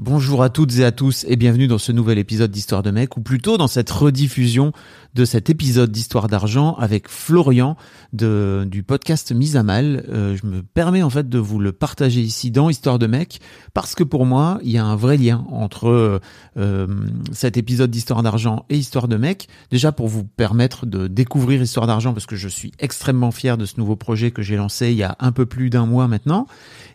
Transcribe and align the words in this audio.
Bonjour 0.00 0.44
à 0.44 0.48
toutes 0.48 0.78
et 0.78 0.84
à 0.84 0.92
tous 0.92 1.26
et 1.26 1.34
bienvenue 1.34 1.66
dans 1.66 1.76
ce 1.76 1.90
nouvel 1.90 2.18
épisode 2.18 2.52
d'Histoire 2.52 2.84
de 2.84 2.92
mec 2.92 3.16
ou 3.16 3.20
plutôt 3.20 3.56
dans 3.56 3.66
cette 3.66 3.90
rediffusion 3.90 4.72
de 5.14 5.24
cet 5.24 5.50
épisode 5.50 5.90
d'Histoire 5.90 6.28
d'argent 6.28 6.76
avec 6.76 7.08
Florian 7.08 7.76
de, 8.12 8.64
du 8.70 8.84
podcast 8.84 9.32
Mise 9.32 9.56
à 9.56 9.64
mal. 9.64 10.04
Euh, 10.08 10.36
je 10.36 10.46
me 10.46 10.62
permets 10.62 11.02
en 11.02 11.10
fait 11.10 11.28
de 11.28 11.38
vous 11.40 11.58
le 11.58 11.72
partager 11.72 12.20
ici 12.20 12.52
dans 12.52 12.70
Histoire 12.70 13.00
de 13.00 13.08
mec 13.08 13.40
parce 13.74 13.96
que 13.96 14.04
pour 14.04 14.24
moi 14.24 14.60
il 14.62 14.70
y 14.70 14.78
a 14.78 14.84
un 14.84 14.94
vrai 14.94 15.16
lien 15.16 15.44
entre 15.50 16.20
euh, 16.56 16.86
cet 17.32 17.56
épisode 17.56 17.90
d'Histoire 17.90 18.22
d'argent 18.22 18.66
et 18.70 18.76
Histoire 18.76 19.08
de 19.08 19.16
mec. 19.16 19.48
Déjà 19.72 19.90
pour 19.90 20.06
vous 20.06 20.22
permettre 20.22 20.86
de 20.86 21.08
découvrir 21.08 21.60
Histoire 21.60 21.88
d'argent 21.88 22.12
parce 22.12 22.26
que 22.26 22.36
je 22.36 22.46
suis 22.46 22.70
extrêmement 22.78 23.32
fier 23.32 23.58
de 23.58 23.66
ce 23.66 23.78
nouveau 23.78 23.96
projet 23.96 24.30
que 24.30 24.42
j'ai 24.42 24.54
lancé 24.54 24.92
il 24.92 24.96
y 24.96 25.02
a 25.02 25.16
un 25.18 25.32
peu 25.32 25.44
plus 25.44 25.70
d'un 25.70 25.86
mois 25.86 26.06
maintenant 26.06 26.46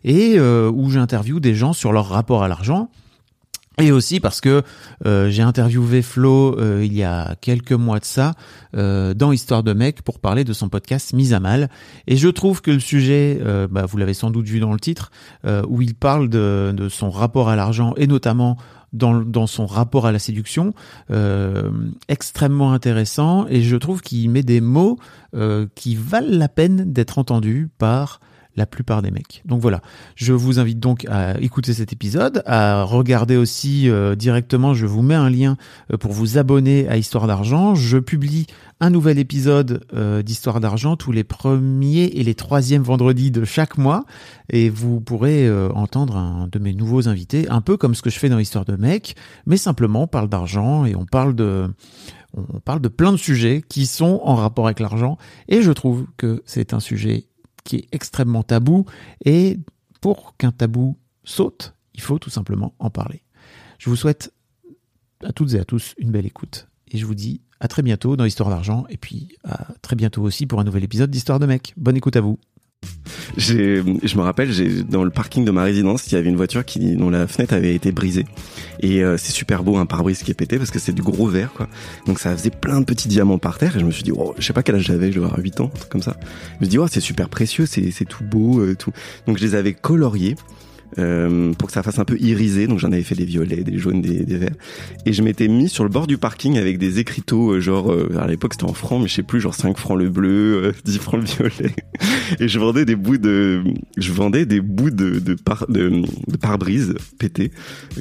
et 0.06 0.36
euh, 0.38 0.72
où 0.74 0.90
j'interviewe 0.90 1.42
des 1.42 1.54
gens 1.54 1.74
sur 1.74 1.92
leur 1.92 2.08
rapport 2.08 2.44
à 2.44 2.48
l'argent 2.48 2.90
et 3.82 3.92
aussi 3.92 4.20
parce 4.20 4.40
que 4.40 4.62
euh, 5.06 5.30
j'ai 5.30 5.42
interviewé 5.42 6.02
Flo 6.02 6.60
euh, 6.60 6.84
il 6.86 6.94
y 6.94 7.04
a 7.04 7.36
quelques 7.42 7.72
mois 7.72 8.00
de 8.00 8.06
ça 8.06 8.34
euh, 8.76 9.14
dans 9.14 9.32
Histoire 9.32 9.64
de 9.64 9.74
mec 9.74 10.04
pour 10.04 10.20
parler 10.20 10.44
de 10.44 10.54
son 10.54 10.70
podcast 10.70 11.14
Mise 11.14 11.34
à 11.34 11.40
mal. 11.40 11.70
Et 12.06 12.16
je 12.16 12.28
trouve 12.30 12.62
que 12.62 12.72
le 12.72 12.80
sujet, 12.80 13.40
bah, 13.72 13.86
vous 13.86 13.98
l'avez 13.98 14.14
sans 14.14 14.30
doute 14.30 14.46
vu 14.46 14.60
dans 14.60 14.74
le 14.74 14.80
titre, 14.80 15.12
où 15.68 15.82
il 15.82 15.96
parle 15.96 16.30
de, 16.30 16.88
son 16.90 17.10
rapport 17.10 17.50
à 17.50 17.56
l'argent 17.56 17.94
et 17.98 18.08
notamment 18.08 18.58
dans, 18.92 19.16
dans, 19.16 19.48
son 19.48 19.66
rapport 19.66 20.06
à 20.06 20.12
la 20.12 20.20
séduction, 20.20 20.74
extrêmement 22.08 22.74
intéressant. 22.74 23.48
Et 23.50 23.62
je 23.62 23.76
trouve 23.76 24.02
qu'il 24.02 24.30
met 24.30 24.44
des 24.44 24.62
mots 24.62 24.98
qui 25.76 25.96
valent 25.96 26.38
la 26.38 26.50
peine 26.50 26.92
d'être 26.92 27.18
entendus 27.18 27.70
par 27.78 28.20
la 28.56 28.66
plupart 28.66 29.02
des 29.02 29.12
mecs. 29.12 29.42
Donc 29.46 29.62
voilà, 29.62 29.82
je 30.16 30.34
vous 30.34 30.60
invite 30.60 30.80
donc 30.80 31.06
à 31.10 31.40
écouter 31.40 31.74
cet 31.74 31.92
épisode, 31.92 32.44
à 32.46 32.84
regarder 32.84 33.36
aussi 33.36 33.90
euh, 33.90 34.16
directement, 34.16 34.74
je 34.74 34.86
vous 34.86 35.02
mets 35.02 35.16
un 35.16 35.30
lien 35.30 35.58
euh, 35.92 35.98
pour 35.98 36.12
vous 36.12 36.38
abonner 36.38 36.88
à 36.88 36.98
Histoire 36.98 37.28
d'argent. 37.28 37.76
Je 37.76 37.98
publie 37.98 38.48
un 38.80 38.90
nouvel 38.90 39.18
épisode 39.18 39.86
euh, 39.94 40.22
d'Histoire 40.22 40.60
d'argent 40.60 40.96
tous 40.96 41.12
les 41.12 41.24
premiers 41.24 42.06
et 42.06 42.24
les 42.24 42.36
troisièmes 42.36 42.84
vendredis 42.84 43.32
de 43.32 43.44
chaque 43.44 43.78
mois 43.78 44.06
et 44.50 44.70
vous 44.70 45.00
pourrez 45.00 45.50
entendre 45.74 46.18
un 46.18 46.48
de 46.52 46.60
mes 46.60 46.74
nouveaux 46.74 47.08
invités, 47.08 47.48
un 47.50 47.62
peu 47.62 47.78
comme 47.78 47.96
ce 47.96 48.02
que 48.02 48.10
je 48.10 48.20
fais 48.20 48.30
dans 48.30 48.40
Histoire 48.40 48.66
de 48.66 48.76
mec, 48.76 49.16
mais 49.46 49.58
simplement 49.58 50.04
on 50.04 50.08
parle 50.08 50.30
d'argent 50.30 50.86
et 50.86 50.96
on 50.96 51.06
parle 51.06 51.36
de 51.36 51.70
on 52.36 52.60
parle 52.60 52.82
de 52.82 52.88
plein 52.88 53.12
de 53.12 53.18
sujets 53.18 53.64
qui 53.68 53.86
sont 53.86 54.20
en 54.24 54.36
rapport 54.36 54.66
avec 54.66 54.80
l'argent 54.80 55.18
et 55.48 55.62
je 55.62 55.72
trouve 55.72 56.06
que 56.18 56.42
c'est 56.46 56.74
un 56.74 56.80
sujet 56.80 57.28
qui 57.64 57.78
est 57.78 57.88
extrêmement 57.92 58.44
tabou. 58.44 58.86
Et 59.26 59.60
pour 60.02 60.36
qu'un 60.38 60.52
tabou 60.52 60.98
saute, 61.24 61.74
il 61.94 62.02
faut 62.02 62.20
tout 62.20 62.30
simplement 62.30 62.74
en 62.80 62.90
parler. 62.90 63.24
Je 63.78 63.90
vous 63.90 63.96
souhaite 63.96 64.34
à 65.24 65.32
toutes 65.32 65.54
et 65.54 65.60
à 65.60 65.66
tous 65.66 65.94
une 65.98 66.12
belle 66.12 66.26
écoute. 66.26 66.68
Et 66.92 66.98
je 66.98 67.06
vous 67.06 67.16
dis 67.16 67.42
à 67.60 67.68
très 67.68 67.82
bientôt 67.82 68.16
dans 68.16 68.26
Histoire 68.26 68.50
d'argent. 68.50 68.86
Et 68.90 68.98
puis 68.98 69.38
à 69.44 69.74
très 69.82 69.96
bientôt 69.96 70.22
aussi 70.22 70.46
pour 70.46 70.60
un 70.60 70.64
nouvel 70.64 70.84
épisode 70.84 71.10
d'Histoire 71.10 71.40
de 71.40 71.46
mec. 71.46 71.74
Bonne 71.78 71.98
écoute 71.98 72.16
à 72.16 72.22
vous. 72.22 72.40
Je 73.38 73.82
me 74.18 74.22
rappelle, 74.22 74.52
dans 74.86 75.04
le 75.04 75.10
parking 75.10 75.46
de 75.46 75.52
ma 75.52 75.64
résidence, 75.64 76.08
il 76.08 76.14
y 76.14 76.18
avait 76.18 76.30
une 76.30 76.36
voiture 76.36 76.66
qui 76.66 76.96
dont 76.96 77.10
la 77.10 77.28
fenêtre 77.28 77.54
avait 77.54 77.74
été 77.74 77.92
brisée. 77.92 78.26
Et 78.80 79.04
euh, 79.04 79.18
c'est 79.18 79.32
super 79.32 79.64
beau 79.64 79.78
un 79.78 79.86
pare-brise 79.86 80.24
qui 80.24 80.32
est 80.32 80.36
pété 80.36 80.58
parce 80.58 80.72
que 80.72 80.80
c'est 80.80 80.94
du 80.94 81.02
gros 81.02 81.28
verre 81.28 81.54
quoi. 81.54 81.68
Donc 82.06 82.20
ça 82.20 82.36
faisait 82.36 82.50
plein 82.50 82.80
de 82.80 82.86
petits 82.86 83.08
diamants 83.08 83.38
par 83.38 83.58
terre 83.58 83.76
et 83.76 83.80
je 83.80 83.86
me 83.86 83.92
suis 83.92 84.04
dit 84.04 84.12
oh, 84.16 84.34
je 84.38 84.46
sais 84.46 84.54
pas 84.54 84.64
quel 84.64 84.76
âge 84.76 84.84
j'avais, 84.84 85.12
je 85.12 85.16
devais 85.16 85.28
avoir 85.28 85.40
8 85.40 85.62
ans, 85.62 85.72
un 85.74 85.78
truc 85.78 85.90
comme 85.90 86.02
ça. 86.02 86.18
Je 86.22 86.56
me 86.60 86.66
suis 86.66 86.70
dit 86.70 86.78
oh, 86.78 86.88
c'est 86.88 87.00
super 87.00 87.30
précieux, 87.30 87.66
c'est 87.66 87.92
c'est 87.92 88.06
tout 88.06 88.24
beau 88.24 88.60
euh, 88.60 88.76
tout. 88.76 88.92
Donc 89.28 89.38
je 89.38 89.44
les 89.44 89.56
avais 89.56 89.74
coloriés 89.74 90.36
euh, 91.00 91.54
pour 91.54 91.68
que 91.68 91.74
ça 91.74 91.84
fasse 91.84 92.00
un 92.00 92.06
peu 92.06 92.18
irisé. 92.20 92.68
Donc 92.68 92.80
j'en 92.80 92.92
avais 92.92 93.04
fait 93.04 93.16
des 93.16 93.26
violets, 93.26 93.64
des 93.64 93.78
jaunes, 93.78 94.02
des, 94.02 94.24
des 94.26 94.38
verts. 94.38 94.56
Et 95.06 95.14
je 95.14 95.22
m'étais 95.22 95.48
mis 95.48 95.70
sur 95.70 95.84
le 95.84 95.90
bord 95.90 96.08
du 96.08 96.18
parking 96.18 96.58
avec 96.58 96.78
des 96.78 97.00
écriteaux, 97.00 97.54
euh, 97.54 97.60
genre 97.60 97.92
euh, 97.92 98.18
à 98.20 98.28
l'époque 98.28 98.54
c'était 98.54 98.66
en 98.66 98.74
francs, 98.74 99.02
mais 99.02 99.08
je 99.08 99.16
sais 99.16 99.24
plus, 99.24 99.40
genre 99.40 99.56
5 99.56 99.78
francs 99.78 99.98
le 99.98 100.10
bleu, 100.10 100.74
10 100.86 100.98
francs 101.00 101.22
le 101.22 101.26
violet. 101.26 101.74
Et 102.40 102.48
je 102.48 102.60
vendais 102.60 102.86
des 102.86 102.96
bouts 102.96 103.18
de, 103.18 103.64
je 103.98 104.12
vendais 104.12 104.46
des 104.46 104.62
bouts 104.62 104.90
de 104.90 105.20
de, 105.20 105.36
de, 105.70 105.90
de 106.28 106.38
pare-brise 106.38 106.96
pétés 107.20 107.52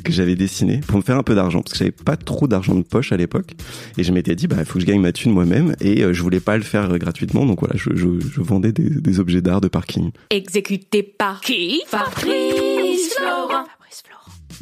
que 0.04 0.12
j'avais 0.12 0.36
dessinés 0.36 0.80
pour 0.86 0.98
me 0.98 1.02
faire 1.02 1.16
un 1.16 1.22
peu 1.22 1.34
d'argent 1.34 1.62
parce 1.62 1.72
que 1.72 1.78
j'avais 1.78 1.90
pas 1.90 2.16
trop 2.16 2.46
d'argent 2.46 2.74
de 2.74 2.82
poche 2.82 3.12
à 3.12 3.16
l'époque. 3.16 3.52
Et 3.98 4.04
je 4.04 4.12
m'étais 4.12 4.34
dit 4.34 4.46
bah 4.46 4.56
il 4.58 4.64
faut 4.64 4.74
que 4.74 4.80
je 4.80 4.86
gagne 4.86 5.00
ma 5.00 5.12
thune 5.12 5.32
moi-même 5.32 5.74
et 5.80 6.02
je 6.12 6.22
voulais 6.22 6.40
pas 6.40 6.56
le 6.56 6.62
faire 6.62 6.98
gratuitement. 6.98 7.46
Donc 7.46 7.60
voilà, 7.60 7.74
je, 7.76 7.90
je, 7.94 8.08
je 8.20 8.40
vendais 8.40 8.72
des, 8.72 8.88
des 8.88 9.20
objets 9.20 9.42
d'art 9.42 9.60
de 9.60 9.68
parking. 9.68 10.10
Exécuté 10.30 11.02
par 11.02 11.40
qui? 11.40 11.82
Fabrice 11.86 12.81
Florent. 13.10 13.64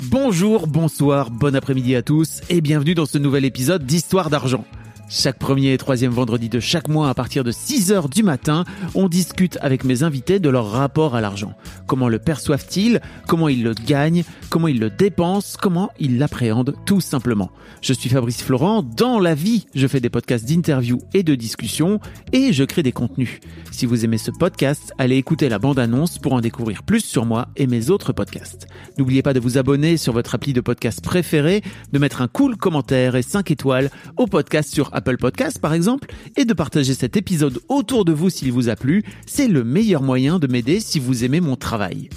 Bonjour, 0.04 0.66
bonsoir, 0.66 1.30
bon 1.30 1.54
après-midi 1.54 1.94
à 1.94 2.02
tous 2.02 2.40
et 2.48 2.60
bienvenue 2.60 2.94
dans 2.94 3.06
ce 3.06 3.18
nouvel 3.18 3.44
épisode 3.44 3.84
d'Histoire 3.84 4.30
d'argent. 4.30 4.64
Chaque 5.12 5.40
premier 5.40 5.72
et 5.72 5.76
troisième 5.76 6.12
vendredi 6.12 6.48
de 6.48 6.60
chaque 6.60 6.86
mois 6.86 7.08
à 7.08 7.14
partir 7.14 7.42
de 7.42 7.50
6 7.50 7.90
heures 7.90 8.08
du 8.08 8.22
matin, 8.22 8.64
on 8.94 9.08
discute 9.08 9.58
avec 9.60 9.82
mes 9.82 10.04
invités 10.04 10.38
de 10.38 10.48
leur 10.48 10.70
rapport 10.70 11.16
à 11.16 11.20
l'argent. 11.20 11.54
Comment 11.88 12.08
le 12.08 12.20
perçoivent-ils? 12.20 13.00
Comment 13.26 13.48
ils 13.48 13.64
le 13.64 13.74
gagnent? 13.74 14.22
Comment 14.50 14.68
ils 14.68 14.78
le 14.78 14.88
dépensent? 14.88 15.58
Comment 15.60 15.90
ils 15.98 16.16
l'appréhendent? 16.18 16.76
Tout 16.86 17.00
simplement 17.00 17.50
Je 17.82 17.92
suis 17.92 18.08
Fabrice 18.08 18.40
Florent. 18.40 18.84
Dans 18.84 19.18
la 19.18 19.34
vie, 19.34 19.66
je 19.74 19.88
fais 19.88 19.98
des 19.98 20.10
podcasts 20.10 20.48
d'interviews 20.48 21.00
et 21.12 21.24
de 21.24 21.34
discussions 21.34 21.98
et 22.32 22.52
je 22.52 22.62
crée 22.62 22.84
des 22.84 22.92
contenus. 22.92 23.40
Si 23.72 23.86
vous 23.86 24.04
aimez 24.04 24.18
ce 24.18 24.30
podcast, 24.30 24.92
allez 24.96 25.16
écouter 25.16 25.48
la 25.48 25.58
bande-annonce 25.58 26.18
pour 26.18 26.34
en 26.34 26.40
découvrir 26.40 26.84
plus 26.84 27.04
sur 27.04 27.26
moi 27.26 27.48
et 27.56 27.66
mes 27.66 27.90
autres 27.90 28.12
podcasts. 28.12 28.68
N'oubliez 28.96 29.22
pas 29.22 29.32
de 29.32 29.40
vous 29.40 29.58
abonner 29.58 29.96
sur 29.96 30.12
votre 30.12 30.36
appli 30.36 30.52
de 30.52 30.60
podcast 30.60 31.00
préféré, 31.02 31.62
de 31.92 31.98
mettre 31.98 32.22
un 32.22 32.28
cool 32.28 32.56
commentaire 32.56 33.16
et 33.16 33.22
5 33.22 33.50
étoiles 33.50 33.90
au 34.16 34.26
podcast 34.26 34.72
sur 34.72 34.94
Apple 35.00 35.16
Podcast 35.16 35.58
par 35.58 35.72
exemple, 35.72 36.08
et 36.36 36.44
de 36.44 36.52
partager 36.52 36.92
cet 36.92 37.16
épisode 37.16 37.58
autour 37.68 38.04
de 38.04 38.12
vous 38.12 38.28
s'il 38.28 38.52
vous 38.52 38.68
a 38.68 38.76
plu. 38.76 39.02
C'est 39.26 39.48
le 39.48 39.64
meilleur 39.64 40.02
moyen 40.02 40.38
de 40.38 40.46
m'aider 40.46 40.78
si 40.78 41.00
vous 41.00 41.24
aimez 41.24 41.40
mon 41.40 41.56
travail. 41.56 42.10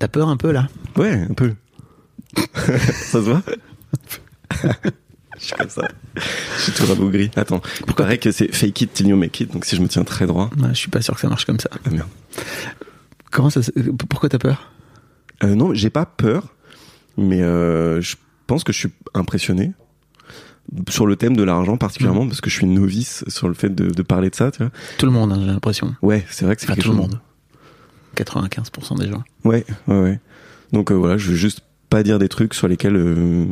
T'as 0.00 0.08
peur 0.08 0.28
un 0.28 0.36
peu 0.36 0.50
là? 0.50 0.68
Ouais, 0.96 1.12
un 1.30 1.32
peu. 1.32 1.54
ça 2.56 3.12
se 3.12 3.18
voit? 3.18 3.42
Je 5.38 5.44
suis 5.46 5.54
comme 5.54 5.68
ça. 5.68 5.88
Je 6.16 6.60
suis 6.62 6.72
tout 6.72 6.86
rabougri. 6.86 7.30
Attends, 7.36 7.62
il 7.86 7.94
paraît 7.94 8.18
que 8.18 8.32
c'est 8.32 8.52
fake 8.52 8.80
it 8.80 8.92
till 8.92 9.06
you 9.06 9.16
make 9.16 9.38
it, 9.38 9.52
donc 9.52 9.64
si 9.64 9.76
je 9.76 9.80
me 9.80 9.86
tiens 9.86 10.02
très 10.02 10.26
droit. 10.26 10.50
Ouais, 10.58 10.70
Je 10.70 10.74
suis 10.74 10.90
pas 10.90 11.02
sûr 11.02 11.14
que 11.14 11.20
ça 11.20 11.28
marche 11.28 11.44
comme 11.44 11.60
ça. 11.60 11.70
Ah 11.86 11.90
merde. 11.90 12.08
Comment 13.30 13.50
ça 13.50 13.60
Pourquoi 14.08 14.28
t'as 14.28 14.38
peur? 14.38 14.72
Euh, 15.44 15.54
non, 15.54 15.72
j'ai 15.72 15.90
pas 15.90 16.06
peur, 16.06 16.54
mais 17.16 17.42
euh, 17.42 18.00
je 18.00 18.16
pense 18.48 18.64
que 18.64 18.72
je 18.72 18.78
suis 18.78 18.90
impressionné 19.14 19.72
sur 20.88 21.06
le 21.06 21.16
thème 21.16 21.36
de 21.36 21.42
l'argent 21.42 21.76
particulièrement 21.76 22.26
parce 22.26 22.40
que 22.40 22.50
je 22.50 22.56
suis 22.56 22.66
novice 22.66 23.24
sur 23.28 23.48
le 23.48 23.54
fait 23.54 23.68
de, 23.74 23.90
de 23.90 24.02
parler 24.02 24.30
de 24.30 24.34
ça. 24.34 24.50
Tu 24.50 24.58
vois. 24.62 24.72
Tout 24.98 25.06
le 25.06 25.12
monde, 25.12 25.32
hein, 25.32 25.38
j'ai 25.40 25.46
l'impression. 25.46 25.94
Ouais, 26.02 26.24
c'est 26.30 26.44
vrai 26.44 26.56
que 26.56 26.62
c'est 26.62 26.70
Enfin, 26.70 26.80
tout 26.80 26.90
le 26.90 26.96
monde. 26.96 27.20
95% 28.16 28.98
des 29.00 29.08
gens. 29.08 29.22
Ouais, 29.44 29.64
ouais, 29.88 30.00
ouais. 30.00 30.20
Donc 30.72 30.90
euh, 30.90 30.94
voilà, 30.94 31.16
je 31.18 31.30
veux 31.30 31.36
juste 31.36 31.60
pas 31.90 32.02
dire 32.02 32.18
des 32.18 32.28
trucs 32.28 32.54
sur 32.54 32.68
lesquels, 32.68 32.96
euh, 32.96 33.46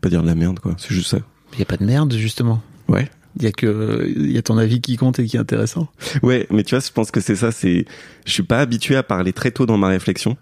pas 0.00 0.08
dire 0.08 0.22
de 0.22 0.26
la 0.26 0.34
merde 0.34 0.58
quoi. 0.60 0.74
C'est 0.78 0.94
juste 0.94 1.10
ça. 1.10 1.18
Il 1.54 1.58
y 1.58 1.62
a 1.62 1.66
pas 1.66 1.76
de 1.76 1.84
merde 1.84 2.12
justement. 2.14 2.62
Ouais. 2.88 3.08
Il 3.36 3.42
y 3.42 3.46
a 3.46 3.52
que 3.52 4.12
il 4.14 4.30
y 4.30 4.38
a 4.38 4.42
ton 4.42 4.58
avis 4.58 4.80
qui 4.80 4.96
compte 4.96 5.18
et 5.18 5.26
qui 5.26 5.36
est 5.36 5.40
intéressant. 5.40 5.88
Ouais, 6.22 6.46
mais 6.50 6.62
tu 6.62 6.74
vois, 6.76 6.84
je 6.84 6.92
pense 6.92 7.10
que 7.10 7.20
c'est 7.20 7.34
ça. 7.36 7.50
C'est, 7.50 7.84
je 8.24 8.32
suis 8.32 8.44
pas 8.44 8.60
habitué 8.60 8.96
à 8.96 9.02
parler 9.02 9.32
très 9.32 9.50
tôt 9.50 9.66
dans 9.66 9.76
ma 9.76 9.88
réflexion. 9.88 10.36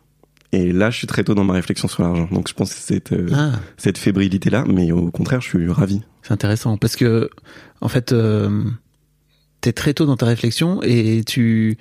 Et 0.53 0.73
là, 0.73 0.91
je 0.91 0.99
suis 0.99 1.07
très 1.07 1.25
tôt 1.25 1.35
dans 1.35 1.45
ma 1.45 1.55
réflexion 1.55 1.89
sur 1.89 2.03
l'argent. 2.03 2.29
Donc, 2.31 2.49
je 2.49 2.53
pense 2.55 2.75
que 2.75 2.79
c'est 2.79 2.95
cette, 2.95 3.13
euh, 3.13 3.29
Ah, 3.35 3.53
cette 3.79 3.97
fébrilité-là. 3.99 4.65
Mais 4.69 4.93
au 4.93 5.11
contraire, 5.11 5.41
je 5.41 5.49
suis 5.49 5.71
ravi. 5.71 6.03
c'est 6.23 6.33
intéressant 6.33 6.77
parce 6.77 6.95
que 6.97 7.31
en 7.81 7.89
fait 7.89 8.13
euh, 8.13 8.63
t'es 9.61 9.73
très 9.73 9.95
tôt 9.95 10.07
dans 10.07 10.17
ta 10.17 10.27
réflexion 10.27 10.81
et 10.83 11.23
tu 11.27 11.79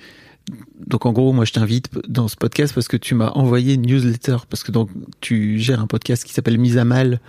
donc 0.86 1.06
en 1.06 1.12
gros 1.12 1.32
moi 1.32 1.44
je 1.44 1.52
t'invite 1.52 1.88
dans 2.08 2.26
ce 2.26 2.34
podcast 2.34 2.74
parce 2.74 2.88
que 2.88 2.96
tu 2.96 3.14
m'as 3.14 3.28
envoyé 3.30 3.74
une 3.74 3.82
newsletter 3.82 4.38
parce 4.50 4.64
que 4.64 4.72
donc 4.72 4.90
tu 5.20 5.60
gères 5.60 5.80
un 5.80 5.86
podcast 5.86 6.24
qui 6.24 6.32
s'appelle 6.32 6.58
Mise 6.58 6.78
à 6.78 6.84
mal 6.84 7.20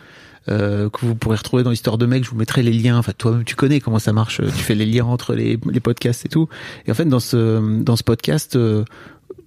euh, 0.50 0.89
que 0.89 1.06
vous 1.06 1.13
pourrez 1.13 1.38
retrouver 1.38 1.62
dans 1.62 1.69
l'histoire 1.69 2.00
de 2.00 2.07
mec 2.07 2.24
je 2.24 2.31
vous 2.31 2.36
mettrai 2.38 2.63
les 2.63 2.74
liens 2.74 2.98
enfin 2.98 3.12
toi-même 3.16 3.44
tu 3.44 3.56
connais 3.56 3.80
comment 3.80 4.00
ça 4.00 4.13
marche 4.13 4.38
tu 4.42 4.63
fais 4.63 4.74
les 4.74 4.88
liens 4.88 5.06
entre 5.06 5.36
les, 5.36 5.60
les 5.72 5.80
podcasts 5.80 6.25
et 6.25 6.30
tout 6.30 6.50
et 6.88 6.92
en 6.92 6.96
fait 6.96 7.06
dans 7.06 7.19
ce 7.19 7.81
dans 7.84 7.96
ce 7.96 8.04
podcast 8.04 8.56
euh, 8.56 8.84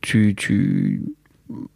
tu, 0.02 0.34
tu, 0.36 1.02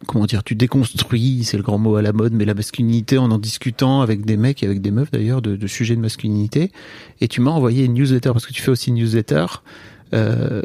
comment 0.07 0.25
dire, 0.25 0.43
tu 0.43 0.55
déconstruis, 0.55 1.43
c'est 1.43 1.57
le 1.57 1.63
grand 1.63 1.77
mot 1.77 1.95
à 1.95 2.01
la 2.01 2.11
mode, 2.13 2.33
mais 2.33 2.45
la 2.45 2.53
masculinité 2.53 3.17
en 3.17 3.31
en 3.31 3.37
discutant 3.37 4.01
avec 4.01 4.25
des 4.25 4.35
mecs 4.37 4.63
et 4.63 4.65
avec 4.65 4.81
des 4.81 4.91
meufs 4.91 5.11
d'ailleurs 5.11 5.41
de, 5.41 5.55
de 5.55 5.67
sujets 5.67 5.95
de 5.95 6.01
masculinité. 6.01 6.71
Et 7.21 7.27
tu 7.27 7.39
m'as 7.41 7.51
envoyé 7.51 7.85
une 7.85 7.93
newsletter 7.93 8.31
parce 8.33 8.45
que 8.45 8.53
tu 8.53 8.61
fais 8.61 8.71
aussi 8.71 8.89
une 8.89 8.95
newsletter. 8.95 9.45
Euh, 10.13 10.61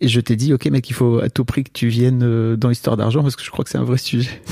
et 0.00 0.08
je 0.08 0.20
t'ai 0.20 0.36
dit, 0.36 0.52
ok 0.52 0.66
mec, 0.66 0.90
il 0.90 0.92
faut 0.92 1.20
à 1.20 1.30
tout 1.30 1.44
prix 1.44 1.64
que 1.64 1.70
tu 1.72 1.88
viennes 1.88 2.22
euh, 2.24 2.56
dans 2.56 2.70
Histoire 2.70 2.96
d'argent 2.96 3.22
parce 3.22 3.36
que 3.36 3.44
je 3.44 3.50
crois 3.50 3.64
que 3.64 3.70
c'est 3.70 3.78
un 3.78 3.84
vrai 3.84 3.98
sujet. 3.98 4.42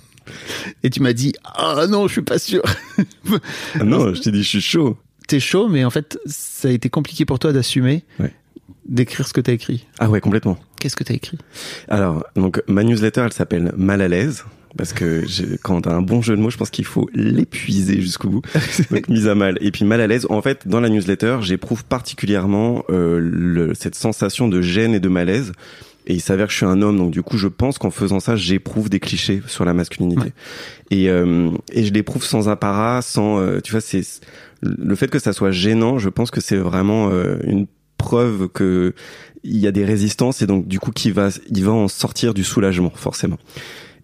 et 0.82 0.90
tu 0.90 1.02
m'as 1.02 1.12
dit, 1.12 1.32
ah 1.44 1.86
non, 1.88 2.06
je 2.06 2.12
suis 2.12 2.22
pas 2.22 2.38
sûr. 2.38 2.62
Ah 3.74 3.84
non, 3.84 4.14
je 4.14 4.20
t'ai 4.22 4.30
dit, 4.30 4.42
je 4.42 4.48
suis 4.48 4.60
chaud. 4.60 4.96
T'es 5.28 5.40
chaud, 5.40 5.68
mais 5.68 5.84
en 5.84 5.90
fait, 5.90 6.18
ça 6.26 6.68
a 6.68 6.70
été 6.70 6.88
compliqué 6.88 7.24
pour 7.24 7.38
toi 7.38 7.52
d'assumer, 7.52 8.04
Ouais. 8.18 8.32
d'écrire 8.88 9.26
ce 9.28 9.32
que 9.32 9.40
t'as 9.40 9.52
écrit. 9.52 9.86
Ah 9.98 10.08
ouais, 10.10 10.20
complètement. 10.20 10.58
Qu'est-ce 10.80 10.96
que 10.96 11.04
t'as 11.04 11.14
écrit? 11.14 11.38
Alors, 11.88 12.24
donc 12.34 12.60
ma 12.66 12.82
newsletter, 12.82 13.20
elle 13.26 13.32
s'appelle 13.32 13.72
Mal 13.76 14.00
à 14.02 14.08
l'aise. 14.08 14.44
Parce 14.78 14.92
que 14.92 15.24
j'ai- 15.26 15.58
quand 15.60 15.80
t'as 15.80 15.92
un 15.92 16.00
bon 16.00 16.22
jeu 16.22 16.36
de 16.36 16.40
mots, 16.40 16.48
je 16.50 16.56
pense 16.56 16.70
qu'il 16.70 16.84
faut 16.84 17.10
l'épuiser 17.12 18.00
jusqu'au 18.00 18.28
bout. 18.28 18.42
Donc 18.92 19.08
mise 19.08 19.26
à 19.26 19.34
mal. 19.34 19.58
Et 19.60 19.72
puis 19.72 19.84
mal 19.84 20.00
à 20.00 20.06
l'aise. 20.06 20.28
En 20.30 20.42
fait, 20.42 20.68
dans 20.68 20.78
la 20.78 20.88
newsletter, 20.88 21.38
j'éprouve 21.40 21.84
particulièrement 21.84 22.84
euh, 22.88 23.18
le- 23.20 23.74
cette 23.74 23.96
sensation 23.96 24.46
de 24.46 24.62
gêne 24.62 24.94
et 24.94 25.00
de 25.00 25.08
malaise. 25.08 25.50
Et 26.06 26.14
il 26.14 26.20
s'avère 26.20 26.46
que 26.46 26.52
je 26.52 26.58
suis 26.58 26.66
un 26.66 26.82
homme, 26.82 26.96
donc 26.98 27.10
du 27.10 27.22
coup, 27.22 27.36
je 27.36 27.48
pense 27.48 27.78
qu'en 27.78 27.90
faisant 27.90 28.20
ça, 28.20 28.36
j'éprouve 28.36 28.88
des 28.88 29.00
clichés 29.00 29.42
sur 29.48 29.64
la 29.64 29.74
masculinité. 29.74 30.20
Ouais. 30.22 30.32
Et, 30.92 31.10
euh, 31.10 31.50
et 31.72 31.84
je 31.84 31.92
l'éprouve 31.92 32.24
sans 32.24 32.48
apparat, 32.48 33.02
sans, 33.02 33.38
euh, 33.40 33.58
tu 33.60 33.72
vois, 33.72 33.80
c'est 33.80 34.02
le 34.62 34.94
fait 34.94 35.08
que 35.08 35.18
ça 35.18 35.32
soit 35.32 35.50
gênant. 35.50 35.98
Je 35.98 36.08
pense 36.08 36.30
que 36.30 36.40
c'est 36.40 36.56
vraiment 36.56 37.10
euh, 37.10 37.38
une 37.44 37.66
preuve 38.00 38.48
que 38.48 38.94
il 39.42 39.58
y 39.58 39.66
a 39.66 39.72
des 39.72 39.84
résistances 39.84 40.42
et 40.42 40.46
donc 40.46 40.66
du 40.66 40.78
coup 40.78 40.90
qui 40.90 41.10
va, 41.10 41.28
il 41.50 41.64
va 41.64 41.72
en 41.72 41.88
sortir 41.88 42.34
du 42.34 42.44
soulagement 42.44 42.92
forcément. 42.94 43.38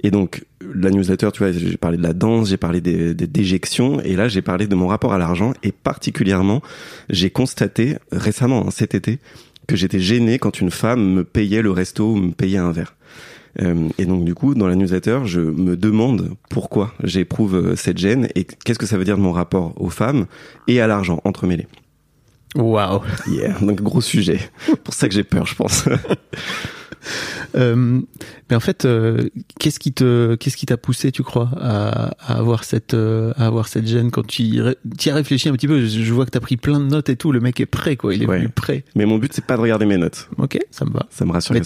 Et 0.02 0.10
donc 0.10 0.44
la 0.60 0.90
newsletter, 0.90 1.30
tu 1.32 1.38
vois, 1.38 1.52
j'ai 1.52 1.76
parlé 1.76 1.96
de 1.96 2.02
la 2.02 2.12
danse, 2.12 2.50
j'ai 2.50 2.56
parlé 2.56 2.80
des, 2.80 3.14
des 3.14 3.26
déjections, 3.26 4.00
et 4.00 4.14
là 4.14 4.28
j'ai 4.28 4.42
parlé 4.42 4.66
de 4.66 4.74
mon 4.74 4.86
rapport 4.86 5.12
à 5.12 5.18
l'argent, 5.18 5.52
et 5.62 5.72
particulièrement, 5.72 6.62
j'ai 7.08 7.30
constaté 7.30 7.96
récemment, 8.12 8.66
hein, 8.66 8.70
cet 8.70 8.94
été, 8.94 9.18
que 9.66 9.76
j'étais 9.76 10.00
gêné 10.00 10.38
quand 10.38 10.60
une 10.60 10.70
femme 10.70 11.02
me 11.14 11.24
payait 11.24 11.62
le 11.62 11.70
resto 11.70 12.12
ou 12.12 12.16
me 12.16 12.32
payait 12.32 12.58
un 12.58 12.72
verre. 12.72 12.94
Euh, 13.62 13.88
et 13.98 14.04
donc 14.04 14.24
du 14.24 14.34
coup, 14.34 14.54
dans 14.54 14.68
la 14.68 14.74
newsletter, 14.74 15.20
je 15.24 15.40
me 15.40 15.76
demande 15.76 16.36
pourquoi 16.50 16.92
j'éprouve 17.02 17.56
euh, 17.56 17.76
cette 17.76 17.98
gêne 17.98 18.28
et 18.34 18.44
qu'est-ce 18.44 18.78
que 18.78 18.86
ça 18.86 18.98
veut 18.98 19.04
dire 19.04 19.16
de 19.16 19.22
mon 19.22 19.32
rapport 19.32 19.72
aux 19.80 19.90
femmes 19.90 20.26
et 20.68 20.80
à 20.80 20.86
l'argent 20.86 21.20
entremêlés. 21.24 21.66
Waouh 22.56 23.02
Yeah, 23.26 23.58
donc 23.60 23.82
gros 23.82 24.00
sujet. 24.00 24.40
Pour 24.84 24.94
ça 24.94 25.08
que 25.08 25.14
j'ai 25.14 25.24
peur, 25.24 25.46
je 25.46 25.54
pense. 25.54 25.84
Euh, 27.56 28.00
mais 28.50 28.56
en 28.56 28.60
fait, 28.60 28.84
euh, 28.84 29.28
qu'est-ce 29.58 29.78
qui 29.78 29.92
te, 29.92 30.34
qu'est-ce 30.36 30.56
qui 30.56 30.66
t'a 30.66 30.76
poussé, 30.76 31.10
tu 31.12 31.22
crois, 31.22 31.50
à, 31.60 32.10
à 32.20 32.38
avoir 32.38 32.64
cette, 32.64 32.94
euh, 32.94 33.32
à 33.36 33.46
avoir 33.46 33.68
cette 33.68 33.86
gêne 33.86 34.10
quand 34.10 34.26
tu 34.26 34.42
y, 34.42 34.60
ré- 34.60 34.76
tu 34.98 35.08
y 35.08 35.12
as 35.12 35.14
réfléchi 35.14 35.48
un 35.48 35.52
petit 35.52 35.66
peu 35.68 35.84
Je, 35.84 36.12
vois 36.12 36.24
que 36.26 36.30
t'as 36.30 36.40
pris 36.40 36.56
plein 36.56 36.80
de 36.80 36.86
notes 36.86 37.08
et 37.08 37.16
tout. 37.16 37.32
Le 37.32 37.40
mec 37.40 37.60
est 37.60 37.66
prêt, 37.66 37.96
quoi. 37.96 38.14
Il 38.14 38.22
est 38.22 38.26
Ouais. 38.26 38.48
prêt. 38.48 38.84
Mais 38.94 39.06
mon 39.06 39.18
but, 39.18 39.32
c'est 39.32 39.44
pas 39.44 39.56
de 39.56 39.62
regarder 39.62 39.86
mes 39.86 39.96
notes. 39.98 40.28
Ok, 40.38 40.58
ça 40.70 40.84
me 40.84 40.90
va. 40.92 41.06
Ça 41.10 41.24
me 41.24 41.32
rassure. 41.32 41.54
Mais 41.54 41.62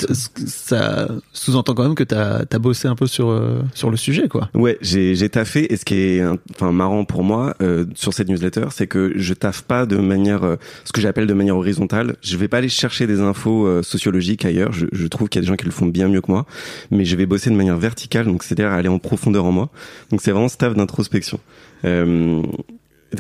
ça 0.47 1.09
sous-entend 1.33 1.75
quand 1.75 1.85
même 1.85 1.95
que 1.95 2.05
t'as, 2.05 2.45
t'as 2.45 2.59
bossé 2.59 2.89
un 2.89 2.95
peu 2.95 3.07
sur, 3.07 3.35
sur 3.75 3.91
le 3.91 3.97
sujet, 3.97 4.29
quoi. 4.29 4.49
Ouais, 4.55 4.79
j'ai 4.81 5.15
j'ai 5.15 5.29
taffé 5.29 5.73
et 5.73 5.77
ce 5.77 5.85
qui 5.85 5.95
est 5.95 6.23
enfin 6.55 6.73
marrant 6.73 7.05
pour 7.05 7.25
moi 7.25 7.55
sur 7.95 8.13
cette 8.15 8.29
newsletter, 8.29 8.67
c'est 8.71 8.87
que 8.87 9.13
je 9.17 9.35
taffe 9.35 9.63
pas 9.63 9.87
de 9.87 9.97
manière 9.97 10.57
ce 10.85 10.93
que 10.93 11.01
j'appelle 11.01 11.27
de 11.27 11.35
manière 11.35 11.57
horizontale. 11.57 12.17
Je 12.23 12.37
vais 12.37 12.49
pas 12.49 12.59
aller 12.59 12.69
chercher 12.69 13.07
des 13.07 13.21
infos 13.21 13.83
sociologiques 13.83 14.45
ailleurs. 14.45 14.73
Je, 14.73 14.87
je 14.93 15.07
trouve 15.07 15.29
qu'il 15.31 15.39
y 15.39 15.41
a 15.41 15.43
des 15.43 15.49
gens 15.49 15.57
qui 15.57 15.65
le 15.65 15.71
font 15.71 15.87
bien 15.87 16.09
mieux 16.09 16.21
que 16.21 16.31
moi, 16.31 16.47
mais 16.91 17.05
je 17.05 17.17
vais 17.17 17.27
bosser 17.27 17.51
de 17.51 17.55
manière 17.55 17.79
verticale, 17.79 18.27
donc 18.27 18.43
c'est-à-dire 18.43 18.73
aller 18.73 18.89
en 18.89 18.99
profondeur 18.99 19.45
en 19.45 19.53
moi. 19.53 19.71
Donc 20.11 20.21
c'est 20.21 20.33
vraiment 20.33 20.49
ce 20.49 20.57
taf 20.57 20.75
d'introspection. 20.75 21.41
Euh, 21.85 22.43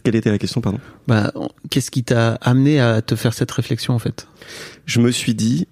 quelle 0.05 0.17
était 0.17 0.31
la 0.31 0.39
question, 0.39 0.61
pardon? 0.61 0.79
Bah, 1.09 1.33
qu'est-ce 1.71 1.91
qui 1.91 2.05
t'a 2.05 2.35
amené 2.35 2.81
à 2.81 3.03
te 3.03 3.17
faire 3.17 3.35
cette 3.35 3.51
réflexion, 3.51 3.95
en 3.95 3.99
fait? 3.99 4.29
Je 4.87 5.01
me 5.01 5.11
suis 5.11 5.35
dit 5.35 5.67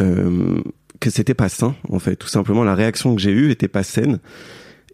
euh, 0.00 0.60
que 1.00 1.10
c'était 1.10 1.34
pas 1.34 1.48
sain, 1.48 1.74
en 1.88 1.98
fait. 1.98 2.16
Tout 2.16 2.28
simplement, 2.28 2.64
la 2.64 2.74
réaction 2.74 3.14
que 3.14 3.20
j'ai 3.20 3.32
eue 3.32 3.50
était 3.50 3.68
pas 3.68 3.82
saine. 3.82 4.20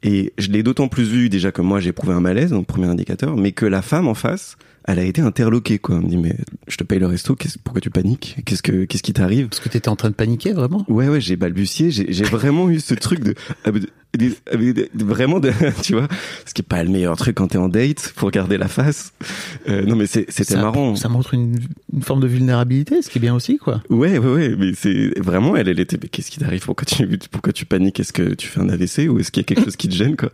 Et 0.03 0.33
je 0.37 0.49
l'ai 0.49 0.65
d'autant 0.65 0.89
plus 0.89 1.05
vu 1.05 1.29
déjà 1.29 1.53
que 1.53 1.63
moi 1.63 1.79
j'ai 1.79 1.91
éprouvé 1.91 2.13
un 2.13 2.21
malaise, 2.21 2.51
donc 2.51 2.67
premier 2.67 2.89
indicateur, 2.89 3.37
mais 3.37 3.53
que 3.53 3.67
la 3.67 3.83
femme 3.83 4.09
en 4.09 4.15
face, 4.15 4.57
elle 4.87 4.99
a 4.99 5.05
été 5.05 5.21
interloquée 5.23 5.79
quoi. 5.79 5.97
Elle 5.97 6.03
me 6.03 6.09
dit 6.09 6.17
mais 6.17 6.37
je 6.69 6.77
te 6.77 6.85
paye 6.85 6.99
le 6.99 7.07
resto, 7.07 7.37
pourquoi 7.65 7.81
tu 7.81 7.91
paniques? 7.91 8.37
Qu'est-ce 8.45 8.63
que 8.63 8.85
qu'est-ce 8.85 9.03
qui 9.03 9.13
t'arrive? 9.13 9.49
Parce 9.49 9.61
que 9.61 9.69
t'étais 9.69 9.89
en 9.89 9.97
train 9.97 10.11
de 10.11 10.15
paniquer, 10.15 10.53
vraiment? 10.53 10.85
Ouais 10.89 11.09
ouais, 11.09 11.21
j'ai 11.21 11.37
balbutié, 11.37 11.91
j'ai 11.91 12.25
vraiment 12.25 12.69
eu 12.71 12.81
ce 12.81 12.95
truc 12.95 13.21
de, 13.21 13.35
ah, 13.65 13.71
de- 13.71 13.81
de- 14.19 14.73
de- 14.73 14.89
de- 14.95 15.05
vraiment 15.05 15.41
de 15.41 15.51
tu 15.83 15.95
vois, 15.95 16.09
ce 16.47 16.53
qui 16.55 16.63
est 16.63 16.69
pas 16.69 16.83
le 16.85 16.91
meilleur 16.91 17.17
truc 17.17 17.37
quand 17.37 17.49
t'es 17.49 17.59
en 17.59 17.69
date 17.69 18.13
pour 18.17 18.31
garder 18.31 18.59
la 18.59 18.69
face. 18.69 19.13
Euh, 19.69 19.85
non 19.87 19.97
mais 19.97 20.07
c'était 20.07 20.57
marrant. 20.57 20.97
Ça 20.97 21.09
montre 21.09 21.35
une, 21.35 21.59
une 21.93 22.03
forme 22.03 22.21
de 22.21 22.27
vulnérabilité, 22.27 23.01
ce 23.03 23.09
qui 23.09 23.19
est 23.19 23.21
bien 23.21 23.35
aussi, 23.35 23.59
quoi. 23.59 23.83
Ouais, 23.89 24.19
ouais, 24.19 24.33
ouais, 24.33 24.57
mais 24.59 24.73
c'est 24.75 25.19
vraiment, 25.19 25.57
elle, 25.57 25.69
elle 25.69 25.81
était, 25.81 25.99
mais 26.03 26.09
qu'est-ce 26.09 26.31
qui 26.31 26.39
t'arrive? 26.39 26.65
Pourquoi 26.65 26.85
tu, 26.85 27.07
pourquoi 27.31 27.53
tu 27.53 27.65
paniques? 27.67 28.01
Est-ce 28.01 28.13
que 28.13 28.35
tu 28.35 28.49
fais 28.49 28.61
un 28.61 28.69
AVC 28.69 29.09
ou 29.09 29.19
est-ce 29.19 29.31
qu'il 29.31 29.41
y 29.43 29.45
a 29.45 29.47
quelque 29.47 29.65
chose 29.65 29.77
qui 29.77 29.89
te 29.89 29.95
gêne, 29.95 30.17
quoi? 30.17 30.31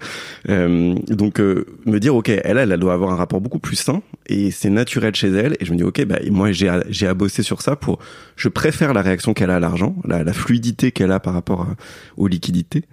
Euh, 0.49 0.95
Donc, 1.09 1.41
euh, 1.41 1.65
me 1.87 1.99
dire, 2.01 2.15
ok, 2.15 2.29
elle, 2.31 2.59
elle, 2.59 2.73
elle 2.73 2.81
doit 2.81 2.95
avoir 2.95 3.13
un 3.13 3.17
rapport 3.17 3.41
beaucoup 3.41 3.59
plus 3.61 3.77
sain 3.77 4.03
et 4.27 4.38
c'est 4.51 4.71
naturel 4.71 5.15
chez 5.15 5.29
elle. 5.29 5.57
Et 5.61 5.65
je 5.65 5.73
me 5.73 5.77
dis, 5.77 5.83
ok, 5.85 6.05
bah 6.07 6.19
moi, 6.31 6.53
j'ai, 6.53 6.69
à- 6.69 6.83
j'ai 6.89 7.07
à 7.07 7.15
bosser 7.15 7.43
sur 7.43 7.63
ça 7.63 7.77
pour. 7.77 7.99
Je 8.37 8.49
préfère 8.49 8.93
la 8.95 9.03
réaction 9.03 9.35
qu'elle 9.35 9.51
a 9.51 9.57
à 9.57 9.61
l'argent, 9.61 9.97
la, 10.05 10.25
la 10.25 10.33
fluidité 10.33 10.93
qu'elle 10.93 11.13
a 11.13 11.21
par 11.21 11.35
rapport 11.35 11.63
à- 11.63 11.77
aux 12.17 12.27
liquidités. 12.29 12.85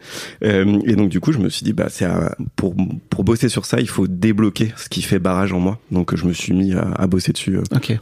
Euh, 0.43 0.79
et 0.85 0.95
donc, 0.95 1.09
du 1.09 1.19
coup, 1.19 1.31
je 1.31 1.37
me 1.39 1.49
suis 1.49 1.63
dit, 1.63 1.73
bah, 1.73 1.87
c'est 1.89 2.05
à- 2.05 2.35
pour 2.55 2.75
pour 3.09 3.23
bosser 3.23 3.49
sur 3.49 3.65
ça, 3.65 3.79
il 3.79 3.87
faut 3.89 4.07
débloquer 4.07 4.73
ce 4.77 4.89
qui 4.89 5.01
fait 5.01 5.19
barrage 5.19 5.53
en 5.53 5.59
moi. 5.59 5.79
Donc, 5.91 6.15
je 6.15 6.25
me 6.25 6.33
suis 6.33 6.53
mis 6.53 6.73
à, 6.73 6.81
à 6.91 7.07
bosser 7.07 7.31
dessus. 7.31 7.57
euh. 7.57 7.63
Ok. 7.75 7.97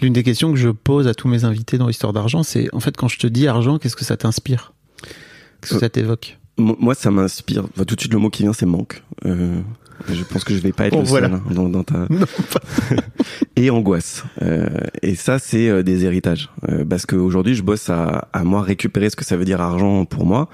L'une 0.00 0.12
des 0.12 0.22
questions 0.22 0.52
que 0.52 0.58
je 0.58 0.68
pose 0.68 1.08
à 1.08 1.14
tous 1.14 1.26
mes 1.28 1.44
invités 1.44 1.76
dans 1.78 1.88
Histoire 1.88 2.12
d'argent, 2.12 2.42
c'est 2.44 2.68
en 2.72 2.80
fait 2.80 2.96
quand 2.96 3.08
je 3.08 3.18
te 3.18 3.26
dis 3.26 3.48
argent, 3.48 3.78
qu'est-ce 3.78 3.96
que 3.96 4.04
ça 4.04 4.16
t'inspire? 4.16 4.72
Qu'est-ce 5.60 5.72
que 5.72 5.76
Euh, 5.76 5.80
ça 5.80 5.88
t'évoque? 5.88 6.38
Mo- 6.58 6.76
Moi, 6.78 6.94
ça 6.94 7.10
m'inspire. 7.10 7.64
Enfin, 7.74 7.84
tout 7.84 7.96
de 7.96 8.00
suite, 8.00 8.12
le 8.12 8.18
mot 8.20 8.30
qui 8.30 8.44
vient, 8.44 8.52
c'est 8.52 8.64
manque. 8.66 9.02
Euh, 9.24 9.60
je 10.08 10.22
pense 10.24 10.44
que 10.44 10.54
je 10.54 10.60
vais 10.60 10.72
pas 10.72 10.86
être 10.86 10.92
Bon, 10.92 11.00
le 11.02 11.06
voilà. 11.06 11.28
seul 11.28 11.36
hein, 11.36 11.42
dans, 11.54 11.68
dans 11.68 11.82
ta. 11.84 12.06
et 13.56 13.70
angoisse. 13.70 14.24
Euh, 14.42 14.68
et 15.02 15.14
ça, 15.14 15.38
c'est 15.38 15.68
euh, 15.68 15.82
des 15.82 16.04
héritages. 16.04 16.50
Euh, 16.68 16.84
parce 16.84 17.06
qu'aujourd'hui, 17.06 17.54
je 17.54 17.62
bosse 17.62 17.90
à, 17.90 18.28
à 18.32 18.44
moi 18.44 18.62
récupérer 18.62 19.10
ce 19.10 19.16
que 19.16 19.24
ça 19.24 19.36
veut 19.36 19.44
dire 19.44 19.60
argent 19.60 20.04
pour 20.04 20.26
moi, 20.26 20.48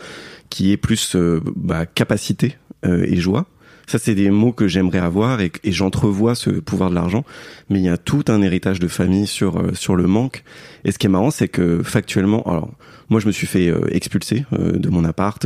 qui 0.51 0.73
est 0.73 0.77
plus 0.77 1.17
euh, 1.17 1.41
bah, 1.57 1.87
capacité 1.87 2.57
euh, 2.85 3.05
et 3.07 3.17
joie. 3.17 3.47
Ça, 3.89 3.99
c'est 3.99 4.15
des 4.15 4.31
mots 4.31 4.53
que 4.53 4.69
j'aimerais 4.69 5.01
avoir 5.01 5.41
et, 5.41 5.51
et 5.65 5.73
j'entrevois 5.73 6.35
ce 6.37 6.51
pouvoir 6.51 6.89
de 6.91 6.95
l'argent. 6.95 7.25
Mais 7.69 7.81
il 7.81 7.85
y 7.85 7.89
a 7.89 7.99
tout 7.99 8.25
un 8.29 8.41
héritage 8.41 8.79
de 8.79 8.89
famille 8.89 9.27
sur 9.27 9.61
sur 9.75 9.97
le 9.97 10.07
manque. 10.07 10.45
Et 10.85 10.93
ce 10.93 10.99
qui 10.99 11.07
est 11.07 11.11
marrant, 11.11 11.33
c'est 11.33 11.49
que 11.49 11.83
factuellement, 11.83 12.43
alors 12.45 12.71
moi, 13.11 13.21
je 13.21 13.27
me 13.27 13.33
suis 13.33 13.47
fait 13.47 13.69
euh, 13.69 13.87
expulser 13.91 14.47
euh, 14.55 14.79
de 14.79 14.89
mon 14.89 15.05
appart. 15.05 15.45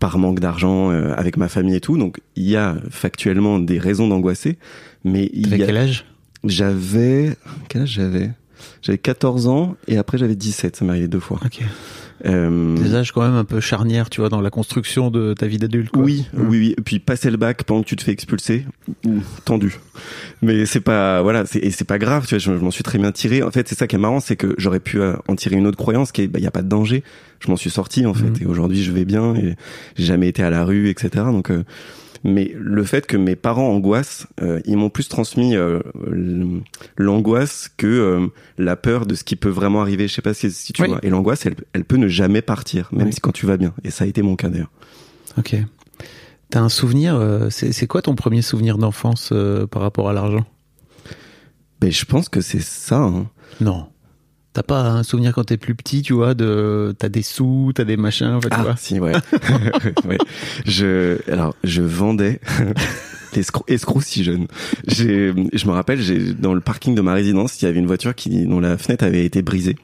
Par 0.00 0.18
manque 0.18 0.40
d'argent 0.40 0.90
euh, 0.90 1.14
avec 1.16 1.36
ma 1.36 1.48
famille 1.48 1.76
et 1.76 1.80
tout. 1.80 1.96
Donc 1.96 2.20
il 2.34 2.48
y 2.48 2.56
a 2.56 2.76
factuellement 2.90 3.60
des 3.60 3.78
raisons 3.78 4.08
d'angoisser, 4.08 4.58
mais 5.04 5.30
il 5.32 5.44
T'avais 5.44 5.58
y 5.58 5.62
a... 5.62 5.66
quel 5.66 5.76
âge? 5.76 6.06
J'avais 6.42 7.36
quel 7.68 7.82
âge 7.82 7.92
j'avais? 7.92 8.30
J'avais 8.82 8.98
14 8.98 9.46
ans 9.46 9.76
et 9.86 9.96
après 9.96 10.18
j'avais 10.18 10.34
17, 10.34 10.76
ça 10.76 10.84
m'est 10.84 10.90
arrivé 10.90 11.06
deux 11.08 11.20
fois. 11.20 11.38
Ok. 11.44 11.62
Euh, 12.26 12.76
Des 12.76 12.94
âges 12.94 13.12
quand 13.12 13.22
même 13.22 13.34
un 13.34 13.44
peu 13.44 13.60
charnières, 13.60 14.10
tu 14.10 14.20
vois, 14.20 14.28
dans 14.28 14.40
la 14.40 14.50
construction 14.50 15.10
de 15.10 15.34
ta 15.34 15.46
vie 15.46 15.58
d'adulte. 15.58 15.90
Oui, 15.96 16.26
oui, 16.34 16.44
oui. 16.48 16.74
Et 16.76 16.82
puis 16.82 16.98
passer 16.98 17.30
le 17.30 17.36
bac 17.36 17.64
pendant 17.64 17.82
que 17.82 17.88
tu 17.88 17.96
te 17.96 18.02
fais 18.02 18.12
expulser, 18.12 18.66
tendu. 19.44 19.78
Mais 20.42 20.66
c'est 20.66 20.80
pas, 20.80 21.22
voilà, 21.22 21.46
c'est, 21.46 21.58
et 21.60 21.70
c'est 21.70 21.84
pas 21.86 21.98
grave, 21.98 22.26
tu 22.26 22.34
vois, 22.34 22.38
je, 22.38 22.58
je 22.58 22.64
m'en 22.64 22.70
suis 22.70 22.82
très 22.82 22.98
bien 22.98 23.12
tiré. 23.12 23.42
En 23.42 23.50
fait, 23.50 23.68
c'est 23.68 23.78
ça 23.78 23.86
qui 23.86 23.96
est 23.96 23.98
marrant, 23.98 24.20
c'est 24.20 24.36
que 24.36 24.54
j'aurais 24.58 24.80
pu 24.80 25.00
euh, 25.00 25.14
en 25.28 25.36
tirer 25.36 25.56
une 25.56 25.66
autre 25.66 25.78
croyance 25.78 26.12
qui 26.12 26.22
est, 26.22 26.26
bah, 26.28 26.38
y 26.40 26.46
a 26.46 26.50
pas 26.50 26.62
de 26.62 26.68
danger. 26.68 27.02
Je 27.40 27.50
m'en 27.50 27.56
suis 27.56 27.70
sorti, 27.70 28.04
en 28.06 28.14
fait. 28.14 28.28
Mhm. 28.30 28.42
Et 28.42 28.46
aujourd'hui, 28.46 28.82
je 28.82 28.92
vais 28.92 29.04
bien 29.04 29.34
et 29.34 29.56
j'ai 29.96 30.04
jamais 30.04 30.28
été 30.28 30.42
à 30.42 30.50
la 30.50 30.64
rue, 30.64 30.88
etc. 30.88 31.24
Donc, 31.26 31.50
euh, 31.50 31.64
mais 32.24 32.52
le 32.54 32.84
fait 32.84 33.06
que 33.06 33.16
mes 33.16 33.36
parents 33.36 33.68
angoissent, 33.70 34.26
euh, 34.42 34.60
ils 34.66 34.76
m'ont 34.76 34.90
plus 34.90 35.08
transmis 35.08 35.56
euh, 35.56 35.80
l'angoisse 36.96 37.70
que 37.76 37.86
euh, 37.86 38.26
la 38.58 38.76
peur 38.76 39.06
de 39.06 39.14
ce 39.14 39.24
qui 39.24 39.36
peut 39.36 39.48
vraiment 39.48 39.80
arriver. 39.80 40.08
Je 40.08 40.14
sais 40.14 40.22
pas 40.22 40.34
si, 40.34 40.50
si 40.50 40.72
tu 40.72 40.82
Oui. 40.82 40.88
vois. 40.88 40.98
Et 41.02 41.10
l'angoisse, 41.10 41.46
elle, 41.46 41.56
elle 41.72 41.84
peut 41.84 41.96
ne 41.96 42.08
jamais 42.08 42.42
partir, 42.42 42.88
même 42.92 43.06
Oui. 43.06 43.12
si 43.12 43.20
quand 43.20 43.32
tu 43.32 43.46
vas 43.46 43.56
bien. 43.56 43.72
Et 43.84 43.90
ça 43.90 44.04
a 44.04 44.06
été 44.06 44.22
mon 44.22 44.36
cas 44.36 44.48
d'ailleurs. 44.48 44.70
Ok. 45.38 45.56
T'as 46.50 46.60
un 46.60 46.68
souvenir 46.68 47.46
C'est 47.50 47.86
quoi 47.86 48.02
ton 48.02 48.16
premier 48.16 48.42
souvenir 48.42 48.76
d'enfance 48.76 49.32
par 49.70 49.82
rapport 49.82 50.08
à 50.08 50.12
l'argent? 50.12 50.44
Ben, 51.80 51.90
je 51.92 52.04
pense 52.04 52.28
que 52.28 52.40
c'est 52.40 52.60
ça. 52.60 52.98
Hein. 52.98 53.28
Non. 53.60 53.86
T'as 54.52 54.64
pas 54.64 54.82
un 54.82 55.02
souvenir 55.04 55.32
quand 55.32 55.44
t'es 55.44 55.56
plus 55.56 55.76
petit, 55.76 56.02
tu 56.02 56.12
vois, 56.12 56.34
de 56.34 56.94
t'as 56.98 57.08
des 57.08 57.22
sous, 57.22 57.70
t'as 57.74 57.84
des 57.84 57.96
machins, 57.96 58.26
en 58.32 58.40
fait, 58.40 58.48
Ah, 58.50 58.74
si, 58.76 58.98
ouais. 58.98 59.12
ouais. 60.08 60.18
Je, 60.66 61.18
alors, 61.30 61.54
je 61.62 61.82
vendais. 61.82 62.40
L'escroc 63.36 63.64
escroc 63.68 64.00
si 64.00 64.24
jeune. 64.24 64.48
J'ai, 64.88 65.32
je 65.52 65.66
me 65.66 65.70
rappelle, 65.70 66.02
j'ai 66.02 66.32
dans 66.34 66.52
le 66.52 66.60
parking 66.60 66.96
de 66.96 67.00
ma 67.00 67.14
résidence, 67.14 67.62
il 67.62 67.64
y 67.64 67.68
avait 67.68 67.78
une 67.78 67.86
voiture 67.86 68.14
qui 68.16 68.44
dont 68.44 68.58
la 68.58 68.76
fenêtre 68.76 69.04
avait 69.04 69.24
été 69.24 69.40
brisée. 69.40 69.76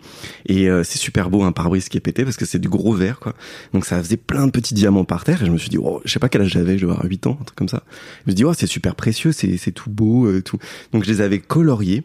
Et 0.47 0.69
euh, 0.69 0.83
c'est 0.83 0.99
super 0.99 1.31
beau 1.31 1.45
un 1.45 1.53
pare-brise 1.53 1.89
qui 1.89 1.97
est 1.97 2.01
pété 2.01 2.25
parce 2.25 2.37
que 2.37 2.45
c'est 2.45 2.59
du 2.59 2.69
gros 2.69 2.93
verre 2.93 3.21
quoi. 3.21 3.35
Donc 3.73 3.85
ça 3.85 4.03
faisait 4.03 4.17
plein 4.17 4.47
de 4.47 4.51
petits 4.51 4.75
diamants 4.75 5.05
par 5.05 5.23
terre 5.23 5.43
et 5.45 5.47
je 5.47 5.53
me 5.53 5.59
suis 5.59 5.69
dit 5.69 5.79
oh, 5.79 6.01
je 6.05 6.13
sais 6.13 6.19
pas 6.19 6.29
quel 6.29 6.43
âge 6.43 6.49
j'avais, 6.51 6.77
je 6.77 6.83
devais 6.83 6.95
avoir 6.95 7.07
8 7.09 7.29
ans, 7.29 7.39
un 7.41 7.45
truc 7.45 7.57
comme 7.57 7.69
ça. 7.69 7.85
Je 8.25 8.31
me 8.31 8.33
suis 8.33 8.35
dit 8.35 8.45
oh, 8.45 8.53
c'est 8.53 8.67
super 8.67 8.97
précieux, 8.97 9.31
c'est 9.31 9.57
c'est 9.59 9.71
tout 9.71 9.91
beau 9.91 10.27
euh, 10.27 10.43
tout. 10.43 10.59
Donc 10.93 11.05
je 11.05 11.09
les 11.09 11.21
avais 11.21 11.39
coloriés 11.39 12.03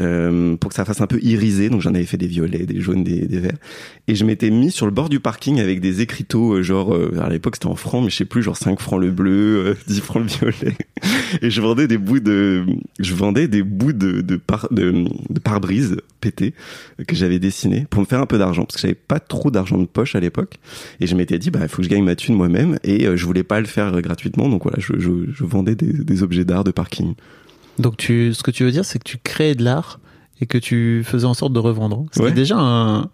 euh, 0.00 0.56
pour 0.56 0.70
que 0.70 0.74
ça 0.74 0.84
fasse 0.84 1.00
un 1.00 1.06
peu 1.06 1.18
irisé. 1.22 1.68
Donc 1.68 1.80
j'en 1.80 1.94
avais 1.94 2.06
fait 2.06 2.16
des 2.16 2.26
violets, 2.26 2.66
des 2.66 2.80
jaunes, 2.80 3.04
des, 3.04 3.26
des 3.26 3.38
verts. 3.38 3.58
Et 4.08 4.14
je 4.14 4.24
m'étais 4.24 4.50
mis 4.50 4.70
sur 4.70 4.86
le 4.86 4.92
bord 4.92 5.08
du 5.08 5.20
parking 5.20 5.60
avec 5.60 5.80
des 5.80 6.00
écriteaux, 6.00 6.54
euh, 6.54 6.62
genre, 6.62 6.94
euh, 6.94 7.20
à 7.20 7.28
l'époque 7.28 7.56
c'était 7.56 7.66
en 7.66 7.76
francs, 7.76 8.02
mais 8.02 8.10
je 8.10 8.16
sais 8.16 8.24
plus, 8.24 8.42
genre 8.42 8.56
5 8.56 8.80
francs 8.80 9.00
le 9.00 9.10
bleu, 9.10 9.76
10 9.86 10.00
francs 10.00 10.22
le 10.22 10.28
violet. 10.28 10.76
Et 11.42 11.50
je 11.50 11.60
vendais 11.60 11.86
des 11.88 11.98
bouts 11.98 12.20
de, 12.20 12.64
je 12.98 13.14
vendais 13.14 13.48
des 13.48 13.62
bouts 13.62 13.92
de, 13.92 14.22
de, 14.22 14.36
par, 14.36 14.68
de, 14.70 15.04
de 15.28 15.40
pare-brise 15.40 15.96
pétés 16.20 16.54
que 17.06 17.14
j'avais 17.14 17.38
dessinés 17.38 17.86
pour 17.90 18.00
me 18.00 18.06
faire 18.06 18.20
un 18.20 18.26
peu 18.26 18.38
d'argent 18.38 18.64
parce 18.64 18.76
que 18.76 18.82
j'avais 18.82 18.94
pas 18.94 19.20
trop 19.20 19.50
d'argent 19.50 19.78
de 19.78 19.86
poche 19.86 20.14
à 20.14 20.20
l'époque. 20.20 20.58
Et 21.00 21.06
je 21.06 21.14
m'étais 21.16 21.38
dit, 21.38 21.50
bah, 21.50 21.60
il 21.62 21.68
faut 21.68 21.78
que 21.78 21.84
je 21.84 21.88
gagne 21.88 22.04
ma 22.04 22.16
thune 22.16 22.34
moi-même 22.34 22.78
et 22.84 23.06
je 23.14 23.26
voulais 23.26 23.42
pas 23.42 23.60
le 23.60 23.66
faire 23.66 24.00
gratuitement. 24.00 24.48
Donc 24.48 24.62
voilà, 24.62 24.78
je, 24.80 24.92
je, 24.98 25.10
je 25.32 25.44
vendais 25.44 25.74
des, 25.74 25.92
des 25.92 26.22
objets 26.22 26.44
d'art 26.44 26.64
de 26.64 26.70
parking. 26.70 27.14
Donc 27.78 27.96
tu, 27.96 28.34
ce 28.34 28.42
que 28.42 28.50
tu 28.50 28.64
veux 28.64 28.70
dire, 28.70 28.84
c'est 28.84 28.98
que 28.98 29.08
tu 29.08 29.18
créais 29.18 29.54
de 29.54 29.64
l'art 29.64 29.98
et 30.40 30.46
que 30.46 30.58
tu 30.58 31.02
faisais 31.04 31.26
en 31.26 31.34
sorte 31.34 31.52
de 31.52 31.58
revendre. 31.58 32.04
C'était 32.12 32.26
Ouais. 32.26 32.32
déjà 32.32 32.56
un, 32.58 33.10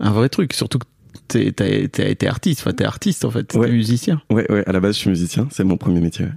un 0.00 0.10
vrai 0.10 0.28
truc, 0.28 0.52
surtout 0.52 0.78
que 0.78 0.84
t'es, 1.28 1.52
t'as, 1.52 1.86
t'as 1.88 2.08
été 2.08 2.26
artiste, 2.26 2.60
enfin 2.60 2.72
t'es 2.72 2.84
artiste 2.84 3.24
en 3.24 3.30
fait, 3.30 3.44
t'es 3.44 3.58
musicien. 3.70 4.20
Ouais, 4.30 4.50
ouais, 4.50 4.64
à 4.66 4.72
la 4.72 4.80
base 4.80 4.94
je 4.94 5.00
suis 5.00 5.10
musicien, 5.10 5.46
c'est 5.50 5.64
mon 5.64 5.76
premier 5.76 6.00
métier. 6.00 6.24
ouais. 6.26 6.32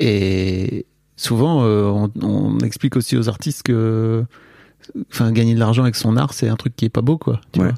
Et 0.00 0.86
souvent, 1.16 1.62
euh, 1.64 1.84
on, 1.86 2.10
on 2.22 2.58
explique 2.60 2.96
aussi 2.96 3.16
aux 3.16 3.28
artistes 3.28 3.62
que, 3.62 4.24
enfin, 5.10 5.32
gagner 5.32 5.54
de 5.54 5.58
l'argent 5.60 5.82
avec 5.82 5.96
son 5.96 6.16
art, 6.16 6.34
c'est 6.34 6.48
un 6.48 6.56
truc 6.56 6.76
qui 6.76 6.84
est 6.84 6.90
pas 6.90 7.00
beau, 7.00 7.16
quoi. 7.18 7.40
Tu 7.52 7.60
Ouais. 7.60 7.66
vois 7.68 7.74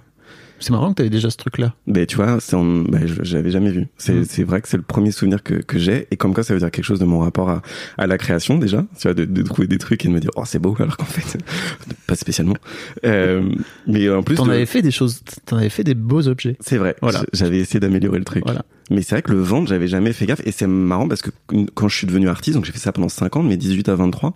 c'est 0.60 0.70
marrant 0.70 0.90
que 0.90 0.94
t'avais 0.96 1.10
déjà 1.10 1.30
ce 1.30 1.36
truc-là. 1.36 1.74
Ben 1.86 2.06
tu 2.06 2.16
vois, 2.16 2.38
c'est 2.40 2.56
en... 2.56 2.64
ben, 2.64 3.06
je- 3.06 3.22
j'avais 3.22 3.50
jamais 3.50 3.70
vu. 3.70 3.86
C'est 3.96 4.12
Mm. 4.14 4.24
c'est 4.28 4.44
vrai 4.44 4.60
que 4.60 4.68
c'est 4.68 4.76
le 4.76 4.82
premier 4.82 5.10
souvenir 5.10 5.42
que, 5.42 5.54
que 5.54 5.78
j'ai 5.78 6.06
et 6.10 6.16
comme 6.16 6.34
quoi 6.34 6.42
ça 6.44 6.54
veut 6.54 6.60
dire 6.60 6.70
quelque 6.70 6.84
chose 6.84 6.98
de 7.00 7.04
mon 7.04 7.20
rapport 7.20 7.48
à, 7.50 7.62
à 7.96 8.06
la 8.06 8.18
création 8.18 8.58
déjà, 8.58 8.84
tu 8.98 9.02
vois, 9.08 9.14
de, 9.14 9.24
de 9.24 9.42
trouver 9.42 9.68
des 9.68 9.78
trucs 9.78 10.04
et 10.04 10.08
de 10.08 10.12
me 10.12 10.20
dire 10.20 10.30
oh 10.36 10.42
c'est 10.44 10.58
beau 10.58 10.74
alors 10.78 10.96
qu'en 10.96 11.04
fait 11.04 11.38
pas 12.06 12.14
spécialement. 12.16 12.56
Euh, 13.04 13.48
mais 13.86 14.08
en 14.10 14.22
plus 14.22 14.36
T'en 14.36 14.46
le- 14.46 14.52
avais 14.52 14.66
fait 14.66 14.82
des 14.82 14.90
choses, 14.90 15.20
t'en 15.46 15.56
avais 15.58 15.68
fait 15.68 15.84
des 15.84 15.94
beaux 15.94 16.26
objets. 16.28 16.56
c'est 16.60 16.78
vrai. 16.78 16.96
Voilà. 17.02 17.22
J'avais 17.32 17.58
essayé 17.58 17.80
d'améliorer 17.80 18.18
le 18.18 18.24
truc. 18.24 18.42
Voilà. 18.44 18.64
Mais 18.90 19.02
c'est 19.02 19.14
vrai 19.16 19.22
que 19.22 19.32
le 19.32 19.38
vendre, 19.40 19.68
j'avais 19.68 19.86
jamais 19.86 20.14
fait 20.14 20.24
gaffe. 20.24 20.40
Et 20.46 20.50
c'est 20.52 20.66
marrant 20.66 21.06
parce 21.08 21.20
que 21.20 21.28
quand 21.74 21.88
je 21.88 21.96
suis 21.96 22.06
devenu 22.06 22.28
artiste, 22.30 22.54
donc 22.56 22.64
j'ai 22.64 22.72
fait 22.72 22.78
ça 22.78 22.90
pendant 22.90 23.10
5 23.10 23.36
ans, 23.36 23.42
de 23.42 23.48
mes 23.48 23.58
18 23.58 23.88
à 23.90 23.94
23, 23.94 24.34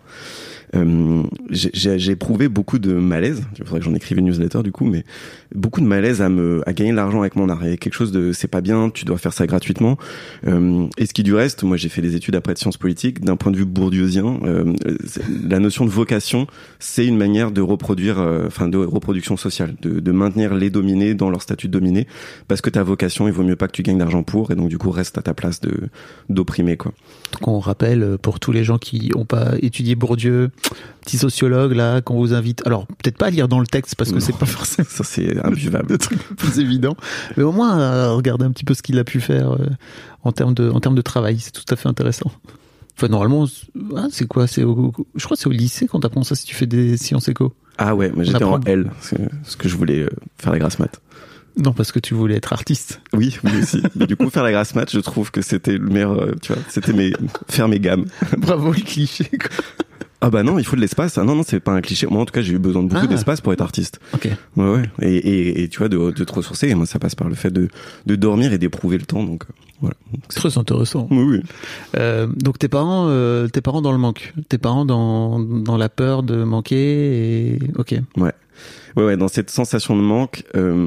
euh, 0.75 1.23
j'ai- 1.51 2.11
éprouvé 2.13 2.49
beaucoup 2.49 2.79
de 2.79 2.93
malaise. 2.95 3.43
Il 3.59 3.65
faudrait 3.65 3.81
que 3.81 3.85
j'en 3.85 3.95
écrive 3.95 4.19
une 4.19 4.27
newsletter 4.27 4.63
du 4.63 4.73
coup, 4.73 4.85
mais 4.85 5.05
beaucoup 5.55 5.81
de 5.81 5.87
malaise 5.87 6.21
à 6.23 6.29
me 6.29 6.63
à 6.69 6.73
gagner 6.73 6.91
de 6.91 6.97
l'argent 6.97 7.21
avec 7.21 7.37
mon 7.37 7.49
art. 7.49 7.63
A 7.63 7.77
quelque 7.77 7.95
chose 7.95 8.13
de 8.13 8.33
c'est 8.33 8.49
pas 8.49 8.61
bien, 8.61 8.91
tu 8.91 9.05
dois 9.05 9.19
faire 9.19 9.33
ça 9.33 9.47
gratuitement. 9.47 9.97
Euh, 10.47 10.87
et 10.99 11.07
ce 11.07 11.15
qui 11.15 11.23
du 11.23 11.35
reste, 11.35 11.63
moi 11.63 11.77
j'ai 11.77 11.89
fait 11.89 12.03
des 12.03 12.17
études 12.17 12.35
après 12.35 12.55
de 12.55 12.59
sciences 12.59 12.77
politiques. 12.77 13.21
D'un 13.25 13.37
point 13.37 13.53
de 13.53 13.57
vue 13.57 13.65
bourdieusien, 13.65 14.41
euh, 14.45 14.73
la 15.49 15.59
notion 15.59 15.85
de 15.85 15.91
vocation, 15.91 16.47
c'est 16.79 17.07
une 17.07 17.17
manière 17.17 17.51
de 17.51 17.61
reproduire, 17.61 18.19
euh, 18.19 18.45
enfin 18.47 18.69
de 18.69 18.79
reproduction 18.79 19.37
sociale, 19.37 19.75
de, 19.83 20.01
de 20.01 20.13
maintenir 20.13 20.55
les 20.55 20.71
dominés 20.71 21.15
dans 21.15 21.31
leur 21.31 21.43
statut 21.43 21.69
de 21.69 21.73
dominé, 21.73 22.07
parce 22.49 22.61
que 22.61 22.71
ta 22.71 22.83
vocation, 22.83 23.27
il 23.27 23.33
vaut 23.33 23.45
mieux 23.45 23.57
pas 23.57 23.67
que 23.69 23.73
tu 23.73 23.83
gagnes 23.83 23.99
d'argent 23.99 24.23
pour, 24.23 24.51
et 24.51 24.55
donc 24.55 24.69
du 24.69 24.79
coup 24.79 24.91
reste 24.91 25.19
à 25.19 25.23
ta 25.23 25.35
place 25.35 25.61
de 25.61 25.73
d'opprimé 26.29 26.77
quoi. 26.77 26.93
Donc 27.33 27.49
on 27.49 27.59
rappelle 27.61 28.19
pour 28.21 28.41
tous 28.41 28.53
les 28.53 28.65
gens 28.65 28.79
qui 28.79 29.11
n'ont 29.15 29.25
pas 29.25 29.53
étudié 29.61 29.95
Bourdieu, 29.95 30.51
petit 31.03 31.19
sociologue 31.19 31.73
là, 31.73 32.01
qu'on 32.01 32.17
vous 32.17 32.33
invite. 32.35 32.63
Alors 32.67 32.87
peut-être 32.87 33.17
pas 33.19 33.27
à 33.27 33.31
lire 33.31 33.49
dans 33.49 33.61
le 33.61 33.67
texte 33.67 33.97
parce 33.97 34.13
que 34.13 34.21
c'est 34.21 34.37
pas 34.37 34.47
forcément 34.47 34.89
Ça 34.91 35.05
c'est 35.05 35.39
imbuvable. 35.45 35.87
le 35.91 35.99
truc 35.99 36.19
le 36.31 36.37
plus 36.37 36.59
évident, 36.61 36.97
mais 37.37 37.43
au 37.43 37.53
moins 37.53 37.79
euh, 37.81 38.13
regarder 38.13 38.45
un 38.45 38.51
petit 38.53 38.65
peu 38.65 38.75
ce 38.75 38.83
qu'il 38.83 38.99
a 38.99 39.05
pu 39.05 39.21
faire 39.21 39.53
euh, 39.53 39.67
en 40.23 40.33
termes 40.33 40.55
de 40.55 40.71
en 40.71 40.81
termes 40.81 40.95
de 40.95 41.03
travail, 41.03 41.39
c'est 41.41 41.51
tout 41.53 41.65
à 41.69 41.77
fait 41.77 41.89
intéressant. 41.89 42.31
Enfin 42.97 43.09
normalement, 43.09 43.47
c'est- 43.47 43.67
ah, 43.97 44.07
c'est 44.11 44.27
quoi? 44.29 44.47
C'est 44.47 44.63
je 44.63 45.25
crois 45.25 45.37
que 45.37 45.41
c'est 45.43 45.49
au 45.49 45.53
lycée 45.53 45.87
quand 45.87 46.01
t'apprends 46.01 46.23
ça 46.25 46.35
si 46.35 46.45
tu 46.45 46.55
fais 46.55 46.67
des 46.67 46.97
sciences 46.97 47.29
éco. 47.29 47.53
Ah 47.79 47.95
ouais, 47.95 48.13
mais 48.15 48.25
j'étais 48.25 48.45
en. 48.45 48.61
L, 48.61 48.91
parce 49.43 49.57
que- 49.57 49.69
je 49.69 49.77
voulais 49.77 50.01
euh, 50.01 50.11
faire 50.39 50.53
la 50.53 50.59
grasse 50.59 50.79
mat. 50.79 51.01
Non 51.57 51.73
parce 51.75 51.93
que 51.93 51.99
tu 51.99 52.15
voulais 52.15 52.37
être 52.37 52.53
artiste. 52.55 53.01
Oui, 53.13 53.37
oui 53.45 53.51
aussi. 53.63 53.83
Mais 53.95 54.07
du 54.07 54.17
coup, 54.17 54.31
faire 54.31 54.43
la 54.43 54.53
grasse 54.53 54.75
mat, 54.75 54.91
je 54.91 55.01
trouve 55.01 55.31
que 55.31 55.43
c'était 55.43 55.77
le 55.77 55.87
meilleur, 55.87 56.29
tu 56.41 56.51
vois, 56.55 56.63
c'était 56.71 56.95
mes, 56.95 57.13
faire 57.49 57.69
mes 57.69 57.79
gammes. 57.79 58.07
Bravo 58.39 58.73
le 58.73 58.81
cliché. 58.81 59.25
quoi. 59.27 59.51
Ah 60.25 60.31
bah 60.31 60.43
non, 60.45 60.59
il 60.59 60.65
faut 60.65 60.77
de 60.77 60.81
l'espace. 60.81 61.19
Ah 61.19 61.25
non, 61.25 61.35
non, 61.35 61.43
c'est 61.45 61.59
pas 61.61 61.73
un 61.73 61.81
cliché. 61.81 62.07
Moi, 62.07 62.23
en 62.23 62.25
tout 62.25 62.33
cas, 62.33 62.43
j'ai 62.43 62.53
eu 62.55 62.59
besoin 62.59 62.83
de 62.85 62.89
beaucoup 62.89 63.03
Ah. 63.05 63.07
d'espace 63.09 63.41
pour 63.41 63.53
être 63.53 63.61
artiste. 63.61 63.99
Ok. 64.15 64.29
Ouais, 64.57 64.71
ouais. 64.73 64.83
Et, 65.03 65.17
et, 65.17 65.63
et 65.65 65.69
tu 65.69 65.79
vois, 65.79 65.89
de, 65.89 65.99
de 66.13 66.25
te 66.25 66.33
ressourcer. 66.33 66.69
Et 66.69 66.75
moi, 66.77 66.87
ça 66.87 66.99
passe 67.01 67.15
par 67.17 67.29
le 67.29 67.35
fait 67.35 67.51
de, 67.51 67.69
de 68.07 68.15
dormir 68.17 68.53
et 68.53 68.59
d'éprouver 68.59 68.99
le 68.99 69.05
temps. 69.05 69.25
Donc, 69.25 69.43
euh, 69.43 69.53
voilà. 69.81 69.97
Donc, 70.13 70.23
c'est- 70.29 70.39
Très 70.39 70.59
intéressant. 70.59 71.09
Oui, 71.11 71.23
oui. 71.25 71.41
Euh, 71.97 72.27
donc 72.29 72.59
tes 72.59 72.69
parents, 72.69 73.07
euh, 73.09 73.49
tes 73.49 73.61
parents 73.61 73.83
dans 73.83 73.91
le 73.93 73.99
manque, 73.99 74.33
tes 74.49 74.59
parents 74.59 74.85
dans 74.85 75.41
dans 75.41 75.77
la 75.77 75.89
peur 75.89 76.23
de 76.23 76.45
manquer 76.45 77.55
et 77.55 77.59
ok. 77.77 77.97
Ouais, 78.17 78.33
ouais, 78.97 79.17
dans 79.17 79.29
cette 79.29 79.51
sensation 79.51 79.97
de 79.97 80.03
manque. 80.03 80.45
euh, 80.55 80.87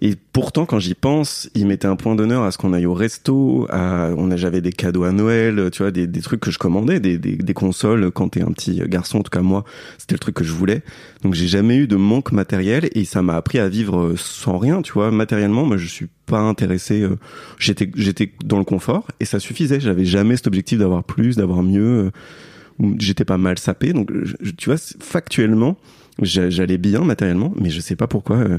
et 0.00 0.14
pourtant, 0.32 0.64
quand 0.66 0.78
j'y 0.78 0.94
pense, 0.94 1.50
ils 1.54 1.66
mettaient 1.66 1.88
un 1.88 1.96
point 1.96 2.14
d'honneur 2.14 2.44
à 2.44 2.50
ce 2.50 2.58
qu'on 2.58 2.72
aille 2.72 2.86
au 2.86 2.94
resto. 2.94 3.66
À, 3.70 4.10
on 4.16 4.30
a, 4.30 4.36
j'avais 4.36 4.60
des 4.60 4.72
cadeaux 4.72 5.04
à 5.04 5.12
Noël, 5.12 5.70
tu 5.72 5.82
vois, 5.82 5.90
des, 5.90 6.06
des 6.06 6.20
trucs 6.20 6.40
que 6.40 6.50
je 6.50 6.58
commandais, 6.58 7.00
des, 7.00 7.18
des, 7.18 7.36
des 7.36 7.54
consoles. 7.54 8.10
Quand 8.12 8.28
t'es 8.28 8.42
un 8.42 8.52
petit 8.52 8.80
garçon, 8.86 9.18
en 9.18 9.22
tout 9.22 9.30
cas 9.30 9.40
moi, 9.42 9.64
c'était 9.98 10.14
le 10.14 10.20
truc 10.20 10.36
que 10.36 10.44
je 10.44 10.52
voulais. 10.52 10.82
Donc 11.22 11.34
j'ai 11.34 11.48
jamais 11.48 11.76
eu 11.76 11.86
de 11.86 11.96
manque 11.96 12.32
matériel 12.32 12.88
et 12.94 13.04
ça 13.04 13.22
m'a 13.22 13.36
appris 13.36 13.58
à 13.58 13.68
vivre 13.68 13.98
euh, 13.98 14.14
sans 14.16 14.58
rien, 14.58 14.82
tu 14.82 14.92
vois. 14.92 15.10
Matériellement, 15.10 15.64
moi, 15.64 15.76
je 15.76 15.86
suis 15.86 16.08
pas 16.26 16.40
intéressé. 16.40 17.02
euh, 17.02 17.16
J'étais, 17.58 17.90
j'étais 17.96 18.32
dans 18.44 18.58
le 18.58 18.64
confort 18.64 19.08
et 19.20 19.24
ça 19.24 19.40
suffisait. 19.40 19.80
J'avais 19.80 20.04
jamais 20.04 20.36
cet 20.36 20.46
objectif 20.46 20.78
d'avoir 20.78 21.02
plus, 21.04 21.36
d'avoir 21.36 21.62
mieux. 21.62 22.06
euh, 22.06 22.10
J'étais 23.00 23.24
pas 23.24 23.38
mal 23.38 23.58
sapé, 23.58 23.92
donc 23.92 24.08
tu 24.56 24.70
vois, 24.70 24.78
factuellement, 25.00 25.76
j'allais 26.22 26.78
bien 26.78 27.04
matériellement, 27.04 27.52
mais 27.60 27.70
je 27.70 27.80
sais 27.80 27.96
pas 27.96 28.06
pourquoi. 28.06 28.36
euh, 28.36 28.58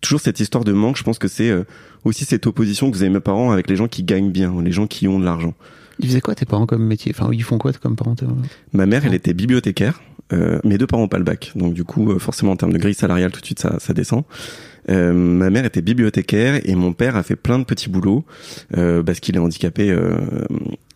toujours 0.00 0.20
cette 0.20 0.40
histoire 0.40 0.64
de 0.64 0.72
manque, 0.72 0.96
je 0.96 1.02
pense 1.02 1.18
que 1.18 1.28
c'est 1.28 1.50
euh, 1.50 1.64
aussi 2.04 2.24
cette 2.24 2.46
opposition 2.46 2.90
que 2.90 2.96
vous 2.96 3.02
avez 3.02 3.12
mes 3.12 3.20
parents 3.20 3.50
avec 3.50 3.68
les 3.68 3.76
gens 3.76 3.88
qui 3.88 4.02
gagnent 4.02 4.30
bien, 4.30 4.54
les 4.62 4.72
gens 4.72 4.86
qui 4.86 5.08
ont 5.08 5.18
de 5.18 5.24
l'argent. 5.24 5.54
Ils 6.00 6.08
faisaient 6.08 6.20
quoi 6.20 6.34
tes 6.34 6.46
parents 6.46 6.66
comme 6.66 6.84
métier? 6.86 7.12
Enfin 7.16 7.30
ils 7.32 7.42
font 7.42 7.58
quoi 7.58 7.72
comme 7.72 7.96
parents? 7.96 8.14
Ma 8.72 8.86
mère, 8.86 9.04
elle 9.04 9.14
était 9.14 9.34
bibliothécaire. 9.34 10.00
Euh, 10.32 10.60
mes 10.62 10.76
deux 10.76 10.86
parents 10.86 11.04
ont 11.04 11.08
pas 11.08 11.16
le 11.18 11.24
bac, 11.24 11.52
donc 11.56 11.72
du 11.72 11.84
coup, 11.84 12.12
euh, 12.12 12.18
forcément 12.18 12.52
en 12.52 12.56
termes 12.56 12.72
de 12.74 12.78
grille 12.78 12.92
salariale, 12.92 13.32
tout 13.32 13.40
de 13.40 13.46
suite 13.46 13.60
ça, 13.60 13.78
ça 13.80 13.94
descend. 13.94 14.24
Euh, 14.90 15.12
ma 15.12 15.48
mère 15.50 15.64
était 15.64 15.80
bibliothécaire 15.82 16.60
et 16.64 16.74
mon 16.74 16.92
père 16.92 17.16
a 17.16 17.22
fait 17.22 17.36
plein 17.36 17.58
de 17.58 17.64
petits 17.64 17.88
boulots 17.90 18.24
euh, 18.76 19.02
parce 19.02 19.20
qu'il 19.20 19.36
est 19.36 19.38
handicapé 19.38 19.90
euh, 19.90 20.18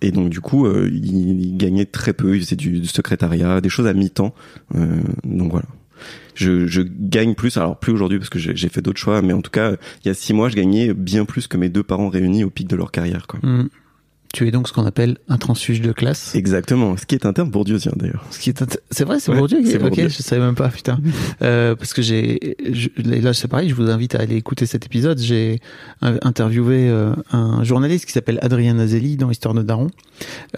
et 0.02 0.12
donc 0.12 0.28
du 0.30 0.40
coup 0.40 0.66
euh, 0.66 0.88
il, 0.92 1.40
il 1.40 1.56
gagnait 1.56 1.84
très 1.86 2.12
peu, 2.12 2.36
il 2.36 2.42
faisait 2.42 2.56
du, 2.56 2.80
du 2.80 2.86
secrétariat, 2.88 3.60
des 3.60 3.68
choses 3.70 3.86
à 3.86 3.94
mi-temps. 3.94 4.34
Euh, 4.74 5.00
donc 5.24 5.50
voilà. 5.50 5.66
Je, 6.34 6.66
je 6.66 6.80
gagne 6.82 7.34
plus, 7.34 7.56
alors 7.58 7.78
plus 7.78 7.92
aujourd'hui 7.92 8.18
parce 8.18 8.30
que 8.30 8.38
j'ai 8.38 8.68
fait 8.68 8.80
d'autres 8.80 8.98
choix, 9.00 9.20
mais 9.22 9.32
en 9.34 9.42
tout 9.42 9.50
cas 9.50 9.72
il 10.04 10.08
y 10.08 10.10
a 10.10 10.14
six 10.14 10.32
mois 10.32 10.48
je 10.48 10.56
gagnais 10.56 10.94
bien 10.94 11.24
plus 11.26 11.46
que 11.46 11.56
mes 11.58 11.68
deux 11.68 11.82
parents 11.82 12.08
réunis 12.08 12.44
au 12.44 12.50
pic 12.50 12.66
de 12.68 12.76
leur 12.76 12.90
carrière. 12.90 13.26
Quoi. 13.26 13.38
Hmm. 13.42 13.68
Tu 14.32 14.48
es 14.48 14.50
donc 14.50 14.66
ce 14.66 14.72
qu'on 14.72 14.86
appelle 14.86 15.18
un 15.28 15.36
transfuge 15.36 15.82
de 15.82 15.92
classe. 15.92 16.34
Exactement, 16.34 16.96
ce 16.96 17.04
qui 17.04 17.14
est 17.14 17.26
un 17.26 17.34
terme 17.34 17.50
bourdieusien 17.50 17.92
d'ailleurs. 17.96 18.24
Ce 18.30 18.38
qui 18.38 18.48
est 18.48 18.64
c'est 18.90 19.04
vrai, 19.04 19.20
c'est 19.20 19.30
Ouais, 19.30 19.36
Bourdieu. 19.36 19.58
qui- 19.60 19.66
c'est 19.66 19.74
Ok, 19.76 19.82
Bourdieu. 19.82 20.08
je 20.08 20.22
savais 20.22 20.40
même 20.40 20.54
pas, 20.54 20.70
putain. 20.70 20.98
Euh, 21.42 21.74
parce 21.76 21.92
que 21.92 22.00
j'ai, 22.00 22.56
là 22.96 23.34
c'est 23.34 23.48
pareil, 23.48 23.68
je 23.68 23.74
vous 23.74 23.90
invite 23.90 24.14
à 24.14 24.20
aller 24.20 24.36
écouter 24.36 24.64
cet 24.64 24.86
épisode. 24.86 25.18
J'ai 25.18 25.60
euh, 26.02 26.16
interviewé 26.22 26.88
euh, 26.88 27.12
un 27.32 27.62
journaliste 27.62 28.06
qui 28.06 28.12
s'appelle 28.12 28.38
Adrien 28.40 28.78
Azelli 28.78 29.18
dans 29.18 29.30
Histoire 29.30 29.52
de 29.52 29.60
Daron, 29.62 29.90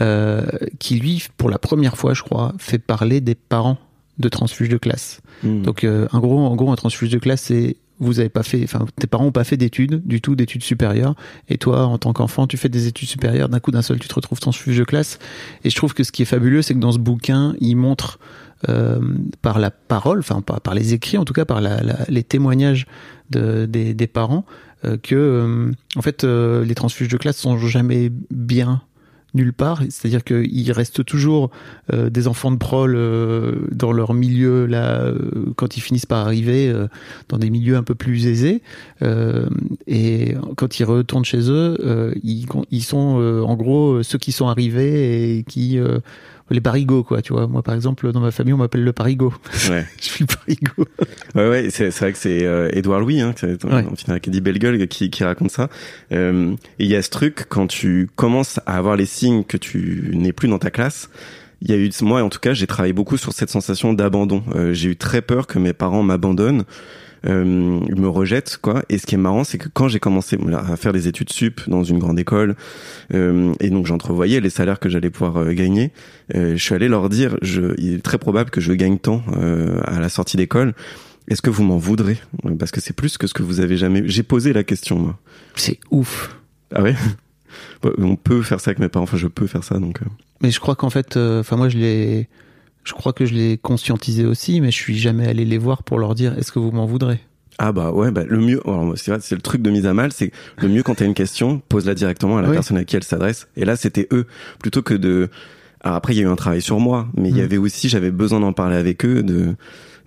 euh, 0.00 0.46
qui 0.78 1.00
lui, 1.00 1.24
pour 1.36 1.50
la 1.50 1.58
première 1.58 1.96
fois, 1.96 2.14
je 2.14 2.22
crois, 2.22 2.52
fait 2.58 2.78
parler 2.78 3.20
des 3.20 3.34
parents 3.34 3.78
de 4.18 4.28
transfuges 4.28 4.68
de 4.68 4.76
classe. 4.78 5.21
Hmm. 5.42 5.62
Donc, 5.62 5.85
euh, 5.85 6.06
en 6.12 6.21
gros, 6.21 6.38
en 6.38 6.54
gros, 6.56 6.71
un 6.71 6.76
transfuge 6.76 7.11
de 7.11 7.18
classe, 7.18 7.42
c'est 7.42 7.76
vous 8.00 8.18
avez 8.18 8.28
pas 8.28 8.42
fait, 8.42 8.61
enfin, 8.64 8.87
tes 8.97 9.06
parents 9.06 9.26
ont 9.26 9.33
pas 9.33 9.44
fait 9.44 9.56
d'études, 9.56 10.02
du 10.04 10.21
tout 10.21 10.35
d'études 10.35 10.64
supérieures, 10.64 11.14
et 11.49 11.59
toi, 11.59 11.87
en 11.87 11.97
tant 11.97 12.12
qu'enfant, 12.12 12.49
tu 12.49 12.56
fais 12.56 12.68
des 12.68 12.88
études 12.88 13.09
supérieures, 13.09 13.49
d'un 13.49 13.61
coup 13.61 13.71
d'un 13.71 13.83
seul, 13.83 14.00
tu 14.00 14.09
te 14.09 14.14
retrouves 14.14 14.40
transfuge 14.40 14.76
de 14.76 14.83
classe. 14.85 15.21
Et 15.62 15.71
je 15.71 15.76
trouve 15.76 15.94
que 15.94 16.02
ce 16.02 16.11
qui 16.11 16.23
est 16.23 16.26
fabuleux, 16.26 16.61
c'est 16.61 16.75
que 16.75 16.80
dans 16.80 16.90
ce 16.90 16.99
bouquin, 16.99 17.54
il 17.61 17.76
montre 17.76 18.18
euh, 18.68 19.00
par 19.42 19.61
la 19.61 19.71
parole, 19.71 20.18
enfin 20.18 20.40
par, 20.40 20.61
par 20.61 20.75
les 20.75 20.92
écrits, 20.92 21.18
en 21.18 21.25
tout 21.25 21.35
cas 21.35 21.44
par 21.44 21.61
la, 21.61 21.83
la- 21.83 22.04
les 22.09 22.25
témoignages 22.25 22.87
de, 23.30 23.64
des, 23.66 23.94
des 23.94 24.06
parents, 24.09 24.44
euh, 24.85 24.97
que 24.97 25.14
euh, 25.14 25.71
en 25.97 26.02
fait, 26.02 26.25
euh, 26.25 26.64
les 26.64 26.75
transfuges 26.75 27.09
de 27.09 27.16
classe 27.16 27.37
sont 27.37 27.56
jamais 27.59 28.11
bien 28.30 28.83
nulle 29.34 29.52
part. 29.52 29.82
C'est-à-dire 29.90 30.24
qu'il 30.24 30.72
reste 30.72 31.04
toujours 31.04 31.50
euh, 31.92 32.08
des 32.08 32.28
enfants 32.28 32.50
de 32.50 32.56
prol 32.56 32.94
euh, 32.96 33.66
dans 33.72 33.92
leur 33.92 34.14
milieu 34.14 34.66
là 34.66 35.00
euh, 35.02 35.52
quand 35.56 35.76
ils 35.76 35.80
finissent 35.80 36.06
par 36.06 36.26
arriver 36.26 36.72
dans 37.28 37.38
des 37.38 37.50
milieux 37.50 37.76
un 37.76 37.82
peu 37.82 37.94
plus 37.94 38.26
aisés. 38.26 38.62
Et 39.86 40.34
quand 40.56 40.78
ils 40.78 40.84
retournent 40.84 41.24
chez 41.24 41.50
eux, 41.50 42.14
ils, 42.22 42.82
sont 42.82 43.42
en 43.46 43.54
gros 43.54 44.02
ceux 44.02 44.18
qui 44.18 44.32
sont 44.32 44.48
arrivés 44.48 45.38
et 45.38 45.42
qui 45.44 45.78
les 46.50 46.60
parigots 46.60 47.02
quoi. 47.04 47.22
Tu 47.22 47.32
vois, 47.32 47.46
moi 47.46 47.62
par 47.62 47.74
exemple 47.74 48.10
dans 48.12 48.20
ma 48.20 48.30
famille 48.30 48.52
on 48.52 48.58
m'appelle 48.58 48.84
le 48.84 48.92
parigot. 48.92 49.32
Ouais. 49.70 49.86
Je 50.00 50.04
suis 50.04 50.24
le 50.24 50.34
parigot. 50.34 50.90
Ouais, 51.34 51.48
ouais, 51.48 51.68
c'est 51.70 51.90
vrai 51.90 52.12
que 52.12 52.18
c'est 52.18 52.44
euh, 52.44 52.68
Édouard 52.72 53.00
Louis, 53.00 53.20
hein, 53.20 53.32
qui, 53.32 53.44
Ouais. 53.46 53.84
en 53.90 53.96
final, 53.96 54.20
qui 54.20 54.30
dit 54.30 54.40
belle 54.40 54.58
gueule, 54.60 54.86
qui, 54.86 55.10
qui 55.10 55.24
raconte 55.24 55.50
ça. 55.50 55.68
Euh, 56.12 56.52
et 56.78 56.84
il 56.84 56.86
y 56.90 56.94
a 56.94 57.02
ce 57.02 57.10
truc 57.10 57.46
quand 57.48 57.66
tu 57.66 58.08
commences 58.14 58.60
à 58.66 58.76
avoir 58.76 58.94
les 58.96 59.06
signes 59.06 59.42
que 59.42 59.56
tu 59.56 60.10
n'es 60.14 60.32
plus 60.32 60.46
dans 60.48 60.60
ta 60.60 60.70
classe. 60.70 61.10
Il 61.60 61.70
y 61.70 61.74
a 61.74 61.76
eu 61.76 61.90
moi 62.02 62.22
en 62.22 62.28
tout 62.28 62.38
cas, 62.38 62.52
j'ai 62.54 62.66
travaillé 62.68 62.92
beaucoup 62.92 63.16
sur 63.16 63.32
cette 63.32 63.50
sensation 63.50 63.94
d'abandon. 63.94 64.44
Euh, 64.54 64.72
j'ai 64.74 64.90
eu 64.90 64.96
très 64.96 65.22
peur 65.22 65.46
que 65.48 65.58
mes 65.58 65.72
parents 65.72 66.02
m'abandonnent. 66.04 66.64
Euh, 67.26 67.81
ils 67.88 68.00
me 68.00 68.09
rejettent 68.09 68.59
quoi 68.61 68.83
et 68.90 68.99
ce 68.99 69.07
qui 69.07 69.14
est 69.14 69.19
marrant 69.19 69.45
c'est 69.45 69.57
que 69.57 69.69
quand 69.73 69.88
j'ai 69.88 69.99
commencé 69.99 70.37
à 70.52 70.76
faire 70.76 70.93
des 70.93 71.09
études 71.09 71.33
sup 71.33 71.62
dans 71.69 71.83
une 71.83 71.99
grande 71.99 72.19
école 72.19 72.54
euh, 73.14 73.54
et 73.61 73.71
donc 73.71 73.87
j'entrevoyais 73.87 74.40
les 74.40 74.50
salaires 74.50 74.78
que 74.78 74.90
j'allais 74.90 75.09
pouvoir 75.09 75.38
euh, 75.38 75.52
gagner 75.52 75.90
euh, 76.35 76.52
je 76.57 76.62
suis 76.62 76.75
allé 76.75 76.87
leur 76.87 77.09
dire 77.09 77.38
je, 77.40 77.75
il 77.78 77.95
est 77.95 78.02
très 78.02 78.19
probable 78.19 78.50
que 78.50 78.61
je 78.61 78.75
gagne 78.75 78.99
tant 78.99 79.23
euh, 79.37 79.81
à 79.85 80.00
la 80.00 80.11
sortie 80.11 80.37
d'école 80.37 80.75
est-ce 81.28 81.40
que 81.40 81.50
vous 81.50 81.64
m'en 81.64 81.78
voudrez? 81.78 82.19
Parce 82.59 82.71
que 82.71 82.81
c'est 82.81 82.93
plus 82.93 83.16
que 83.16 83.26
ce 83.26 83.35
que 83.35 83.43
vous 83.43 83.61
avez 83.61 83.76
jamais. 83.76 84.02
J'ai 84.04 84.23
posé 84.23 84.52
la 84.52 84.62
question 84.62 84.99
moi. 84.99 85.19
C'est 85.54 85.81
ouf. 85.90 86.37
Ah 86.75 86.83
ouais? 86.83 86.95
On 87.99 88.16
peut 88.16 88.43
faire 88.43 88.61
ça 88.61 88.71
avec 88.71 88.78
mes 88.78 88.88
parents. 88.88 89.04
Enfin, 89.04 89.16
je 89.16 89.26
peux 89.26 89.47
faire 89.47 89.64
ça 89.64 89.78
donc. 89.78 90.00
Mais 90.43 90.50
je 90.50 90.61
crois 90.61 90.75
qu'en 90.75 90.90
fait, 90.90 91.16
euh, 91.16 91.40
enfin 91.40 91.57
moi 91.57 91.69
je 91.69 91.78
l'ai, 91.78 92.28
je 92.84 92.92
crois 92.92 93.12
que 93.12 93.24
je 93.26 93.34
l'ai 93.34 93.58
conscientisé 93.58 94.24
aussi, 94.24 94.60
mais 94.60 94.70
je 94.70 94.76
suis 94.76 94.96
jamais 94.98 95.26
allé 95.26 95.44
les 95.44 95.58
voir 95.58 95.82
pour 95.82 95.98
leur 95.98 96.14
dire 96.14 96.36
est-ce 96.38 96.52
que 96.52 96.58
vous 96.58 96.70
m'en 96.70 96.86
voudrez? 96.86 97.20
Ah 97.58 97.70
bah 97.72 97.92
ouais, 97.92 98.10
bah 98.10 98.24
le 98.26 98.38
mieux. 98.38 98.60
c'est 98.96 99.34
le 99.34 99.40
truc 99.40 99.62
de 99.62 99.70
mise 99.70 99.86
à 99.86 99.94
mal, 99.94 100.12
c'est 100.12 100.32
le 100.58 100.68
mieux 100.68 100.82
quand 100.82 100.96
t'as 100.96 101.04
une 101.06 101.14
question, 101.14 101.62
pose-la 101.68 101.94
directement 101.94 102.36
à 102.38 102.42
la 102.42 102.48
Oui. 102.48 102.54
personne 102.54 102.76
à 102.76 102.84
qui 102.84 102.96
elle 102.96 103.04
s'adresse. 103.04 103.46
Et 103.56 103.64
là, 103.64 103.76
c'était 103.76 104.08
eux 104.12 104.26
plutôt 104.60 104.82
que 104.82 104.94
de. 104.94 105.28
Alors 105.80 105.96
après, 105.96 106.14
il 106.14 106.16
y 106.16 106.20
a 106.20 106.24
eu 106.24 106.28
un 106.28 106.34
travail 106.36 106.62
sur 106.62 106.80
moi, 106.80 107.06
mais 107.16 107.28
il 107.30 107.36
y 107.36 107.40
Mm. 107.40 107.44
avait 107.44 107.56
aussi, 107.58 107.88
j'avais 107.88 108.10
besoin 108.10 108.40
d'en 108.40 108.52
parler 108.52 108.76
avec 108.76 109.04
eux, 109.04 109.22
de 109.22 109.54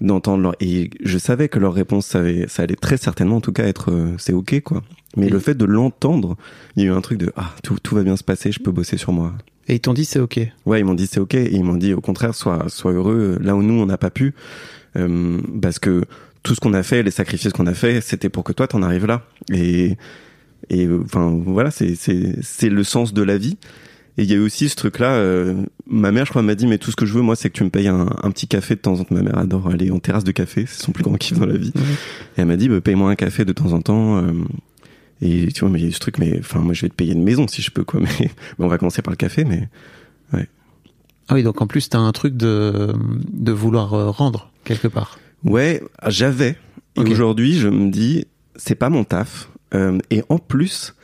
d'entendre 0.01 0.43
leur. 0.43 0.55
Et 0.59 0.89
je 1.03 1.17
savais 1.17 1.47
que 1.49 1.57
leur 1.57 1.73
réponse, 1.73 2.05
ça, 2.05 2.19
avait, 2.19 2.47
ça 2.47 2.63
allait 2.63 2.75
très 2.75 2.97
certainement, 2.97 3.37
en 3.37 3.41
tout 3.41 3.53
cas, 3.53 3.63
être 3.65 3.91
euh, 3.91 4.13
c'est 4.17 4.33
ok 4.33 4.59
quoi. 4.61 4.83
Mais 5.15 5.27
Et- 5.27 5.29
le 5.29 5.39
fait 5.39 5.55
de 5.55 5.65
l'entendre, 5.65 6.35
il 6.75 6.83
y 6.83 6.85
a 6.85 6.89
eu 6.89 6.93
un 6.93 7.01
truc 7.01 7.17
de 7.17 7.31
ah 7.37 7.51
tout 7.63 7.77
tout 7.81 7.95
va 7.95 8.03
bien 8.03 8.17
se 8.17 8.23
passer, 8.23 8.51
je 8.51 8.59
peux 8.59 8.71
bosser 8.71 8.97
sur 8.97 9.13
moi. 9.13 9.33
Et 9.67 9.75
ils 9.75 9.79
t'ont 9.79 9.93
dit 9.93 10.05
c'est 10.05 10.19
ok. 10.19 10.39
Ouais, 10.65 10.79
ils 10.79 10.85
m'ont 10.85 10.93
dit 10.93 11.07
c'est 11.07 11.19
ok 11.19 11.35
et 11.35 11.53
ils 11.53 11.63
m'ont 11.63 11.75
dit 11.75 11.93
au 11.93 12.01
contraire 12.01 12.33
sois 12.35 12.65
sois 12.69 12.93
heureux 12.93 13.37
là 13.41 13.55
où 13.55 13.63
nous 13.63 13.73
on 13.73 13.85
n'a 13.85 13.97
pas 13.97 14.09
pu 14.09 14.33
euh, 14.95 15.39
parce 15.61 15.79
que 15.79 16.05
tout 16.43 16.55
ce 16.55 16.59
qu'on 16.61 16.73
a 16.73 16.83
fait, 16.83 17.03
les 17.03 17.11
sacrifices 17.11 17.51
qu'on 17.51 17.67
a 17.67 17.73
fait, 17.73 17.99
c'était 18.01 18.29
pour 18.29 18.43
que 18.45 18.53
toi 18.53 18.67
t'en 18.67 18.81
arrives 18.81 19.05
là 19.05 19.23
et 19.51 19.97
et 20.69 20.85
euh, 20.85 21.01
enfin 21.03 21.37
voilà 21.45 21.71
c'est 21.71 21.95
c'est 21.95 22.35
c'est 22.41 22.69
le 22.69 22.83
sens 22.83 23.13
de 23.13 23.21
la 23.21 23.37
vie. 23.37 23.57
Et 24.19 24.23
il 24.23 24.31
y 24.31 24.33
a 24.33 24.37
eu 24.37 24.39
aussi 24.39 24.67
ce 24.67 24.75
truc-là. 24.75 25.11
euh, 25.11 25.53
ma 25.85 26.11
mère, 26.11 26.25
je 26.25 26.31
crois, 26.31 26.41
m'a 26.41 26.55
dit 26.55 26.65
mais 26.65 26.79
tout 26.79 26.89
ce 26.89 26.95
que 26.95 27.05
je 27.05 27.13
veux 27.13 27.21
moi, 27.21 27.35
c'est 27.35 27.51
que 27.51 27.53
tu 27.53 27.63
me 27.63 27.69
payes 27.69 27.87
un, 27.87 28.07
un 28.23 28.31
petit 28.31 28.47
café 28.47 28.73
de 28.73 28.79
temps 28.79 28.99
en 28.99 29.03
temps. 29.03 29.13
Ma 29.13 29.21
mère 29.21 29.37
adore 29.37 29.67
aller 29.69 29.91
en 29.91 29.99
terrasse 29.99 30.23
de 30.23 30.31
café, 30.31 30.65
c'est 30.67 30.81
son 30.83 30.91
plus 30.91 31.03
grand 31.03 31.17
kiff 31.17 31.37
dans 31.37 31.45
la 31.45 31.55
vie. 31.57 31.71
Et 31.75 32.41
elle 32.41 32.47
m'a 32.47 32.55
dit 32.57 32.67
bah, 32.67 32.81
paye-moi 32.81 33.11
un 33.11 33.15
café 33.15 33.45
de 33.45 33.53
temps 33.53 33.73
en 33.73 33.81
temps. 33.81 34.17
euh, 34.17 34.31
et 35.21 35.47
tu 35.51 35.61
vois, 35.61 35.69
mais 35.69 35.79
il 35.79 35.83
y 35.83 35.85
a 35.85 35.89
eu 35.89 35.93
ce 35.93 35.99
truc, 35.99 36.17
mais 36.17 36.37
enfin 36.39 36.59
moi 36.59 36.73
je 36.73 36.81
vais 36.83 36.89
te 36.89 36.93
payer 36.93 37.13
une 37.13 37.23
maison 37.23 37.47
si 37.47 37.61
je 37.61 37.71
peux 37.71 37.83
quoi. 37.83 37.99
Mais, 38.03 38.09
mais 38.19 38.65
on 38.65 38.67
va 38.67 38.77
commencer 38.77 39.01
par 39.01 39.11
le 39.11 39.17
café, 39.17 39.43
mais 39.43 39.67
Ah 41.29 41.33
oui, 41.33 41.43
donc 41.43 41.61
en 41.61 41.67
plus 41.67 41.89
t'as 41.89 41.99
un 41.99 42.11
truc 42.11 42.37
de 42.37 42.93
de 43.33 43.51
vouloir 43.51 43.93
euh, 43.93 44.09
rendre 44.09 44.51
quelque 44.63 44.87
part. 44.87 45.19
Ouais, 45.43 45.81
j'avais. 46.07 46.57
Et 46.95 47.01
aujourd'hui, 47.01 47.59
je 47.59 47.67
me 47.67 47.91
dis, 47.91 48.25
c'est 48.55 48.75
pas 48.75 48.89
mon 48.89 49.03
taf. 49.03 49.49
Euh, 49.73 49.99
et 50.09 50.23
en 50.29 50.39
plus, 50.39 50.95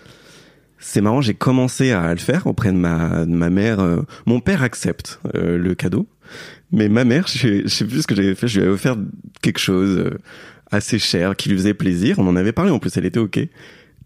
c'est 0.79 1.01
marrant, 1.01 1.21
j'ai 1.21 1.33
commencé 1.33 1.91
à 1.91 2.11
le 2.11 2.19
faire 2.19 2.47
auprès 2.47 2.71
de 2.71 2.77
ma, 2.77 3.25
de 3.25 3.31
ma 3.31 3.49
mère. 3.49 3.79
Euh, 3.79 4.01
mon 4.25 4.39
père 4.39 4.63
accepte 4.63 5.19
euh, 5.35 5.57
le 5.57 5.75
cadeau. 5.75 6.07
Mais 6.71 6.89
ma 6.89 7.03
mère, 7.03 7.27
je, 7.27 7.61
je 7.63 7.67
sais 7.67 7.85
plus 7.85 8.01
ce 8.01 8.07
que 8.07 8.15
j'avais 8.15 8.33
fait, 8.33 8.47
je 8.47 8.59
lui 8.59 8.65
avais 8.65 8.73
offert 8.73 8.95
quelque 9.41 9.59
chose 9.59 10.11
assez 10.71 10.97
cher 10.97 11.35
qui 11.35 11.49
lui 11.49 11.57
faisait 11.57 11.75
plaisir. 11.75 12.17
On 12.17 12.27
en 12.27 12.35
avait 12.35 12.51
parlé 12.51 12.71
en 12.71 12.79
plus, 12.79 12.97
elle 12.97 13.05
était 13.05 13.19
ok. 13.19 13.39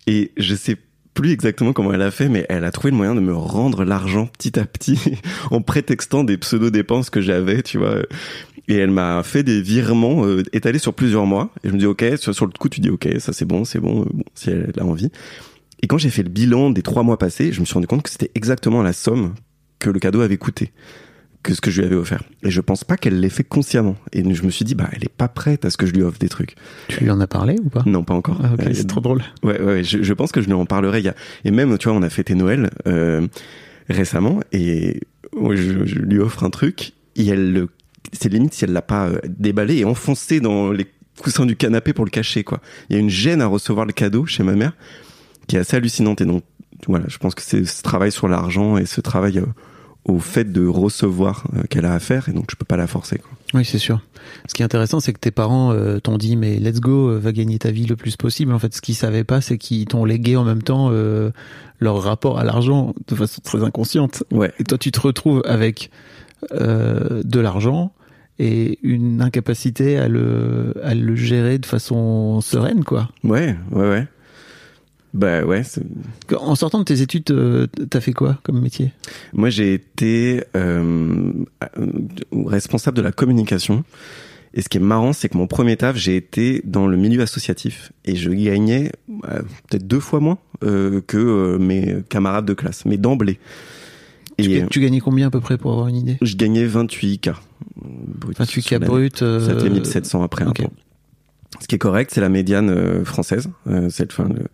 Et 0.07 0.31
je 0.37 0.55
sais 0.55 0.77
plus 1.13 1.31
exactement 1.31 1.73
comment 1.73 1.93
elle 1.93 2.01
a 2.01 2.11
fait, 2.11 2.29
mais 2.29 2.45
elle 2.47 2.63
a 2.63 2.71
trouvé 2.71 2.91
le 2.91 2.97
moyen 2.97 3.15
de 3.15 3.19
me 3.19 3.33
rendre 3.33 3.83
l'argent 3.83 4.27
petit 4.27 4.59
à 4.59 4.65
petit 4.65 4.99
en 5.51 5.61
prétextant 5.61 6.23
des 6.23 6.37
pseudo-dépenses 6.37 7.09
que 7.09 7.21
j'avais, 7.21 7.63
tu 7.63 7.77
vois. 7.77 7.97
Et 8.67 8.75
elle 8.75 8.91
m'a 8.91 9.23
fait 9.23 9.43
des 9.43 9.61
virements 9.61 10.25
euh, 10.25 10.43
étalés 10.53 10.79
sur 10.79 10.93
plusieurs 10.93 11.25
mois. 11.25 11.51
Et 11.63 11.69
je 11.69 11.73
me 11.73 11.79
dis, 11.79 11.85
ok, 11.85 12.05
sur, 12.17 12.45
le 12.45 12.51
coup, 12.51 12.69
tu 12.69 12.81
dis, 12.81 12.89
ok, 12.89 13.07
ça 13.19 13.33
c'est 13.33 13.45
bon, 13.45 13.65
c'est 13.65 13.79
bon, 13.79 14.01
euh, 14.01 14.09
bon, 14.13 14.23
si 14.35 14.49
elle 14.49 14.73
a 14.79 14.83
envie. 14.83 15.09
Et 15.81 15.87
quand 15.87 15.97
j'ai 15.97 16.09
fait 16.09 16.23
le 16.23 16.29
bilan 16.29 16.69
des 16.69 16.81
trois 16.81 17.03
mois 17.03 17.17
passés, 17.17 17.51
je 17.51 17.59
me 17.59 17.65
suis 17.65 17.73
rendu 17.73 17.87
compte 17.87 18.03
que 18.03 18.09
c'était 18.09 18.31
exactement 18.35 18.81
la 18.81 18.93
somme 18.93 19.33
que 19.79 19.89
le 19.89 19.99
cadeau 19.99 20.21
avait 20.21 20.37
coûté, 20.37 20.71
que 21.47 21.53
ce 21.53 21.61
que 21.61 21.71
je 21.71 21.79
lui 21.79 21.87
avais 21.87 21.95
offert. 21.95 22.21
Et 22.43 22.51
je 22.51 22.59
pense 22.59 22.83
pas 22.83 22.97
qu'elle 22.97 23.21
l'ait 23.21 23.29
fait 23.29 23.45
consciemment. 23.45 23.95
Et 24.11 24.21
je 24.33 24.43
me 24.43 24.49
suis 24.51 24.65
dit, 24.65 24.75
bah, 24.75 24.89
elle 24.91 25.05
est 25.05 25.09
pas 25.11 25.29
prête 25.29 25.63
à 25.63 25.69
ce 25.69 25.77
que 25.77 25.85
je 25.85 25.93
lui 25.93 26.01
offre 26.03 26.19
des 26.19 26.27
trucs. 26.27 26.55
Tu 26.89 27.05
lui 27.05 27.09
en 27.09 27.21
as 27.21 27.27
parlé 27.27 27.55
ou 27.63 27.69
pas? 27.69 27.83
Non, 27.85 28.03
pas 28.03 28.13
encore. 28.13 28.41
Ah, 28.43 28.49
Euh, 28.59 28.71
c'est 28.73 28.85
trop 28.85 28.99
drôle. 28.99 29.23
Ouais, 29.43 29.61
ouais, 29.61 29.83
je, 29.83 30.03
je 30.03 30.13
pense 30.13 30.33
que 30.33 30.41
je 30.41 30.47
lui 30.47 30.53
en 30.53 30.65
parlerai. 30.65 31.01
Y 31.01 31.07
a... 31.07 31.15
Et 31.45 31.51
même, 31.51 31.77
tu 31.77 31.87
vois, 31.87 31.97
on 31.97 32.01
a 32.01 32.09
fêté 32.09 32.35
Noël 32.35 32.69
euh, 32.85 33.25
récemment 33.87 34.41
et 34.51 34.99
je, 35.33 35.85
je 35.85 35.95
lui 35.99 36.19
offre 36.19 36.43
un 36.43 36.49
truc 36.49 36.91
et 37.15 37.25
elle 37.27 37.53
le... 37.53 37.69
C'est 38.11 38.29
limite 38.29 38.53
si 38.53 38.65
elle 38.65 38.73
l'a 38.73 38.81
pas 38.81 39.07
euh, 39.07 39.19
déballé 39.27 39.77
et 39.77 39.85
enfoncé 39.85 40.41
dans 40.41 40.71
les 40.71 40.85
coussins 41.21 41.45
du 41.45 41.55
canapé 41.55 41.93
pour 41.93 42.03
le 42.05 42.11
cacher, 42.11 42.43
quoi. 42.43 42.59
Il 42.89 42.95
y 42.95 42.99
a 42.99 43.01
une 43.01 43.09
gêne 43.09 43.41
à 43.41 43.47
recevoir 43.47 43.85
le 43.85 43.93
cadeau 43.93 44.25
chez 44.25 44.43
ma 44.43 44.53
mère 44.53 44.73
qui 45.47 45.55
est 45.55 45.59
assez 45.59 45.77
hallucinante 45.77 46.19
et 46.19 46.25
donc, 46.25 46.43
voilà, 46.87 47.05
je 47.07 47.17
pense 47.17 47.35
que 47.35 47.41
c'est 47.41 47.65
ce 47.65 47.81
travail 47.83 48.11
sur 48.11 48.27
l'argent 48.27 48.77
et 48.77 48.85
ce 48.85 48.99
travail 49.01 49.39
euh, 49.39 49.45
au 50.07 50.19
fait 50.19 50.51
de 50.51 50.65
recevoir 50.65 51.47
euh, 51.55 51.63
qu'elle 51.69 51.85
a 51.85 51.93
à 51.93 51.99
faire 51.99 52.29
et 52.29 52.33
donc 52.33 52.45
je 52.49 52.55
peux 52.55 52.65
pas 52.65 52.77
la 52.77 52.87
forcer, 52.87 53.19
quoi. 53.19 53.31
Oui, 53.53 53.63
c'est 53.63 53.77
sûr. 53.77 54.01
Ce 54.47 54.53
qui 54.53 54.61
est 54.61 54.65
intéressant, 54.65 54.99
c'est 54.99 55.13
que 55.13 55.19
tes 55.19 55.31
parents 55.31 55.71
euh, 55.71 55.99
t'ont 55.99 56.17
dit 56.17 56.35
mais 56.35 56.57
let's 56.57 56.79
go, 56.79 57.09
euh, 57.09 57.17
va 57.17 57.31
gagner 57.31 57.59
ta 57.59 57.71
vie 57.71 57.85
le 57.85 57.95
plus 57.95 58.15
possible. 58.17 58.53
En 58.53 58.59
fait, 58.59 58.73
ce 58.73 58.81
qu'ils 58.81 58.95
savaient 58.95 59.23
pas, 59.23 59.41
c'est 59.41 59.57
qu'ils 59.57 59.85
t'ont 59.85 60.05
légué 60.05 60.35
en 60.35 60.43
même 60.43 60.63
temps 60.63 60.89
euh, 60.91 61.31
leur 61.79 62.01
rapport 62.01 62.39
à 62.39 62.43
l'argent 62.43 62.93
de 63.07 63.15
façon 63.15 63.41
très 63.43 63.63
inconsciente. 63.63 64.23
Ouais. 64.31 64.51
Et 64.59 64.63
toi, 64.63 64.77
tu 64.77 64.91
te 64.91 64.99
retrouves 64.99 65.41
avec 65.45 65.91
euh, 66.51 67.23
de 67.23 67.39
l'argent 67.39 67.93
et 68.39 68.79
une 68.83 69.21
incapacité 69.21 69.97
à 69.97 70.07
le, 70.07 70.73
à 70.83 70.93
le 70.93 71.15
gérer 71.15 71.57
de 71.57 71.65
façon 71.65 72.41
sereine, 72.41 72.83
quoi. 72.83 73.09
Ouais, 73.23 73.55
ouais, 73.71 73.89
ouais. 73.89 74.07
Bah 75.17 75.43
ouais, 75.43 75.63
c'est- 75.63 75.81
En 76.37 76.53
sortant 76.55 76.77
de 76.79 76.83
tes 76.83 77.01
études, 77.01 77.31
euh, 77.31 77.65
t'as 77.89 78.01
fait 78.01 78.13
quoi 78.13 78.37
comme 78.43 78.61
métier? 78.61 78.91
Moi, 79.33 79.49
j'ai 79.49 79.73
été 79.73 80.43
euh, 80.55 81.31
responsable 82.31 82.97
de 82.97 83.01
la 83.01 83.11
communication. 83.11 83.83
Et 84.53 84.61
ce 84.61 84.69
qui 84.69 84.77
est 84.77 84.81
marrant, 84.81 85.13
c'est 85.13 85.27
que 85.29 85.37
mon 85.37 85.47
premier 85.47 85.75
taf, 85.75 85.97
j'ai 85.97 86.15
été 86.15 86.61
dans 86.65 86.87
le 86.87 86.97
milieu 86.97 87.21
associatif 87.21 87.91
et 88.05 88.15
je 88.15 88.29
gagnais 88.29 88.91
euh, 89.25 89.41
peut-être 89.69 89.85
deux 89.87 89.99
fois 89.99 90.19
moins 90.19 90.37
euh, 90.63 91.01
que 91.05 91.17
euh, 91.17 91.57
mes 91.57 91.97
camarades 92.09 92.45
de 92.45 92.53
classe, 92.53 92.85
mais 92.85 92.97
d'emblée. 92.97 93.39
Et 94.39 94.63
tu 94.69 94.79
gagnais 94.79 94.99
combien 94.99 95.27
à 95.27 95.29
peu 95.31 95.39
près 95.41 95.57
pour 95.57 95.71
avoir 95.71 95.87
une 95.87 95.95
idée? 95.97 96.17
je 96.21 96.35
gagnais 96.35 96.65
28 96.65 97.17
k. 97.19 97.29
brut 97.75 98.37
28 98.37 98.61
sur 98.61 98.69
k 98.69 98.71
l'année. 98.73 98.85
brut. 98.87 99.21
euh, 99.23 99.39
Ça 99.39 99.59
fait 99.59 99.69
1700 99.69 100.21
après 100.21 100.45
ok. 100.45 100.59
impôt. 100.61 100.71
Ce 101.59 101.67
qui 101.67 101.75
est 101.75 101.79
correct, 101.79 102.11
c'est 102.13 102.21
la 102.21 102.29
médiane 102.29 102.69
euh, 102.69 103.03
française. 103.03 103.49
Euh, 103.67 103.87
c'est 103.89 104.11
enfin, 104.11 104.29
le- 104.29 104.45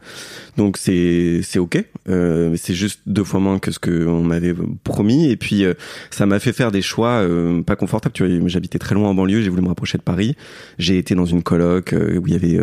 Donc 0.57 0.77
c'est 0.77 1.41
c'est 1.43 1.59
ok. 1.59 1.83
Euh, 2.09 2.55
c'est 2.57 2.73
juste 2.73 3.01
deux 3.07 3.23
fois 3.23 3.39
moins 3.39 3.59
que 3.59 3.71
ce 3.71 3.79
que 3.79 4.07
on 4.07 4.23
m'avait 4.23 4.55
promis. 4.83 5.29
Et 5.29 5.35
puis 5.35 5.65
euh, 5.65 5.73
ça 6.11 6.25
m'a 6.25 6.39
fait 6.39 6.53
faire 6.53 6.71
des 6.71 6.81
choix 6.81 7.21
euh, 7.21 7.61
pas 7.61 7.75
confortables. 7.75 8.13
Tu 8.13 8.25
vois, 8.25 8.47
j'habitais 8.47 8.79
très 8.79 8.95
loin 8.95 9.09
en 9.09 9.13
banlieue. 9.13 9.41
J'ai 9.41 9.49
voulu 9.49 9.61
me 9.61 9.67
rapprocher 9.67 9.97
de 9.97 10.03
Paris. 10.03 10.35
J'ai 10.79 10.97
été 10.97 11.13
dans 11.13 11.25
une 11.25 11.43
coloc 11.43 11.93
euh, 11.93 12.17
où 12.19 12.27
il 12.27 12.33
y 12.33 12.35
avait 12.35 12.59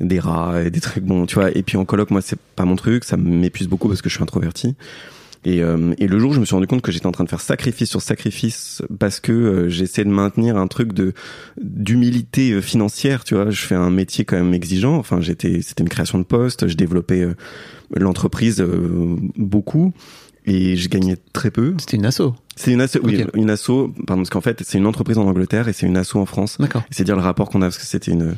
des 0.00 0.20
rats 0.20 0.62
et 0.62 0.70
des 0.70 0.80
trucs. 0.80 1.04
Bon, 1.04 1.26
tu 1.26 1.34
vois. 1.34 1.50
Et 1.56 1.62
puis 1.62 1.76
en 1.76 1.84
coloc, 1.84 2.10
moi, 2.10 2.20
c'est 2.22 2.38
pas 2.56 2.64
mon 2.64 2.76
truc. 2.76 3.04
Ça 3.04 3.16
m'épuise 3.16 3.66
beaucoup 3.68 3.88
parce 3.88 4.02
que 4.02 4.08
je 4.08 4.14
suis 4.14 4.22
introverti. 4.22 4.76
Et, 5.44 5.62
euh, 5.62 5.94
et 5.98 6.06
le 6.06 6.18
jour, 6.18 6.34
je 6.34 6.40
me 6.40 6.44
suis 6.44 6.54
rendu 6.54 6.66
compte 6.66 6.82
que 6.82 6.92
j'étais 6.92 7.06
en 7.06 7.12
train 7.12 7.24
de 7.24 7.28
faire 7.30 7.40
sacrifice 7.40 7.88
sur 7.88 8.02
sacrifice 8.02 8.82
parce 8.98 9.20
que 9.20 9.32
euh, 9.32 9.68
j'essaie 9.68 10.04
de 10.04 10.10
maintenir 10.10 10.56
un 10.58 10.66
truc 10.66 10.92
de 10.92 11.14
d'humilité 11.60 12.52
euh, 12.52 12.60
financière. 12.60 13.24
Tu 13.24 13.34
vois, 13.34 13.50
je 13.50 13.60
fais 13.60 13.74
un 13.74 13.90
métier 13.90 14.24
quand 14.24 14.36
même 14.36 14.52
exigeant. 14.52 14.96
Enfin, 14.96 15.20
j'étais, 15.20 15.62
c'était 15.62 15.82
une 15.82 15.88
création 15.88 16.18
de 16.18 16.24
poste. 16.24 16.68
Je 16.68 16.76
développais 16.76 17.22
euh, 17.22 17.34
l'entreprise 17.96 18.60
euh, 18.60 19.16
beaucoup. 19.36 19.92
Et 20.46 20.76
je 20.76 20.88
gagnais 20.88 21.16
très 21.32 21.50
peu. 21.50 21.74
C'était 21.78 21.96
une 21.96 22.06
asso. 22.06 22.34
C'est 22.56 22.72
une 22.72 22.80
asso, 22.80 22.98
oui, 23.02 23.24
une 23.34 23.48
asso, 23.48 23.92
pardon, 24.06 24.22
parce 24.22 24.30
qu'en 24.30 24.40
fait, 24.40 24.62
c'est 24.66 24.78
une 24.78 24.86
entreprise 24.86 25.16
en 25.16 25.26
Angleterre 25.26 25.68
et 25.68 25.72
c'est 25.72 25.86
une 25.86 25.96
asso 25.96 26.16
en 26.16 26.26
France. 26.26 26.56
D'accord. 26.58 26.82
C'est 26.90 27.04
dire 27.04 27.16
le 27.16 27.22
rapport 27.22 27.48
qu'on 27.48 27.62
a, 27.62 27.66
parce 27.66 27.78
que 27.78 27.86
c'était 27.86 28.10
une, 28.10 28.36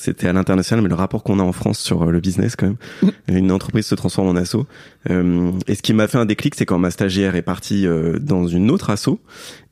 c'était 0.00 0.28
à 0.28 0.32
l'international, 0.32 0.82
mais 0.82 0.88
le 0.88 0.94
rapport 0.94 1.22
qu'on 1.22 1.38
a 1.38 1.42
en 1.42 1.52
France 1.52 1.78
sur 1.78 2.02
euh, 2.02 2.10
le 2.10 2.20
business 2.20 2.56
quand 2.56 2.66
même. 2.66 3.12
Une 3.28 3.52
entreprise 3.52 3.86
se 3.86 3.94
transforme 3.94 4.28
en 4.28 4.36
asso. 4.36 4.66
Euh, 5.10 5.52
et 5.66 5.74
ce 5.74 5.82
qui 5.82 5.92
m'a 5.92 6.08
fait 6.08 6.18
un 6.18 6.24
déclic, 6.24 6.54
c'est 6.54 6.66
quand 6.66 6.78
ma 6.78 6.90
stagiaire 6.90 7.36
est 7.36 7.42
partie 7.42 7.86
euh, 7.86 8.18
dans 8.18 8.46
une 8.46 8.70
autre 8.70 8.90
asso 8.90 9.20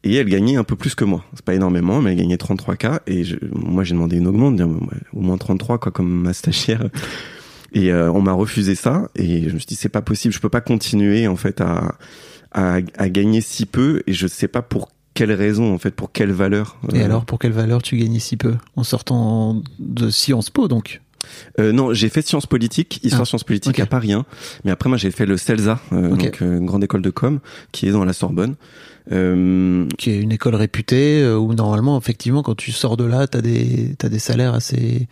et 0.04 0.14
elle 0.14 0.28
gagnait 0.28 0.56
un 0.56 0.64
peu 0.64 0.76
plus 0.76 0.94
que 0.94 1.04
moi. 1.04 1.24
C'est 1.34 1.44
pas 1.44 1.54
énormément, 1.54 2.00
mais 2.00 2.12
elle 2.12 2.18
gagnait 2.18 2.36
33K 2.36 3.00
et 3.06 3.24
je, 3.24 3.36
moi 3.52 3.84
j'ai 3.84 3.94
demandé 3.94 4.18
une 4.18 4.26
augmente, 4.26 4.60
au 4.60 5.20
moins 5.20 5.38
33 5.38 5.78
quoi, 5.78 5.92
comme 5.92 6.22
ma 6.22 6.32
stagiaire. 6.34 6.88
Et 7.78 7.92
euh, 7.92 8.10
on 8.10 8.20
m'a 8.20 8.32
refusé 8.32 8.74
ça 8.74 9.08
et 9.14 9.48
je 9.48 9.54
me 9.54 9.58
suis 9.58 9.66
dit 9.66 9.76
c'est 9.76 9.88
pas 9.88 10.02
possible, 10.02 10.34
je 10.34 10.40
peux 10.40 10.48
pas 10.48 10.60
continuer 10.60 11.28
en 11.28 11.36
fait 11.36 11.60
à, 11.60 11.94
à, 12.50 12.78
à 12.96 13.08
gagner 13.08 13.40
si 13.40 13.66
peu 13.66 14.02
et 14.08 14.12
je 14.12 14.26
sais 14.26 14.48
pas 14.48 14.62
pour 14.62 14.88
quelle 15.14 15.32
raison 15.32 15.72
en 15.74 15.78
fait, 15.78 15.92
pour 15.92 16.10
quelle 16.10 16.32
valeur. 16.32 16.76
Et 16.92 17.00
Euh, 17.00 17.04
alors, 17.04 17.24
pour 17.24 17.38
quelle 17.38 17.52
valeur 17.52 17.80
tu 17.82 17.96
gagnais 17.96 18.18
si 18.18 18.36
peu? 18.36 18.54
En 18.74 18.82
sortant 18.82 19.62
de 19.78 20.10
Sciences 20.10 20.50
Po, 20.50 20.66
donc? 20.66 21.00
Euh, 21.58 21.72
non, 21.72 21.92
j'ai 21.92 22.08
fait 22.08 22.26
sciences 22.26 22.46
politiques, 22.46 23.00
histoire 23.02 23.22
Ah, 23.22 23.26
sciences 23.26 23.44
politiques 23.44 23.80
à 23.80 23.86
Paris 23.86 24.12
1. 24.12 24.24
Mais 24.64 24.70
après, 24.70 24.88
moi, 24.88 24.96
j'ai 24.96 25.10
fait 25.10 25.26
le 25.26 25.36
CELSA, 25.36 25.80
euh, 25.92 26.10
donc 26.16 26.40
euh, 26.40 26.58
une 26.58 26.66
grande 26.66 26.84
école 26.84 27.02
de 27.02 27.10
com, 27.10 27.40
qui 27.72 27.88
est 27.88 27.90
dans 27.90 28.04
la 28.04 28.12
Sorbonne. 28.12 28.54
Qui 29.10 30.10
est 30.10 30.20
une 30.20 30.32
école 30.32 30.54
réputée, 30.54 31.26
où 31.34 31.52
normalement, 31.54 31.98
effectivement, 31.98 32.42
quand 32.42 32.54
tu 32.54 32.72
sors 32.72 32.96
de 32.96 33.04
là, 33.04 33.26
t'as 33.26 33.40
des, 33.40 33.94
t'as 33.98 34.08
des 34.08 34.18
salaires 34.18 34.54
assez, 34.54 35.08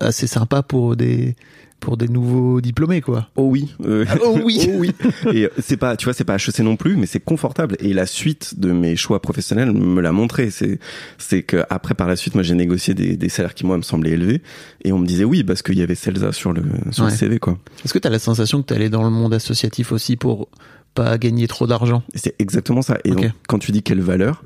assez 0.00 0.26
sympas 0.26 0.62
pour 0.62 0.96
des, 0.96 1.34
pour 1.80 1.96
des 1.96 2.08
nouveaux 2.08 2.60
diplômés, 2.60 3.00
quoi. 3.00 3.28
oh 3.36 3.44
oui, 3.44 3.74
euh, 3.84 4.04
Oh 4.22 4.38
oui. 4.42 4.66
oh 4.68 4.76
oui. 4.78 4.92
Et 5.32 5.44
euh, 5.44 5.48
c'est 5.58 5.76
pas, 5.76 5.96
tu 5.96 6.04
vois, 6.04 6.14
c'est 6.14 6.24
pas 6.24 6.36
HEC 6.36 6.60
non 6.60 6.76
plus, 6.76 6.96
mais 6.96 7.06
c'est 7.06 7.20
confortable. 7.20 7.76
Et 7.80 7.92
la 7.92 8.06
suite 8.06 8.58
de 8.58 8.72
mes 8.72 8.96
choix 8.96 9.20
professionnels 9.22 9.72
me 9.72 10.00
l'a 10.00 10.12
montré. 10.12 10.50
C'est, 10.50 10.78
c'est 11.18 11.42
que 11.42 11.64
après, 11.70 11.94
par 11.94 12.08
la 12.08 12.16
suite, 12.16 12.34
moi, 12.34 12.42
j'ai 12.42 12.54
négocié 12.54 12.94
des, 12.94 13.16
des 13.16 13.28
salaires 13.28 13.54
qui 13.54 13.66
moi 13.66 13.76
me 13.76 13.82
semblaient 13.82 14.12
élevés, 14.12 14.42
et 14.84 14.92
on 14.92 14.98
me 14.98 15.06
disait 15.06 15.24
oui 15.24 15.44
parce 15.44 15.62
qu'il 15.62 15.78
y 15.78 15.82
avait 15.82 15.94
CELSA 15.94 16.32
sur 16.32 16.52
le 16.52 16.62
sur 16.90 17.04
le. 17.04 17.10
CV, 17.10 17.38
quoi. 17.38 17.58
Est-ce 17.84 17.92
que 17.94 17.98
t'as 17.98 18.10
la 18.10 18.18
sensation 18.18 18.62
que 18.62 18.66
t'allais 18.66 18.90
dans 18.90 19.04
le 19.04 19.10
monde 19.10 19.34
associatif 19.34 19.92
aussi 19.92 20.16
pour 20.16 20.48
pas 20.94 21.18
gagner 21.18 21.46
trop 21.46 21.66
d'argent? 21.66 22.02
C'est 22.14 22.34
exactement 22.40 22.82
ça. 22.82 22.98
Et 23.04 23.10
donc, 23.10 23.30
quand 23.48 23.58
tu 23.58 23.72
dis 23.72 23.82
quelle 23.82 24.00
valeur, 24.00 24.42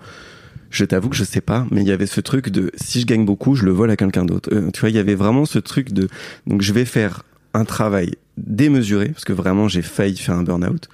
je 0.70 0.84
t'avoue 0.84 1.08
que 1.08 1.16
je 1.16 1.24
sais 1.24 1.40
pas, 1.40 1.66
mais 1.70 1.82
il 1.82 1.88
y 1.88 1.92
avait 1.92 2.06
ce 2.06 2.20
truc 2.20 2.48
de 2.48 2.70
si 2.76 3.00
je 3.00 3.06
gagne 3.06 3.24
beaucoup, 3.24 3.54
je 3.54 3.64
le 3.64 3.72
vole 3.72 3.90
à 3.90 3.96
quelqu'un 3.96 4.24
d'autre. 4.24 4.50
Euh, 4.52 4.70
tu 4.72 4.80
vois, 4.80 4.90
il 4.90 4.96
y 4.96 5.00
avait 5.00 5.14
vraiment 5.14 5.44
ce 5.44 5.58
truc 5.58 5.92
de 5.92 6.08
donc 6.46 6.62
je 6.62 6.72
vais 6.72 6.84
faire 6.84 7.24
un 7.54 7.64
travail 7.64 8.14
démesuré 8.36 9.08
parce 9.08 9.24
que 9.24 9.32
vraiment 9.32 9.68
j'ai 9.68 9.82
failli 9.82 10.16
faire 10.16 10.36
un 10.36 10.42
burn-out. 10.44 10.88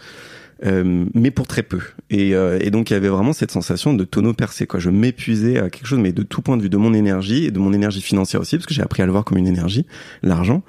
euh, 0.64 1.04
mais 1.14 1.30
pour 1.30 1.46
très 1.46 1.62
peu. 1.62 1.80
Et, 2.10 2.34
euh, 2.34 2.58
et 2.60 2.70
donc 2.70 2.90
il 2.90 2.94
y 2.94 2.96
avait 2.96 3.08
vraiment 3.08 3.32
cette 3.32 3.50
sensation 3.50 3.94
de 3.94 4.04
tonneau 4.04 4.32
percé. 4.32 4.66
Quoi. 4.66 4.80
Je 4.80 4.90
m'épuisais 4.90 5.58
à 5.58 5.70
quelque 5.70 5.86
chose, 5.86 5.98
mais 5.98 6.12
de 6.12 6.22
tout 6.22 6.42
point 6.42 6.56
de 6.56 6.62
vue, 6.62 6.70
de 6.70 6.76
mon 6.76 6.94
énergie 6.94 7.44
et 7.44 7.50
de 7.50 7.58
mon 7.58 7.72
énergie 7.72 8.00
financière 8.00 8.40
aussi, 8.40 8.56
parce 8.56 8.66
que 8.66 8.74
j'ai 8.74 8.82
appris 8.82 9.02
à 9.02 9.06
le 9.06 9.12
voir 9.12 9.24
comme 9.24 9.38
une 9.38 9.46
énergie, 9.46 9.86
l'argent 10.22 10.62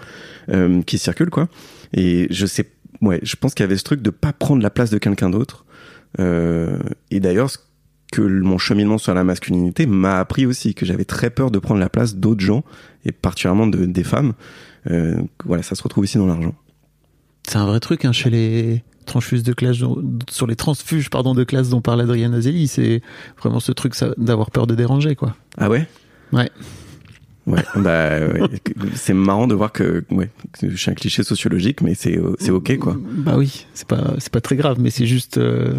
euh, 0.50 0.82
qui 0.82 0.98
circule, 0.98 1.30
quoi. 1.30 1.48
Et 1.94 2.28
je 2.30 2.46
sais, 2.46 2.70
ouais, 3.02 3.20
je 3.24 3.36
pense 3.36 3.54
qu'il 3.54 3.64
y 3.64 3.68
avait 3.68 3.78
ce 3.78 3.84
truc 3.84 4.02
de 4.02 4.10
pas 4.10 4.34
prendre 4.34 4.62
la 4.62 4.70
place 4.70 4.90
de 4.90 4.98
quelqu'un 4.98 5.30
d'autre. 5.30 5.66
Euh, 6.20 6.80
et 7.12 7.20
d'ailleurs, 7.20 7.50
que 8.12 8.22
mon 8.22 8.58
cheminement 8.58 8.98
sur 8.98 9.14
la 9.14 9.24
masculinité 9.24 9.86
m'a 9.86 10.20
appris 10.20 10.46
aussi 10.46 10.74
que 10.74 10.86
j'avais 10.86 11.06
très 11.06 11.30
peur 11.30 11.52
de 11.52 11.60
prendre 11.60 11.80
la 11.80 11.90
place 11.90 12.16
d'autres 12.16 12.42
gens 12.42 12.64
et 13.06 13.12
particulièrement 13.12 13.68
de, 13.68 13.86
des 13.86 14.04
femmes. 14.04 14.34
Euh, 14.90 15.22
voilà, 15.46 15.64
ça 15.64 15.76
se 15.76 15.84
retrouve 15.84 16.06
ici 16.06 16.18
dans 16.18 16.28
l'argent. 16.28 16.56
C'est 17.48 17.58
un 17.58 17.66
vrai 17.66 17.80
truc 17.80 18.06
hein, 18.06 18.12
chez 18.12 18.30
les 18.30 18.84
transfuges 19.06 19.44
de 19.44 19.54
classe, 19.54 19.78
sur 20.30 20.48
les 20.48 20.56
transfuges 20.56 21.10
pardon 21.10 21.34
de 21.34 21.44
classe 21.44 21.70
dont 21.70 21.82
parle 21.82 22.02
Adrien 22.02 22.34
Azelli, 22.34 22.68
c'est 22.68 23.02
vraiment 23.40 23.60
ce 23.60 23.72
truc 23.72 23.94
d'avoir 24.18 24.52
peur 24.52 24.68
de 24.68 24.76
déranger 24.76 25.16
quoi. 25.16 25.36
Ah 25.58 25.70
ouais? 25.70 25.88
Ouais. 26.34 26.50
Ouais, 27.46 27.64
bah 27.78 28.20
ouais. 28.20 28.42
c'est 28.96 29.14
marrant 29.14 29.48
de 29.48 29.56
voir 29.56 29.72
que 29.72 30.04
ouais, 30.12 30.30
que 30.60 30.70
je 30.70 30.76
suis 30.76 30.92
un 30.92 30.96
cliché 30.96 31.24
sociologique, 31.24 31.82
mais 31.82 31.96
c'est 31.96 32.20
c'est 32.40 32.52
ok 32.52 32.78
quoi. 32.78 32.98
Bah 33.00 33.36
oui, 33.38 33.66
c'est 33.74 33.88
pas 33.88 34.16
c'est 34.18 34.32
pas 34.32 34.42
très 34.42 34.58
grave, 34.58 34.78
mais 34.82 34.90
c'est 34.90 35.06
juste 35.06 35.38
euh, 35.38 35.74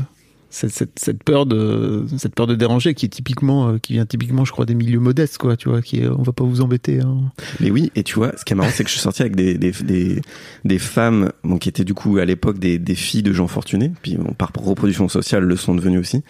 cette, 0.50 0.70
cette, 0.70 0.98
cette 0.98 1.22
peur 1.22 1.46
de 1.46 2.06
cette 2.16 2.34
peur 2.34 2.46
de 2.46 2.54
déranger 2.54 2.94
qui 2.94 3.06
est 3.06 3.10
typiquement 3.10 3.68
euh, 3.68 3.78
qui 3.78 3.94
vient 3.94 4.06
typiquement 4.06 4.44
je 4.44 4.52
crois 4.52 4.64
des 4.64 4.74
milieux 4.74 5.00
modestes 5.00 5.38
quoi, 5.38 5.56
tu 5.56 5.68
vois, 5.68 5.82
qui 5.82 6.00
est 6.00 6.08
on 6.08 6.22
va 6.22 6.32
pas 6.32 6.44
vous 6.44 6.60
embêter. 6.60 7.00
Hein. 7.00 7.30
Mais 7.60 7.70
oui, 7.70 7.92
et 7.94 8.02
tu 8.02 8.14
vois, 8.14 8.32
ce 8.36 8.44
qui 8.44 8.54
est 8.54 8.56
marrant, 8.56 8.70
c'est 8.72 8.84
que 8.84 8.88
je 8.88 8.94
suis 8.94 9.02
sorti 9.02 9.22
avec 9.22 9.36
des 9.36 9.58
des 9.58 9.72
des, 9.82 10.22
des 10.64 10.78
femmes, 10.78 11.32
bon, 11.44 11.58
qui 11.58 11.68
étaient 11.68 11.84
du 11.84 11.94
coup 11.94 12.18
à 12.18 12.24
l'époque 12.24 12.58
des 12.58 12.78
des 12.78 12.94
filles 12.94 13.22
de 13.22 13.32
gens 13.32 13.46
fortunés, 13.46 13.92
puis 14.02 14.16
bon, 14.16 14.32
par 14.32 14.50
reproduction 14.56 15.08
sociale 15.08 15.44
le 15.44 15.56
sont 15.56 15.74
devenues 15.74 15.98
aussi. 15.98 16.22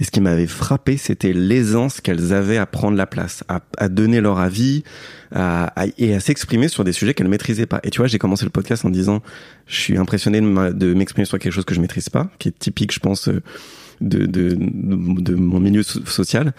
Et 0.00 0.04
ce 0.04 0.10
qui 0.12 0.20
m'avait 0.20 0.46
frappé, 0.46 0.96
c'était 0.96 1.32
l'aisance 1.32 2.00
qu'elles 2.00 2.32
avaient 2.32 2.56
à 2.56 2.66
prendre 2.66 2.96
la 2.96 3.06
place, 3.06 3.42
à, 3.48 3.60
à 3.78 3.88
donner 3.88 4.20
leur 4.20 4.38
avis, 4.38 4.84
à, 5.32 5.66
à- 5.82 5.86
et 5.98 6.14
à 6.14 6.20
s'exprimer 6.20 6.68
sur 6.68 6.84
des 6.84 6.92
sujets 6.92 7.14
qu'elles 7.14 7.28
maîtrisaient 7.28 7.66
pas. 7.66 7.80
Et 7.82 7.90
tu 7.90 7.98
vois, 7.98 8.06
j'ai 8.06 8.18
commencé 8.18 8.44
le 8.44 8.50
podcast 8.50 8.84
en 8.84 8.90
disant, 8.90 9.22
je 9.66 9.76
suis 9.76 9.98
impressionné 9.98 10.40
de 10.40 10.94
m'exprimer 10.94 11.24
sur 11.24 11.38
quelque 11.38 11.52
chose 11.52 11.64
que 11.64 11.74
je 11.74 11.80
maîtrise 11.80 12.08
pas, 12.10 12.30
qui 12.38 12.48
est 12.48 12.58
typique, 12.58 12.92
je 12.94 13.00
pense, 13.00 13.28
euh, 13.28 13.42
de, 14.00 14.26
de, 14.26 14.56
de, 14.58 15.34
mon 15.34 15.60
milieu 15.60 15.82
so- 15.82 16.04
social. 16.06 16.52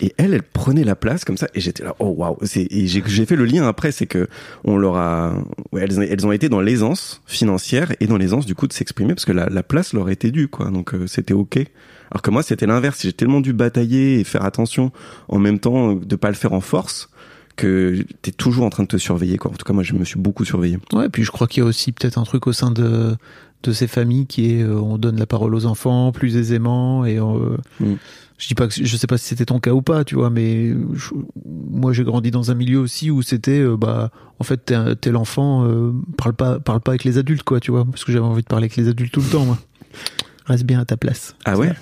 Et 0.00 0.14
elle, 0.16 0.34
elle 0.34 0.42
prenait 0.42 0.84
la 0.84 0.96
place 0.96 1.24
comme 1.24 1.36
ça, 1.36 1.48
et 1.54 1.60
j'étais 1.60 1.84
là, 1.84 1.94
oh 1.98 2.14
waouh. 2.16 2.38
Et 2.54 2.86
j'ai 2.86 3.26
fait 3.26 3.36
le 3.36 3.44
lien 3.44 3.66
après, 3.66 3.92
c'est 3.92 4.06
que 4.06 4.28
on 4.64 4.76
leur 4.76 4.96
a, 4.96 5.34
ouais, 5.72 5.82
elles, 5.82 6.02
elles 6.02 6.26
ont 6.26 6.32
été 6.32 6.48
dans 6.48 6.60
l'aisance 6.60 7.22
financière 7.26 7.92
et 8.00 8.06
dans 8.06 8.16
l'aisance 8.16 8.46
du 8.46 8.54
coup 8.54 8.66
de 8.66 8.72
s'exprimer 8.72 9.14
parce 9.14 9.24
que 9.24 9.32
la, 9.32 9.48
la 9.48 9.62
place 9.62 9.92
leur 9.92 10.10
était 10.10 10.30
due, 10.30 10.48
quoi. 10.48 10.70
Donc 10.70 10.94
euh, 10.94 11.06
c'était 11.06 11.34
ok. 11.34 11.58
Alors 12.10 12.22
que 12.22 12.30
moi, 12.30 12.42
c'était 12.42 12.66
l'inverse. 12.66 13.00
J'ai 13.02 13.12
tellement 13.12 13.40
dû 13.40 13.52
batailler 13.52 14.20
et 14.20 14.24
faire 14.24 14.44
attention 14.44 14.92
en 15.28 15.38
même 15.38 15.58
temps 15.58 15.94
de 15.94 16.16
pas 16.16 16.28
le 16.28 16.34
faire 16.34 16.52
en 16.52 16.60
force 16.60 17.08
que 17.56 18.04
t'es 18.22 18.32
toujours 18.32 18.64
en 18.64 18.70
train 18.70 18.82
de 18.82 18.88
te 18.88 18.96
surveiller, 18.96 19.38
quoi. 19.38 19.50
En 19.50 19.54
tout 19.54 19.64
cas, 19.64 19.72
moi, 19.72 19.82
je 19.82 19.94
me 19.94 20.04
suis 20.04 20.18
beaucoup 20.18 20.44
surveillé. 20.44 20.78
Ouais, 20.92 21.08
puis 21.08 21.22
je 21.22 21.30
crois 21.30 21.46
qu'il 21.46 21.62
y 21.62 21.64
a 21.64 21.68
aussi 21.68 21.92
peut-être 21.92 22.18
un 22.18 22.24
truc 22.24 22.46
au 22.46 22.52
sein 22.52 22.70
de 22.70 23.16
de 23.62 23.72
ces 23.72 23.86
familles 23.86 24.26
qui 24.26 24.52
est 24.54 24.62
euh, 24.62 24.80
on 24.80 24.98
donne 24.98 25.18
la 25.18 25.26
parole 25.26 25.54
aux 25.54 25.66
enfants 25.66 26.12
plus 26.12 26.36
aisément 26.36 27.04
et 27.04 27.18
euh, 27.18 27.56
Mm. 27.80 27.94
je 28.38 28.48
dis 28.48 28.54
pas 28.54 28.66
que 28.68 28.74
je 28.74 28.96
sais 28.96 29.06
pas 29.06 29.18
si 29.18 29.26
c'était 29.26 29.44
ton 29.46 29.58
cas 29.60 29.72
ou 29.72 29.82
pas, 29.82 30.04
tu 30.04 30.14
vois, 30.16 30.30
mais 30.30 30.70
je- 30.94 31.10
moi 31.44 31.92
j'ai 31.92 32.04
grandi 32.04 32.30
dans 32.30 32.50
un 32.50 32.54
milieu 32.54 32.78
aussi 32.80 33.10
où 33.10 33.22
c'était 33.22 33.60
euh, 33.60 33.76
bah 33.76 34.10
en 34.38 34.44
fait 34.44 34.58
t'es 34.64 34.96
t'es 34.96 35.10
l'enfant 35.10 35.66
parle 36.16 36.34
pas 36.34 36.58
parle 36.60 36.80
pas 36.80 36.92
avec 36.92 37.04
les 37.04 37.18
adultes 37.18 37.42
quoi, 37.44 37.60
tu 37.60 37.70
vois, 37.70 37.84
parce 37.84 38.04
que 38.04 38.12
j'avais 38.12 38.24
envie 38.24 38.42
de 38.42 38.46
parler 38.48 38.64
avec 38.64 38.76
les 38.76 38.88
adultes 38.88 39.12
tout 39.12 39.20
le 39.20 39.28
temps 39.28 39.44
moi. 39.44 39.58
Reste 40.46 40.64
bien 40.64 40.80
à 40.80 40.84
ta 40.84 40.96
place. 40.96 41.36
Ah 41.44 41.56
ouais? 41.56 41.72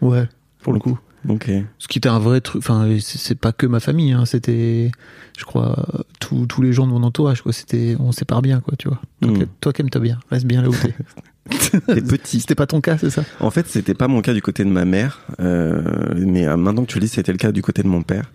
Ouais, 0.00 0.28
pour 0.62 0.72
le 0.72 0.78
coup. 0.78 0.98
Ok. 1.28 1.50
Ce 1.78 1.88
qui 1.88 1.98
était 1.98 2.08
un 2.08 2.18
vrai 2.18 2.40
truc, 2.40 2.58
enfin 2.62 2.88
c'est 3.00 3.38
pas 3.38 3.52
que 3.52 3.66
ma 3.66 3.80
famille, 3.80 4.12
hein, 4.12 4.24
c'était, 4.26 4.90
je 5.38 5.44
crois, 5.44 5.86
tous 6.20 6.46
tous 6.46 6.60
les 6.62 6.72
gens 6.72 6.86
de 6.86 6.92
mon 6.92 7.02
entourage, 7.02 7.42
quoi. 7.42 7.52
C'était, 7.52 7.96
on 7.98 8.12
sépare 8.12 8.42
bien, 8.42 8.60
quoi, 8.60 8.74
tu 8.78 8.88
vois. 8.88 9.00
Donc, 9.22 9.38
Mm. 9.38 9.46
toi 9.60 9.72
qui 9.72 9.82
aimes 9.82 9.90
toi 9.90 10.00
bien, 10.00 10.18
reste 10.30 10.46
bien 10.46 10.62
là 10.62 10.68
où 10.68 10.74
t'es. 10.74 10.94
T'es 11.86 12.00
petit. 12.00 12.40
C'était 12.40 12.54
pas 12.54 12.66
ton 12.66 12.80
cas, 12.80 12.96
c'est 12.96 13.10
ça? 13.10 13.22
En 13.38 13.50
fait, 13.50 13.66
c'était 13.68 13.92
pas 13.92 14.08
mon 14.08 14.22
cas 14.22 14.32
du 14.32 14.40
côté 14.40 14.64
de 14.64 14.70
ma 14.70 14.86
mère, 14.86 15.20
euh, 15.40 15.82
mais 16.16 16.46
euh, 16.46 16.56
maintenant 16.56 16.84
que 16.86 16.90
tu 16.90 16.96
le 16.98 17.02
dis, 17.02 17.08
c'était 17.08 17.32
le 17.32 17.38
cas 17.38 17.52
du 17.52 17.60
côté 17.60 17.82
de 17.82 17.88
mon 17.88 18.00
père. 18.00 18.32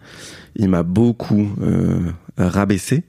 Il 0.56 0.70
m'a 0.70 0.84
beaucoup 0.84 1.50
euh, 1.62 2.00
rabaissé. 2.38 3.04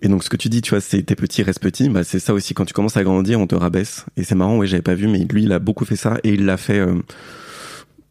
Et 0.00 0.08
donc, 0.08 0.24
ce 0.24 0.30
que 0.30 0.36
tu 0.38 0.48
dis, 0.48 0.62
tu 0.62 0.70
vois, 0.70 0.80
c'est 0.80 1.02
t'es 1.02 1.14
petit, 1.14 1.42
reste 1.42 1.60
petit. 1.60 1.90
Bah, 1.90 2.04
c'est 2.04 2.20
ça 2.20 2.32
aussi. 2.32 2.54
Quand 2.54 2.64
tu 2.64 2.72
commences 2.72 2.96
à 2.96 3.04
grandir, 3.04 3.38
on 3.38 3.46
te 3.46 3.54
rabaisse. 3.54 4.06
Et 4.16 4.24
c'est 4.24 4.34
marrant, 4.34 4.56
ouais, 4.56 4.66
j'avais 4.66 4.80
pas 4.82 4.94
vu, 4.94 5.08
mais 5.08 5.26
lui, 5.30 5.42
il 5.42 5.52
a 5.52 5.58
beaucoup 5.58 5.84
fait 5.84 5.96
ça 5.96 6.16
et 6.24 6.32
il 6.32 6.46
l'a 6.46 6.56
fait 6.56 6.78
euh, 6.78 6.94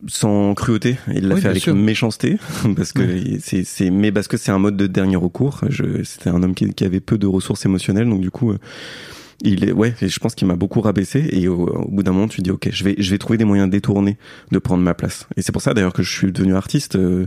sans 0.08 0.54
cruauté. 0.56 0.98
Il 1.14 1.28
l'a 1.28 1.36
Oui, 1.36 1.42
fait 1.42 1.50
avec 1.50 1.64
sûr. 1.64 1.76
méchanceté, 1.76 2.38
parce 2.76 2.94
que 2.94 3.02
c'est, 3.42 3.64
c'est, 3.64 3.90
mais 3.90 4.12
parce 4.12 4.28
que 4.28 4.38
c'est 4.38 4.52
un 4.52 4.60
mode 4.60 4.78
de 4.78 4.88
dernier 4.88 5.16
recours. 5.18 5.62
Je, 5.70 6.04
c'était 6.04 6.30
un 6.30 6.42
homme 6.44 6.56
qui, 6.56 6.74
qui 6.74 6.84
avait 6.86 7.00
peu 7.02 7.18
de 7.18 7.28
ressources 7.28 7.66
émotionnelles, 7.66 8.08
donc 8.10 8.22
du 8.22 8.32
coup. 8.32 8.52
euh, 8.52 8.58
il 9.42 9.64
est, 9.64 9.72
ouais, 9.72 9.96
je 10.02 10.20
pense 10.20 10.36
qu'il 10.36 10.48
m'a 10.50 10.58
beaucoup 10.58 10.82
rabaissé 10.82 11.26
et 11.32 11.48
au, 11.48 11.66
au 11.66 11.90
bout 11.90 12.04
d'un 12.04 12.12
moment 12.12 12.28
tu 12.28 12.42
dis 12.42 12.52
ok, 12.52 12.68
je 12.74 12.84
vais, 12.84 12.96
je 12.98 13.10
vais 13.10 13.18
trouver 13.18 13.38
des 13.38 13.46
moyens 13.46 13.70
détournés 13.70 14.18
de 14.52 14.60
prendre 14.60 14.84
ma 14.84 14.94
place. 14.94 15.28
Et 15.38 15.42
c'est 15.42 15.54
pour 15.54 15.62
ça 15.62 15.74
d'ailleurs 15.74 15.94
que 15.94 16.04
je 16.04 16.12
suis 16.12 16.32
devenu 16.34 16.56
artiste. 16.56 16.98
euh, 16.98 17.26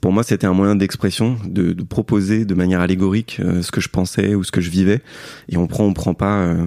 pour 0.00 0.12
moi, 0.12 0.22
c'était 0.24 0.46
un 0.46 0.52
moyen 0.54 0.74
d'expression, 0.76 1.36
de, 1.44 1.72
de 1.72 1.82
proposer 1.82 2.44
de 2.44 2.54
manière 2.54 2.80
allégorique 2.80 3.38
euh, 3.40 3.62
ce 3.62 3.70
que 3.70 3.80
je 3.80 3.88
pensais 3.88 4.34
ou 4.34 4.42
ce 4.44 4.50
que 4.52 4.60
je 4.60 4.70
vivais. 4.70 5.00
Et 5.48 5.56
on 5.56 5.66
prend, 5.66 5.84
on 5.84 5.92
prend 5.92 6.14
pas. 6.14 6.38
euh, 6.42 6.66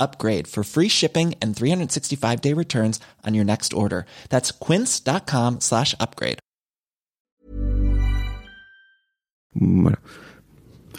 upgrade 0.00 0.48
for 0.48 0.64
free 0.64 0.88
shipping 0.88 1.34
and 1.42 1.54
365 1.56 2.40
day 2.40 2.54
returns 2.54 3.00
on 3.24 3.34
your 3.34 3.44
next 3.44 3.74
order. 3.74 4.06
That's 4.30 4.50
quince.com 4.50 5.60
slash 5.60 5.94
upgrade. 6.00 6.38
Voilà. 9.54 9.98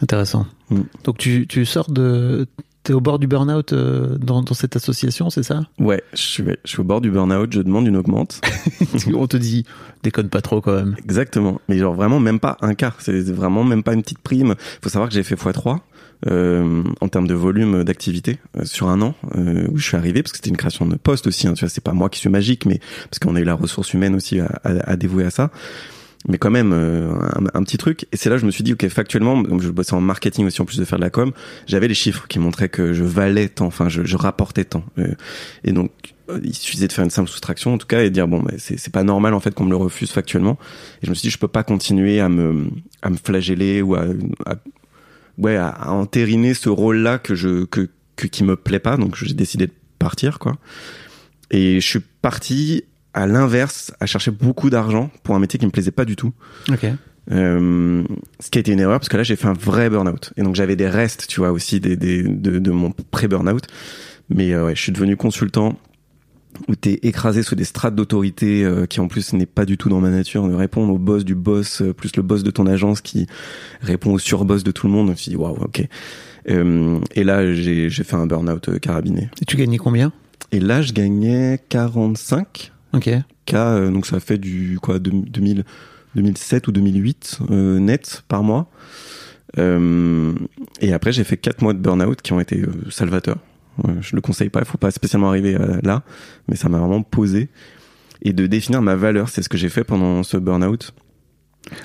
Intéressant. 0.02 0.48
Mm. 0.70 0.84
Donc 1.04 1.18
tu, 1.18 1.46
tu 1.48 1.66
sors 1.66 1.92
de... 1.92 2.48
T'es 2.86 2.94
au 2.94 3.02
bord 3.02 3.18
du 3.18 3.26
burn-out 3.26 3.74
euh, 3.74 4.16
dans, 4.20 4.44
dans 4.44 4.54
cette 4.54 4.76
association, 4.76 5.32
c'est 5.32 5.42
ça? 5.42 5.62
Ouais, 5.80 6.04
je 6.14 6.22
suis, 6.22 6.44
je 6.44 6.70
suis 6.70 6.80
au 6.82 6.84
bord 6.84 7.02
du 7.02 7.10
burn-out, 7.10 7.52
je 7.52 7.62
demande 7.64 7.88
une 7.88 7.98
augmente. 7.98 8.42
On 9.16 9.26
te 9.26 9.38
dit, 9.38 9.66
déconne 10.04 10.30
pas 10.30 10.42
trop 10.42 10.62
quand 10.62 10.76
même. 10.76 10.96
Exactement. 11.04 11.60
Mais 11.68 11.80
genre 11.80 11.96
vraiment 11.96 12.20
même 12.20 12.40
pas 12.40 12.58
un 12.62 12.76
quart. 12.76 12.98
C'est 13.00 13.32
vraiment 13.32 13.64
même 13.64 13.82
pas 13.82 13.96
une 13.96 14.04
petite 14.04 14.20
prime. 14.20 14.54
Faut 14.84 14.90
savoir 14.90 15.10
que 15.10 15.16
j'ai 15.16 15.24
fait 15.24 15.34
x3 15.34 15.80
euh, 16.28 16.84
en 17.02 17.08
termes 17.08 17.26
de 17.28 17.34
volume 17.34 17.84
d'activité 17.84 18.38
euh, 18.56 18.66
sur 18.66 18.88
un 18.88 19.02
an 19.02 19.16
euh, 19.36 19.68
où 19.72 19.78
je 19.78 19.88
suis 19.88 19.98
arrivé 19.98 20.22
parce 20.22 20.34
que 20.34 20.38
c'était 20.38 20.52
une 20.52 20.58
création 20.58 20.86
de 20.86 20.96
poste 20.96 21.26
aussi. 21.26 21.48
Hein, 21.48 21.54
tu 21.54 21.62
vois, 21.62 21.70
c'est 21.70 21.84
pas 21.84 21.94
moi 21.94 22.10
qui 22.10 22.20
suis 22.20 22.30
magique, 22.30 22.68
mais 22.68 22.80
parce 23.10 23.18
qu'on 23.18 23.36
a 23.36 23.40
eu 23.40 23.46
la 23.46 23.56
ressource 23.56 23.96
humaine 23.96 24.14
aussi 24.14 24.40
à, 24.40 24.60
à, 24.64 24.92
à 24.92 24.96
dévouer 24.96 25.26
à 25.26 25.32
ça. 25.32 25.50
Mais 26.28 26.38
quand 26.38 26.50
même 26.50 26.72
euh, 26.74 27.14
un, 27.54 27.64
petit 27.64 27.78
truc. 27.78 28.08
Et 28.12 28.18
c'est 28.18 28.30
là 28.30 28.36
que 28.36 28.42
je 28.42 28.46
me 28.46 28.52
suis 28.52 28.64
dit, 28.64 28.74
ok, 28.74 28.88
factuellement, 28.90 29.42
donc 29.42 29.62
je 29.62 29.70
bossais 29.70 29.94
en 29.94 30.02
marketing 30.02 30.48
aussi 30.48 30.62
en 30.62 30.66
plus 30.66 30.78
de 30.78 30.86
faire 30.86 30.98
de 30.98 31.04
la 31.04 31.10
com. 31.10 31.32
J'avais 31.68 31.88
les 31.88 31.94
chiffres 31.94 32.28
qui 32.28 32.40
montraient 32.40 32.70
que 32.70 32.94
je 32.94 33.04
valais 33.04 33.48
tant, 33.48 33.68
enfin 33.68 33.90
je, 33.90 34.04
je 34.04 34.18
rapportais 34.18 34.66
tant. 34.66 34.84
Euh, 34.98 35.14
et 35.64 35.72
donc 35.72 35.92
il 36.44 36.56
suffisait 36.56 36.88
de 36.88 36.94
faire 36.94 37.04
une 37.04 37.12
simple 37.12 37.30
soustraction 37.30 37.76
en 37.76 37.78
tout 37.78 37.88
cas 37.88 38.02
et 38.02 38.06
de 38.06 38.14
dire 38.14 38.28
bon 38.28 38.44
c'est 38.58 38.80
c'est 38.80 38.92
pas 38.92 39.04
normal 39.04 39.36
en 39.36 39.40
fait 39.40 39.54
qu'on 39.54 39.66
me 39.66 39.70
le 39.70 39.76
refuse 39.76 40.10
factuellement 40.10 40.58
et 41.04 41.06
je 41.06 41.12
me 41.12 41.16
suis 41.16 41.28
dit 41.28 41.30
je 41.30 41.38
peux 41.38 41.48
pas 41.48 41.64
continuer 41.64 42.20
à 42.20 42.30
me 42.30 42.68
à 43.04 43.12
me 43.12 43.18
flageller 43.18 43.84
ou 43.84 43.94
à, 43.94 44.06
à 44.48 44.56
ouais 45.38 45.56
à, 45.56 45.68
à, 45.68 45.92
entériner 45.92 46.56
ce 46.56 46.70
rôle 46.70 46.98
là 46.98 47.20
que 47.20 47.36
je 47.36 47.66
que, 47.66 47.90
que 48.16 48.26
qui 48.26 48.44
me 48.44 48.56
plaît 48.56 48.80
pas 48.80 48.98
donc 48.98 49.16
j'ai 49.16 49.36
décidé 49.36 49.68
de 49.68 49.74
partir 50.00 50.40
quoi 50.40 50.58
et 51.52 51.80
je 51.80 51.88
suis 51.88 52.00
parti 52.00 52.86
à 53.16 53.26
l'inverse 53.26 53.92
à 54.00 54.06
chercher 54.06 54.30
beaucoup 54.30 54.70
d'argent 54.70 55.10
pour 55.24 55.36
un 55.36 55.40
métier 55.40 55.58
qui 55.58 55.66
me 55.66 55.72
plaisait 55.72 55.90
pas 55.92 56.06
du 56.06 56.16
tout. 56.16 56.34
Ok. 56.70 56.86
euh, 57.32 58.04
ce 58.40 58.52
qui 58.52 58.60
a 58.60 58.62
été 58.62 58.72
une 58.72 58.80
erreur 58.80 59.00
parce 59.00 59.10
que 59.10 59.18
là 59.18 59.24
j'ai 59.24 59.36
fait 59.36 59.48
un 59.48 59.54
vrai 59.54 59.90
burn-out. 59.90 60.32
Et 60.38 60.44
donc 60.44 60.54
j'avais 60.54 60.76
des 60.76 60.88
restes 60.90 61.26
tu 61.28 61.40
vois 61.40 61.52
aussi 61.52 61.80
des, 61.80 61.96
des 61.96 62.22
de, 62.22 62.60
de 62.60 62.72
mon 62.72 62.92
pré-burn-out. 62.92 63.66
Mais 64.30 64.54
euh, 64.54 64.66
ouais 64.66 64.76
je 64.76 64.82
suis 64.82 64.92
devenu 64.92 65.16
consultant 65.16 65.80
où 66.68 66.76
t'es 66.76 67.00
écrasé 67.04 67.42
sous 67.42 67.56
des 67.56 67.64
strates 67.64 67.96
d'autorité 67.96 68.64
euh, 68.64 68.86
qui 68.86 69.00
en 69.00 69.08
plus 69.08 69.34
n'est 69.34 69.46
pas 69.46 69.66
du 69.66 69.78
tout 69.78 69.90
dans 69.90 70.00
ma 70.02 70.10
nature 70.10 70.48
de 70.48 70.54
répondre 70.54 70.94
au 70.94 70.98
boss 70.98 71.26
du 71.26 71.36
boss 71.36 71.82
euh, 71.82 71.94
plus 71.94 72.16
le 72.18 72.22
boss 72.22 72.44
de 72.44 72.52
ton 72.52 72.68
agence 72.68 73.02
qui 73.02 73.28
répond 73.82 74.14
au 74.14 74.20
surboss 74.20 74.64
de 74.64 74.72
tout 74.72 74.88
le 74.88 74.94
monde. 74.94 75.08
Je 75.08 75.12
me 75.12 75.16
suis 75.16 75.30
dit 75.32 75.38
waouh 75.38 75.58
ok. 75.62 75.88
Et 76.48 77.24
là 77.24 77.54
j'ai 77.54 77.90
fait 77.90 78.16
un 78.16 78.28
burn-out 78.28 78.78
carabiné. 78.80 79.30
Et 79.42 79.46
tu 79.46 79.56
gagnais 79.58 79.78
combien? 79.78 80.12
Et 80.52 80.60
là 80.60 80.82
je 80.82 80.94
gagnais 80.94 81.60
45 81.70 82.72
Ok. 82.96 83.10
k 83.46 83.54
euh, 83.54 83.92
donc 83.92 84.06
ça 84.08 84.20
fait 84.20 84.38
du 84.40 84.80
quoi 84.82 84.98
de- 85.00 85.12
2000 85.12 85.64
2007 86.16 86.68
ou 86.68 86.72
2008 86.72 87.40
euh, 87.52 87.80
net 87.80 88.24
par 88.28 88.42
mois 88.44 88.70
Euh, 89.58 90.34
et 90.82 90.92
après 90.94 91.12
j'ai 91.14 91.24
fait 91.24 91.38
quatre 91.38 91.62
mois 91.62 91.74
de 91.74 91.80
burn-out 91.80 92.22
qui 92.22 92.34
ont 92.34 92.40
été 92.42 92.62
euh, 92.62 92.90
salvateurs 92.90 93.38
je 94.02 94.16
le 94.16 94.22
conseille 94.22 94.50
pas 94.50 94.60
il 94.60 94.66
faut 94.66 94.78
pas 94.78 94.92
spécialement 94.92 95.30
arriver 95.30 95.56
euh, 95.56 95.80
là 95.84 96.04
mais 96.50 96.56
ça 96.58 96.68
m'a 96.68 96.78
vraiment 96.80 97.04
posé 97.04 97.50
et 98.22 98.34
de 98.34 98.48
définir 98.48 98.82
ma 98.82 98.96
valeur 98.96 99.30
c'est 99.30 99.42
ce 99.42 99.48
que 99.50 99.58
j'ai 99.58 99.70
fait 99.70 99.84
pendant 99.86 100.24
ce 100.24 100.36
burn-out 100.38 100.92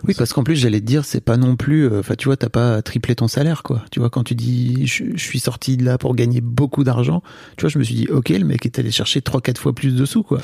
Oui, 0.04 0.14
parce 0.14 0.32
qu'en 0.34 0.44
plus, 0.44 0.56
j'allais 0.56 0.80
te 0.80 0.84
dire, 0.84 1.06
c'est 1.06 1.22
pas 1.24 1.38
non 1.38 1.56
plus. 1.56 1.86
euh, 1.86 2.00
Enfin, 2.00 2.14
tu 2.14 2.26
vois, 2.26 2.36
t'as 2.36 2.50
pas 2.50 2.82
triplé 2.82 3.14
ton 3.14 3.28
salaire, 3.28 3.62
quoi. 3.62 3.82
Tu 3.90 3.98
vois, 3.98 4.10
quand 4.10 4.24
tu 4.24 4.34
dis, 4.34 4.86
je, 4.86 5.04
je 5.14 5.24
suis 5.24 5.40
sorti 5.40 5.78
de 5.78 5.84
là 5.86 5.96
pour 5.96 6.14
gagner 6.14 6.42
beaucoup 6.42 6.84
d'argent, 6.84 7.22
tu 7.56 7.62
vois, 7.62 7.70
je 7.70 7.78
me 7.78 7.84
suis 7.84 7.94
dit, 7.94 8.06
ok, 8.10 8.28
le 8.28 8.44
mec 8.44 8.66
est 8.66 8.78
allé 8.78 8.90
chercher 8.90 9.22
trois, 9.22 9.40
quatre 9.40 9.58
fois 9.58 9.74
plus 9.74 9.94
de 9.96 10.04
sous, 10.04 10.22
quoi. 10.22 10.42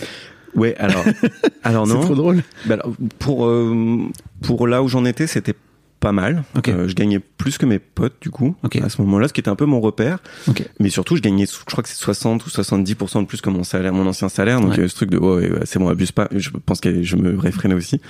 Ouais 0.56 0.74
alors 0.78 1.04
alors 1.62 1.86
C'est 1.86 1.94
non 1.94 2.00
trop 2.00 2.14
drôle. 2.14 2.42
Bah 2.66 2.74
alors, 2.74 2.92
pour 3.18 3.46
euh, 3.46 3.98
pour 4.42 4.66
là 4.66 4.82
où 4.82 4.88
j'en 4.88 5.04
étais, 5.04 5.26
c'était 5.26 5.54
pas 5.98 6.12
mal. 6.12 6.44
Ok. 6.56 6.68
Euh, 6.68 6.86
je 6.88 6.94
gagnais 6.94 7.18
plus 7.18 7.56
que 7.56 7.64
mes 7.64 7.78
potes 7.78 8.16
du 8.20 8.28
coup 8.30 8.54
Ok. 8.62 8.76
à 8.76 8.88
ce 8.90 9.00
moment-là, 9.00 9.28
ce 9.28 9.32
qui 9.32 9.40
était 9.40 9.48
un 9.48 9.56
peu 9.56 9.64
mon 9.64 9.80
repère. 9.80 10.18
Ok. 10.46 10.62
Mais 10.78 10.90
surtout, 10.90 11.16
je 11.16 11.22
gagnais, 11.22 11.46
je 11.46 11.64
crois 11.64 11.82
que 11.82 11.88
c'est 11.88 11.96
60 11.96 12.44
ou 12.44 12.50
70 12.50 12.94
de 12.94 13.24
plus 13.24 13.40
que 13.40 13.48
mon 13.48 13.64
salaire, 13.64 13.94
mon 13.94 14.06
ancien 14.06 14.28
salaire. 14.28 14.60
Donc 14.60 14.68
Ouais. 14.70 14.74
il 14.74 14.76
y 14.76 14.80
avait 14.80 14.88
ce 14.88 14.94
truc 14.94 15.08
de 15.10 15.16
oh, 15.18 15.38
ouais, 15.38 15.50
c'est 15.64 15.78
bon, 15.78 15.88
abuse 15.88 16.12
pas. 16.12 16.28
Je 16.32 16.50
pense 16.50 16.80
que 16.80 17.02
je 17.02 17.16
me 17.16 17.36
réfrénais 17.38 17.74
aussi. 17.74 18.00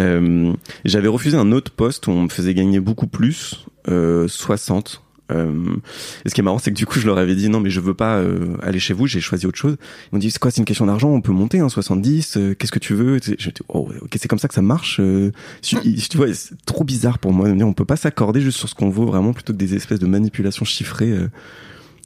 Euh, 0.00 0.52
J'avais 0.84 1.08
refusé 1.08 1.36
un 1.36 1.52
autre 1.52 1.70
poste 1.70 2.08
où 2.08 2.10
on 2.10 2.22
me 2.24 2.28
faisait 2.28 2.54
gagner 2.54 2.80
beaucoup 2.80 3.06
plus, 3.06 3.66
euh, 3.88 4.26
60. 4.26 5.02
Euh, 5.30 5.76
et 6.24 6.28
ce 6.28 6.34
qui 6.34 6.40
est 6.40 6.44
marrant, 6.44 6.58
c'est 6.58 6.70
que 6.70 6.76
du 6.76 6.86
coup, 6.86 6.98
je 6.98 7.06
leur 7.06 7.18
avais 7.18 7.34
dit 7.34 7.48
non, 7.48 7.60
mais 7.60 7.70
je 7.70 7.80
veux 7.80 7.94
pas 7.94 8.16
euh, 8.18 8.56
aller 8.62 8.78
chez 8.80 8.94
vous. 8.94 9.06
J'ai 9.06 9.20
choisi 9.20 9.46
autre 9.46 9.58
chose. 9.58 9.76
Ils 9.80 10.14
m'ont 10.14 10.18
dit 10.18 10.30
c'est 10.30 10.38
quoi, 10.38 10.50
c'est 10.50 10.58
une 10.58 10.64
question 10.64 10.86
d'argent. 10.86 11.10
On 11.10 11.20
peut 11.20 11.32
monter, 11.32 11.60
hein, 11.60 11.68
70. 11.68 12.36
euh, 12.36 12.54
Qu'est-ce 12.54 12.72
que 12.72 12.78
tu 12.78 12.94
veux? 12.94 13.18
Je 13.22 13.50
dis 13.50 13.54
oh, 13.68 13.88
ok, 14.00 14.10
c'est 14.18 14.28
comme 14.28 14.38
ça 14.38 14.48
que 14.48 14.54
ça 14.54 14.62
marche. 14.62 15.00
Euh, 15.00 15.30
si- 15.62 15.76
tu 16.10 16.16
vois, 16.16 16.32
c'est 16.34 16.54
trop 16.64 16.84
bizarre 16.84 17.18
pour 17.18 17.32
moi 17.32 17.46
de 17.48 17.52
me 17.52 17.58
dire 17.58 17.66
on 17.68 17.72
peut 17.74 17.84
pas 17.84 17.96
s'accorder 17.96 18.40
juste 18.40 18.58
sur 18.58 18.68
ce 18.68 18.74
qu'on 18.74 18.90
vaut 18.90 19.06
vraiment 19.06 19.32
plutôt 19.32 19.52
que 19.52 19.58
des 19.58 19.74
espèces 19.74 19.98
de 20.00 20.06
manipulations 20.06 20.64
chiffrées. 20.64 21.14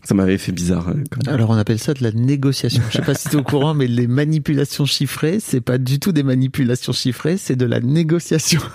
Ça 0.04 0.14
m'avait 0.14 0.38
fait 0.38 0.52
bizarre. 0.52 0.88
euh, 0.88 0.94
comme- 1.10 1.32
Alors, 1.32 1.50
on 1.50 1.56
appelle 1.56 1.78
ça 1.78 1.94
de 1.94 2.02
la 2.02 2.10
négociation. 2.12 2.82
Je 2.90 2.96
sais 2.98 3.02
pas 3.04 3.14
si 3.14 3.28
t'es 3.28 3.36
au 3.36 3.42
courant, 3.42 3.72
mais 3.74 3.86
les 3.86 4.06
manipulations 4.06 4.84
chiffrées, 4.84 5.38
c'est 5.40 5.60
pas 5.60 5.78
du 5.78 5.98
tout 6.00 6.12
des 6.12 6.22
manipulations 6.22 6.92
chiffrées, 6.92 7.36
c'est 7.36 7.56
de 7.56 7.66
la 7.66 7.80
négociation. 7.80 8.60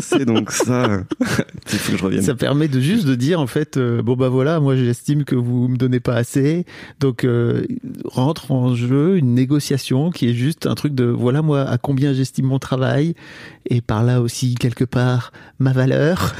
C'est 0.00 0.24
donc 0.24 0.50
ça. 0.52 1.02
Il 1.72 1.78
faut 1.78 1.92
que 1.92 1.98
je 1.98 2.02
revienne. 2.04 2.22
Ça 2.22 2.34
permet 2.34 2.66
de 2.66 2.80
juste 2.80 3.04
de 3.04 3.14
dire 3.14 3.38
en 3.40 3.46
fait 3.46 3.76
euh, 3.76 4.00
bon 4.00 4.16
bah 4.16 4.30
voilà 4.30 4.58
moi 4.58 4.74
j'estime 4.74 5.24
que 5.24 5.34
vous 5.34 5.68
me 5.68 5.76
donnez 5.76 6.00
pas 6.00 6.14
assez 6.14 6.64
donc 6.98 7.24
euh, 7.24 7.66
rentre 8.06 8.52
en 8.52 8.74
jeu 8.74 9.18
une 9.18 9.34
négociation 9.34 10.10
qui 10.10 10.30
est 10.30 10.32
juste 10.34 10.66
un 10.66 10.74
truc 10.74 10.94
de 10.94 11.04
voilà 11.04 11.42
moi 11.42 11.60
à 11.68 11.76
combien 11.76 12.14
j'estime 12.14 12.46
mon 12.46 12.58
travail 12.58 13.14
et 13.68 13.82
par 13.82 14.02
là 14.02 14.22
aussi 14.22 14.54
quelque 14.54 14.84
part 14.84 15.30
ma 15.58 15.72
valeur 15.72 16.34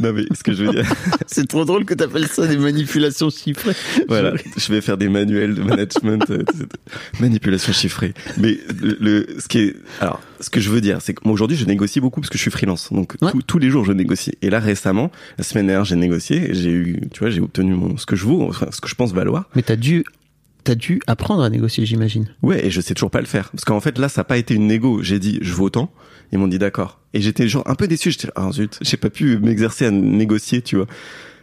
Non 0.00 0.12
mais 0.12 0.24
ce 0.34 0.42
que 0.42 0.52
je 0.52 0.64
veux 0.64 0.72
dire, 0.72 0.84
c'est 1.26 1.48
trop 1.48 1.64
drôle 1.64 1.86
que 1.86 1.94
t'appelles 1.94 2.28
ça 2.28 2.46
des 2.46 2.58
manipulations 2.58 3.30
chiffrées 3.30 3.67
voilà, 4.08 4.34
je 4.56 4.72
vais 4.72 4.80
faire 4.80 4.96
des 4.96 5.08
manuels 5.08 5.54
de 5.54 5.62
management, 5.62 6.30
euh, 6.30 6.42
manipulation 7.20 7.72
chiffrée. 7.72 8.14
Mais 8.38 8.58
le, 8.80 8.96
le- 9.00 9.26
ce 9.40 9.48
qui 9.48 9.58
est, 9.58 9.76
alors, 10.00 10.20
ce 10.40 10.50
que 10.50 10.60
je 10.60 10.70
veux 10.70 10.80
dire, 10.80 10.98
c'est 11.00 11.14
que 11.14 11.20
moi 11.24 11.32
aujourd'hui 11.34 11.56
je 11.56 11.64
négocie 11.64 12.00
beaucoup 12.00 12.20
parce 12.20 12.30
que 12.30 12.38
je 12.38 12.42
suis 12.42 12.50
freelance, 12.50 12.92
donc 12.92 13.14
Ouais. 13.20 13.32
tous- 13.32 13.42
tous 13.42 13.58
les 13.58 13.70
jours 13.70 13.84
je 13.84 13.92
négocie. 13.92 14.32
Et 14.42 14.50
là 14.50 14.58
récemment, 14.60 15.10
la 15.38 15.44
semaine 15.44 15.66
dernière 15.66 15.84
j'ai 15.84 15.96
négocié, 15.96 16.50
et 16.50 16.54
j'ai 16.54 16.70
eu, 16.70 17.00
tu 17.12 17.20
vois, 17.20 17.30
j'ai 17.30 17.40
obtenu 17.40 17.74
mon 17.74 17.96
ce 17.96 18.06
que 18.06 18.16
je 18.16 18.24
vaux, 18.24 18.42
enfin, 18.48 18.68
ce 18.70 18.80
que 18.80 18.88
je 18.88 18.94
pense 18.94 19.12
valoir. 19.12 19.48
mais 19.54 19.62
t'as 19.62 19.76
dû 19.76 20.04
t'as 20.64 20.74
dû 20.74 21.00
apprendre 21.06 21.42
à 21.42 21.48
négocier 21.48 21.86
j'imagine 21.86 22.26
Ouais, 22.42 22.66
et 22.66 22.70
je 22.70 22.80
sais 22.82 22.92
toujours 22.92 23.10
pas 23.10 23.20
le 23.20 23.26
faire. 23.26 23.48
Parce 23.50 23.64
qu'en 23.64 23.80
fait, 23.80 23.96
là, 23.98 24.10
ça 24.10 24.20
n'a 24.20 24.24
pas 24.24 24.36
été 24.36 24.52
une 24.54 24.66
négo. 24.66 25.02
J'ai 25.02 25.18
dit, 25.18 25.38
je 25.40 25.54
veux 25.54 25.62
autant. 25.62 25.90
Ils 26.30 26.38
m'ont 26.38 26.48
dit 26.48 26.58
d'accord. 26.58 27.00
Et 27.14 27.22
j'étais 27.22 27.48
genre 27.48 27.62
un 27.66 27.74
peu 27.74 27.88
déçu. 27.88 28.10
J'étais, 28.10 28.28
ah 28.36 28.50
zut, 28.52 28.76
j'ai 28.82 28.98
pas 28.98 29.08
pu 29.08 29.38
m'exercer 29.38 29.86
à 29.86 29.90
négocier, 29.90 30.60
tu 30.60 30.76
vois. 30.76 30.86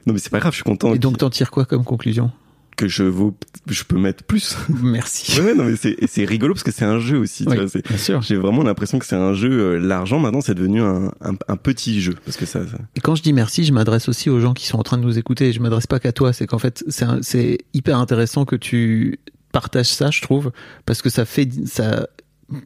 Non, 0.05 0.13
mais 0.13 0.19
c'est 0.19 0.29
pas 0.29 0.39
grave, 0.39 0.51
je 0.53 0.57
suis 0.57 0.63
content 0.63 0.93
et 0.93 0.99
donc 0.99 1.17
t'en 1.17 1.29
tires 1.29 1.51
quoi 1.51 1.65
comme 1.65 1.83
conclusion? 1.83 2.31
Que 2.77 2.89
je 2.89 3.03
vaux, 3.03 3.33
je 3.67 3.83
peux 3.83 3.97
mettre 3.97 4.23
plus. 4.25 4.57
merci 4.83 5.39
ouais, 5.39 5.55
non, 5.55 5.63
mais 5.63 5.75
c'est, 5.77 6.25
rigolo 6.25 6.53
parce 6.53 6.63
que 6.63 6.71
c'est 6.71 6.83
un 6.83 6.99
jeu 6.99 7.17
aussi, 7.17 7.45
tu 7.45 7.55
vois. 7.55 7.65
Bien 7.65 7.97
sûr 7.97 8.21
j'ai 8.21 8.35
vraiment 8.35 8.63
l'impression 8.63 8.99
que 8.99 9.05
c'est 9.05 9.15
un 9.15 9.33
jeu. 9.33 9.49
euh, 9.49 9.79
L'argent, 9.79 10.19
maintenant, 10.19 10.41
c'est 10.41 10.55
devenu 10.55 10.81
un, 10.81 11.05
un, 11.21 11.35
un 11.47 11.55
petit 11.55 12.01
jeu. 12.01 12.15
Parce 12.25 12.35
que 12.35 12.45
ça, 12.45 12.67
ça- 12.67 12.77
Et 12.95 12.99
quand 12.99 13.15
je 13.15 13.23
dis 13.23 13.31
merci, 13.31 13.63
je 13.63 13.71
m'adresse 13.71 14.09
aussi 14.09 14.29
aux 14.29 14.41
gens 14.41 14.53
qui 14.53 14.67
sont 14.67 14.77
en 14.77 14.83
train 14.83 14.97
de 14.97 15.03
nous 15.03 15.17
écouter. 15.17 15.53
Je 15.53 15.61
m'adresse 15.61 15.87
pas 15.87 15.99
qu'à 16.01 16.11
toi. 16.11 16.33
C'est 16.33 16.47
qu'en 16.47 16.59
fait, 16.59 16.83
c'est 17.21 17.59
hyper 17.73 17.97
intéressant 17.97 18.43
que 18.43 18.57
tu 18.57 19.19
partages 19.53 19.87
ça, 19.87 20.11
je 20.11 20.21
trouve, 20.21 20.51
parce 20.85 21.01
que 21.01 21.09
ça 21.09 21.23
fait, 21.23 21.47
ça 21.65 22.09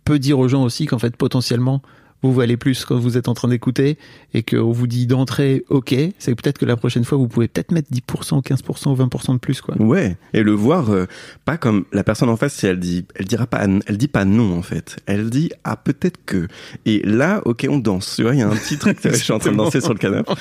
peut 0.06 0.17
dire 0.17 0.39
aux 0.39 0.47
gens 0.47 0.63
aussi 0.63 0.88
qu'en 0.88 0.97
fait, 0.97 1.15
potentiellement, 1.15 1.84
vous 2.21 2.34
valez 2.34 2.58
plus 2.58 2.86
quand 2.86 2.97
vous 2.97 3.17
êtes 3.17 3.27
en 3.27 3.34
train 3.34 3.47
d'écouter 3.47 3.97
et 4.34 4.43
qu'on 4.43 4.71
vous 4.71 4.88
dit 4.88 5.08
d'entrée, 5.08 5.63
ok, 5.69 5.95
c'est 6.19 6.36
peut-être 6.36 6.58
que 6.58 6.65
la 6.65 6.75
prochaine 6.75 7.05
fois, 7.05 7.17
vous 7.17 7.27
pouvez 7.27 7.47
peut-être 7.47 7.71
mettre 7.71 7.89
10%, 7.91 8.43
15%, 8.43 8.95
20% 8.95 9.34
de 9.34 9.38
plus, 9.38 9.62
quoi. 9.62 9.75
Ouais, 9.82 10.17
et 10.34 10.43
le 10.43 10.51
voir 10.51 10.89
euh, 10.89 11.05
pas 11.45 11.58
comme 11.58 11.86
la 11.93 12.03
personne 12.03 12.29
en 12.29 12.36
face 12.36 12.53
si 12.53 12.65
elle 12.65 12.79
dit 12.79 13.05
elle 13.15 13.25
dira 13.25 13.47
pas 13.47 13.65
elle 13.86 13.97
dit 13.97 14.08
pas 14.08 14.25
non 14.25 14.58
en 14.58 14.62
fait. 14.62 14.97
Elle 15.05 15.29
dit 15.29 15.51
ah 15.63 15.77
peut-être 15.77 16.19
que 16.25 16.47
et 16.86 17.01
là 17.05 17.41
OK, 17.45 17.65
on 17.69 17.79
danse. 17.79 18.15
Tu 18.17 18.23
vois, 18.23 18.36
il 18.36 18.39
y 18.39 18.41
a 18.41 18.47
un 18.47 18.55
petit 18.55 18.77
truc 18.77 18.99
je 19.03 19.10
suis 19.12 19.34
en 19.34 19.39
train 19.39 19.51
de 19.51 19.58
danser 19.58 19.82
sur 19.82 19.93
le 19.93 19.99
canapé. 19.99 20.34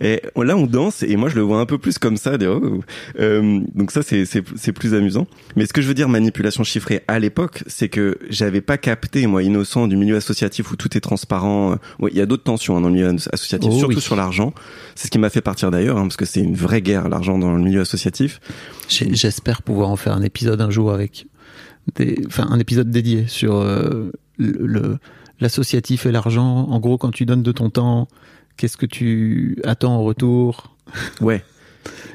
Et 0.00 0.22
là 0.36 0.56
on 0.56 0.66
danse 0.66 1.02
et 1.02 1.16
moi 1.16 1.28
je 1.28 1.36
le 1.36 1.42
vois 1.42 1.60
un 1.60 1.66
peu 1.66 1.78
plus 1.78 1.98
comme 1.98 2.16
ça 2.16 2.38
dire, 2.38 2.60
oh. 2.62 2.80
Euh, 3.18 3.60
donc 3.74 3.90
ça 3.90 4.02
c'est 4.02 4.24
c'est 4.24 4.44
c'est 4.56 4.72
plus 4.72 4.94
amusant. 4.94 5.26
Mais 5.56 5.66
ce 5.66 5.72
que 5.72 5.82
je 5.82 5.88
veux 5.88 5.94
dire 5.94 6.08
manipulation 6.08 6.64
chiffrée 6.64 7.02
à 7.08 7.18
l'époque, 7.18 7.64
c'est 7.66 7.88
que 7.88 8.18
j'avais 8.30 8.60
pas 8.60 8.78
capté 8.78 9.26
moi 9.26 9.42
innocent 9.42 9.88
du 9.88 9.96
milieu 9.96 10.16
associatif 10.16 10.70
où 10.70 10.76
tout 10.76 10.96
est 10.96 11.00
transparent. 11.00 11.23
Ouais, 11.98 12.10
il 12.12 12.16
y 12.16 12.20
a 12.20 12.26
d'autres 12.26 12.42
tensions 12.44 12.76
hein, 12.76 12.80
dans 12.80 12.88
le 12.88 12.94
milieu 12.94 13.14
associatif, 13.32 13.70
Oh, 13.72 13.78
surtout 13.78 13.94
oui. 13.96 14.00
sur 14.00 14.16
l'argent. 14.16 14.52
C'est 14.94 15.06
ce 15.06 15.10
qui 15.10 15.18
m'a 15.18 15.30
fait 15.30 15.40
partir 15.40 15.70
d'ailleurs 15.70 15.96
hein, 15.98 16.02
parce 16.02 16.16
que 16.16 16.24
c'est 16.24 16.40
une 16.40 16.54
vraie 16.54 16.82
guerre 16.82 17.08
l'argent 17.08 17.38
dans 17.38 17.52
le 17.52 17.62
milieu 17.62 17.80
associatif. 17.80 18.40
J'espère 18.88 19.62
pouvoir 19.62 19.88
en 19.90 19.96
faire 19.96 20.14
un 20.14 20.22
épisode 20.22 20.60
un 20.60 20.70
jour 20.70 20.92
avec 20.92 21.26
des, 21.96 22.18
enfin, 22.26 22.46
un 22.50 22.58
épisode 22.58 22.90
dédié 22.90 23.26
sur 23.26 23.56
euh, 23.56 24.10
le- 24.38 24.98
l'associatif 25.40 26.06
et 26.06 26.12
l'argent. 26.12 26.66
En 26.70 26.78
gros, 26.80 26.96
quand 26.98 27.10
tu 27.10 27.26
donnes 27.26 27.42
de 27.42 27.52
ton 27.52 27.70
temps, 27.70 28.08
qu'est-ce 28.56 28.76
que 28.76 28.86
tu 28.86 29.58
attends 29.64 29.94
en 29.96 30.02
retour? 30.02 30.74
Ouais. 31.20 31.42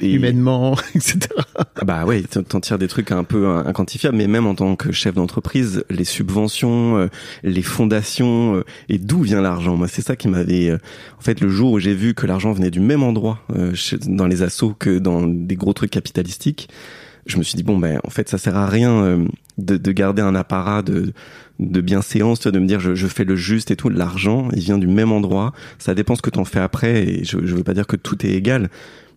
Et- 0.01 0.13
humainement, 0.13 0.75
etc. 0.95 1.19
Ah 1.57 1.65
Bah 1.85 2.05
ouais, 2.05 2.21
t'en- 2.23 2.59
tires 2.59 2.77
des 2.77 2.87
trucs 2.87 3.11
un 3.11 3.23
peu 3.23 3.47
inquantifiables, 3.47 4.15
mais 4.17 4.27
même 4.27 4.45
en 4.47 4.55
tant 4.55 4.75
que 4.75 4.91
chef 4.91 5.15
d'entreprise, 5.15 5.83
les 5.89 6.03
subventions, 6.05 6.97
euh, 6.97 7.07
les 7.43 7.61
fondations, 7.61 8.55
euh, 8.55 8.63
et 8.89 8.97
d'où 8.97 9.21
vient 9.21 9.41
l'argent? 9.41 9.75
Moi, 9.75 9.87
c'est 9.87 10.01
ça 10.01 10.15
qui 10.15 10.27
m'avait... 10.27 10.69
euh, 10.69 10.77
en 11.17 11.21
fait, 11.21 11.41
le 11.41 11.49
jour 11.49 11.73
où 11.73 11.79
j'ai 11.79 11.93
vu 11.93 12.13
que 12.13 12.25
l'argent 12.27 12.51
venait 12.53 12.71
du 12.71 12.79
même 12.79 13.03
endroit 13.03 13.39
dans 14.05 14.27
les 14.27 14.41
assos 14.41 14.73
que 14.77 14.99
dans 14.99 15.27
des 15.27 15.55
gros 15.55 15.73
trucs 15.73 15.91
capitalistiques, 15.91 16.69
je 17.25 17.37
me 17.37 17.43
suis 17.43 17.55
dit, 17.57 17.63
bon, 17.63 17.77
ben, 17.77 17.99
en 18.03 18.09
fait, 18.09 18.29
ça 18.29 18.37
sert 18.37 18.55
à 18.57 18.65
rien 18.67 19.19
de, 19.57 19.77
de 19.77 19.91
garder 19.91 20.21
un 20.21 20.33
apparat 20.33 20.81
de, 20.81 21.13
de 21.59 21.81
bienséance, 21.81 22.39
de 22.41 22.57
me 22.57 22.65
dire, 22.65 22.79
je, 22.79 22.95
je 22.95 23.07
fais 23.07 23.23
le 23.25 23.35
juste 23.35 23.69
et 23.71 23.75
tout. 23.75 23.89
L'argent, 23.89 24.47
il 24.53 24.61
vient 24.61 24.77
du 24.77 24.87
même 24.87 25.11
endroit. 25.11 25.53
Ça 25.77 25.93
dépend 25.93 26.15
ce 26.15 26.21
que 26.21 26.29
t'en 26.29 26.45
fais 26.45 26.59
après, 26.59 27.03
et 27.03 27.23
je, 27.25 27.37
je 27.45 27.53
veux 27.55 27.63
pas 27.63 27.73
dire 27.73 27.85
que 27.85 27.97
tout 27.97 28.25
est 28.25 28.31
égal, 28.31 28.69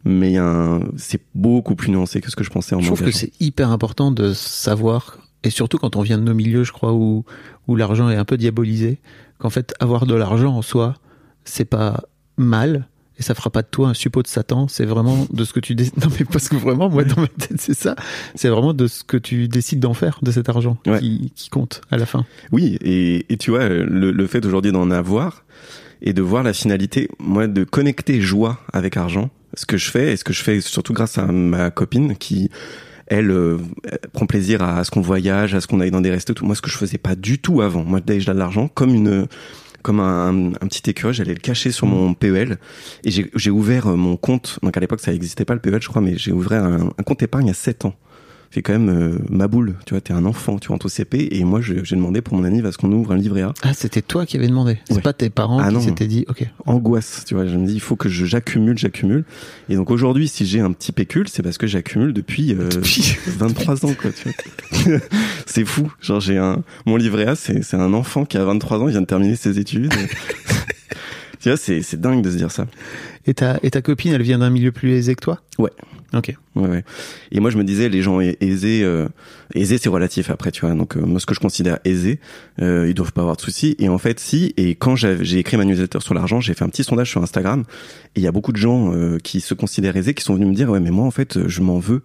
mais 0.05 0.37
un- 0.37 0.81
c'est 0.97 1.23
beaucoup 1.35 1.75
plus 1.75 1.91
nuancé 1.91 2.21
que 2.21 2.31
ce 2.31 2.37
que 2.37 2.45
je 2.45 2.51
pensais 2.51 2.75
en 2.75 2.81
Je 2.81 2.87
trouve 2.87 2.99
que 3.03 3.11
c'est 3.13 3.33
hyper 3.41 3.71
important 3.71 4.11
de 4.11 4.33
savoir, 4.33 5.19
et 5.45 5.51
surtout 5.51 5.79
quand 5.79 5.97
on 5.97 6.03
vient 6.03 6.19
de 6.19 6.23
nos 6.25 6.35
milieux, 6.35 6.65
je 6.65 6.73
crois, 6.73 6.93
où, 6.93 7.25
où 7.69 7.77
l'argent 7.77 8.09
est 8.11 8.17
un 8.17 8.25
peu 8.25 8.37
diabolisé, 8.37 9.01
qu'en 9.39 9.51
fait, 9.51 9.75
avoir 9.81 10.07
de 10.07 10.15
l'argent 10.15 10.55
en 10.57 10.63
soi, 10.63 10.95
c'est 11.45 11.65
pas 11.65 12.03
mal, 12.37 12.89
et 13.23 13.25
ça 13.25 13.35
fera 13.35 13.51
pas 13.51 13.63
de 13.63 13.69
toi 13.71 13.89
un 13.91 13.95
suppôt 13.95 14.21
de 14.23 14.27
Satan, 14.27 14.67
c'est 14.67 14.85
vraiment 14.85 15.27
de 15.33 15.45
ce 15.45 15.53
que 15.53 15.61
tu 15.61 15.75
décides. 15.77 15.95
Non, 16.03 16.09
mais 16.19 16.25
parce 16.25 16.49
que 16.49 16.57
vraiment, 16.57 16.89
moi, 16.91 17.05
dans 17.05 17.21
ma 17.21 17.29
tête, 17.29 17.61
c'est 17.61 17.75
ça. 17.75 17.95
C'est 18.35 18.49
vraiment 18.49 18.75
de 18.75 18.89
ce 18.89 19.05
que 19.05 19.17
tu 19.17 19.47
décides 19.47 19.79
d'en 19.81 19.95
faire, 19.95 20.19
de 20.23 20.31
cet 20.33 20.49
argent, 20.49 20.77
Ouais. 20.87 20.99
qui, 20.99 21.33
qui 21.37 21.49
compte 21.51 21.81
à 21.93 21.97
la 21.99 22.07
fin. 22.07 22.25
Oui, 22.51 22.77
et, 22.83 23.25
et 23.33 23.37
tu 23.37 23.51
vois, 23.51 23.69
le, 23.69 24.11
le 24.11 24.27
fait 24.27 24.45
aujourd'hui 24.45 24.73
d'en 24.73 24.91
avoir 24.91 25.45
et 26.03 26.13
de 26.13 26.23
voir 26.23 26.43
la 26.43 26.53
finalité, 26.53 27.09
moi, 27.21 27.47
de 27.47 27.63
connecter 27.63 28.21
joie 28.21 28.59
avec 28.73 28.97
argent, 28.97 29.31
ce 29.55 29.67
que 29.67 29.77
je 29.77 29.91
fais, 29.91 30.13
et 30.13 30.17
ce 30.17 30.25
que 30.25 30.33
je 30.33 30.43
fais 30.43 30.61
surtout 30.61 30.93
grâce 30.93 31.17
à 31.19 31.27
ma 31.27 31.71
copine 31.71 32.17
qui, 32.17 32.51
elle, 33.07 33.31
euh, 33.31 33.59
prend 34.13 34.27
plaisir 34.27 34.63
à, 34.63 34.83
ce 34.83 34.91
qu'on 34.91 35.01
voyage, 35.03 35.55
à 35.55 35.61
ce 35.61 35.67
qu'on 35.69 35.79
aille 35.81 35.91
dans 35.93 36.01
des 36.01 36.11
restos, 36.11 36.35
tout. 36.35 36.45
Moi, 36.47 36.57
ce 36.57 36.63
que 36.63 36.71
je 36.71 36.77
faisais 36.79 36.99
pas 36.99 37.15
du 37.15 37.39
tout 37.39 37.61
avant, 37.61 37.85
moi, 37.85 38.01
dès 38.01 38.15
que 38.15 38.21
j'ai 38.25 38.33
de 38.33 38.39
l'argent, 38.39 38.67
comme 38.69 38.95
une 38.95 39.27
comme 39.83 40.01
un, 40.01 40.53
un 40.53 40.69
petit 40.69 40.89
écureuil, 40.89 41.15
j'allais 41.15 41.35
le 41.35 41.41
cacher 41.41 41.71
sur 41.73 41.87
mon 41.87 42.15
PEL 42.15 42.59
et 43.05 43.11
j'ai 43.11 43.31
j'ai 43.35 43.51
ouvert 43.51 43.89
euh, 43.89 43.97
mon 43.97 44.17
compte. 44.17 44.59
Donc 44.63 44.77
à 44.77 44.81
l'époque 44.81 45.01
ça 45.01 45.13
n'existait 45.13 45.45
pas 45.45 45.55
le 45.55 45.61
PEL, 45.61 45.83
je 45.83 45.89
crois, 45.89 46.03
mais 46.03 46.17
j'ai 46.17 46.33
ouvert 46.33 46.65
un, 46.65 46.91
un 46.97 47.03
compte 47.03 47.23
épargne 47.23 47.51
à 47.51 47.55
7 47.55 47.85
ans. 47.87 47.95
C'est 48.55 48.61
quand 48.61 48.75
même 48.75 48.91
euh, 48.91 49.19
ma 49.31 49.49
boule, 49.49 49.77
tu 49.87 49.95
vois, 49.95 50.03
t'es 50.03 50.13
un 50.13 50.27
enfant, 50.27 50.59
tu 50.59 50.69
rentres 50.69 50.85
au 50.85 50.89
CP 50.91 51.29
et 51.31 51.43
moi 51.43 51.63
j'ai 51.63 51.81
demandé 51.97 52.21
pour 52.21 52.37
mon 52.37 52.45
anniv 52.45 52.67
à 52.67 52.73
ce 52.73 52.77
qu'on 52.77 52.93
ouvre 52.93 53.13
un 53.13 53.17
livret 53.17 53.41
A. 53.41 53.55
Ah, 53.63 53.73
c'était 53.73 54.03
toi 54.03 54.27
qui 54.27 54.37
avais 54.37 54.47
demandé. 54.47 54.79
C'est 54.89 54.97
Ouais. 54.97 55.01
pas 55.01 55.15
tes 55.15 55.31
parents 55.31 55.59
Ah 55.59 55.69
qui 55.69 55.75
non. 55.75 55.81
s'étaient 55.81 56.07
dit, 56.07 56.27
ok. 56.29 56.47
Angoisse, 56.67 57.25
tu 57.27 57.33
vois, 57.35 57.47
je 57.47 57.57
me 57.57 57.67
dis 57.67 57.73
il 57.73 57.81
faut 57.81 57.97
que 57.97 58.11
je- 58.11 58.27
j'accumule, 58.27 58.77
j'accumule. 58.77 59.25
Et 59.71 59.77
donc 59.77 59.91
aujourd'hui 59.91 60.29
si 60.29 60.45
j'ai 60.45 60.61
un 60.61 60.71
petit 60.73 60.93
pécule, 60.93 61.29
c'est 61.29 61.43
parce 61.43 61.57
que 61.57 61.67
j'accumule 61.67 62.13
depuis, 62.13 62.53
euh, 62.55 62.69
23 63.27 63.87
ans 63.87 63.95
quoi, 63.99 64.11
c'est 65.47 65.65
fou, 65.65 65.91
genre 66.03 66.21
j'ai 66.21 66.37
un 66.37 66.63
mon 66.85 66.97
livret 66.97 67.27
A, 67.29 67.35
c'est 67.37 67.63
c'est 67.63 67.77
un 67.79 67.95
enfant 67.95 68.27
qui 68.27 68.37
a 68.37 68.45
23 68.45 68.81
ans, 68.81 68.89
il 68.89 68.93
vient 68.93 69.01
de 69.01 69.07
terminer 69.07 69.37
ses 69.37 69.59
études. 69.59 69.91
tu 71.41 71.49
vois, 71.49 71.57
c'est 71.57 71.81
c'est 71.81 72.01
dingue 72.01 72.23
de 72.23 72.31
se 72.31 72.37
dire 72.37 72.51
ça. 72.51 72.67
Et 73.27 73.35
ta, 73.35 73.59
et 73.63 73.71
ta 73.71 73.83
copine, 73.83 74.13
elle 74.13 74.23
vient 74.23 74.39
d'un 74.39 74.51
milieu 74.51 74.73
plus 74.73 74.93
aisé 74.93 75.15
que 75.15 75.21
toi? 75.23 75.41
Ouais. 75.59 75.71
Ok. 76.15 76.35
Ouais, 76.57 76.69
ouais. 76.69 76.85
Et 77.31 77.41
moi, 77.41 77.51
je 77.51 77.57
me 77.57 77.65
disais, 77.65 77.89
les 77.89 78.03
gens 78.03 78.21
ai- 78.21 78.37
aisés, 78.41 78.83
euh, 78.85 79.09
aisés, 79.55 79.79
c'est 79.79 79.89
relatif 79.89 80.29
après, 80.29 80.51
tu 80.51 80.63
vois. 80.67 80.75
Donc, 80.75 80.97
euh, 80.97 81.01
moi, 81.01 81.21
ce 81.21 81.25
que 81.27 81.35
je 81.35 81.41
considère 81.41 81.79
aisé, 81.87 82.21
euh, 82.61 82.87
ils 82.89 82.93
doivent 82.95 83.13
pas 83.13 83.23
avoir 83.23 83.37
de 83.37 83.41
soucis. 83.41 83.77
Et 83.79 83.89
en 83.89 83.97
fait, 83.97 84.21
si. 84.21 84.53
Et 84.59 84.75
quand 84.75 84.95
j'ai 84.97 85.39
écrit 85.39 85.57
ma 85.57 85.65
newsletter 85.65 86.01
sur 86.01 86.13
l'argent, 86.13 86.41
j'ai 86.41 86.53
fait 86.53 86.65
un 86.65 86.69
petit 86.69 86.85
sondage 86.85 87.09
sur 87.11 87.23
Instagram. 87.23 87.63
Et 88.15 88.21
il 88.21 88.23
y 88.23 88.27
a 88.27 88.33
beaucoup 88.33 88.53
de 88.53 88.59
gens 88.59 88.93
euh, 88.95 89.17
qui 89.19 89.41
se 89.41 89.55
considèrent 89.55 89.97
aisés, 89.97 90.13
qui 90.13 90.23
sont 90.25 90.35
venus 90.35 90.49
me 90.49 90.55
dire, 90.55 90.69
ouais, 90.69 90.81
mais 90.81 90.91
moi, 90.91 91.07
en 91.07 91.11
fait, 91.13 91.49
je 91.49 91.61
m'en 91.63 91.79
veux. 91.79 92.03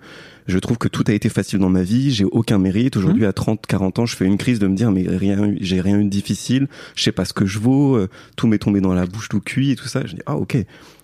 Je 0.48 0.60
trouve 0.60 0.78
que 0.78 0.88
tout 0.88 1.04
a 1.08 1.12
été 1.12 1.28
facile 1.28 1.60
dans 1.60 1.68
ma 1.70 1.84
vie. 1.84 2.12
J'ai 2.12 2.24
aucun 2.24 2.60
mérite. 2.60 2.96
Aujourd'hui, 2.96 3.26
à 3.26 3.34
30, 3.34 3.66
40 3.68 4.00
ans, 4.00 4.06
je 4.06 4.16
fais 4.16 4.24
une 4.24 4.38
crise 4.38 4.60
de 4.60 4.68
me 4.68 4.76
dire, 4.76 4.92
mais 4.92 5.04
rien, 5.06 5.54
j'ai 5.60 5.82
rien 5.82 6.00
eu 6.00 6.06
de 6.06 6.10
difficile. 6.10 6.68
Je 6.96 7.04
sais 7.04 7.12
pas 7.12 7.26
ce 7.26 7.34
que 7.34 7.46
je 7.46 7.60
vaux. 7.60 7.98
euh, 7.98 8.08
Tout 8.38 8.48
m'est 8.48 8.58
tombé 8.60 8.80
dans 8.80 8.94
la 8.94 9.06
bouche, 9.06 9.28
tout 9.28 9.42
cuit 9.42 9.72
et 9.72 9.76
tout 9.76 9.90
ça. 9.90 10.06
Je 10.06 10.14
dis, 10.16 10.22
ah, 10.26 10.38
ok. 10.38 10.56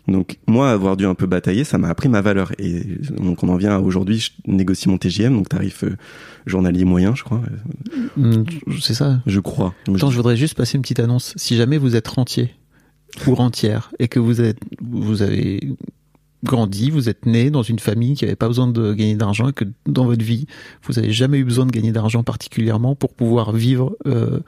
Donc 0.08 0.38
moi, 0.48 0.70
avoir 0.72 0.98
dû 0.98 1.06
un 1.06 1.16
peu 1.16 1.28
batailler, 1.28 1.63
ça 1.63 1.78
m'a 1.78 1.88
appris 1.88 2.10
ma 2.10 2.22
valeur. 2.22 2.52
Et 2.60 2.98
donc 3.18 3.44
on 3.44 3.50
en 3.50 3.56
vient 3.56 3.76
à 3.76 3.80
aujourd'hui, 3.80 4.20
je 4.20 4.32
négocie 4.48 4.89
mon 4.89 4.98
TGM, 4.98 5.34
donc 5.34 5.50
tarif 5.50 5.84
euh, 5.84 5.96
journalier 6.46 6.84
moyen, 6.84 7.16
je 7.16 7.24
crois. 7.24 7.42
Hmm, 8.18 8.44
C'est 8.82 8.94
ça. 8.94 9.22
Je 9.26 9.39
crois. 9.39 9.74
Attends, 9.94 10.12
je 10.12 10.18
voudrais 10.18 10.36
juste 10.36 10.56
passer 10.56 10.76
une 10.78 10.82
petite 10.82 11.00
annonce. 11.00 11.34
Si 11.38 11.56
jamais 11.56 11.78
vous 11.78 11.96
êtes 11.96 12.08
rentier 12.08 12.52
ou 13.28 13.36
rentière 13.36 13.92
et 14.00 14.08
que 14.08 14.20
vous 14.20 14.42
êtes, 14.42 14.60
vous 14.82 15.22
avez 15.22 15.62
grandi, 16.44 16.89
vous 16.92 17.08
êtes 17.08 17.26
né 17.26 17.50
dans 17.50 17.63
une 17.63 17.80
famille 17.80 18.16
qui 18.16 18.26
n'avait 18.26 18.36
pas 18.36 18.48
besoin 18.48 18.68
de 18.68 18.94
gagner 18.94 19.16
d'argent 19.16 19.48
et 19.48 19.54
que 19.54 19.63
dans 19.86 20.06
votre 20.06 20.26
vie, 20.26 20.46
vous 20.86 21.00
avez 21.00 21.13
jamais 21.13 21.38
eu 21.38 21.46
besoin 21.46 21.66
de 21.66 21.72
gagner 21.72 21.94
d'argent 21.94 22.24
particulièrement 22.24 22.96
pour 22.96 23.13
pouvoir 23.13 23.54
vivre 23.54 23.96
euh, 24.06 24.39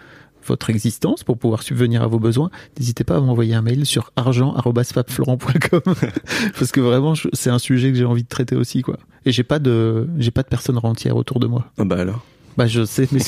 votre 0.46 0.70
existence, 0.70 1.24
pour 1.24 1.38
pouvoir 1.38 1.64
subvenir 1.64 2.04
à 2.04 2.08
vos 2.08 2.20
besoins, 2.20 2.50
n'hésitez 2.80 3.04
pas 3.04 3.18
à 3.18 3.20
m'envoyer 3.22 3.54
un 3.56 3.62
mail 3.62 3.86
sur 3.86 4.12
argent@papflorent.com 4.16 5.82
parce 6.60 6.72
que 6.72 6.80
vraiment 6.80 7.14
c'est 7.34 7.50
un 7.50 7.60
sujet 7.60 7.92
que 7.92 7.98
j'ai 7.98 8.06
envie 8.06 8.24
de 8.24 8.28
traiter 8.30 8.56
aussi 8.56 8.82
quoi. 8.82 8.98
Et 9.26 9.32
j'ai 9.32 9.44
pas 9.44 9.60
de 9.60 10.08
j'ai 10.18 10.32
pas 10.32 10.44
de 10.44 10.48
personnes 10.48 10.78
rentières 10.78 11.16
autour 11.16 11.40
de 11.40 11.48
moi. 11.48 11.66
Ah 11.78 11.86
bah 11.86 11.98
alors. 12.00 12.24
Bah 12.58 12.68
je 12.68 12.86
sais 12.86 13.08
mais 13.12 13.20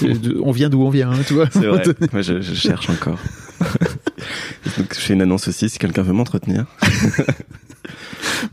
on 0.41 0.51
vient 0.51 0.69
d'où 0.69 0.81
on 0.83 0.89
vient, 0.89 1.11
hein, 1.11 1.19
tu 1.27 1.33
vois. 1.33 1.49
C'est 1.51 1.65
vrai. 1.65 1.83
Moi, 2.13 2.21
je, 2.21 2.39
je 2.39 2.53
cherche 2.53 2.89
encore. 2.89 3.19
donc 4.77 4.93
je 4.93 4.99
fais 4.99 5.13
une 5.15 5.21
annonce 5.21 5.47
aussi 5.49 5.67
si 5.69 5.79
quelqu'un 5.79 6.03
veut 6.03 6.13
m'entretenir. 6.13 6.65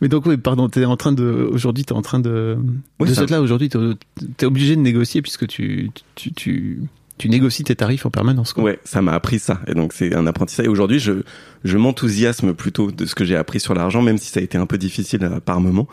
Mais 0.00 0.09
donc 0.09 0.27
oui, 0.27 0.37
pardon, 0.37 0.68
t'es 0.68 0.85
en 0.85 0.96
train 0.96 1.12
de 1.12 1.48
aujourd'hui, 1.53 1.85
t'es 1.85 1.92
en 1.92 2.03
train 2.03 2.20
de 2.20 2.57
Oui, 3.00 3.09
de 3.09 3.14
ça- 3.14 3.20
cette 3.22 3.31
là 3.31 3.40
aujourd'hui, 3.40 3.68
t'es 3.68 4.46
obligé 4.46 4.77
de 4.77 4.81
négocier 4.81 5.22
puisque 5.22 5.46
tu 5.46 5.90
tu 6.14 6.33
tu 6.33 6.81
tu 7.18 7.29
négocies 7.29 7.64
tes 7.64 7.77
tarifs 7.77 8.07
en 8.07 8.11
permanence. 8.11 8.53
Quoi. 8.53 8.64
Ouais, 8.64 8.79
ça 8.85 9.00
m'a 9.03 9.12
appris 9.12 9.38
ça. 9.38 9.61
Et 9.66 9.74
donc 9.74 9.92
c'est 9.92 10.14
un 10.14 10.27
apprentissage. 10.27 10.66
Et 10.66 10.68
aujourd'hui, 10.68 10.98
je, 10.98 11.22
je 11.62 11.79
m'enthousiasme 11.79 12.55
plutôt 12.55 12.90
de 12.90 13.07
ce 13.07 13.14
que 13.14 13.24
j'ai 13.24 13.37
appris 13.37 13.61
sur 13.61 13.74
l'argent, 13.74 14.03
même 14.03 14.18
si 14.18 14.31
ça 14.31 14.40
a 14.40 14.42
été 14.42 14.59
un 14.59 14.66
peu 14.66 14.79
difficile 14.79 15.24
euh, 15.24 15.40
par 15.40 15.61
moment. 15.61 15.87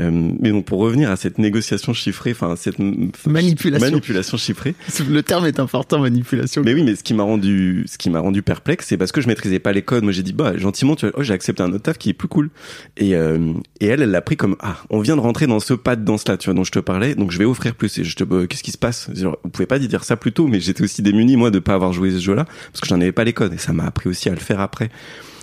Euh, 0.00 0.10
mais 0.40 0.50
donc 0.50 0.64
pour 0.64 0.80
revenir 0.80 1.10
à 1.10 1.16
cette 1.16 1.38
négociation 1.38 1.92
chiffrée, 1.92 2.32
enfin 2.32 2.56
cette 2.56 2.78
Manipulation. 3.26 3.86
manipulation 3.86 4.36
chiffrée. 4.36 4.74
Le 5.08 5.22
terme 5.22 5.46
est 5.46 5.60
important, 5.60 5.98
manipulation. 6.00 6.62
Mais 6.64 6.74
oui, 6.74 6.82
mais 6.82 6.96
ce 6.96 7.02
qui 7.02 7.14
m'a 7.14 7.22
rendu, 7.22 7.84
ce 7.86 7.98
qui 7.98 8.10
m'a 8.10 8.20
rendu 8.20 8.42
perplexe, 8.42 8.86
c'est 8.88 8.96
parce 8.96 9.12
que 9.12 9.20
je 9.20 9.28
maîtrisais 9.28 9.58
pas 9.58 9.72
les 9.72 9.82
codes. 9.82 10.02
Moi, 10.02 10.12
j'ai 10.12 10.22
dit 10.22 10.32
bah 10.32 10.56
gentiment, 10.56 10.96
tu 10.96 11.06
vois, 11.06 11.14
oh, 11.18 11.22
j'ai 11.22 11.32
accepté 11.32 11.62
un 11.62 11.72
autre 11.72 11.84
taf 11.84 11.98
qui 11.98 12.10
est 12.10 12.14
plus 12.14 12.28
cool. 12.28 12.50
Et 12.96 13.14
euh, 13.14 13.52
et 13.80 13.86
elle, 13.86 14.02
elle 14.02 14.10
l'a 14.10 14.22
pris 14.22 14.36
comme 14.36 14.56
ah, 14.60 14.78
on 14.90 15.00
vient 15.00 15.16
de 15.16 15.20
rentrer 15.20 15.46
dans 15.46 15.60
ce 15.60 15.74
pas 15.74 15.96
de 15.96 16.04
danse 16.04 16.26
là, 16.28 16.36
tu 16.36 16.46
vois, 16.46 16.54
dont 16.54 16.64
je 16.64 16.72
te 16.72 16.78
parlais, 16.80 17.14
donc 17.14 17.30
je 17.30 17.38
vais 17.38 17.44
offrir 17.44 17.74
plus. 17.74 17.98
Et 17.98 18.04
je 18.04 18.16
te, 18.16 18.24
bah, 18.24 18.46
qu'est-ce 18.48 18.62
qui 18.62 18.72
se 18.72 18.78
passe? 18.78 19.10
Genre, 19.14 19.38
Vous 19.44 19.50
pouvez 19.50 19.66
pas 19.66 19.78
dire 19.78 20.04
ça 20.04 20.16
plus 20.16 20.32
tôt, 20.32 20.46
mais 20.48 20.60
j'étais 20.60 20.82
aussi 20.82 21.02
démuni 21.02 21.36
moi 21.36 21.50
de 21.50 21.58
pas 21.58 21.74
avoir 21.74 21.92
joué 21.92 22.10
ce 22.10 22.18
jeu-là 22.18 22.44
parce 22.72 22.80
que 22.80 22.86
j'en 22.88 23.00
avais 23.00 23.12
pas 23.12 23.24
les 23.24 23.32
codes 23.32 23.52
et 23.52 23.58
ça 23.58 23.72
m'a 23.72 23.84
appris 23.84 24.08
aussi 24.08 24.28
à 24.28 24.32
le 24.32 24.40
faire 24.40 24.60
après. 24.60 24.90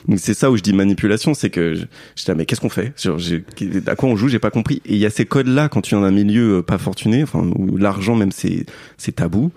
Donc 0.08 0.20
c'est 0.20 0.34
ça 0.34 0.50
où 0.52 0.58
je 0.58 0.62
dis 0.64 0.74
manipulation, 0.74 1.34
c'est 1.34 1.50
que 1.50 1.74
je, 1.76 1.82
je 2.16 2.24
dis, 2.26 2.32
ah, 2.32 2.36
mais 2.36 2.46
qu'est-ce 2.46 2.62
qu'on 2.62 2.70
fait? 2.70 2.94
Genre, 3.02 3.20
À 3.88 3.96
quoi 3.96 4.10
on 4.10 4.16
joue? 4.16 4.28
J'ai 4.30 4.40
pas 4.40 4.52
compris. 4.52 4.82
Et 4.86 4.94
il 4.94 5.00
y 5.00 5.06
a 5.06 5.10
ces 5.10 5.26
codes-là 5.26 5.70
quand 5.70 5.82
tu 5.82 5.96
es 5.96 5.98
dans 5.98 6.04
un 6.04 6.12
milieu 6.12 6.58
euh, 6.58 6.62
pas 6.62 6.78
fortuné, 6.78 7.24
enfin 7.24 7.40
où 7.56 7.78
l'argent 7.78 8.16
même 8.16 8.32
c'est 8.32 8.66
c'est 8.98 9.14
tabou. 9.18 9.52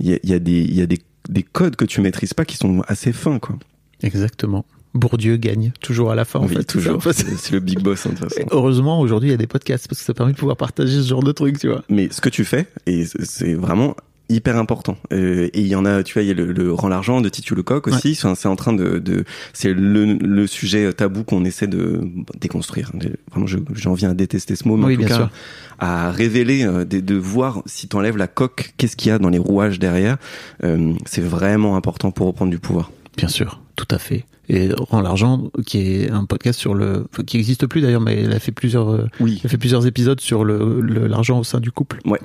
Il 0.00 0.08
y 0.10 0.14
a, 0.14 0.18
y 0.22 0.32
a 0.34 0.38
des 0.38 0.60
il 0.60 0.74
y 0.74 0.82
a 0.82 0.86
des 0.86 1.00
des 1.28 1.42
codes 1.42 1.76
que 1.76 1.84
tu 1.84 2.00
maîtrises 2.00 2.32
pas 2.34 2.44
qui 2.44 2.56
sont 2.56 2.82
assez 2.88 3.12
fins 3.12 3.38
quoi. 3.38 3.56
Exactement. 4.02 4.64
Bourdieu 4.94 5.36
gagne 5.36 5.72
toujours 5.80 6.10
à 6.10 6.14
la 6.14 6.24
fin. 6.24 6.38
en 6.40 6.46
Oui, 6.46 6.54
fait, 6.56 6.64
toujours. 6.64 6.96
En 6.96 7.00
fait, 7.00 7.12
C'est 7.12 7.36
c'est 7.36 7.52
le 7.52 7.60
big 7.60 7.80
boss 7.80 8.06
hein, 8.06 8.10
de 8.10 8.18
toute 8.18 8.32
façon. 8.32 8.46
Heureusement, 8.50 9.00
aujourd'hui, 9.00 9.28
il 9.28 9.32
y 9.32 9.34
a 9.34 9.38
des 9.38 9.46
podcasts 9.46 9.86
parce 9.86 10.00
que 10.00 10.04
ça 10.06 10.14
permet 10.14 10.32
de 10.32 10.38
pouvoir 10.38 10.56
partager 10.56 11.02
ce 11.02 11.06
genre 11.08 11.22
de 11.22 11.32
trucs, 11.32 11.58
tu 11.58 11.68
vois. 11.68 11.84
Mais 11.90 12.08
ce 12.10 12.20
que 12.20 12.30
tu 12.30 12.44
fais, 12.44 12.66
et 12.86 13.04
c'est 13.04 13.54
vraiment 13.54 13.94
hyper 14.28 14.56
important. 14.56 14.96
Euh, 15.12 15.48
et 15.54 15.60
il 15.60 15.66
y 15.68 15.74
en 15.74 15.84
a, 15.84 16.02
tu 16.02 16.14
vois, 16.14 16.22
il 16.22 16.28
y 16.28 16.30
a 16.30 16.34
le, 16.34 16.52
le 16.52 16.72
rend 16.72 16.88
l'argent 16.88 17.20
de 17.20 17.28
Titu 17.28 17.54
Lecoq 17.54 17.86
aussi. 17.88 18.12
Enfin, 18.12 18.34
c'est 18.34 18.48
en 18.48 18.56
train 18.56 18.72
de, 18.72 18.98
de 18.98 19.24
c'est 19.52 19.72
le, 19.72 20.14
le 20.14 20.46
sujet 20.46 20.92
tabou 20.92 21.24
qu'on 21.24 21.44
essaie 21.44 21.66
de 21.66 22.02
déconstruire. 22.40 22.92
Vraiment, 23.30 23.46
je- 23.46 23.58
j'en 23.74 23.94
viens 23.94 24.10
à 24.10 24.14
détester 24.14 24.54
ce 24.56 24.66
mot, 24.68 24.76
mais 24.76 24.86
Oui, 24.86 24.92
en 24.94 24.96
tout 24.96 24.98
bien 25.06 25.08
cas, 25.08 25.14
sûr. 25.16 25.30
à 25.78 26.10
révéler, 26.10 26.64
euh, 26.64 26.84
de, 26.84 27.00
de 27.00 27.14
voir 27.14 27.62
si 27.66 27.88
t'enlèves 27.88 28.16
la 28.16 28.26
coque, 28.26 28.74
qu'est-ce 28.76 28.96
qu'il 28.96 29.08
y 29.10 29.12
a 29.12 29.18
dans 29.18 29.30
les 29.30 29.38
rouages 29.38 29.78
derrière. 29.78 30.16
Euh, 30.64 30.92
c'est 31.06 31.22
vraiment 31.22 31.76
important 31.76 32.10
pour 32.10 32.26
reprendre 32.26 32.50
du 32.50 32.58
pouvoir. 32.58 32.90
Bien 33.16 33.28
sûr, 33.28 33.60
tout 33.76 33.88
à 33.90 33.98
fait. 33.98 34.24
Et 34.50 34.70
Rend 34.72 35.02
l'argent, 35.02 35.50
qui 35.66 35.78
est 35.78 36.10
un 36.10 36.24
podcast 36.24 36.58
sur 36.58 36.74
le, 36.74 37.06
qui 37.26 37.36
n'existe 37.36 37.66
plus 37.66 37.82
d'ailleurs, 37.82 38.00
mais 38.00 38.22
elle 38.22 38.32
a 38.32 38.38
fait 38.38 38.52
plusieurs, 38.52 38.88
euh, 38.90 39.06
Oui. 39.20 39.38
il 39.42 39.46
a 39.46 39.48
fait 39.50 39.58
plusieurs 39.58 39.86
épisodes 39.86 40.20
sur 40.20 40.42
le- 40.44 40.80
l'argent 41.06 41.38
au 41.38 41.44
sein 41.44 41.60
du 41.60 41.70
couple. 41.70 41.98
Ouais. 42.06 42.18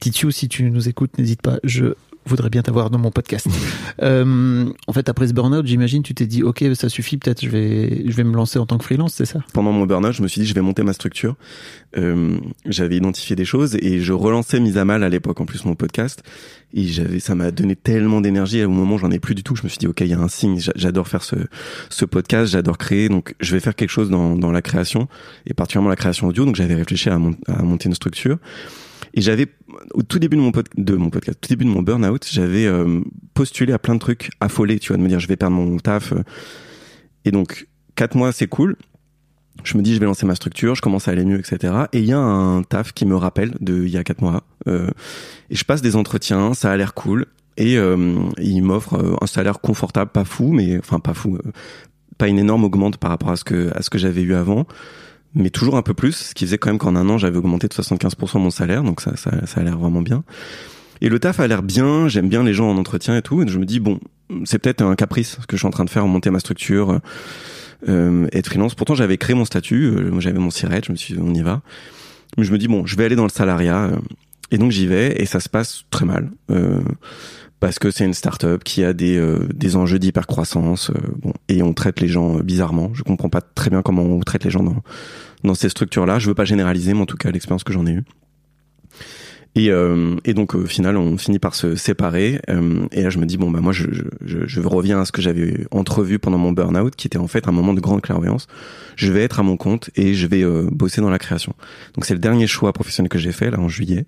Titiou, 0.00 0.30
si 0.30 0.48
tu 0.48 0.62
nous 0.70 0.88
écoutes, 0.88 1.16
n'hésite 1.18 1.42
pas. 1.42 1.58
Je 1.62 1.94
voudrais 2.26 2.50
bien 2.50 2.62
t'avoir 2.62 2.90
dans 2.90 2.98
mon 2.98 3.10
podcast. 3.10 3.46
euh, 4.02 4.70
en 4.86 4.92
fait, 4.92 5.08
après 5.08 5.26
ce 5.28 5.32
burn-out, 5.32 5.66
j'imagine, 5.66 6.02
tu 6.02 6.14
t'es 6.14 6.26
dit, 6.26 6.42
ok, 6.42 6.64
ça 6.74 6.88
suffit, 6.88 7.16
peut-être, 7.16 7.42
je 7.42 7.48
vais, 7.48 8.04
je 8.06 8.14
vais 8.16 8.24
me 8.24 8.34
lancer 8.34 8.58
en 8.58 8.66
tant 8.66 8.78
que 8.78 8.84
freelance, 8.84 9.14
c'est 9.14 9.24
ça? 9.24 9.40
Pendant 9.52 9.72
mon 9.72 9.84
burn-out, 9.86 10.12
je 10.12 10.22
me 10.22 10.28
suis 10.28 10.40
dit, 10.42 10.46
je 10.46 10.54
vais 10.54 10.60
monter 10.60 10.82
ma 10.82 10.92
structure. 10.92 11.36
Euh, 11.96 12.38
j'avais 12.66 12.96
identifié 12.96 13.36
des 13.36 13.44
choses 13.44 13.76
et 13.76 14.00
je 14.00 14.12
relançais 14.12 14.60
mise 14.60 14.78
à 14.78 14.84
mal 14.84 15.02
à 15.02 15.08
l'époque, 15.08 15.40
en 15.40 15.46
plus, 15.46 15.64
mon 15.64 15.74
podcast. 15.74 16.22
Et 16.72 16.84
j'avais, 16.86 17.20
ça 17.20 17.34
m'a 17.34 17.50
donné 17.50 17.74
tellement 17.74 18.20
d'énergie. 18.20 18.62
Au 18.64 18.70
moment 18.70 18.94
où 18.94 18.98
j'en 18.98 19.10
ai 19.10 19.18
plus 19.18 19.34
du 19.34 19.42
tout, 19.42 19.56
je 19.56 19.64
me 19.64 19.68
suis 19.68 19.78
dit, 19.78 19.86
ok, 19.88 20.00
il 20.02 20.06
y 20.08 20.14
a 20.14 20.20
un 20.20 20.28
signe. 20.28 20.60
J'adore 20.76 21.08
faire 21.08 21.24
ce, 21.24 21.36
ce 21.88 22.04
podcast, 22.04 22.52
j'adore 22.52 22.78
créer. 22.78 23.08
Donc, 23.08 23.34
je 23.40 23.52
vais 23.52 23.60
faire 23.60 23.74
quelque 23.74 23.90
chose 23.90 24.08
dans, 24.08 24.36
dans 24.36 24.52
la 24.52 24.62
création 24.62 25.08
et 25.46 25.54
particulièrement 25.54 25.88
la 25.90 25.96
création 25.96 26.28
audio. 26.28 26.44
Donc, 26.44 26.54
j'avais 26.56 26.74
réfléchi 26.76 27.08
à, 27.10 27.18
mon- 27.18 27.34
à 27.48 27.62
monter 27.62 27.88
une 27.88 27.94
structure. 27.94 28.38
Et 29.14 29.20
j'avais, 29.22 29.48
au 29.94 30.02
tout 30.02 30.18
début 30.18 30.36
de 30.36 30.42
mon, 30.42 30.52
pod- 30.52 30.68
de 30.76 30.96
mon 30.96 31.10
podcast, 31.10 31.38
au 31.38 31.46
tout 31.46 31.48
début 31.50 31.64
de 31.64 31.70
mon 31.70 31.82
burn-out, 31.82 32.26
j'avais 32.30 32.66
euh, 32.66 33.00
postulé 33.34 33.72
à 33.72 33.78
plein 33.78 33.94
de 33.94 34.00
trucs 34.00 34.30
affolés, 34.40 34.78
tu 34.78 34.88
vois, 34.88 34.96
de 34.96 35.02
me 35.02 35.08
dire, 35.08 35.20
je 35.20 35.28
vais 35.28 35.36
perdre 35.36 35.56
mon 35.56 35.76
taf. 35.78 36.12
euh. 36.12 36.22
Et 37.24 37.30
donc, 37.30 37.68
quatre 37.96 38.16
mois, 38.16 38.32
c'est 38.32 38.46
cool. 38.46 38.76
Je 39.64 39.76
me 39.76 39.82
dis, 39.82 39.94
je 39.94 40.00
vais 40.00 40.06
lancer 40.06 40.24
ma 40.26 40.34
structure, 40.34 40.74
je 40.74 40.80
commence 40.80 41.08
à 41.08 41.10
aller 41.10 41.24
mieux, 41.24 41.38
etc. 41.38 41.74
Et 41.92 41.98
il 41.98 42.06
y 42.06 42.12
a 42.12 42.18
un 42.18 42.62
taf 42.62 42.92
qui 42.92 43.04
me 43.04 43.14
rappelle 43.16 43.52
de 43.60 43.84
il 43.84 43.90
y 43.90 43.98
a 43.98 44.04
quatre 44.04 44.22
mois. 44.22 44.44
Euh, 44.68 44.88
et 45.50 45.54
je 45.56 45.64
passe 45.64 45.82
des 45.82 45.96
entretiens, 45.96 46.54
ça 46.54 46.70
a 46.72 46.76
l'air 46.76 46.94
cool. 46.94 47.26
Et 47.56 47.74
il 48.38 48.62
m'offre 48.62 49.18
un 49.20 49.26
salaire 49.26 49.60
confortable, 49.60 50.10
pas 50.12 50.24
fou, 50.24 50.50
mais 50.52 50.78
enfin 50.78 50.98
pas 50.98 51.12
fou, 51.12 51.36
pas 52.16 52.28
une 52.28 52.38
énorme 52.38 52.64
augmente 52.64 52.96
par 52.96 53.10
rapport 53.10 53.28
à 53.30 53.36
ce 53.36 53.44
que 53.44 53.70
à 53.76 53.82
ce 53.82 53.90
que 53.90 53.98
j'avais 53.98 54.22
eu 54.22 54.32
avant, 54.32 54.66
mais 55.34 55.50
toujours 55.50 55.76
un 55.76 55.82
peu 55.82 55.94
plus. 55.94 56.12
Ce 56.12 56.34
qui 56.34 56.44
faisait 56.44 56.58
quand 56.58 56.70
même 56.70 56.78
qu'en 56.78 56.96
un 56.96 57.08
an 57.08 57.18
j'avais 57.18 57.38
augmenté 57.38 57.68
de 57.68 57.74
75% 57.74 58.38
mon 58.38 58.50
salaire, 58.50 58.82
donc 58.82 59.00
ça 59.00 59.16
ça, 59.16 59.30
ça 59.46 59.60
a 59.60 59.64
l'air 59.64 59.78
vraiment 59.78 60.02
bien. 60.02 60.24
Et 61.00 61.08
le 61.08 61.18
taf 61.18 61.40
a 61.40 61.46
l'air 61.46 61.62
bien, 61.62 62.08
j'aime 62.08 62.28
bien 62.28 62.42
les 62.42 62.52
gens 62.52 62.70
en 62.70 62.76
entretien 62.76 63.16
et 63.16 63.22
tout. 63.22 63.42
Et 63.42 63.48
je 63.48 63.58
me 63.58 63.64
dis 63.64 63.80
bon, 63.80 64.00
c'est 64.44 64.58
peut-être 64.58 64.82
un 64.82 64.94
caprice 64.94 65.38
ce 65.40 65.46
que 65.46 65.56
je 65.56 65.60
suis 65.60 65.66
en 65.66 65.70
train 65.70 65.84
de 65.84 65.90
faire, 65.90 66.06
monter 66.06 66.30
ma 66.30 66.40
structure, 66.40 67.00
euh, 67.88 68.26
être 68.32 68.46
freelance. 68.46 68.74
Pourtant 68.74 68.94
j'avais 68.94 69.16
créé 69.16 69.34
mon 69.34 69.44
statut, 69.44 69.84
euh, 69.86 70.20
j'avais 70.20 70.38
mon 70.38 70.50
siret, 70.50 70.82
je 70.84 70.92
me 70.92 70.96
suis 70.96 71.14
dit 71.14 71.20
on 71.22 71.32
y 71.34 71.42
va. 71.42 71.62
Mais 72.36 72.44
je 72.44 72.52
me 72.52 72.58
dis 72.58 72.68
bon, 72.68 72.86
je 72.86 72.96
vais 72.96 73.04
aller 73.04 73.16
dans 73.16 73.24
le 73.24 73.30
salariat. 73.30 73.84
euh, 73.84 73.96
et 74.52 74.58
donc 74.58 74.72
j'y 74.72 74.86
vais 74.86 75.14
et 75.20 75.26
ça 75.26 75.38
se 75.38 75.48
passe 75.48 75.84
très 75.90 76.04
mal. 76.04 76.28
Parce 77.60 77.78
que 77.78 77.90
c'est 77.90 78.06
une 78.06 78.14
start-up 78.14 78.64
qui 78.64 78.82
a 78.84 78.94
des, 78.94 79.18
euh, 79.18 79.46
des 79.54 79.76
enjeux 79.76 79.98
d'hypercroissance, 79.98 80.90
euh, 80.90 80.94
bon, 81.18 81.34
et 81.48 81.62
on 81.62 81.74
traite 81.74 82.00
les 82.00 82.08
gens 82.08 82.38
euh, 82.38 82.42
bizarrement. 82.42 82.90
Je 82.94 83.02
comprends 83.02 83.28
pas 83.28 83.42
très 83.42 83.68
bien 83.68 83.82
comment 83.82 84.02
on 84.02 84.20
traite 84.20 84.44
les 84.44 84.50
gens 84.50 84.62
dans, 84.62 84.82
dans 85.44 85.54
ces 85.54 85.68
structures-là. 85.68 86.18
Je 86.18 86.28
veux 86.28 86.34
pas 86.34 86.46
généraliser, 86.46 86.94
mais 86.94 87.02
en 87.02 87.06
tout 87.06 87.18
cas 87.18 87.30
l'expérience 87.30 87.62
que 87.62 87.74
j'en 87.74 87.86
ai 87.86 87.92
eue. 87.92 88.04
Et, 89.56 89.70
euh, 89.70 90.14
et 90.24 90.32
donc 90.32 90.54
au 90.54 90.64
final, 90.66 90.96
on 90.96 91.18
finit 91.18 91.40
par 91.40 91.56
se 91.56 91.74
séparer. 91.74 92.40
euh, 92.48 92.86
et 92.92 93.02
là, 93.02 93.10
je 93.10 93.18
me 93.18 93.26
dis 93.26 93.36
bon 93.36 93.50
bah 93.50 93.60
moi, 93.60 93.72
je, 93.72 93.84
je, 93.92 94.46
je, 94.46 94.60
reviens 94.60 95.00
à 95.00 95.04
ce 95.04 95.10
que 95.10 95.20
j'avais 95.20 95.66
entrevu 95.72 96.20
pendant 96.20 96.38
mon 96.38 96.52
burn-out, 96.52 96.94
qui 96.94 97.08
était 97.08 97.18
en 97.18 97.26
fait 97.26 97.48
un 97.48 97.52
moment 97.52 97.74
de 97.74 97.80
grande 97.80 98.00
clairvoyance. 98.00 98.46
Je 98.94 99.10
vais 99.12 99.22
être 99.22 99.40
à 99.40 99.42
mon 99.42 99.56
compte 99.56 99.90
et 99.96 100.14
je 100.14 100.26
vais 100.28 100.42
euh, 100.44 100.68
bosser 100.70 101.00
dans 101.00 101.10
la 101.10 101.18
création. 101.18 101.54
Donc 101.94 102.04
c'est 102.04 102.14
le 102.14 102.20
dernier 102.20 102.46
choix 102.46 102.72
professionnel 102.72 103.08
que 103.08 103.18
j'ai 103.18 103.32
fait 103.32 103.50
là 103.50 103.58
en 103.58 103.68
juillet, 103.68 104.04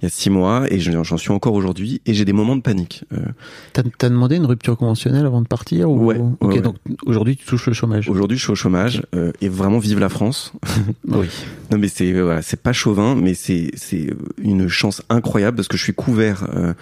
il 0.00 0.04
y 0.04 0.06
a 0.06 0.08
six 0.08 0.30
mois, 0.30 0.64
et 0.72 0.80
je- 0.80 1.02
j'en 1.02 1.16
suis 1.18 1.30
encore 1.32 1.52
aujourd'hui. 1.54 2.00
Et 2.06 2.14
j'ai 2.14 2.24
des 2.24 2.32
moments 2.32 2.56
de 2.56 2.62
panique. 2.62 3.04
Euh, 3.12 3.18
T'as 3.74 3.82
as 4.00 4.08
demandé 4.08 4.36
une 4.36 4.46
rupture 4.46 4.78
conventionnelle 4.78 5.26
avant 5.26 5.42
de 5.42 5.46
partir 5.48 5.90
ou... 5.90 6.06
Ouais, 6.06 6.16
Ok, 6.40 6.48
ouais, 6.50 6.54
ouais. 6.56 6.60
donc 6.62 6.76
aujourd'hui, 7.04 7.36
tu 7.36 7.44
touches 7.44 7.66
le 7.66 7.74
chômage. 7.74 8.08
Aujourd'hui, 8.08 8.38
je 8.38 8.42
suis 8.44 8.52
au 8.52 8.56
chômage 8.56 9.02
euh, 9.14 9.32
et 9.42 9.48
vraiment 9.50 9.78
vive 9.78 9.98
la 9.98 10.08
France. 10.08 10.52
Oui. 11.08 11.26
Non 11.70 11.78
mais 11.78 11.88
c'est 11.88 12.12
voilà, 12.12 12.42
c'est 12.42 12.60
pas 12.60 12.72
chauvin, 12.72 13.14
mais 13.16 13.34
c'est 13.34 13.70
c'est 13.74 14.08
une 14.42 14.68
chance 14.68 14.85
incroyable 15.08 15.56
parce 15.56 15.68
que 15.68 15.76
je 15.76 15.82
suis 15.82 15.94
couvert 15.94 16.46
euh, 16.54 16.74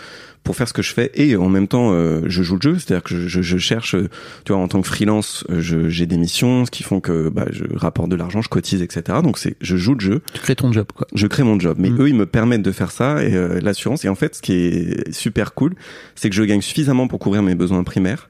pour 0.42 0.57
faire 0.57 0.68
ce 0.68 0.74
que 0.74 0.82
je 0.82 0.92
fais 0.92 1.11
et 1.14 1.36
en 1.36 1.48
même 1.48 1.68
temps 1.68 1.92
euh, 1.92 2.20
je 2.26 2.42
joue 2.42 2.57
le 2.57 2.61
jeu, 2.61 2.74
c'est-à-dire 2.78 3.02
que 3.02 3.14
je, 3.16 3.28
je, 3.28 3.40
je 3.42 3.57
cherche, 3.59 3.96
tu 4.44 4.52
vois, 4.52 4.59
en 4.61 4.68
tant 4.68 4.82
que 4.82 4.86
freelance, 4.88 5.44
euh, 5.50 5.61
je- 5.62 5.88
j'ai 5.88 6.05
des 6.07 6.18
missions, 6.18 6.66
ce 6.66 6.70
qui 6.70 6.82
font 6.82 7.00
que 7.00 7.30
bah, 7.30 7.46
je 7.50 7.64
rapporte 7.74 8.11
de 8.11 8.16
l'argent, 8.16 8.42
je 8.42 8.48
cotise, 8.50 8.82
etc. 8.82 9.18
Donc 9.22 9.38
c'est 9.38 9.57
je 9.62 9.76
joue 9.78 9.94
le 9.94 10.00
jeu, 10.00 10.20
Tu 10.34 10.40
crées 10.40 10.55
ton 10.57 10.70
job, 10.70 10.86
quoi. 10.94 11.07
je 11.14 11.26
crée 11.26 11.44
mon 11.44 11.59
job, 11.59 11.76
mais 11.80 11.88
Mm. 11.90 12.00
eux 12.02 12.09
ils 12.11 12.14
me 12.14 12.26
permettent 12.26 12.62
de 12.62 12.72
faire 12.72 12.90
ça 12.90 13.22
et 13.24 13.34
euh, 13.34 13.59
l'assurance. 13.62 14.05
Et 14.05 14.09
en 14.11 14.14
fait, 14.14 14.34
ce 14.34 14.42
qui 14.42 14.52
est 14.52 15.12
super 15.12 15.55
cool, 15.55 15.74
c'est 16.14 16.28
que 16.28 16.36
je 16.36 16.42
gagne 16.42 16.61
suffisamment 16.61 17.09
pour 17.09 17.18
couvrir 17.20 17.42
mes 17.42 17.55
besoins 17.55 17.82
primaires 17.84 18.28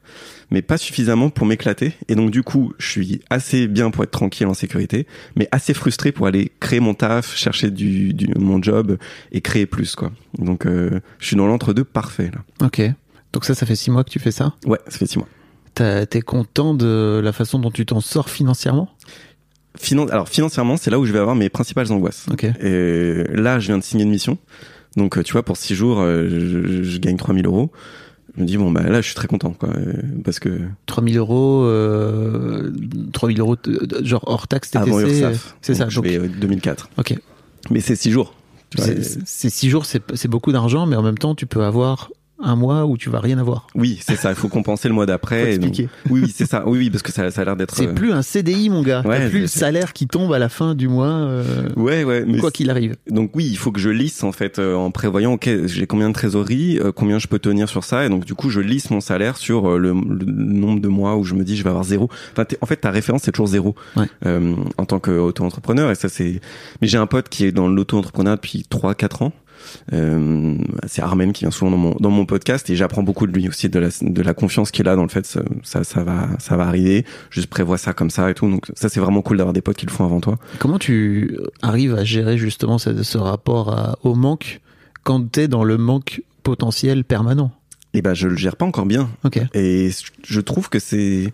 mais 0.54 0.62
pas 0.62 0.78
suffisamment 0.78 1.28
pour 1.30 1.46
m'éclater. 1.46 1.92
Et 2.08 2.14
donc 2.14 2.30
du 2.30 2.42
coup, 2.42 2.72
je 2.78 2.88
suis 2.88 3.20
assez 3.28 3.66
bien 3.66 3.90
pour 3.90 4.04
être 4.04 4.12
tranquille 4.12 4.46
en 4.46 4.54
sécurité, 4.54 5.06
mais 5.36 5.48
assez 5.52 5.74
frustré 5.74 6.12
pour 6.12 6.26
aller 6.28 6.52
créer 6.60 6.78
mon 6.80 6.94
taf, 6.94 7.36
chercher 7.36 7.70
du, 7.70 8.14
du 8.14 8.28
mon 8.38 8.62
job 8.62 8.96
et 9.32 9.40
créer 9.40 9.66
plus 9.66 9.96
quoi. 9.96 10.12
Donc 10.38 10.64
euh, 10.64 11.00
je 11.18 11.26
suis 11.26 11.36
dans 11.36 11.46
l'entre-deux 11.46 11.84
parfait 11.84 12.30
là. 12.32 12.66
Ok. 12.66 12.80
Donc 13.32 13.44
ça, 13.44 13.54
ça 13.56 13.66
fait 13.66 13.74
six 13.76 13.90
mois 13.90 14.04
que 14.04 14.10
tu 14.10 14.20
fais 14.20 14.30
ça? 14.30 14.54
Ouais, 14.64 14.78
ça 14.88 14.96
fait 14.96 15.06
six 15.06 15.18
mois. 15.18 15.28
T'es 15.74 16.22
content 16.22 16.72
de 16.72 17.20
la 17.22 17.32
façon 17.32 17.58
dont 17.58 17.72
tu 17.72 17.84
t'en 17.84 18.00
sors 18.00 18.30
financièrement? 18.30 18.88
Finan- 19.76 20.08
Alors 20.10 20.28
financièrement, 20.28 20.76
c'est 20.76 20.90
là 20.92 21.00
où 21.00 21.04
je 21.04 21.12
vais 21.12 21.18
avoir 21.18 21.34
mes 21.34 21.48
principales 21.48 21.90
angoisses. 21.90 22.26
Et 22.44 23.24
là, 23.34 23.58
je 23.58 23.66
viens 23.66 23.78
de 23.78 23.82
signer 23.82 24.04
une 24.04 24.10
mission. 24.10 24.38
Donc, 24.96 25.18
euh, 25.18 25.24
tu 25.24 25.32
vois, 25.32 25.42
pour 25.42 25.56
six 25.56 25.74
jours, 25.74 25.98
euh, 26.00 26.28
je, 26.30 26.84
je 26.84 26.98
gagne 26.98 27.16
3000 27.16 27.46
euros. 27.46 27.72
Je 28.36 28.42
me 28.42 28.46
dis, 28.46 28.56
bon, 28.56 28.70
bah 28.72 28.82
là, 28.82 29.00
je 29.00 29.06
suis 29.06 29.14
très 29.14 29.28
content, 29.28 29.50
quoi. 29.52 29.68
euh, 29.76 29.92
Parce 30.24 30.40
que 30.40 30.60
3000 30.86 31.18
euros, 31.18 31.62
euh, 31.64 32.72
3000 33.12 33.38
euros, 33.40 33.56
de- 33.56 34.04
genre 34.04 34.24
hors 34.26 34.48
taxe 34.48 34.70
TTC. 34.72 34.88
avant 34.90 34.98
euh, 34.98 35.06
URSAF. 35.06 35.56
C'est 35.62 35.74
ça. 35.74 35.84
Donc, 35.84 35.90
je 35.90 35.96
Donc, 35.96 36.04
vais 36.06 36.18
euh, 36.18 36.28
2004. 36.40 36.88
ok. 36.98 37.14
Mais 37.70 37.80
c'est 37.80 37.94
six 37.96 38.10
jours. 38.10 38.34
Tu 38.70 38.78
vois, 38.78 38.86
C'est- 38.86 38.98
et- 38.98 39.02
c'est- 39.04 39.20
C'est 39.24 39.50
six 39.50 39.70
jours, 39.70 39.86
c'est 39.86 40.02
c'est 40.16 40.26
beaucoup 40.28 40.50
d'argent, 40.52 40.84
mais 40.86 40.96
en 40.96 41.02
même 41.02 41.16
temps, 41.18 41.34
tu 41.36 41.46
peux 41.46 41.62
avoir 41.62 42.10
un 42.40 42.56
mois 42.56 42.84
où 42.86 42.96
tu 42.96 43.10
vas 43.10 43.20
rien 43.20 43.38
avoir. 43.38 43.66
Oui, 43.74 43.98
c'est 44.02 44.16
ça. 44.16 44.30
Il 44.30 44.34
faut 44.34 44.48
compenser 44.48 44.88
le 44.88 44.94
mois 44.94 45.06
d'après. 45.06 45.56
donc-. 45.58 45.74
Oui, 46.10 46.22
oui, 46.24 46.32
c'est 46.34 46.46
ça. 46.46 46.64
Oui, 46.66 46.78
oui, 46.78 46.90
parce 46.90 47.02
que 47.02 47.12
ça, 47.12 47.30
ça 47.30 47.42
a 47.42 47.44
l'air 47.44 47.56
d'être. 47.56 47.74
C'est 47.76 47.86
euh, 47.88 47.94
plus 47.94 48.12
un 48.12 48.22
CDI, 48.22 48.70
mon 48.70 48.82
gars. 48.82 49.02
Ouais, 49.06 49.18
T'as 49.20 49.28
plus 49.30 49.40
le 49.42 49.46
salaire 49.46 49.92
qui 49.92 50.06
tombe 50.06 50.32
à 50.32 50.38
la 50.38 50.48
fin 50.48 50.74
du 50.74 50.88
mois, 50.88 51.06
euh, 51.08 51.68
Ouais, 51.76 52.04
ouais. 52.04 52.24
Mais 52.26 52.38
quoi 52.38 52.50
qu'il 52.50 52.70
arrive. 52.70 52.96
Donc 53.08 53.30
oui, 53.34 53.46
il 53.50 53.56
faut 53.56 53.70
que 53.72 53.80
je 53.80 53.90
lisse 53.90 54.22
en 54.24 54.32
fait 54.32 54.58
euh, 54.58 54.74
en 54.74 54.90
prévoyant 54.90 55.32
ok 55.34 55.48
j'ai 55.66 55.86
combien 55.86 56.08
de 56.08 56.14
trésorerie, 56.14 56.78
euh, 56.80 56.92
combien 56.92 57.18
je 57.18 57.28
peux 57.28 57.38
tenir 57.38 57.68
sur 57.68 57.84
ça 57.84 58.04
et 58.04 58.08
donc 58.08 58.24
du 58.24 58.34
coup 58.34 58.50
je 58.50 58.60
lisse 58.60 58.90
mon 58.90 59.00
salaire 59.00 59.36
sur 59.36 59.70
euh, 59.70 59.78
le, 59.78 59.90
le 59.92 60.26
nombre 60.26 60.80
de 60.80 60.88
mois 60.88 61.16
où 61.16 61.24
je 61.24 61.34
me 61.34 61.44
dis 61.44 61.56
je 61.56 61.62
vais 61.62 61.70
avoir 61.70 61.84
zéro. 61.84 62.08
Enfin 62.32 62.44
en 62.60 62.66
fait 62.66 62.76
ta 62.76 62.90
référence 62.90 63.22
c'est 63.24 63.32
toujours 63.32 63.46
zéro 63.46 63.74
Ouais. 63.96 64.06
euh, 64.26 64.54
en 64.78 64.84
tant 64.86 64.98
qu'auto-entrepreneur 64.98 65.90
et 65.90 65.94
ça 65.94 66.08
c'est. 66.08 66.40
Mais 66.82 66.88
j'ai 66.88 66.98
un 66.98 67.06
pote 67.06 67.28
qui 67.28 67.44
est 67.44 67.52
dans 67.52 67.68
l'auto-entrepreneur 67.68 68.34
depuis 68.36 68.64
3-4 68.70 69.24
ans. 69.24 69.32
Euh, 69.92 70.56
c'est 70.86 71.02
Armen 71.02 71.32
qui 71.32 71.44
vient 71.44 71.50
souvent 71.50 71.70
dans 71.70 71.76
mon 71.76 71.94
dans 72.00 72.10
mon 72.10 72.26
podcast 72.26 72.68
et 72.70 72.76
j'apprends 72.76 73.02
beaucoup 73.02 73.26
de 73.26 73.32
lui 73.32 73.48
aussi 73.48 73.68
de 73.68 73.78
la 73.78 73.88
de 74.00 74.22
la 74.22 74.34
confiance 74.34 74.70
qu'il 74.70 74.88
a 74.88 74.96
dans 74.96 75.02
le 75.02 75.08
fait 75.08 75.26
ça 75.26 75.42
ça, 75.62 75.84
ça 75.84 76.02
va 76.04 76.28
ça 76.38 76.56
va 76.56 76.66
arriver 76.66 77.04
juste 77.30 77.48
prévois 77.48 77.78
ça 77.78 77.92
comme 77.92 78.10
ça 78.10 78.30
et 78.30 78.34
tout 78.34 78.48
donc 78.50 78.66
ça 78.74 78.88
c'est 78.88 79.00
vraiment 79.00 79.22
cool 79.22 79.36
d'avoir 79.36 79.52
des 79.52 79.60
potes 79.62 79.76
qui 79.76 79.86
le 79.86 79.92
font 79.92 80.04
avant 80.04 80.20
toi 80.20 80.38
Comment 80.58 80.78
tu 80.78 81.36
arrives 81.62 81.94
à 81.94 82.04
gérer 82.04 82.38
justement 82.38 82.78
ce, 82.78 83.02
ce 83.02 83.18
rapport 83.18 83.72
à- 83.72 83.98
au 84.02 84.14
manque 84.14 84.60
quand 85.02 85.30
t'es 85.30 85.48
dans 85.48 85.64
le 85.64 85.76
manque 85.76 86.22
potentiel 86.42 87.04
permanent? 87.04 87.50
Et 87.92 88.02
ben 88.02 88.14
je 88.14 88.26
le 88.28 88.36
gère 88.36 88.56
pas 88.56 88.64
encore 88.64 88.86
bien 88.86 89.08
Ok. 89.24 89.38
Et 89.54 89.90
je 90.24 90.40
trouve 90.40 90.68
que 90.68 90.78
c'est. 90.80 91.32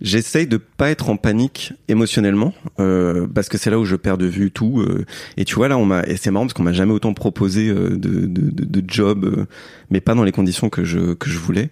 J'essaye 0.00 0.46
de 0.46 0.56
pas 0.56 0.90
être 0.90 1.10
en 1.10 1.16
panique 1.16 1.72
émotionnellement 1.88 2.54
euh, 2.78 3.26
parce 3.34 3.48
que 3.50 3.58
c'est 3.58 3.70
là 3.70 3.78
où 3.78 3.84
je 3.84 3.96
perds 3.96 4.16
de 4.18 4.26
vue 4.26 4.50
tout. 4.50 4.80
euh, 4.80 5.04
et 5.36 5.44
tu 5.44 5.54
vois 5.56 5.68
là, 5.68 5.76
on 5.76 5.84
m'a 5.84 6.02
et 6.06 6.16
c'est 6.16 6.30
marrant 6.30 6.46
parce 6.46 6.54
qu'on 6.54 6.62
m'a 6.62 6.72
jamais 6.72 6.92
autant 6.92 7.12
proposé 7.12 7.68
euh, 7.68 7.90
de, 7.90 8.26
de, 8.26 8.50
de, 8.50 8.64
de 8.80 8.84
job, 8.90 9.24
euh, 9.24 9.46
mais 9.90 10.00
pas 10.00 10.14
dans 10.14 10.24
les 10.24 10.32
conditions 10.32 10.70
que 10.70 10.84
je 10.84 11.12
que 11.14 11.28
je 11.28 11.38
voulais. 11.38 11.70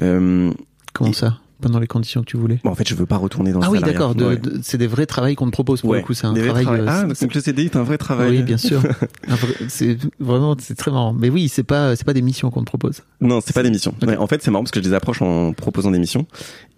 Euh, 0.00 0.50
Comment 0.94 1.10
Et- 1.10 1.14
ça? 1.14 1.38
Pendant 1.60 1.78
les 1.78 1.86
conditions 1.86 2.20
que 2.20 2.26
tu 2.26 2.36
voulais 2.36 2.60
bon, 2.62 2.70
en 2.70 2.74
fait, 2.74 2.86
je 2.86 2.94
veux 2.94 3.06
pas 3.06 3.16
retourner 3.16 3.50
dans 3.52 3.60
le 3.60 3.64
Ah 3.66 3.70
oui, 3.70 3.80
d'accord. 3.80 4.14
de- 4.14 4.24
Ouais. 4.26 4.36
de- 4.36 4.60
C'est 4.62 4.76
des 4.76 4.86
vrais 4.86 5.06
travails 5.06 5.36
qu'on 5.36 5.46
te 5.46 5.52
propose 5.52 5.80
pour 5.80 5.90
Ouais. 5.90 5.98
le 6.00 6.04
coup. 6.04 6.12
C'est 6.12 6.26
un 6.26 6.34
travail. 6.34 6.64
travails. 6.64 6.80
euh, 6.82 6.86
Ah, 6.86 7.02
donc 7.04 7.34
le 7.34 7.40
CDI 7.40 7.64
est 7.66 7.76
un 7.76 7.82
vrai 7.82 7.96
travail. 7.96 8.36
Oui, 8.36 8.42
bien 8.42 8.58
sûr. 8.58 8.80
Vrai- 9.26 9.54
C'est 9.68 9.96
vraiment, 10.20 10.54
c'est 10.60 10.74
très 10.74 10.90
marrant. 10.90 11.14
Mais 11.14 11.30
oui, 11.30 11.48
c'est 11.48 11.62
pas, 11.62 11.96
c'est 11.96 12.04
pas 12.04 12.12
des 12.12 12.20
missions 12.22 12.50
qu'on 12.50 12.60
te 12.60 12.66
propose. 12.66 13.00
Non, 13.22 13.40
c'est 13.40 13.54
pas 13.54 13.62
des 13.62 13.70
missions. 13.70 13.94
Ouais, 14.06 14.16
en 14.18 14.26
fait, 14.26 14.42
c'est 14.42 14.50
marrant 14.50 14.64
parce 14.64 14.70
que 14.70 14.80
je 14.82 14.88
les 14.88 14.94
approche 14.94 15.22
en 15.22 15.52
proposant 15.54 15.90
des 15.90 15.98
missions 15.98 16.26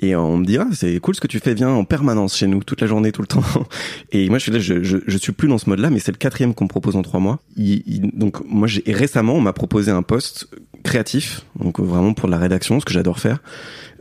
et 0.01 0.15
on 0.15 0.37
me 0.39 0.45
dit 0.45 0.59
ah 0.59 0.69
c'est 0.73 0.99
cool 1.01 1.15
ce 1.17 1.21
que 1.21 1.27
tu 1.27 1.41
fais, 1.41 1.55
viens 1.55 1.71
en 1.71 1.85
permanence 1.85 2.37
chez 2.37 2.47
nous 2.47 2.63
toute 2.63 2.81
la 2.81 2.87
journée, 2.87 3.11
tout 3.11 3.23
le 3.23 3.27
temps. 3.27 3.43
Et 4.13 4.29
moi 4.29 4.39
je 4.39 4.45
suis 4.45 4.53
là, 4.53 4.59
je, 4.61 4.83
je, 4.85 4.99
je 5.07 5.19
suis 5.19 5.33
plus 5.33 5.49
dans 5.49 5.59
ce 5.59 5.69
mode-là, 5.69 5.91
mais 5.91 5.99
c'est 5.99 6.13
le 6.13 6.19
quatrième 6.19 6.55
qu'on 6.55 6.65
me 6.65 6.69
propose 6.69 6.95
en 6.97 7.03
trois 7.03 7.19
mois. 7.21 7.41
Il- 7.57 7.83
il- 7.87 8.11
donc 8.17 8.37
moi 8.49 8.69
j'ai 8.69 8.83
récemment 8.87 9.35
on 9.35 9.41
m'a 9.41 9.53
proposé 9.53 9.91
un 9.91 10.03
poste 10.03 10.49
créatif, 10.83 11.45
donc 11.59 11.81
vraiment 11.81 12.15
pour 12.15 12.29
la 12.29 12.39
rédaction, 12.39 12.81
ce 12.81 12.85
que 12.85 12.93
j'adore 12.93 13.19
faire, 13.19 13.39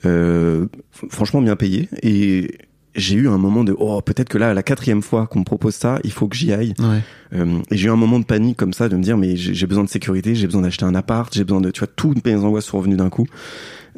euh, 0.06 0.68
franchement 1.10 1.42
bien 1.42 1.56
payé 1.56 1.90
et 2.04 2.58
j'ai 2.98 3.16
eu 3.16 3.30
un 3.30 3.38
moment 3.38 3.64
de 3.64 3.76
oh 3.78 4.02
peut-être 4.02 4.28
que 4.28 4.38
là 4.38 4.54
la 4.54 4.64
quatrième 4.64 5.02
fois 5.02 5.28
qu'on 5.28 5.40
me 5.40 5.44
propose 5.46 5.76
ça, 5.76 6.00
il 6.04 6.12
faut 6.12 6.28
que 6.28 6.36
j'y 6.36 6.52
aille. 6.52 6.74
Ouais. 6.80 7.02
Euh, 7.34 7.60
et 7.70 7.78
j'ai 7.78 7.88
eu 7.88 7.92
un 7.92 7.96
moment 7.96 8.20
de 8.20 8.26
panique 8.26 8.58
comme 8.58 8.74
ça, 8.74 8.90
de 8.90 8.96
me 8.98 9.04
dire 9.04 9.18
mais 9.18 9.36
j'ai 9.38 9.68
besoin 9.68 9.84
de 9.84 9.90
sécurité, 9.90 10.36
j'ai 10.36 10.48
besoin 10.48 10.64
d'acheter 10.64 10.86
un 10.86 10.96
appart, 10.96 11.32
j'ai 11.34 11.44
besoin 11.44 11.62
de, 11.62 11.70
tu 11.72 11.80
vois, 11.80 11.90
toutes 11.96 12.26
mes 12.26 12.36
angoisses 12.36 12.66
sont 12.66 12.80
revenues 12.80 12.98
d'un 12.98 13.10
coup. 13.10 13.28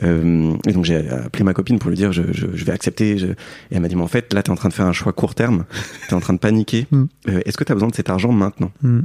Euh, 0.03 0.53
et 0.67 0.71
donc 0.71 0.85
j'ai 0.85 1.09
appelé 1.09 1.43
ma 1.43 1.53
copine 1.53 1.77
pour 1.77 1.89
lui 1.89 1.97
dire 1.97 2.11
je, 2.11 2.23
je, 2.31 2.47
je 2.53 2.65
vais 2.65 2.71
accepter. 2.71 3.17
Je... 3.17 3.27
Et 3.27 3.35
elle 3.71 3.81
m'a 3.81 3.87
dit 3.87 3.95
mais 3.95 4.03
en 4.03 4.07
fait 4.07 4.33
là 4.33 4.43
t'es 4.43 4.49
en 4.49 4.55
train 4.55 4.69
de 4.69 4.73
faire 4.73 4.85
un 4.85 4.93
choix 4.93 5.13
court 5.13 5.35
terme, 5.35 5.65
t'es 6.07 6.13
en 6.13 6.19
train 6.19 6.33
de 6.33 6.39
paniquer. 6.39 6.87
Mm. 6.91 7.05
Euh, 7.27 7.41
Est-ce 7.45 7.55
que 7.55 7.63
t'as 7.63 7.75
besoin 7.75 7.89
de 7.89 7.95
cet 7.95 8.09
argent 8.09 8.31
maintenant? 8.31 8.71
Hmm. 8.81 9.01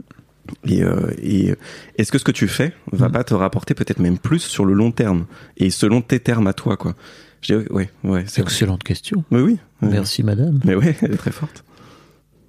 Et, 0.66 0.82
euh, 0.82 1.10
et 1.22 1.54
est-ce 1.96 2.12
que 2.12 2.18
ce 2.18 2.24
que 2.24 2.32
tu 2.32 2.48
fais 2.48 2.72
va 2.92 3.06
Mhm. 3.06 3.12
pas 3.12 3.24
te 3.24 3.34
rapporter 3.34 3.74
peut-être 3.74 3.98
même 4.00 4.18
plus 4.18 4.40
sur 4.40 4.64
le 4.64 4.74
long 4.74 4.90
terme 4.92 5.26
et 5.56 5.70
selon 5.70 6.02
tes 6.02 6.20
termes 6.20 6.46
à 6.46 6.52
toi, 6.52 6.76
quoi? 6.76 6.94
Je 7.40 7.54
dis, 7.56 7.66
ouais, 7.70 7.90
ouais, 8.04 8.24
c'est 8.26 8.42
vrai. 8.42 8.50
Excellente 8.50 8.82
question. 8.84 9.24
Mais 9.30 9.40
oui. 9.40 9.58
ouais. 9.82 9.88
Merci, 9.90 10.22
madame. 10.22 10.60
Mais 10.64 10.74
ouais, 10.74 10.96
elle 11.02 11.12
est 11.12 11.16
très 11.18 11.30
forte. 11.32 11.64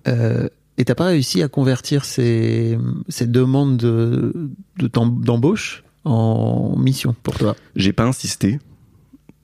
Euh, 0.08 0.48
et 0.78 0.86
t'as 0.86 0.96
pas 0.96 1.06
réussi 1.06 1.42
à 1.42 1.48
convertir 1.48 2.04
ces, 2.06 2.78
ces 3.10 3.28
demandes 3.28 3.78
de, 3.78 4.34
de 4.78 4.88
d'embauche 4.88 5.84
en 6.04 6.76
mission 6.78 7.16
pour 7.24 7.36
toi? 7.38 7.56
J'ai 7.76 7.94
pas 7.94 8.04
insisté. 8.06 8.60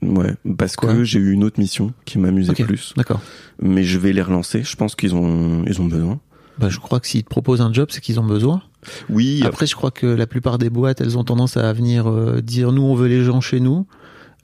Ouais, 0.02 0.36
parce 0.58 0.76
Quoi? 0.76 0.94
que 0.94 1.04
j'ai 1.04 1.20
eu 1.20 1.32
une 1.32 1.44
autre 1.44 1.60
mission 1.60 1.94
qui 2.06 2.18
m'amusait 2.18 2.54
plus. 2.54 2.94
D'accord. 2.98 3.22
Mais 3.62 3.84
je 3.84 3.98
vais 4.00 4.14
les 4.14 4.22
relancer. 4.22 4.64
Je 4.64 4.76
pense 4.76 4.96
qu'ils 4.96 5.14
ont, 5.16 5.64
ils 5.68 5.80
ont 5.82 5.86
besoin. 5.86 6.20
Bah, 6.60 6.70
je 6.70 6.80
crois 6.80 7.00
que 7.00 7.08
s'ils 7.08 7.24
te 7.24 7.30
proposent 7.30 7.62
un 7.62 7.74
job, 7.74 7.88
c'est 7.92 8.02
qu'ils 8.02 8.20
ont 8.20 8.26
besoin. 8.26 8.62
Oui. 9.10 9.42
Après, 9.46 9.66
je 9.66 9.76
crois 9.76 9.92
que 9.92 10.08
la 10.08 10.28
plupart 10.28 10.58
des 10.58 10.70
boîtes, 10.70 11.02
elles 11.02 11.18
ont 11.18 11.24
tendance 11.24 11.58
à 11.58 11.72
venir 11.74 12.08
euh, 12.10 12.42
dire 12.42 12.72
nous, 12.72 12.84
on 12.84 12.96
veut 12.96 13.08
les 13.08 13.24
gens 13.24 13.42
chez 13.42 13.60
nous. 13.60 13.86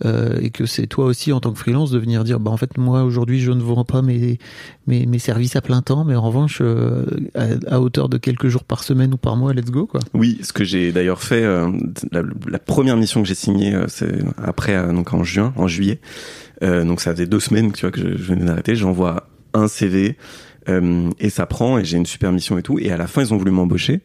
euh, 0.06 0.38
et 0.42 0.52
que 0.52 0.68
c'est 0.68 0.86
toi 0.86 1.06
aussi 1.06 1.34
en 1.34 1.40
tant 1.40 1.52
que 1.52 1.58
freelance 1.58 1.90
de 1.90 1.98
venir 1.98 2.24
dire 2.24 2.40
bah 2.40 2.52
en 2.52 2.58
fait 2.58 2.78
moi 2.78 3.02
aujourd'hui 3.02 3.40
je 3.40 3.52
ne 3.52 3.64
vends 3.64 3.84
pas 3.84 4.04
mes 4.04 4.38
mes, 4.86 5.08
mes 5.08 5.18
services 5.18 5.56
à 5.56 5.62
plein 5.62 5.82
temps 5.82 6.06
mais 6.06 6.14
en 6.14 6.22
revanche 6.22 6.60
euh, 6.62 7.04
à, 7.34 7.46
à 7.68 7.80
hauteur 7.80 8.08
de 8.08 8.18
quelques 8.20 8.48
jours 8.48 8.64
par 8.64 8.84
semaine 8.84 9.16
ou 9.16 9.18
par 9.18 9.36
mois 9.38 9.54
let's 9.56 9.72
go 9.72 9.88
quoi 9.88 10.02
Oui, 10.14 10.38
ce 10.44 10.54
que 10.54 10.64
j'ai 10.64 10.92
d'ailleurs 10.92 11.20
fait, 11.24 11.44
euh, 11.44 11.72
la, 12.12 12.22
la 12.48 12.60
première 12.60 12.96
mission 12.96 13.24
que 13.24 13.28
j'ai 13.28 13.34
signée, 13.34 13.74
euh, 13.74 13.86
c'est 13.88 14.20
après, 14.38 14.76
euh, 14.76 14.94
donc 14.94 15.14
en 15.16 15.24
juin, 15.24 15.52
en 15.58 15.68
juillet. 15.68 16.00
Euh, 16.62 16.84
donc 16.86 17.02
ça 17.02 17.12
faisait 17.14 17.26
deux 17.26 17.40
semaines, 17.40 17.72
tu 17.72 17.82
vois, 17.82 17.92
que 17.92 18.00
je, 18.00 18.18
je 18.18 18.24
venais 18.34 18.46
d'arrêter. 18.46 18.76
J'envoie 18.76 19.28
un 19.56 19.68
CV 19.68 20.16
euh, 20.70 21.10
et 21.20 21.30
ça 21.30 21.46
prend 21.46 21.78
et 21.78 21.86
j'ai 21.86 21.98
une 21.98 22.06
super 22.06 22.32
mission 22.32 22.58
et 22.58 22.64
tout. 22.64 22.80
Et 22.80 22.92
à 22.92 22.98
la 22.98 23.08
fin, 23.08 23.22
ils 23.22 23.34
ont 23.34 23.38
voulu 23.38 23.52
m'embaucher. 23.52 24.02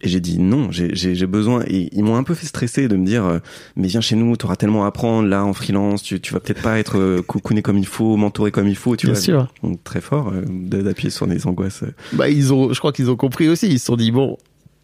Et 0.00 0.08
j'ai 0.08 0.20
dit 0.20 0.38
non, 0.38 0.70
j'ai- 0.70 0.94
j'ai 0.94 1.16
j'ai 1.16 1.26
besoin. 1.26 1.64
Et 1.66 1.88
ils 1.92 2.04
m'ont 2.04 2.14
un 2.14 2.22
peu 2.22 2.34
fait 2.34 2.46
stresser 2.46 2.86
de 2.86 2.94
me 2.96 3.04
dire, 3.04 3.24
euh, 3.24 3.38
mais 3.74 3.88
viens 3.88 4.00
chez 4.00 4.14
nous, 4.14 4.36
t'auras 4.36 4.54
tellement 4.54 4.84
à 4.84 4.88
apprendre 4.88 5.26
là 5.26 5.44
en 5.44 5.52
freelance, 5.52 6.04
tu, 6.04 6.20
tu 6.20 6.32
vas 6.32 6.38
peut-être 6.38 6.62
pas 6.62 6.78
être 6.78 6.98
euh, 6.98 7.20
cocooné 7.22 7.62
comme 7.62 7.78
il 7.78 7.86
faut, 7.86 8.16
mentoré 8.16 8.52
comme 8.52 8.68
il 8.68 8.76
faut, 8.76 8.94
tu 8.94 9.06
bien 9.06 9.14
vois. 9.14 9.20
sûr 9.22 9.52
Donc 9.64 9.82
très 9.82 10.00
fort 10.00 10.28
euh, 10.32 10.42
d'appuyer 10.46 11.10
sur 11.10 11.26
les 11.26 11.48
angoisses. 11.48 11.82
bah 12.12 12.28
ils 12.28 12.52
ont 12.52 12.72
je 12.72 12.78
crois 12.78 12.92
qu'ils 12.92 13.10
ont 13.10 13.16
compris 13.16 13.48
aussi 13.48 13.66
ils 13.68 13.80
se 13.80 13.86
sont 13.86 13.96
dit 13.96 14.12
bon 14.12 14.36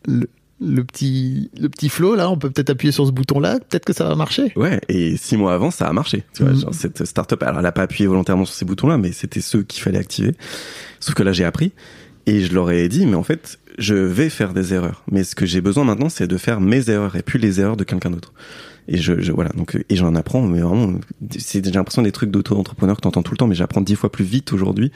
le, 0.09 0.29
le 0.61 0.83
petit 0.83 1.49
le 1.61 1.69
petit 1.69 1.89
flow 1.91 2.17
là 2.17 2.29
on 2.29 2.37
peut 2.37 2.51
peut-être 2.51 2.71
appuyer 2.71 2.91
sur 2.91 3.07
ce 3.07 3.13
bouton 3.13 3.39
là 3.39 3.61
peut-être 3.61 3.85
que 3.85 3.93
ça 3.93 4.09
va 4.09 4.17
marcher 4.17 4.53
Ouais, 4.57 4.81
et 4.89 5.17
six 5.17 5.37
mois 5.37 5.55
avant, 5.55 5.71
ça 5.71 5.87
a 5.87 5.93
marché. 5.93 6.25
Tu 6.35 6.43
vois, 6.43 6.53
Mhm. 6.55 6.61
genre 6.61 6.75
cette 6.75 7.05
startup, 7.05 7.41
alors 7.45 7.61
elle 7.61 7.67
a 7.67 7.73
pas 7.73 7.83
appuyé 7.83 8.09
volontairement 8.09 8.45
sur 8.47 8.57
ces 8.57 8.65
boutons-là, 8.65 8.99
mais 8.99 9.13
c'était 9.13 9.41
ceux 9.41 9.63
qu'il 9.63 9.81
fallait 9.81 9.99
activer. 9.99 10.33
Sauf 11.05 11.15
que 11.15 11.23
là, 11.23 11.33
j'ai 11.33 11.45
appris 11.45 11.73
et 12.27 12.41
je 12.41 12.55
leur 12.55 12.71
ai 12.71 12.89
dit, 12.89 13.05
mais 13.05 13.17
en 13.17 13.23
fait, 13.23 13.59
je 13.77 13.95
vais 13.95 14.31
faire 14.31 14.55
des 14.55 14.73
erreurs. 14.73 15.03
Mais 15.11 15.23
ce 15.25 15.35
que 15.35 15.45
j'ai 15.45 15.61
besoin 15.61 15.85
maintenant, 15.85 16.09
c'est 16.09 16.27
de 16.27 16.39
faire 16.39 16.61
mes 16.63 16.89
erreurs 16.89 17.17
et 17.17 17.23
puis 17.23 17.39
les 17.39 17.61
erreurs 17.61 17.77
de 17.77 17.85
quelqu'un 17.85 18.11
d'autre. 18.11 18.33
Et 18.89 18.97
je, 18.97 19.21
je 19.21 19.31
voilà, 19.33 19.51
donc 19.51 19.77
et 19.89 19.97
j'en 19.97 20.15
apprends, 20.15 20.43
mais 20.43 20.61
vraiment, 20.61 20.99
c'est 21.39 21.63
j'ai 21.65 21.71
l'impression 21.73 22.01
des 22.03 22.13
trucs 22.13 22.31
d'auto-entrepreneur 22.31 22.97
que 22.97 23.03
t'entends 23.03 23.23
tout 23.23 23.33
le 23.33 23.37
temps, 23.37 23.47
mais 23.47 23.55
j'apprends 23.55 23.81
dix 23.83 23.97
fois 23.97 24.11
plus 24.11 24.25
vite 24.25 24.53
aujourd'hui 24.55 24.93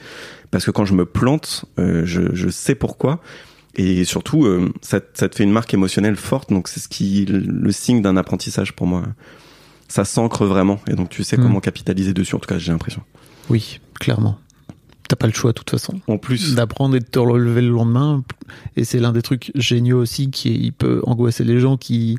parce 0.51 0.65
que 0.65 0.71
quand 0.71 0.85
je 0.85 0.93
me 0.93 1.05
plante, 1.05 1.65
euh, 1.79 2.03
je, 2.05 2.33
je 2.33 2.49
sais 2.49 2.75
pourquoi. 2.75 3.19
Et 3.75 4.03
surtout, 4.03 4.45
euh, 4.45 4.71
ça, 4.81 4.99
ça 5.13 5.29
te 5.29 5.35
fait 5.35 5.43
une 5.43 5.51
marque 5.51 5.73
émotionnelle 5.73 6.15
forte, 6.15 6.49
donc 6.51 6.67
c'est 6.67 6.79
ce 6.79 6.87
qui 6.87 7.25
le 7.25 7.71
signe 7.71 8.01
d'un 8.01 8.17
apprentissage 8.17 8.73
pour 8.75 8.87
moi 8.87 9.03
ça 9.87 10.05
s'ancre 10.05 10.45
vraiment 10.45 10.79
et 10.87 10.93
donc 10.93 11.09
tu 11.09 11.23
sais 11.23 11.35
Mm. 11.37 11.41
comment 11.41 11.59
capitaliser 11.59 12.13
dessus 12.13 12.35
en 12.35 12.39
tout 12.39 12.47
cas 12.47 12.59
j'ai 12.59 12.71
l'impression 12.71 13.01
oui 13.49 13.79
clairement 13.99 14.37
t'as 15.09 15.15
pas 15.17 15.27
le 15.27 15.33
choix 15.33 15.51
de 15.51 15.55
toute 15.57 15.69
façon 15.71 15.99
en 16.07 16.17
plus 16.17 16.55
d'apprendre 16.55 16.95
et 16.95 16.99
de 17.01 17.05
te 17.05 17.19
relever 17.19 17.61
le 17.61 17.69
lendemain. 17.71 18.23
Et 18.77 18.83
c'est 18.85 18.99
l'un 18.99 19.11
des 19.11 19.21
trucs 19.21 19.51
géniaux 19.55 19.99
aussi 19.99 20.29
qui 20.31 20.71
peut 20.71 21.01
angoisser 21.05 21.43
les 21.43 21.59
gens 21.59 21.75
qui 21.77 22.17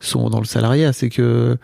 sont 0.00 0.28
dans 0.28 0.40
le 0.40 0.44
salariat, 0.44 0.92
c'est 0.92 1.08
que 1.08 1.56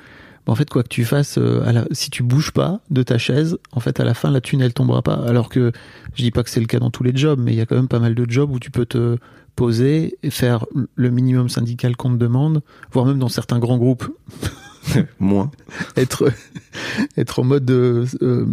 bah, 0.47 0.53
en 0.53 0.55
fait 0.55 0.71
quoi 0.71 0.83
que 0.85 0.89
tu 0.89 1.05
fasses, 1.05 1.37
euh, 1.37 1.63
à 1.67 1.73
la- 1.73 1.85
si 1.91 2.11
tu 2.11 2.23
bouges 2.23 2.53
pas 2.53 2.81
de 2.91 3.03
ta 3.03 3.19
chaise, 3.19 3.59
en 3.73 3.81
fait 3.81 3.99
à 4.01 4.05
la 4.05 4.15
fin 4.15 4.31
la 4.31 4.41
thune 4.41 4.61
elle 4.61 4.73
tombera 4.73 5.03
pas. 5.03 5.15
Alors 5.27 5.49
que 5.49 5.73
je 6.15 6.23
dis 6.23 6.31
pas 6.31 6.43
que 6.45 6.51
c'est 6.51 6.61
le 6.61 6.67
cas 6.67 6.79
dans 6.79 6.91
tous 6.91 7.03
les 7.03 7.15
jobs, 7.15 7.41
mais 7.43 7.53
il 7.53 7.57
y 7.59 7.61
a 7.61 7.67
quand 7.67 7.77
même 7.77 7.89
pas 7.89 7.99
mal 7.99 8.15
de 8.15 8.25
jobs 8.31 8.51
où 8.53 8.59
tu 8.61 8.71
peux 8.71 8.87
te 8.87 9.19
poser 9.57 10.17
et 10.23 10.31
faire 10.31 10.65
le 10.95 11.11
minimum 11.11 11.49
syndical 11.49 11.97
qu'on 11.97 12.11
te 12.13 12.17
demande, 12.19 12.63
voire 12.93 13.05
même 13.05 13.19
dans 13.19 13.29
certains 13.29 13.59
grands 13.59 13.77
groupes 13.79 14.07
moins. 15.19 15.51
Être 15.97 16.33
être 17.17 17.39
en 17.39 17.45
mode 17.45 17.71
euh, 17.71 18.07
euh, 18.23 18.47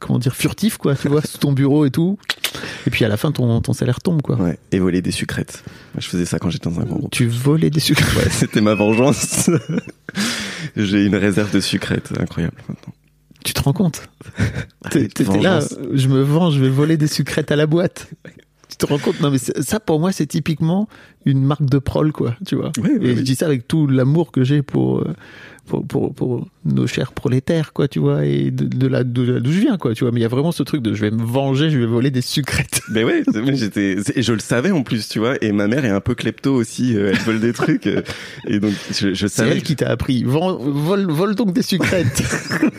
comment 0.00 0.18
dire 0.18 0.34
furtif 0.34 0.76
quoi 0.76 0.94
tu 0.94 1.08
vois 1.08 1.22
sous 1.22 1.38
ton 1.38 1.52
bureau 1.52 1.84
et 1.84 1.90
tout. 1.90 2.18
Et 2.86 2.90
puis 2.90 3.04
à 3.04 3.08
la 3.08 3.16
fin 3.16 3.32
ton, 3.32 3.60
ton 3.60 3.72
salaire 3.72 4.00
tombe 4.00 4.22
quoi. 4.22 4.36
Ouais 4.36 4.58
et 4.72 4.78
voler 4.78 5.02
des 5.02 5.10
sucrètes 5.10 5.62
Moi, 5.94 6.00
je 6.00 6.08
faisais 6.08 6.24
ça 6.24 6.38
quand 6.38 6.50
j'étais 6.50 6.68
dans 6.68 6.80
un 6.80 6.84
grand 6.84 6.96
groupe. 6.96 7.12
Tu 7.12 7.26
volais 7.26 7.70
des 7.70 7.80
sucres 7.80 8.16
ouais 8.16 8.28
c'était 8.30 8.60
ma 8.60 8.74
vengeance. 8.74 9.50
J'ai 10.76 11.04
une 11.04 11.16
réserve 11.16 11.52
de 11.52 11.60
sucrètes 11.60 12.12
incroyable 12.18 12.56
maintenant. 12.68 12.94
Tu 13.44 13.54
te 13.54 13.62
rends 13.62 13.72
compte? 13.72 14.02
T'étais 14.90 15.24
là 15.38 15.60
je 15.92 16.08
me 16.08 16.22
venge 16.22 16.54
je 16.54 16.60
vais 16.60 16.68
voler 16.68 16.96
des 16.96 17.06
sucrètes 17.06 17.50
à 17.50 17.56
la 17.56 17.66
boîte 17.66 18.08
te 18.80 18.86
rends 18.86 18.98
compte. 18.98 19.20
Non 19.20 19.30
mais 19.30 19.38
ça 19.38 19.80
pour 19.80 20.00
moi 20.00 20.12
c'est 20.12 20.26
typiquement 20.26 20.88
une 21.26 21.42
marque 21.42 21.64
de 21.64 21.78
prol 21.78 22.12
quoi 22.12 22.36
tu 22.46 22.56
vois. 22.56 22.72
Oui, 22.78 22.90
oui, 23.00 23.06
et 23.06 23.10
oui. 23.10 23.16
je 23.16 23.22
dis 23.22 23.34
ça 23.34 23.46
avec 23.46 23.68
tout 23.68 23.86
l'amour 23.86 24.32
que 24.32 24.42
j'ai 24.42 24.62
pour, 24.62 25.00
euh, 25.00 25.14
pour 25.66 25.86
pour 25.86 26.14
pour 26.14 26.48
nos 26.64 26.86
chers 26.86 27.12
prolétaires 27.12 27.72
quoi 27.72 27.88
tu 27.88 27.98
vois 27.98 28.24
et 28.24 28.50
de, 28.50 28.64
de 28.64 28.86
là 28.86 29.04
d'où 29.04 29.24
je 29.24 29.60
viens 29.60 29.76
quoi 29.76 29.94
tu 29.94 30.04
vois. 30.04 30.12
Mais 30.12 30.20
il 30.20 30.22
y 30.22 30.26
a 30.26 30.28
vraiment 30.28 30.52
ce 30.52 30.62
truc 30.62 30.82
de 30.82 30.94
je 30.94 31.00
vais 31.02 31.10
me 31.10 31.22
venger 31.22 31.70
je 31.70 31.78
vais 31.78 31.86
voler 31.86 32.10
des 32.10 32.22
sucrètes 32.22 32.80
mais 32.90 33.04
ouais 33.04 33.22
j'étais 33.54 33.96
je 34.16 34.32
le 34.32 34.38
savais 34.40 34.70
en 34.70 34.82
plus 34.82 35.08
tu 35.08 35.18
vois. 35.18 35.36
Et 35.42 35.52
ma 35.52 35.66
mère 35.68 35.84
est 35.84 35.90
un 35.90 36.00
peu 36.00 36.14
klepto 36.14 36.54
aussi 36.54 36.96
euh, 36.96 37.10
elle 37.12 37.18
vole 37.18 37.40
des 37.40 37.52
trucs 37.52 37.86
euh, 37.86 38.02
et 38.46 38.60
donc 38.60 38.72
je, 38.90 39.14
je 39.14 39.26
c'est 39.26 39.28
savais 39.28 39.52
elle 39.52 39.62
qui 39.62 39.76
t'a 39.76 39.90
appris. 39.90 40.24
Vole, 40.24 41.10
vole 41.10 41.34
donc 41.34 41.52
des 41.52 41.62
sucrètes 41.62 42.22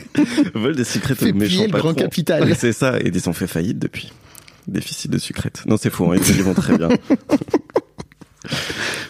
vole 0.56 0.76
des 0.76 0.84
sucrètes 0.84 1.18
Fais 1.18 1.34
méchants 1.34 1.58
plier 1.58 1.68
le 1.68 1.78
grand 1.78 1.94
capital. 1.94 2.56
C'est 2.56 2.74
ça 2.74 3.00
et 3.00 3.12
ils 3.14 3.30
ont 3.30 3.34
fait 3.34 3.48
faillite 3.48 3.80
depuis 3.80 4.12
déficit 4.68 5.12
de 5.12 5.18
sucrètes 5.18 5.64
non 5.68 5.78
c'est 5.78 5.90
faux 5.90 6.12
hein, 6.12 6.18
ils 6.18 6.44
vont 6.44 6.54
très 6.54 6.78
bien 6.78 6.90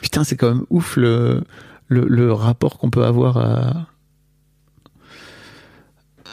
Putain, 0.02 0.24
c'est 0.26 0.36
quand 0.36 0.54
même 0.54 0.66
ouf 0.70 0.98
le, 0.98 1.42
le, 1.88 2.06
le 2.08 2.34
rapport 2.34 2.78
qu'on 2.78 2.90
peut 2.90 3.06
avoir 3.06 3.38
à, 3.38 3.88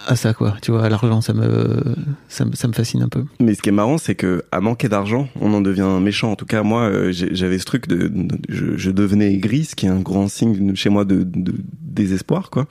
à 0.09 0.17
ça, 0.17 0.35
quoi. 0.35 0.57
Tu 0.63 0.73
vois, 0.73 0.85
à 0.85 0.89
l'argent, 0.89 1.21
ça 1.21 1.33
me, 1.33 1.95
ça 2.29 2.45
me, 2.45 2.55
ça 2.57 2.67
me 2.67 2.73
fascine 2.73 3.03
un 3.03 3.09
peu. 3.09 3.25
Mais 3.41 3.55
ce 3.55 3.63
qui 3.63 3.69
est 3.69 3.73
marrant, 3.73 3.97
c'est 3.99 4.15
que 4.17 4.43
à 4.51 4.61
manquer 4.61 4.89
d'argent, 4.89 5.29
on 5.41 5.53
en 5.55 5.61
devient 5.61 5.87
méchant. 6.01 6.33
En 6.33 6.37
tout 6.37 6.47
cas, 6.47 6.63
moi, 6.65 6.83
euh, 6.89 7.13
j'avais 7.13 7.59
ce 7.59 7.65
truc 7.67 7.87
de, 7.87 8.09
de- 8.09 8.39
je, 8.49 8.77
je 8.77 8.91
devenais 8.91 9.33
aigri, 9.33 9.65
ce 9.65 9.77
qui 9.77 9.87
est 9.87 9.91
un 9.91 10.01
grand 10.01 10.29
signe 10.29 10.75
chez 10.75 10.89
moi 10.91 11.05
de, 11.05 11.23
de 11.23 11.55
désespoir, 11.81 12.51
quoi. 12.51 12.67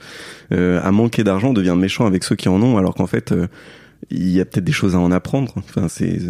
Euh, 0.52 0.80
à 0.82 0.90
manquer 0.92 1.24
d'argent, 1.24 1.48
on 1.50 1.54
devient 1.54 1.76
méchant 1.76 2.06
avec 2.06 2.22
ceux 2.24 2.36
qui 2.36 2.48
en 2.50 2.60
ont, 2.60 2.76
alors 2.76 2.94
qu'en 2.94 3.06
fait, 3.06 3.32
euh, 3.32 3.46
il 4.10 4.30
y 4.30 4.40
a 4.40 4.44
peut-être 4.44 4.64
des 4.64 4.72
choses 4.72 4.94
à 4.94 4.98
en 4.98 5.10
apprendre. 5.10 5.52
Enfin, 5.56 5.88
c'est 5.88 6.20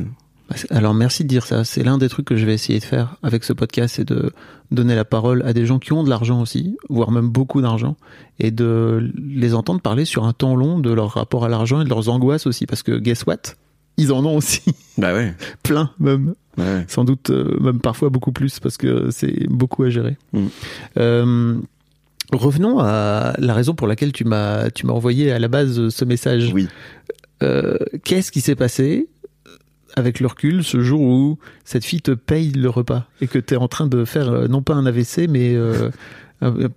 Bah, 0.48 0.56
Alors, 0.70 0.94
merci 0.94 1.22
de 1.24 1.28
dire 1.28 1.46
ça. 1.46 1.64
C'est 1.64 1.82
l'un 1.82 1.98
des 1.98 2.08
trucs 2.08 2.26
que 2.26 2.36
je 2.36 2.46
vais 2.46 2.54
essayer 2.54 2.78
de 2.78 2.84
faire 2.84 3.16
avec 3.22 3.44
ce 3.44 3.52
podcast, 3.52 3.96
c'est 3.96 4.08
de 4.08 4.32
donner 4.70 4.94
la 4.94 5.04
parole 5.04 5.42
à 5.46 5.52
des 5.52 5.66
gens 5.66 5.78
qui 5.78 5.92
ont 5.92 6.04
de 6.04 6.10
l'argent 6.10 6.40
aussi, 6.40 6.76
voire 6.88 7.10
même 7.10 7.28
beaucoup 7.28 7.62
d'argent, 7.62 7.96
et 8.38 8.50
de 8.50 9.10
les 9.16 9.54
entendre 9.54 9.80
parler 9.80 10.04
sur 10.04 10.24
un 10.24 10.32
temps 10.32 10.56
long 10.56 10.78
de 10.78 10.90
leur 10.90 11.10
rapport 11.10 11.44
à 11.44 11.48
l'argent 11.48 11.80
et 11.80 11.84
de 11.84 11.88
leurs 11.88 12.08
angoisses 12.08 12.46
aussi, 12.46 12.66
parce 12.66 12.82
que 12.82 12.98
guess 12.98 13.24
what? 13.26 13.54
Ils 13.96 14.12
en 14.12 14.24
ont 14.24 14.36
aussi 14.36 14.62
bah 14.98 15.12
ouais. 15.12 15.34
plein, 15.62 15.90
même. 15.98 16.34
ouais. 16.56 16.84
sans 16.86 17.04
doute 17.04 17.30
euh, 17.30 17.58
même 17.60 17.80
parfois 17.80 18.10
beaucoup 18.10 18.32
plus 18.32 18.60
parce 18.60 18.76
que 18.76 19.10
c'est 19.10 19.48
beaucoup 19.48 19.82
à 19.82 19.90
gérer. 19.90 20.16
Mm. 20.32 20.46
Euh, 20.98 21.58
revenons 22.32 22.78
à 22.78 23.34
la 23.38 23.54
raison 23.54 23.74
pour 23.74 23.88
laquelle 23.88 24.12
tu 24.12 24.24
m'as 24.24 24.70
tu 24.70 24.86
m'as 24.86 24.92
envoyé 24.92 25.32
à 25.32 25.38
la 25.38 25.48
base 25.48 25.88
ce 25.88 26.04
message. 26.04 26.52
Oui. 26.54 26.68
Euh, 27.42 27.76
Qu'est-ce 28.04 28.32
qui 28.32 28.40
s'est 28.40 28.56
passé 28.56 29.06
avec 29.94 30.20
le 30.20 30.26
recul 30.26 30.62
ce 30.64 30.80
jour 30.80 31.00
où 31.00 31.38
cette 31.64 31.84
fille 31.84 32.02
te 32.02 32.10
paye 32.12 32.52
le 32.52 32.68
repas 32.68 33.06
et 33.20 33.26
que 33.26 33.38
tu 33.38 33.54
es 33.54 33.56
en 33.56 33.68
train 33.68 33.86
de 33.86 34.04
faire 34.04 34.28
euh, 34.30 34.46
non 34.48 34.62
pas 34.62 34.74
un 34.74 34.86
AVC 34.86 35.26
mais 35.28 35.54
euh, 35.54 35.90
un- 36.40 36.64
un 36.64 36.68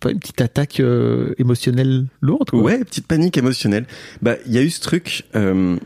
pas, 0.00 0.10
une 0.10 0.18
petite 0.18 0.40
attaque 0.40 0.80
euh, 0.80 1.34
émotionnelle 1.38 2.06
lourde 2.20 2.50
quoi? 2.50 2.60
Ouais, 2.60 2.84
petite 2.84 3.06
panique 3.06 3.38
émotionnelle. 3.38 3.86
Bah, 4.22 4.36
il 4.46 4.52
y 4.52 4.58
a 4.58 4.62
eu 4.62 4.70
ce 4.70 4.80
truc. 4.80 5.24
euh, 5.34 5.76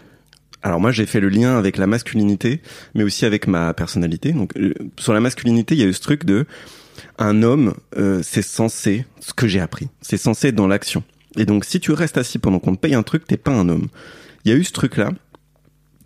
alors 0.64 0.78
moi, 0.80 0.92
j'ai 0.92 1.06
fait 1.06 1.18
le 1.20 1.28
lien 1.28 1.58
avec 1.58 1.76
la 1.76 1.88
masculinité, 1.88 2.62
mais 2.94 3.02
aussi 3.02 3.24
avec 3.26 3.48
ma 3.48 3.74
personnalité. 3.74 4.32
Donc, 4.32 4.56
euh, 4.56 4.72
sur 4.96 5.12
la 5.12 5.18
masculinité, 5.18 5.74
il 5.74 5.80
y 5.80 5.82
a 5.84 5.86
eu 5.86 5.92
ce 5.92 6.00
truc 6.00 6.24
de 6.24 6.46
un 7.18 7.42
homme, 7.42 7.74
euh, 7.96 8.20
c'est 8.22 8.42
censé 8.42 9.04
ce 9.20 9.34
que 9.34 9.48
j'ai 9.48 9.58
appris. 9.60 9.88
C'est 10.02 10.16
censé 10.18 10.48
être 10.48 10.54
dans 10.54 10.68
l'action. 10.68 11.02
Et 11.36 11.46
donc, 11.46 11.64
si 11.64 11.80
tu 11.80 11.92
restes 11.92 12.18
assis 12.18 12.38
pendant 12.38 12.58
qu'on 12.58 12.74
te 12.74 12.80
paye 12.80 12.94
un 12.94 13.02
truc, 13.02 13.26
t'es 13.26 13.36
pas 13.36 13.52
un 13.52 13.68
homme. 13.68 13.88
Il 14.44 14.50
y 14.50 14.54
a 14.54 14.56
eu 14.56 14.64
ce 14.64 14.72
truc-là, 14.72 15.10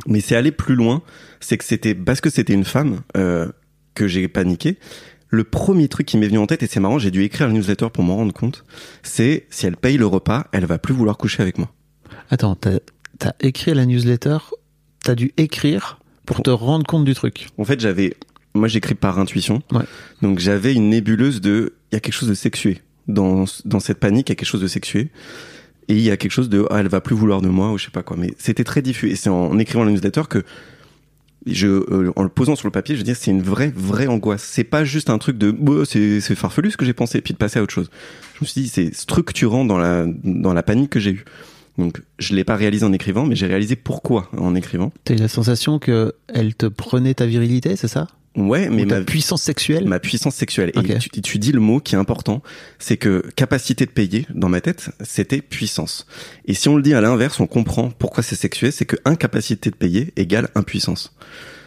mais 0.07 0.21
c'est 0.21 0.37
allé 0.37 0.53
plus 0.53 0.75
loin. 0.75 1.03
C'est 1.41 1.59
que 1.59 1.65
c'était 1.65 1.95
parce 1.95 2.21
que 2.21 2.31
c'était 2.31 2.53
une 2.53 2.65
femme 2.65 3.01
euh, 3.17 3.51
que 3.95 4.07
j'ai 4.07 4.29
paniqué. 4.29 4.79
Le 5.29 5.43
premier 5.43 5.89
truc 5.89 6.07
qui 6.07 6.17
m'est 6.19 6.29
venu 6.29 6.39
en 6.39 6.47
tête, 6.47 6.63
et 6.63 6.67
c'est 6.67 6.81
marrant, 6.81 6.99
j'ai 6.99 7.11
dû 7.11 7.23
écrire 7.23 7.49
le 7.49 7.55
newsletter 7.55 7.89
pour 7.93 8.05
m'en 8.05 8.17
rendre 8.17 8.33
compte, 8.33 8.65
c'est 9.03 9.47
si 9.51 9.67
elle 9.67 9.77
paye 9.77 9.97
le 9.97 10.07
repas, 10.07 10.47
elle 10.53 10.67
va 10.67 10.79
plus 10.79 10.95
vouloir 10.95 11.17
coucher 11.19 11.43
avec 11.43 11.59
moi. 11.59 11.73
Attends, 12.31 12.55
t'as 12.55 12.79
as 13.25 13.35
écrit 13.41 13.75
la 13.75 13.87
newsletter, 13.87 14.39
t'as 15.03 15.15
dû 15.17 15.33
écrire 15.37 15.99
pour 16.27 16.43
te 16.43 16.51
rendre 16.51 16.87
compte 16.87 17.05
du 17.05 17.15
truc. 17.15 17.49
En 17.59 17.65
fait, 17.65 17.81
j'avais 17.81 18.15
moi 18.55 18.69
j'écris 18.69 18.95
par 18.95 19.19
intuition. 19.19 19.63
Ouais. 19.73 19.85
Donc 20.23 20.39
j'avais 20.39 20.75
une 20.75 20.91
nébuleuse 20.91 21.41
de 21.41 21.75
il 21.93 21.95
y 21.95 21.97
a 21.97 22.01
quelque 22.01 22.15
chose 22.15 22.29
de 22.29 22.35
sexué 22.35 22.83
dans 23.09 23.45
dans 23.65 23.81
cette 23.81 23.99
panique, 23.99 24.29
il 24.29 24.33
y 24.33 24.35
a 24.35 24.37
quelque 24.37 24.49
chose 24.49 24.63
de 24.63 24.69
sexué. 24.69 25.11
Et 25.89 25.95
il 25.95 26.01
y 26.01 26.11
a 26.11 26.17
quelque 26.17 26.33
chose 26.33 26.49
de 26.49 26.67
ah, 26.71 26.81
elle 26.81 26.89
va 26.89 27.01
plus 27.01 27.15
vouloir 27.15 27.41
de 27.41 27.49
moi 27.49 27.71
ou 27.71 27.79
je 27.79 27.85
sais 27.85 27.91
pas 27.93 28.03
quoi. 28.03 28.17
Mais 28.19 28.35
c'était 28.39 28.65
très 28.65 28.83
diffus. 28.83 29.11
Et 29.11 29.17
c'est 29.17 29.31
en 29.31 29.57
écrivant 29.59 29.85
le 29.85 29.93
newsletter 29.93 30.23
que 30.29 30.45
je, 31.47 31.69
euh, 31.69 32.13
en 32.17 32.23
le 32.23 32.29
posant 32.29 32.57
sur 32.57 32.67
le 32.67 32.73
papier, 32.73 32.97
je 32.97 33.01
veux 33.01 33.05
dire, 33.05 33.17
c'est 33.17 33.31
une 33.31 33.43
vraie, 33.43 33.73
vraie 33.75 34.09
angoisse. 34.09 34.43
C'est 34.43 34.65
pas 34.65 34.85
juste 34.85 35.11
un 35.11 35.19
truc 35.19 35.39
de, 35.39 35.51
bah, 35.53 35.85
c'est, 35.85 36.21
farfelu 36.35 36.73
ce 36.73 36.77
que 36.77 36.85
j'ai 36.85 36.93
pensé, 36.93 37.21
puis 37.21 37.35
de 37.35 37.39
passer 37.39 37.59
à 37.59 37.63
autre 37.63 37.73
chose. 37.73 37.89
Je 38.35 38.39
me 38.43 38.47
suis 38.47 38.63
dit, 38.63 38.69
c'est 38.69 38.95
structurant 38.95 39.65
dans 39.65 39.79
la, 39.79 40.07
dans 40.25 40.53
la 40.53 40.63
panique 40.63 40.91
que 40.91 41.01
j'ai 41.01 41.13
eue. 41.13 41.25
Donc, 41.79 42.03
je 42.19 42.35
l'ai 42.35 42.45
pas 42.45 42.57
réalisé 42.57 42.85
en 42.85 42.93
écrivant, 42.93 43.27
mais 43.27 43.37
j'ai 43.37 43.47
réalisé 43.47 43.77
pourquoi 43.77 44.31
en 44.37 44.55
écrivant. 44.55 44.93
T'as 45.05 45.15
eu 45.15 45.19
la 45.19 45.29
sensation 45.29 45.79
que 45.79 46.15
elle 46.29 46.55
te 46.55 46.67
prenait 46.67 47.15
ta 47.15 47.27
virilité, 47.27 47.77
c'est 47.77 47.89
ça? 47.89 48.09
Ouais, 48.37 48.69
mais 48.69 48.85
ma, 48.85 49.01
puissance 49.01 49.43
sexuelle 49.43 49.87
ma 49.87 49.99
puissance 49.99 50.35
sexuelle. 50.35 50.71
Et 50.75 50.99
tu, 50.99 51.09
tu 51.09 51.39
dis 51.39 51.53
le 51.53 51.61
mot 51.61 51.81
qui 51.81 51.95
est 51.95 51.99
important, 51.99 52.43
c'est 52.79 52.97
que 52.99 53.25
capacité 53.35 53.87
de 53.87 53.91
payer, 53.91 54.27
dans 54.35 54.49
ma 54.49 54.61
tête, 54.61 54.91
c'était 55.01 55.41
puissance. 55.41 56.07
Et 56.45 56.55
si 56.55 56.69
on 56.69 56.77
le 56.77 56.83
dit 56.83 56.95
à 56.95 57.01
l'inverse, 57.01 57.41
on 57.41 57.47
comprend 57.47 57.91
pourquoi 57.91 58.23
c'est 58.23 58.37
sexué, 58.37 58.71
c'est 58.71 58.85
que 58.85 58.97
incapacité 59.05 59.71
de 59.71 59.77
payer 59.77 60.13
égale 60.17 60.49
impuissance. 60.55 61.15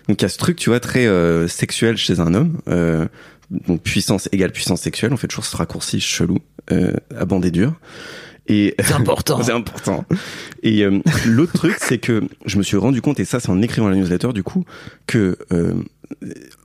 Donc 0.08 0.22
il 0.22 0.24
y 0.24 0.26
a 0.26 0.30
ce 0.30 0.38
truc, 0.38 0.58
tu 0.58 0.70
vois, 0.70 0.80
très 0.80 1.06
euh, 1.08 1.48
sexuel 1.48 1.98
chez 1.98 2.20
un 2.20 2.34
homme. 2.34 2.60
Euh, 2.68 3.08
donc 3.50 3.82
puissance 3.82 4.30
égale 4.32 4.52
puissance 4.52 4.82
sexuelle. 4.82 5.12
On 5.14 5.18
fait 5.18 5.28
toujours 5.28 5.46
ce 5.46 5.58
raccourci 5.58 6.00
chelou 6.00 6.40
euh, 6.72 6.94
à 7.18 7.26
bandé 7.26 7.52
dur. 7.52 7.74
Et 8.50 8.76
C'est 8.80 8.94
important. 8.94 9.42
c'est 9.44 9.54
important. 9.54 10.06
Et 10.64 10.84
euh, 10.84 11.00
l'autre 11.26 11.54
truc, 11.54 11.78
c'est 11.80 12.00
que 12.00 12.24
je 12.46 12.58
me 12.58 12.64
suis 12.64 12.78
rendu 12.78 13.02
compte, 13.02 13.20
et 13.20 13.26
ça 13.26 13.40
c'est 13.40 13.50
en 13.50 13.62
écrivant 13.62 13.88
la 13.88 13.96
newsletter 13.96 14.34
du 14.34 14.44
coup, 14.44 14.66
que 15.06 15.38
euh, 15.54 15.76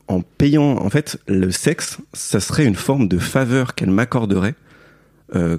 en 0.09 0.23
payant, 0.23 0.79
en 0.79 0.91
fait, 0.91 1.19
le 1.29 1.51
sexe, 1.51 1.99
ça 2.15 2.41
serait 2.41 2.65
une 2.65 2.75
forme 2.75 3.07
de 3.07 3.19
faveur 3.19 3.75
qu'elle 3.75 3.91
m'accorderait 3.91 4.55
euh, 5.35 5.59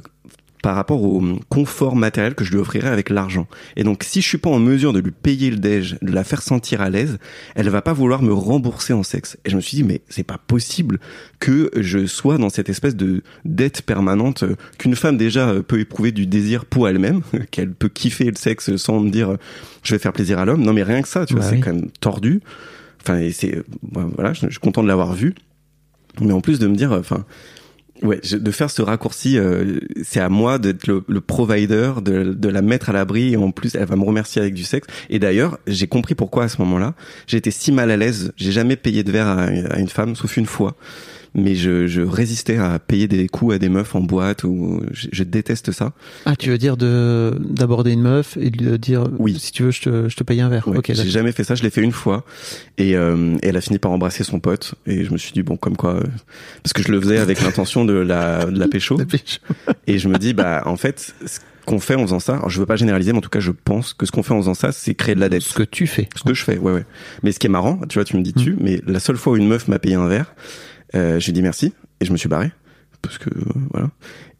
par 0.66 0.76
rapport 0.76 1.04
au 1.04 1.22
confort 1.48 1.96
matériel 1.96 2.34
que 2.34 2.44
je 2.44 2.50
lui 2.52 2.58
offrirais 2.58 2.90
avec 2.90 3.12
l'argent. 3.12 3.46
Et 3.76 3.84
donc, 3.84 4.04
si 4.04 4.24
je 4.24 4.28
suis 4.28 4.40
pas 4.40 4.50
en 4.50 4.58
mesure 4.58 4.94
de 4.94 5.00
lui 5.00 5.12
payer 5.12 5.52
le 5.52 5.58
déj, 5.58 6.00
de 6.02 6.12
la 6.12 6.24
faire 6.24 6.42
sentir 6.42 6.82
à 6.82 6.90
l'aise, 6.90 7.20
elle 7.54 7.70
va 7.70 7.84
pas 7.84 7.94
vouloir 7.94 8.24
me 8.24 8.34
rembourser 8.34 8.92
en 8.92 9.04
sexe. 9.04 9.38
Et 9.46 9.52
je 9.52 9.58
me 9.58 9.62
suis 9.62 9.78
dit, 9.78 9.84
mais 9.84 10.02
c'est 10.10 10.24
pas 10.24 10.40
possible 10.40 11.00
que 11.38 11.70
je 11.76 12.08
sois 12.08 12.40
dans 12.40 12.50
cette 12.50 12.68
espèce 12.68 12.96
de 12.96 13.22
dette 13.46 13.84
permanente 13.84 14.42
euh, 14.42 14.56
qu'une 14.80 14.96
femme 14.96 15.18
déjà 15.18 15.50
euh, 15.50 15.62
peut 15.62 15.80
éprouver 15.80 16.12
du 16.12 16.26
désir 16.26 16.66
pour 16.66 16.90
elle-même, 16.90 17.22
qu'elle 17.52 17.72
peut 17.72 17.90
kiffer 17.90 18.26
le 18.26 18.36
sexe 18.36 18.76
sans 18.78 19.00
me 19.00 19.12
dire, 19.12 19.34
euh, 19.34 19.38
je 19.84 19.94
vais 19.94 20.00
faire 20.00 20.14
plaisir 20.14 20.40
à 20.40 20.46
l'homme. 20.46 20.64
Non, 20.64 20.74
mais 20.74 20.82
rien 20.82 21.04
que 21.04 21.08
ça, 21.08 21.28
tu 21.28 21.36
vois, 21.36 21.44
Bah 21.44 21.50
c'est 21.52 21.60
quand 21.60 21.76
même 21.76 21.92
tordu. 22.00 22.42
Enfin, 23.04 23.20
et 23.20 23.32
c'est, 23.32 23.62
voilà, 23.92 24.34
je, 24.34 24.48
je 24.48 24.50
suis 24.50 24.60
content 24.60 24.82
de 24.82 24.88
l'avoir 24.88 25.14
vu. 25.14 25.36
Mais 26.22 26.34
en 26.34 26.42
plus 26.42 26.58
de 26.58 26.66
me 26.66 26.76
dire, 26.76 26.92
enfin, 26.92 27.24
ouais, 28.04 28.20
je- 28.24 28.38
de 28.38 28.52
faire 28.52 28.70
ce 28.70 28.82
raccourci, 28.82 29.38
euh, 29.38 29.80
c'est 30.04 30.20
à 30.20 30.30
moi 30.30 30.60
d'être 30.60 30.88
le, 30.88 31.04
le 31.08 31.22
provider, 31.22 31.94
de, 32.04 32.34
de 32.34 32.50
la 32.50 32.62
mettre 32.62 32.90
à 32.90 32.94
l'abri. 32.94 33.34
Et 33.34 33.38
en 33.38 33.52
plus, 33.52 33.76
elle 33.76 33.86
va 33.86 33.96
me 33.96 34.04
remercier 34.04 34.42
avec 34.42 34.54
du 34.54 34.64
sexe. 34.64 34.88
Et 35.10 35.20
d'ailleurs, 35.20 35.58
j'ai 35.68 35.88
compris 35.88 36.16
pourquoi 36.16 36.46
à 36.46 36.50
ce 36.50 36.62
moment-là. 36.62 36.94
Été 37.32 37.52
si 37.52 37.72
mal 37.72 37.92
à 37.92 37.98
l'aise. 37.98 38.32
J'ai 38.38 38.52
jamais 38.54 38.76
payé 38.78 39.04
de 39.04 39.12
verre 39.12 39.28
à, 39.28 39.44
à 39.44 39.80
une 39.80 39.90
femme, 39.90 40.16
sauf 40.16 40.38
une 40.38 40.46
fois. 40.46 40.76
Mais 41.38 41.56
je, 41.56 41.86
je 41.88 42.02
résistais 42.02 42.58
à 42.58 42.80
payer 42.80 43.08
des 43.08 43.28
coups 43.28 43.56
à 43.56 43.60
des 43.60 43.68
meufs 43.70 43.94
en 43.94 44.00
boîte 44.02 44.46
ou 44.46 44.82
je, 44.92 45.08
je 45.12 45.24
déteste 45.24 45.72
ça. 45.74 45.92
Ah, 46.26 46.36
tu 46.36 46.50
veux 46.50 46.58
dire 46.58 46.78
de 46.78 47.38
d'aborder 47.40 47.92
une 47.92 48.02
meuf 48.02 48.38
et 48.38 48.50
de 48.50 48.78
dire 48.78 49.04
Oui. 49.20 49.38
si 49.38 49.52
tu 49.52 49.64
veux, 49.64 49.72
je 49.72 49.82
te, 49.82 50.10
je 50.10 50.16
te 50.16 50.24
paye 50.24 50.40
un 50.42 50.50
verre. 50.50 50.68
Ouais, 50.68 50.78
ok, 50.78 50.92
j'ai 50.94 51.10
jamais 51.10 51.34
fait 51.34 51.44
ça, 51.44 51.56
je 51.56 51.64
l'ai 51.64 51.70
fait 51.70 51.82
une 51.82 51.92
fois 51.92 52.24
et, 52.78 52.96
euh, 52.96 53.36
et 53.44 53.48
elle 53.50 53.58
a 53.58 53.62
fini 53.62 53.80
par 53.80 53.92
embrasser 53.92 54.24
son 54.24 54.40
pote 54.40 54.76
et 54.88 55.04
je 55.04 55.12
me 55.12 55.18
suis 55.18 55.34
dit 55.34 55.44
bon 55.44 55.58
comme 55.58 55.76
quoi 55.76 55.96
euh, 55.96 56.04
parce 56.64 56.74
que 56.74 56.82
je 56.82 56.92
le 56.92 57.02
faisais 57.02 57.18
avec 57.18 57.42
l'intention 57.44 57.86
de 57.86 57.94
la 57.94 58.46
de 58.46 58.58
la 58.58 58.68
pécho 58.68 58.98
et 59.88 60.00
je 60.00 60.08
me 60.08 60.18
dis 60.18 60.34
bah 60.34 60.64
en 60.66 60.78
fait 60.78 61.14
ce 61.26 61.40
qu'on 61.66 61.80
fait 61.80 61.96
en 61.96 62.04
faisant 62.04 62.20
ça, 62.20 62.36
alors 62.36 62.50
je 62.50 62.60
veux 62.60 62.66
pas 62.68 62.76
généraliser 62.76 63.12
mais 63.12 63.18
en 63.18 63.22
tout 63.22 63.30
cas 63.30 63.40
je 63.40 63.52
pense 63.52 63.94
que 63.94 64.06
ce 64.06 64.12
qu'on 64.12 64.24
fait 64.24 64.34
en 64.34 64.38
faisant 64.40 64.54
ça 64.54 64.72
c'est 64.72 64.94
créer 64.96 65.16
de 65.16 65.20
la 65.20 65.30
dette. 65.30 65.42
Ce 65.42 65.54
que 65.54 65.64
tu 65.64 65.88
fais. 65.88 66.08
Ce 66.16 66.24
que 66.24 66.34
je 66.34 66.44
fais, 66.44 66.58
ouais 66.60 66.72
ouais. 66.72 66.86
Mais 67.24 67.32
ce 67.32 67.40
qui 67.40 67.48
est 67.48 67.50
marrant, 67.50 67.80
tu 67.90 67.96
vois, 67.96 68.06
tu 68.06 68.16
me 68.18 68.22
dis 68.22 68.34
dessus, 68.34 68.56
mais 68.60 68.82
la 68.86 69.00
seule 69.00 69.18
fois 69.18 69.34
où 69.34 69.36
une 69.38 69.48
meuf 69.48 69.68
m'a 69.68 69.80
payé 69.80 69.96
un 69.96 70.08
verre, 70.08 70.36
euh, 70.94 71.20
j'ai 71.20 71.32
dit 71.32 71.42
merci 71.42 71.74
et 72.00 72.06
je 72.06 72.12
me 72.12 72.18
suis 72.18 72.30
barré 72.30 72.52
parce 73.02 73.18
que 73.18 73.30
euh, 73.30 73.44
voilà. 73.72 73.90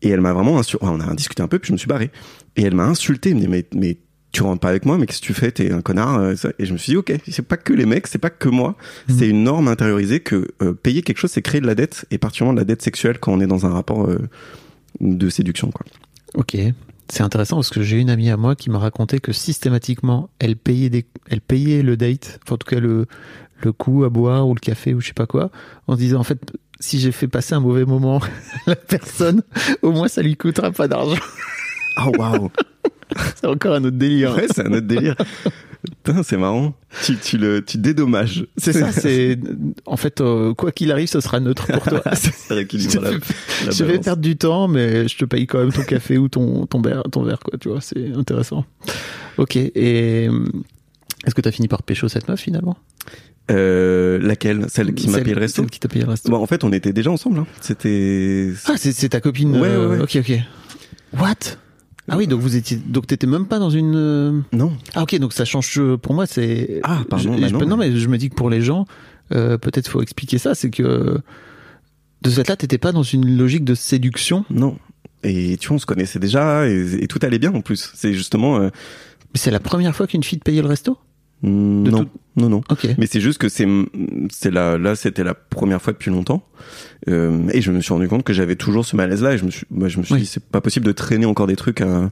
Et 0.02 0.10
elle 0.10 0.22
m'a 0.22 0.34
vraiment 0.34 0.60
insulté. 0.60 0.86
On 0.86 1.00
a 1.00 1.14
discuté 1.16 1.42
un 1.42 1.48
peu 1.48 1.60
puis 1.60 1.70
je 1.70 1.74
me 1.74 1.78
suis 1.78 1.88
barré. 1.88 2.12
Et 2.56 2.64
elle 2.64 2.76
m'a 2.76 2.86
insulté, 2.86 3.30
elle 3.30 3.36
me 3.36 3.42
dit 3.42 3.48
mais 3.48 3.66
mais 3.74 3.98
tu 4.36 4.44
rentres 4.44 4.60
pas 4.60 4.70
avec 4.70 4.86
moi, 4.86 4.98
mais 4.98 5.06
qu'est-ce 5.06 5.22
que 5.22 5.28
tu 5.28 5.34
fais? 5.34 5.50
T'es 5.52 5.72
un 5.72 5.82
connard. 5.82 6.20
euh. 6.20 6.36
Et 6.60 6.66
je 6.66 6.74
me 6.74 6.78
suis 6.78 6.92
dit 6.92 6.98
ok, 6.98 7.14
c'est 7.28 7.48
pas 7.48 7.56
que 7.58 7.72
les 7.72 7.86
mecs, 7.86 8.08
c'est 8.08 8.20
pas 8.20 8.30
que 8.30 8.50
moi. 8.50 8.76
C'est 9.08 9.30
une 9.30 9.44
norme 9.44 9.70
intériorisée 9.70 10.20
que 10.20 10.50
euh, 10.62 10.74
payer 10.74 11.04
quelque 11.04 11.20
chose, 11.20 11.32
c'est 11.32 11.42
créer 11.42 11.62
de 11.62 11.68
la 11.68 11.76
dette 11.76 12.06
et 12.12 12.18
particulièrement 12.18 12.54
de 12.54 12.60
la 12.60 12.66
dette 12.66 12.82
sexuelle 12.82 13.18
quand 13.18 13.32
on 13.32 13.40
est 13.40 13.48
dans 13.48 13.66
un 13.66 13.70
rapport 13.70 14.08
euh, 14.08 14.28
de 15.00 15.30
séduction 15.30 15.72
quoi. 15.72 15.86
Ok. 16.34 16.58
C'est 17.08 17.22
intéressant 17.22 17.58
parce 17.58 17.70
que 17.70 17.84
j'ai 17.84 18.00
une 18.00 18.10
amie 18.10 18.30
à 18.32 18.36
moi 18.36 18.56
qui 18.56 18.70
m'a 18.72 18.80
raconté 18.80 19.20
que 19.20 19.32
systématiquement, 19.32 20.30
elle 20.40 20.56
payait 20.56 20.90
des, 20.90 21.06
elle 21.30 21.40
payait 21.40 21.84
le 21.84 21.98
date, 21.98 22.40
enfin, 22.44 22.56
en 22.56 22.58
tout 22.58 22.68
cas 22.68 22.80
le, 22.80 23.06
le 23.62 23.72
coup 23.72 24.04
à 24.04 24.10
boire 24.10 24.48
ou 24.48 24.54
le 24.54 24.60
café 24.60 24.94
ou 24.94 25.02
je 25.02 25.08
sais 25.08 25.14
pas 25.14 25.26
quoi, 25.26 25.50
en 25.88 25.94
se 25.94 26.00
disant 26.00 26.20
en 26.20 26.24
fait, 26.24 26.40
si 26.80 27.00
j'ai 27.00 27.12
fait 27.12 27.28
passer 27.28 27.56
un 27.56 27.60
mauvais 27.60 27.86
moment 27.86 28.20
à 28.20 28.30
la 28.68 28.76
personne, 28.76 29.44
au 29.82 29.92
moins 29.92 30.08
ça 30.08 30.22
lui 30.22 30.36
coûtera 30.36 30.72
pas 30.72 30.88
d'argent. 30.88 31.22
Oh 32.06 32.12
waouh 32.18 32.52
C'est 33.36 33.48
encore 33.48 33.76
un 33.76 33.84
autre 33.84 33.98
délire. 33.98 34.36
Ouais, 34.36 34.48
c'est 34.50 34.66
un 34.66 34.74
autre 34.74 34.88
délire. 34.88 35.16
Putain, 36.04 36.24
c'est 36.24 36.38
marrant. 36.38 36.74
Tu, 37.04 37.18
tu 37.18 37.38
le, 37.38 37.64
tu 37.64 37.78
dédommages. 37.78 38.48
C'est 38.58 38.74
ça, 38.74 38.92
c'est 38.92 39.38
en 39.86 39.98
fait 39.98 40.22
euh, 40.22 40.54
quoi 40.54 40.72
qu'il 40.72 40.92
arrive, 40.92 41.08
ce 41.08 41.20
sera 41.20 41.40
neutre 41.40 41.68
pour 41.68 41.84
toi. 41.84 42.02
Rééquilibre 42.50 43.02
la, 43.02 43.12
la 43.12 43.72
je 43.72 43.84
vais 43.84 44.00
perdre 44.00 44.22
du 44.22 44.36
temps, 44.36 44.68
mais 44.68 45.08
je 45.08 45.18
te 45.18 45.26
paye 45.26 45.46
quand 45.46 45.60
même 45.60 45.72
ton 45.72 45.84
café 45.84 46.18
ou 46.18 46.28
ton 46.28 46.66
ton 46.66 46.82
verre, 46.82 47.04
ton 47.12 47.24
verre 47.24 47.40
quoi. 47.40 47.58
Tu 47.60 47.70
vois, 47.70 47.82
c'est 47.82 48.14
intéressant. 48.14 48.66
Ok. 49.38 49.56
Et 49.56 50.30
est-ce 51.26 51.36
que 51.36 51.42
t'as 51.42 51.52
fini 51.52 51.68
par 51.68 51.84
pécho 51.84 52.08
cette 52.08 52.28
meuf 52.28 52.40
finalement? 52.40 52.78
Euh, 53.52 54.18
laquelle? 54.20 54.66
Celle 54.70 54.94
qui 54.96 55.08
m'a 55.10 55.20
payé 55.20 55.36
le 55.36 55.42
resto 55.42 55.62
Celle 55.62 55.70
qui 55.72 55.80
t'a 55.80 55.88
payé 55.88 56.04
le 56.04 56.10
resto. 56.12 56.30
Bon, 56.32 56.38
en 56.42 56.48
fait, 56.48 56.64
on 56.64 56.72
était 56.72 56.94
déjà 56.94 57.12
ensemble. 57.12 57.40
Hein. 57.40 57.48
C'était. 57.62 58.52
Ah, 58.66 58.74
c'est 58.78 59.10
ta 59.10 59.22
copine. 59.22 59.56
Ouais, 59.60 59.68
euh, 59.68 59.90
ouais, 59.90 59.98
ouais. 59.98 60.04
Ok, 60.04 60.16
ok. 60.18 60.40
What? 61.20 61.58
Ah 62.08 62.18
oui, 62.18 62.28
donc 62.28 62.40
vous 62.42 62.56
étiez, 62.56 62.78
donc 62.78 63.08
t'étais 63.08 63.26
même 63.28 63.48
pas 63.48 63.58
dans 63.60 63.70
une. 63.72 63.96
euh, 63.96 64.40
Non. 64.52 64.74
Ah 64.94 65.04
ok, 65.04 65.18
donc 65.20 65.34
ça 65.34 65.46
change. 65.46 65.80
Pour 66.02 66.14
moi, 66.14 66.26
c'est. 66.28 66.80
Ah, 66.84 67.02
pardon, 67.10 67.36
Je- 67.36 67.42
bah 67.42 67.48
je- 67.48 67.66
non. 67.66 67.78
mais 67.78 67.96
je 67.96 68.08
me 68.08 68.18
dis 68.18 68.30
que 68.30 68.36
pour 68.36 68.50
les 68.50 68.62
gens, 68.62 68.86
euh, 69.34 69.58
peut-être 69.58 69.88
faut 69.90 70.02
expliquer 70.02 70.38
ça, 70.38 70.54
c'est 70.56 70.70
que 70.70 71.20
de 72.22 72.30
ce 72.30 72.36
fait-là, 72.36 72.56
t'étais 72.56 72.78
pas 72.78 72.92
dans 72.92 73.04
une 73.04 73.38
logique 73.38 73.64
de 73.64 73.76
séduction. 73.76 74.46
Non. 74.50 74.78
Et 75.24 75.58
tu 75.58 75.68
vois, 75.70 75.76
on 75.76 75.80
se 75.80 75.86
connaissait 75.88 76.20
déjà 76.20 76.68
et, 76.68 77.04
et 77.04 77.08
tout 77.08 77.18
allait 77.24 77.40
bien 77.40 77.54
en 77.54 77.62
plus. 77.62 77.92
C'est 77.96 78.14
justement. 78.14 78.58
euh, 78.58 78.70
Mais 79.34 79.40
c'est 79.40 79.52
la 79.52 79.60
première 79.60 79.96
fois 79.96 80.06
qu'une 80.08 80.24
fille 80.24 80.38
te 80.40 80.44
payait 80.44 80.62
le 80.62 80.68
resto? 80.68 80.98
Non. 81.44 82.04
tout- 82.06 82.10
Non, 82.38 82.50
non. 82.50 82.62
Mais 82.98 83.06
c'est 83.08 83.22
juste 83.22 83.38
que 83.38 83.48
c'est, 83.50 83.68
c'est 84.32 84.52
là, 84.52 84.78
là, 84.78 84.96
c'était 84.96 85.24
la 85.24 85.34
première 85.34 85.82
fois 85.82 85.94
depuis 85.94 86.12
longtemps. 86.12 86.46
Euh, 87.08 87.48
et 87.54 87.62
je 87.62 87.72
me 87.72 87.80
suis 87.82 87.94
rendu 87.94 88.08
compte 88.08 88.24
que 88.24 88.34
j'avais 88.34 88.56
toujours 88.56 88.86
ce 88.86 88.96
malaise-là. 88.96 89.34
Et 89.36 89.38
je 89.38 89.46
me 89.46 89.52
suis, 89.52 89.66
moi, 89.70 89.88
je 89.88 90.00
me 90.00 90.04
suis 90.04 90.14
Oui. 90.16 90.20
dit, 90.22 90.26
c'est 90.26 90.44
pas 90.44 90.60
possible 90.62 90.86
de 90.86 90.92
traîner 90.92 91.26
encore 91.26 91.48
des 91.48 91.56
trucs 91.56 91.82
à, 91.82 92.12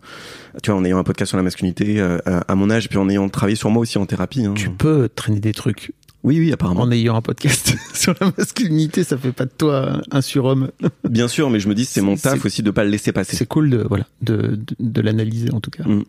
tu 0.62 0.72
vois, 0.72 0.80
en 0.80 0.86
ayant 0.86 0.98
un 1.00 1.04
podcast 1.04 1.30
sur 1.30 1.38
la 1.38 1.44
masculinité, 1.44 2.00
à, 2.00 2.18
à- 2.48 2.56
mon 2.56 2.70
âge, 2.70 2.86
et 2.86 2.90
puis 2.90 2.98
en 3.00 3.10
ayant 3.10 3.28
travaillé 3.30 3.56
sur 3.56 3.70
moi 3.70 3.82
aussi 3.82 3.98
en 3.98 4.06
thérapie. 4.06 4.46
Hein. 4.46 4.54
Tu 4.56 4.70
peux 4.70 5.10
traîner 5.14 5.40
des 5.42 5.54
trucs 5.54 5.92
Oui, 6.24 6.40
oui, 6.40 6.54
apparemment. 6.54 6.82
en 6.84 6.92
ayant 6.92 7.16
un 7.18 7.22
podcast 7.22 7.76
sur 7.94 8.14
la 8.22 8.32
masculinité, 8.38 9.04
ça 9.04 9.18
fait 9.18 9.32
pas 9.34 9.46
de 9.46 9.52
toi 9.58 10.02
un 10.12 10.22
surhomme. 10.22 10.70
Bien 11.10 11.28
sûr, 11.28 11.50
mais 11.50 11.60
je 11.60 11.68
me 11.68 11.76
dis, 11.76 11.84
c'est 11.86 12.02
mon 12.02 12.16
taf 12.16 12.46
aussi 12.46 12.62
de 12.64 12.72
pas 12.72 12.84
le 12.86 12.92
laisser 12.92 13.12
passer. 13.12 13.36
C'est 13.36 13.48
cool 13.48 13.70
de 13.72 13.86
voilà 13.90 14.06
de, 14.22 14.36
de, 14.56 14.76
de 14.80 15.02
l'analyser 15.02 15.52
en 15.52 15.60
tout 15.60 15.72
cas. 15.72 15.84
Mm. 15.84 16.04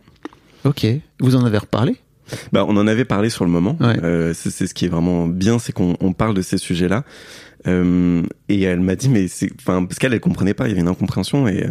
Ok. 0.66 0.86
Vous 1.20 1.34
en 1.36 1.44
avez 1.44 1.58
reparlé? 1.58 1.96
Bah, 2.52 2.64
on 2.68 2.76
en 2.76 2.86
avait 2.86 3.04
parlé 3.04 3.30
sur 3.30 3.44
le 3.44 3.50
moment. 3.50 3.76
Ouais. 3.80 3.96
Euh, 4.02 4.32
c'est 4.34 4.50
c'est 4.50 4.66
ce 4.66 4.74
qui 4.74 4.84
est 4.84 4.88
vraiment 4.88 5.26
bien, 5.26 5.58
c'est 5.58 5.72
qu'on 5.72 5.96
on 6.00 6.12
parle 6.12 6.34
de 6.34 6.42
ces 6.42 6.58
sujets-là. 6.58 7.04
Euh, 7.66 8.22
et 8.48 8.62
elle 8.62 8.80
m'a 8.80 8.94
dit, 8.94 9.08
mais 9.08 9.26
c'est, 9.28 9.50
enfin, 9.58 9.84
parce 9.84 9.98
qu'elle, 9.98 10.12
elle 10.12 10.20
comprenait 10.20 10.52
pas, 10.52 10.66
il 10.66 10.70
y 10.70 10.72
avait 10.72 10.82
une 10.82 10.88
incompréhension 10.88 11.48
et, 11.48 11.66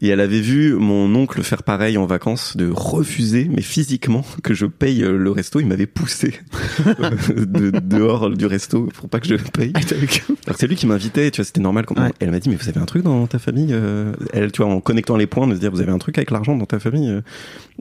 et 0.00 0.08
elle 0.08 0.20
avait 0.20 0.40
vu 0.40 0.74
mon 0.74 1.12
oncle 1.14 1.42
faire 1.42 1.64
pareil 1.64 1.98
en 1.98 2.06
vacances, 2.06 2.56
de 2.56 2.70
refuser, 2.72 3.48
mais 3.50 3.62
physiquement, 3.62 4.24
que 4.42 4.54
je 4.54 4.66
paye 4.66 5.02
euh, 5.02 5.16
le 5.16 5.30
resto. 5.30 5.58
Il 5.58 5.66
m'avait 5.66 5.86
poussé 5.86 6.34
de, 7.36 7.70
dehors 7.70 8.30
du 8.30 8.46
resto 8.46 8.88
pour 8.94 9.08
pas 9.08 9.18
que 9.18 9.26
je 9.26 9.34
paye. 9.34 9.72
Alors 9.74 10.54
que 10.54 10.60
c'est 10.60 10.66
lui 10.68 10.76
qui 10.76 10.86
m'invitait, 10.86 11.30
tu 11.30 11.40
vois, 11.40 11.44
c'était 11.44 11.60
normal. 11.60 11.86
Quand 11.86 11.92
Ouais. 12.02 12.10
Elle 12.20 12.30
m'a 12.30 12.40
dit, 12.40 12.48
mais 12.48 12.56
vous 12.56 12.68
avez 12.68 12.80
un 12.80 12.86
truc 12.86 13.02
dans 13.02 13.26
ta 13.26 13.38
famille 13.38 13.68
euh 13.72 14.12
Elle, 14.32 14.50
tu 14.50 14.62
vois, 14.62 14.72
en 14.72 14.80
connectant 14.80 15.16
les 15.16 15.26
points, 15.26 15.46
de 15.46 15.54
se 15.54 15.60
dire, 15.60 15.70
vous 15.70 15.80
avez 15.80 15.92
un 15.92 15.98
truc 15.98 16.18
avec 16.18 16.30
l'argent 16.30 16.56
dans 16.56 16.64
ta 16.64 16.80
famille 16.80 17.10
euh 17.10 17.20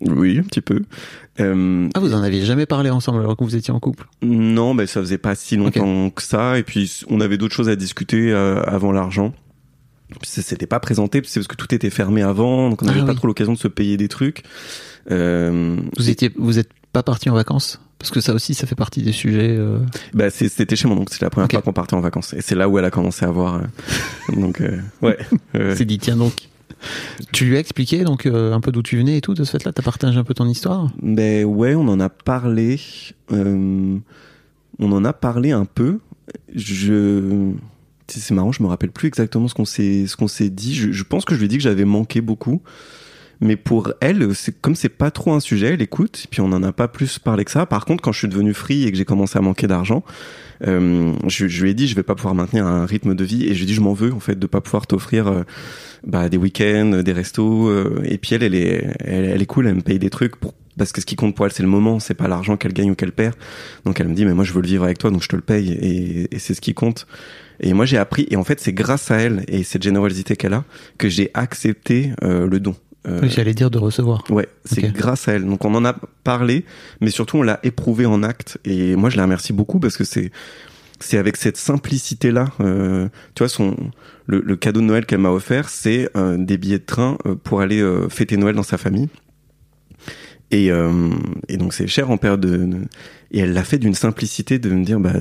Oui, 0.02 0.38
un 0.38 0.44
petit 0.44 0.62
peu. 0.62 0.82
Euh, 1.40 1.88
Ah, 1.94 2.00
vous 2.00 2.14
en 2.14 2.22
aviez 2.24 2.44
jamais 2.44 2.66
parlé 2.66 2.90
ensemble 2.90 3.20
alors 3.22 3.38
que 3.38 3.44
vous 3.44 3.56
étiez 3.56 3.74
en 3.74 3.80
couple 3.80 4.06
non, 4.22 4.74
mais 4.74 4.86
ça 4.86 5.00
faisait 5.00 5.18
pas 5.18 5.34
si 5.36 5.56
longtemps 5.56 6.10
que 6.10 6.22
ça. 6.22 6.58
Et 6.60 6.64
puis, 6.64 7.02
on 7.10 7.22
avait 7.22 7.38
d'autres 7.38 7.56
choses 7.56 7.70
à 7.70 7.76
discuter 7.76 8.32
euh, 8.32 8.62
avant 8.64 8.92
l'argent. 8.92 9.34
S'était 10.24 10.68
pas 10.68 10.82
présenté, 10.82 11.22
c'est 11.26 11.40
parce 11.40 11.48
que 11.48 11.56
tout 11.56 11.74
était 11.74 11.90
fermé 11.90 12.22
avant, 12.22 12.70
donc 12.70 12.82
on 12.84 12.86
Ah 12.88 12.92
n'avait 12.92 13.06
pas 13.06 13.12
oui. 13.12 13.16
trop 13.16 13.28
l'occasion 13.28 13.54
de 13.54 13.58
se 13.58 13.70
payer 13.70 13.96
des 13.96 14.10
trucs. 14.10 14.44
Euh, 15.10 15.78
Vous 15.98 16.10
étiez, 16.10 16.32
vous 16.38 16.60
êtes 16.60 16.70
pas 16.92 17.02
parti 17.02 17.30
en 17.30 17.34
vacances 17.34 17.80
Parce 17.98 18.12
que 18.12 18.20
ça 18.20 18.34
aussi, 18.34 18.54
ça 18.54 18.68
fait 18.68 18.76
partie 18.76 19.02
des 19.02 19.14
sujets. 19.14 19.56
euh, 19.58 19.80
Bah, 20.14 20.30
c'était 20.30 20.76
chez 20.76 20.90
mon 20.90 20.98
oncle, 20.98 21.14
c'est 21.14 21.22
la 21.22 21.30
première 21.30 21.50
fois 21.50 21.62
qu'on 21.62 21.72
partait 21.72 21.94
en 21.94 22.02
vacances. 22.02 22.34
Et 22.34 22.42
c'est 22.42 22.56
là 22.56 22.68
où 22.68 22.78
elle 22.78 22.84
a 22.86 22.92
commencé 22.92 23.24
à 23.26 23.32
voir. 23.32 23.56
euh, 23.56 24.36
donc, 24.36 24.60
euh, 24.60 24.80
ouais. 25.02 25.18
C'est 25.54 25.86
dit, 25.86 25.98
tiens 25.98 26.18
donc. 26.18 26.34
Tu 27.32 27.46
lui 27.46 27.58
as 27.58 27.60
expliqué 27.60 28.04
donc 28.04 28.26
euh, 28.26 28.54
un 28.54 28.60
peu 28.62 28.72
d'où 28.72 28.82
tu 28.82 28.98
venais 28.98 29.18
et 29.18 29.22
tout 29.22 29.34
de 29.34 29.44
ce 29.44 29.52
fait-là 29.52 29.72
T'as 29.72 29.84
partagé 29.84 30.18
un 30.18 30.24
peu 30.24 30.34
ton 30.34 30.48
histoire? 30.48 30.90
Ben 31.02 31.46
ouais, 31.46 31.76
on 31.76 31.88
en 31.88 32.00
a 32.00 32.10
parlé. 32.10 32.80
euh, 33.32 33.98
on 34.80 34.92
en 34.92 35.06
a 35.06 35.14
parlé 35.14 35.52
un 35.52 35.66
peu. 35.66 36.00
Je, 36.54 37.52
c'est 38.08 38.34
marrant, 38.34 38.52
je 38.52 38.64
me 38.64 38.68
rappelle 38.68 38.92
plus 38.92 39.08
exactement 39.08 39.48
ce 39.48 39.54
qu'on 39.54 39.66
s'est, 39.66 40.50
dit. 40.50 40.76
Je 40.76 41.04
pense 41.04 41.26
que 41.26 41.34
je 41.36 41.40
lui 41.40 41.46
ai 41.46 41.48
dit 41.50 41.58
que 41.58 41.64
j'avais 41.64 41.86
manqué 41.86 42.22
beaucoup. 42.22 42.62
Mais 43.42 43.56
pour 43.56 43.92
elle, 44.02 44.36
c'est 44.36 44.62
comme 44.62 44.76
c'est 44.76 44.88
pas 44.90 45.10
trop 45.10 45.34
un 45.34 45.40
sujet, 45.40 45.74
elle 45.74 45.82
écoute. 45.82 46.22
Et 46.26 46.28
puis 46.30 46.42
on 46.42 46.48
n'en 46.48 46.62
a 46.62 46.72
pas 46.72 46.88
plus 46.88 47.18
parlé 47.18 47.44
que 47.44 47.50
ça. 47.52 47.66
Par 47.66 47.86
contre, 47.86 48.04
quand 48.04 48.12
je 48.12 48.20
suis 48.20 48.28
devenu 48.28 48.54
free 48.54 48.84
et 48.84 48.92
que 48.92 48.98
j'ai 48.98 49.06
commencé 49.06 49.38
à 49.38 49.42
manquer 49.42 49.66
d'argent, 49.66 50.04
euh, 50.68 51.14
je, 51.28 51.48
je 51.48 51.64
lui 51.64 51.72
ai 51.72 51.74
dit 51.74 51.88
je 51.88 51.96
vais 51.96 52.04
pas 52.04 52.14
pouvoir 52.14 52.36
maintenir 52.36 52.68
un 52.68 52.86
rythme 52.86 53.16
de 53.16 53.24
vie 53.24 53.46
et 53.46 53.54
je 53.54 53.60
lui 53.60 53.64
ai 53.64 53.66
dit 53.66 53.74
je 53.74 53.82
m'en 53.82 53.94
veux 53.94 54.14
en 54.14 54.20
fait 54.20 54.38
de 54.38 54.46
pas 54.46 54.62
pouvoir 54.62 54.86
t'offrir 54.86 55.28
euh, 55.28 55.42
bah, 56.06 56.30
des 56.30 56.38
week-ends, 56.38 57.02
des 57.04 57.14
restos. 57.14 57.68
euh, 57.68 58.02
et 58.06 58.20
puis 58.20 58.36
elle, 58.36 58.44
elle 58.44 58.54
est, 58.54 58.94
elle, 59.00 59.26
elle 59.26 59.42
est 59.42 59.46
cool, 59.48 59.68
elle 59.68 59.76
me 59.76 59.82
paye 59.82 59.98
des 59.98 60.12
trucs 60.12 60.36
pour 60.36 60.54
parce 60.78 60.94
que 60.94 61.02
ce 61.02 61.06
qui 61.06 61.16
compte 61.16 61.36
pour 61.36 61.46
elle 61.46 61.52
c'est 61.52 61.64
le 61.64 61.70
moment, 61.70 62.00
c'est 62.00 62.14
pas 62.14 62.28
l'argent 62.28 62.58
qu'elle 62.58 62.74
gagne 62.74 62.92
ou 62.92 62.96
qu'elle 62.96 63.12
perd. 63.12 63.34
Donc 63.86 64.00
elle 64.00 64.08
me 64.08 64.14
dit 64.14 64.24
mais 64.24 64.36
moi 64.36 64.44
je 64.44 64.54
veux 64.54 64.62
le 64.62 64.68
vivre 64.68 64.84
avec 64.84 65.00
toi 65.00 65.10
donc 65.10 65.24
je 65.24 65.28
te 65.28 65.36
le 65.36 65.42
paye 65.42 65.72
et, 65.72 66.36
et 66.36 66.40
c'est 66.40 66.54
ce 66.54 66.62
qui 66.62 66.76
compte. 66.76 67.08
Et 67.60 67.74
moi 67.74 67.86
j'ai 67.86 67.98
appris 67.98 68.28
et 68.30 68.36
en 68.36 68.44
fait 68.44 68.60
c'est 68.60 68.74
grâce 68.74 69.10
à 69.10 69.18
elle 69.18 69.44
et 69.48 69.64
cette 69.64 69.82
générosité 69.82 70.36
qu'elle 70.36 70.54
a 70.54 70.64
que 71.00 71.10
j'ai 71.10 71.32
accepté 71.34 72.12
euh, 72.24 72.48
le 72.48 72.60
don. 72.60 72.76
Euh, 73.08 73.20
Oui, 73.24 73.30
j'allais 73.30 73.54
dire 73.54 73.72
de 73.72 73.80
recevoir. 73.80 74.24
Ouais, 74.30 74.48
c'est 74.66 74.82
grâce 74.94 75.28
à 75.28 75.34
elle. 75.34 75.46
Donc 75.46 75.66
on 75.66 75.74
en 75.74 75.84
a 75.86 75.96
parlé, 76.24 76.66
mais 77.02 77.10
surtout 77.10 77.38
on 77.38 77.42
l'a 77.44 77.60
éprouvé 77.64 78.06
en 78.06 78.22
acte. 78.24 78.60
Et 78.66 78.96
moi 78.96 79.10
je 79.10 79.18
la 79.18 79.24
remercie 79.24 79.54
beaucoup 79.54 79.80
parce 79.80 79.98
que 79.98 80.04
c'est 80.04 80.32
c'est 81.00 81.18
avec 81.18 81.36
cette 81.38 81.58
simplicité 81.58 82.32
là. 82.32 82.50
Euh, 82.60 83.10
tu 83.34 83.40
vois 83.42 83.50
son 83.50 83.76
le, 84.28 84.40
le 84.46 84.56
cadeau 84.56 84.82
de 84.82 84.86
Noël 84.86 85.06
qu'elle 85.08 85.20
m'a 85.20 85.32
offert, 85.32 85.68
c'est 85.70 86.10
euh, 86.16 86.38
des 86.38 86.58
billets 86.60 86.78
de 86.78 86.86
train 86.86 87.18
euh, 87.26 87.34
pour 87.36 87.62
aller 87.62 87.82
euh, 87.82 88.08
fêter 88.08 88.38
Noël 88.38 88.56
dans 88.56 88.62
sa 88.64 88.78
famille. 88.78 89.10
Et, 90.52 90.70
euh, 90.70 91.10
et 91.48 91.56
donc 91.58 91.74
c'est 91.74 91.88
cher 91.88 92.12
en 92.12 92.18
période 92.18 92.42
de, 92.42 92.58
de- 92.58 92.78
et 93.32 93.40
elle 93.40 93.54
l'a 93.54 93.64
fait 93.64 93.78
d'une 93.78 93.94
simplicité 93.94 94.60
de 94.60 94.70
me 94.70 94.84
dire 94.84 95.00
bah 95.00 95.14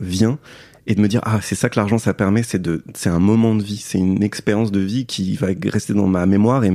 viens 0.00 0.38
et 0.86 0.94
de 0.94 1.00
me 1.02 1.08
dire 1.08 1.20
ah 1.24 1.40
c'est 1.42 1.54
ça 1.54 1.68
que 1.68 1.78
l'argent 1.78 1.98
ça 1.98 2.14
permet 2.14 2.42
c'est 2.42 2.60
de 2.62 2.82
c'est 2.94 3.10
un 3.10 3.18
moment 3.18 3.54
de 3.54 3.62
vie 3.62 3.76
c'est 3.76 3.98
une 3.98 4.22
expérience 4.22 4.72
de 4.72 4.80
vie 4.80 5.04
qui 5.04 5.36
va 5.36 5.48
rester 5.66 5.92
dans 5.92 6.06
ma 6.06 6.24
mémoire 6.24 6.64
et 6.64 6.72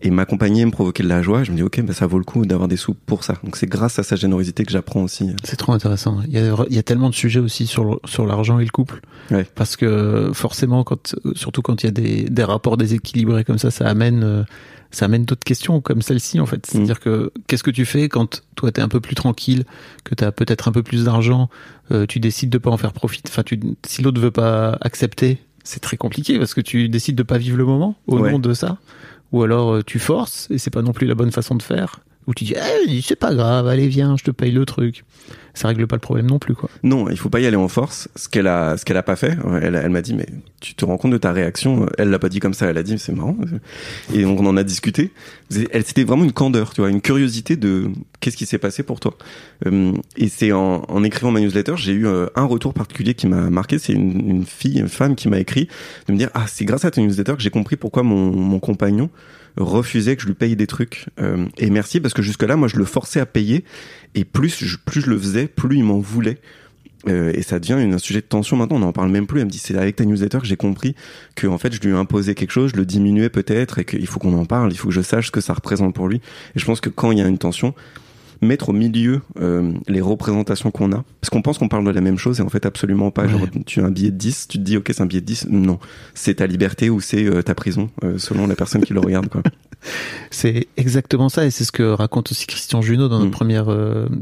et 0.00 0.10
m'accompagner 0.10 0.64
me 0.64 0.70
provoquer 0.70 1.02
de 1.02 1.08
la 1.08 1.22
joie 1.22 1.42
je 1.42 1.50
me 1.50 1.56
dis 1.56 1.62
ok 1.62 1.82
bah 1.82 1.92
ça 1.92 2.06
vaut 2.06 2.18
le 2.18 2.24
coup 2.24 2.46
d'avoir 2.46 2.68
des 2.68 2.76
sous 2.76 2.94
pour 2.94 3.24
ça 3.24 3.34
donc 3.42 3.56
c'est 3.56 3.66
grâce 3.66 3.98
à 3.98 4.02
sa 4.04 4.14
générosité 4.16 4.64
que 4.64 4.70
j'apprends 4.70 5.02
aussi 5.02 5.30
C'est 5.44 5.56
trop 5.56 5.72
intéressant. 5.72 6.20
Il 6.28 6.32
y, 6.32 6.38
a, 6.38 6.54
il 6.70 6.76
y 6.76 6.78
a 6.78 6.82
tellement 6.82 7.10
de 7.10 7.14
sujets 7.14 7.40
aussi 7.40 7.66
sur, 7.66 8.00
sur 8.04 8.24
l'argent 8.26 8.58
et 8.60 8.64
le 8.64 8.70
couple. 8.70 9.00
Ouais. 9.30 9.44
Parce 9.54 9.76
que 9.76 10.30
forcément, 10.34 10.84
quand, 10.84 11.14
surtout 11.34 11.62
quand 11.62 11.82
il 11.82 11.86
y 11.86 11.88
a 11.88 11.92
des, 11.92 12.22
des 12.30 12.44
rapports 12.44 12.76
déséquilibrés 12.76 13.44
comme 13.44 13.58
ça, 13.58 13.70
ça 13.70 13.86
amène, 13.88 14.22
euh, 14.22 14.44
ça 14.90 15.06
amène 15.06 15.24
d'autres 15.24 15.44
questions 15.44 15.80
comme 15.80 16.00
celle-ci 16.02 16.38
en 16.40 16.46
fait. 16.46 16.64
C'est-à-dire 16.66 17.00
que 17.00 17.32
qu'est-ce 17.48 17.62
que 17.64 17.70
tu 17.70 17.84
fais 17.84 18.08
quand 18.08 18.42
toi 18.54 18.70
t'es 18.70 18.80
un 18.82 18.88
peu 18.88 19.00
plus 19.00 19.14
tranquille, 19.16 19.64
que 20.04 20.14
t'as 20.14 20.30
peut-être 20.32 20.68
un 20.68 20.72
peu 20.72 20.82
plus 20.82 21.04
d'argent, 21.04 21.48
euh, 21.90 22.06
tu 22.06 22.20
décides 22.20 22.50
de 22.50 22.58
pas 22.58 22.70
en 22.70 22.76
faire 22.76 22.92
profit? 22.92 23.22
Enfin, 23.28 23.42
tu, 23.42 23.58
si 23.86 24.02
l'autre 24.02 24.20
veut 24.20 24.30
pas 24.30 24.78
accepter, 24.80 25.38
c'est 25.64 25.80
très 25.80 25.96
compliqué 25.96 26.38
parce 26.38 26.54
que 26.54 26.60
tu 26.60 26.88
décides 26.88 27.16
de 27.16 27.22
pas 27.24 27.36
vivre 27.38 27.56
le 27.56 27.64
moment 27.64 27.96
au 28.06 28.18
Ouais. 28.20 28.30
nom 28.30 28.38
de 28.38 28.54
ça. 28.54 28.78
Ou 29.32 29.42
alors 29.42 29.74
euh, 29.74 29.82
tu 29.82 29.98
forces 29.98 30.48
et 30.50 30.58
c'est 30.58 30.70
pas 30.70 30.82
non 30.82 30.92
plus 30.92 31.06
la 31.06 31.14
bonne 31.14 31.32
façon 31.32 31.54
de 31.54 31.62
faire. 31.62 32.00
Ou 32.26 32.34
tu 32.34 32.44
dis, 32.44 32.54
eh, 32.54 33.00
c'est 33.00 33.16
pas 33.16 33.34
grave, 33.34 33.66
allez 33.68 33.88
viens, 33.88 34.16
je 34.18 34.24
te 34.24 34.30
paye 34.30 34.52
le 34.52 34.66
truc. 34.66 35.04
Ça 35.58 35.66
règle 35.66 35.88
pas 35.88 35.96
le 35.96 36.00
problème 36.00 36.26
non 36.26 36.38
plus 36.38 36.54
quoi. 36.54 36.70
non 36.84 37.10
il 37.10 37.18
faut 37.18 37.30
pas 37.30 37.40
y 37.40 37.46
aller 37.46 37.56
en 37.56 37.66
force 37.66 38.08
ce 38.14 38.28
qu'elle 38.28 38.46
a 38.46 38.76
ce 38.76 38.84
qu'elle 38.84 38.96
a 38.96 39.02
pas 39.02 39.16
fait. 39.16 39.36
Elle, 39.60 39.90
m'a 39.90 40.02
dit 40.02 40.14
mais 40.14 40.26
tu 40.60 40.76
te 40.76 40.84
rends 40.84 40.96
compte 40.98 41.10
de 41.10 41.18
ta 41.18 41.32
réaction? 41.32 41.88
Elle 41.98 42.10
l'a 42.10 42.20
pas 42.20 42.28
dit 42.28 42.38
comme 42.38 42.54
ça 42.54 42.66
elle 42.66 42.78
a 42.78 42.84
dit 42.84 42.96
c'est 42.96 43.10
marrant. 43.10 43.36
Et 44.14 44.22
donc 44.22 44.38
on 44.40 44.46
en 44.46 44.56
a 44.56 44.62
discuté. 44.62 45.10
Elle 45.72 45.84
c'était 45.84 46.04
vraiment 46.04 46.22
une 46.22 46.32
candeur 46.32 46.72
tu 46.74 46.80
vois 46.80 46.90
une 46.90 47.00
curiosité 47.00 47.56
de 47.56 47.90
qu'est-ce 48.20 48.36
qui 48.36 48.46
s'est 48.46 48.58
passé 48.58 48.84
pour 48.84 49.00
toi. 49.00 49.16
Euh, 49.66 49.94
et 50.16 50.28
c'est 50.28 50.52
en, 50.52 51.02
écrivant 51.02 51.32
ma 51.32 51.40
newsletter 51.40 51.74
j'ai 51.76 51.90
eu 51.90 52.06
euh, 52.06 52.26
un 52.36 52.44
retour 52.44 52.72
particulier 52.72 53.14
qui 53.14 53.26
m'a 53.26 53.50
marqué. 53.50 53.80
C'est 53.80 53.94
une, 53.94 54.46
fille 54.46 54.78
une 54.78 54.88
femme 54.88 55.16
qui 55.16 55.28
m'a 55.28 55.40
écrit 55.40 55.68
de 56.06 56.12
me 56.12 56.18
dire 56.18 56.30
ah 56.34 56.44
c'est 56.46 56.66
grâce 56.66 56.84
à 56.84 56.92
ta 56.92 57.00
newsletter 57.00 57.34
que 57.34 57.42
j'ai 57.42 57.50
compris 57.50 57.74
pourquoi 57.74 58.04
mon 58.04 58.60
compagnon 58.60 59.10
refusait 59.58 60.16
que 60.16 60.22
je 60.22 60.28
lui 60.28 60.34
paye 60.34 60.56
des 60.56 60.66
trucs 60.66 61.06
Euh, 61.20 61.46
et 61.58 61.70
merci 61.70 62.00
parce 62.00 62.14
que 62.14 62.22
jusque 62.22 62.42
là 62.42 62.56
moi 62.56 62.68
je 62.68 62.76
le 62.76 62.84
forçais 62.84 63.20
à 63.20 63.26
payer 63.26 63.64
et 64.14 64.24
plus 64.24 64.64
je, 64.64 64.76
plus 64.76 65.00
je 65.00 65.10
le 65.10 65.18
faisais 65.18 65.48
plus 65.48 65.76
il 65.76 65.84
m'en 65.84 65.98
voulait 65.98 66.38
euh, 67.06 67.32
et 67.34 67.42
ça 67.42 67.58
devient 67.58 67.74
un 67.74 67.98
sujet 67.98 68.20
de 68.20 68.26
tension 68.26 68.56
maintenant, 68.56 68.76
on 68.76 68.80
n'en 68.80 68.92
parle 68.92 69.10
même 69.10 69.26
plus. 69.26 69.40
Elle 69.40 69.46
me 69.46 69.50
dit 69.50 69.58
c'est 69.58 69.76
avec 69.76 69.96
ta 69.96 70.04
newsletter 70.04 70.38
que 70.38 70.46
j'ai 70.46 70.56
compris 70.56 70.94
que 71.36 71.46
en 71.46 71.58
fait 71.58 71.72
je 71.72 71.80
lui 71.80 71.90
ai 71.90 71.96
imposé 71.96 72.34
quelque 72.34 72.50
chose, 72.50 72.72
je 72.72 72.76
le 72.76 72.84
diminuais 72.84 73.30
peut-être 73.30 73.78
et 73.78 73.84
qu'il 73.84 74.06
faut 74.06 74.18
qu'on 74.18 74.36
en 74.36 74.44
parle, 74.44 74.72
il 74.72 74.78
faut 74.78 74.88
que 74.88 74.94
je 74.94 75.00
sache 75.00 75.26
ce 75.26 75.30
que 75.30 75.40
ça 75.40 75.54
représente 75.54 75.94
pour 75.94 76.08
lui. 76.08 76.20
Et 76.56 76.58
je 76.58 76.64
pense 76.64 76.80
que 76.80 76.90
quand 76.90 77.12
il 77.12 77.18
y 77.18 77.22
a 77.22 77.28
une 77.28 77.38
tension, 77.38 77.74
mettre 78.40 78.68
au 78.68 78.72
milieu 78.72 79.20
euh, 79.40 79.72
les 79.88 80.00
représentations 80.00 80.70
qu'on 80.70 80.92
a, 80.92 81.04
parce 81.20 81.30
qu'on 81.30 81.42
pense 81.42 81.58
qu'on 81.58 81.68
parle 81.68 81.84
de 81.84 81.90
la 81.90 82.00
même 82.00 82.18
chose 82.18 82.40
et 82.40 82.42
en 82.42 82.48
fait 82.48 82.66
absolument 82.66 83.10
pas. 83.10 83.22
Ouais. 83.22 83.28
Genre 83.30 83.46
tu 83.66 83.80
as 83.80 83.84
un 83.84 83.90
billet 83.90 84.10
de 84.10 84.16
10, 84.16 84.48
tu 84.48 84.58
te 84.58 84.62
dis 84.62 84.76
ok 84.76 84.90
c'est 84.92 85.02
un 85.02 85.06
billet 85.06 85.20
de 85.20 85.26
10, 85.26 85.48
non, 85.50 85.78
c'est 86.14 86.34
ta 86.34 86.46
liberté 86.46 86.90
ou 86.90 87.00
c'est 87.00 87.24
euh, 87.24 87.42
ta 87.42 87.54
prison 87.54 87.90
euh, 88.04 88.18
selon 88.18 88.46
la 88.46 88.54
personne 88.54 88.82
qui 88.82 88.92
le 88.92 89.00
regarde 89.00 89.28
quoi. 89.28 89.42
C'est 90.32 90.66
exactement 90.76 91.28
ça 91.28 91.46
et 91.46 91.52
c'est 91.52 91.62
ce 91.62 91.70
que 91.70 91.84
raconte 91.84 92.32
aussi 92.32 92.48
Christian 92.48 92.82
Junot 92.82 93.06
dans 93.06 93.20
notre 93.20 93.28
Mm. 93.28 93.30
première 93.30 93.66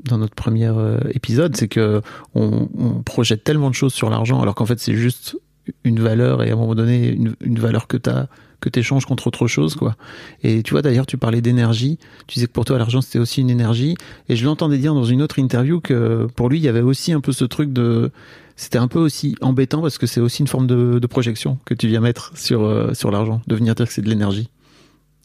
dans 0.05 0.19
notre 0.19 0.35
premier 0.35 0.71
épisode, 1.15 1.57
c'est 1.57 1.67
que 1.67 2.03
on, 2.35 2.69
on 2.79 3.03
projette 3.03 3.43
tellement 3.43 3.71
de 3.71 3.75
choses 3.75 3.95
sur 3.95 4.11
l'argent 4.11 4.43
alors 4.43 4.55
qu'en 4.55 4.67
fait 4.67 4.79
c'est 4.79 4.95
juste 4.95 5.39
une 5.83 5.99
valeur 5.99 6.43
et 6.43 6.51
à 6.51 6.53
un 6.53 6.57
moment 6.57 6.75
donné 6.75 7.09
une, 7.09 7.35
une 7.41 7.59
valeur 7.59 7.87
que 7.87 7.97
t'as 7.97 8.27
que 8.61 8.69
t'échanges 8.69 9.05
contre 9.07 9.27
autre 9.27 9.47
chose 9.47 9.75
quoi. 9.75 9.97
Et 10.43 10.63
tu 10.63 10.73
vois 10.73 10.83
d'ailleurs 10.83 11.07
tu 11.07 11.17
parlais 11.19 11.41
d'énergie, 11.41 11.99
tu 12.27 12.35
disais 12.35 12.47
que 12.47 12.53
pour 12.53 12.65
toi 12.65 12.79
l'argent 12.79 13.01
c'était 13.01 13.19
aussi 13.19 13.41
une 13.41 13.51
énergie 13.51 13.97
et 14.29 14.37
je 14.37 14.45
l'entendais 14.45 14.79
dire 14.79 14.95
dans 14.95 15.05
une 15.05 15.23
autre 15.23 15.39
interview 15.39 15.81
que 15.81 16.27
pour 16.37 16.49
lui 16.49 16.59
il 16.59 16.65
y 16.65 16.69
avait 16.69 16.81
aussi 16.81 17.13
un 17.13 17.21
peu 17.21 17.33
ce 17.33 17.45
truc 17.45 17.73
de 17.73 18.11
c'était 18.57 18.79
un 18.79 18.89
peu 18.89 18.99
aussi 18.99 19.37
embêtant 19.43 19.83
parce 19.83 19.99
que 19.99 20.07
c'est 20.07 20.21
aussi 20.21 20.41
une 20.43 20.49
forme 20.49 20.67
de, 20.67 20.99
de 20.99 21.07
projection 21.07 21.59
que 21.67 21.75
tu 21.75 21.89
viens 21.89 22.01
mettre 22.01 22.33
sur 22.37 22.65
euh, 22.65 22.95
sur 22.95 23.11
l'argent, 23.11 23.43
de 23.47 23.55
venir 23.55 23.75
dire 23.75 23.87
que 23.87 23.93
c'est 23.93 24.03
de 24.03 24.09
l'énergie. 24.09 24.49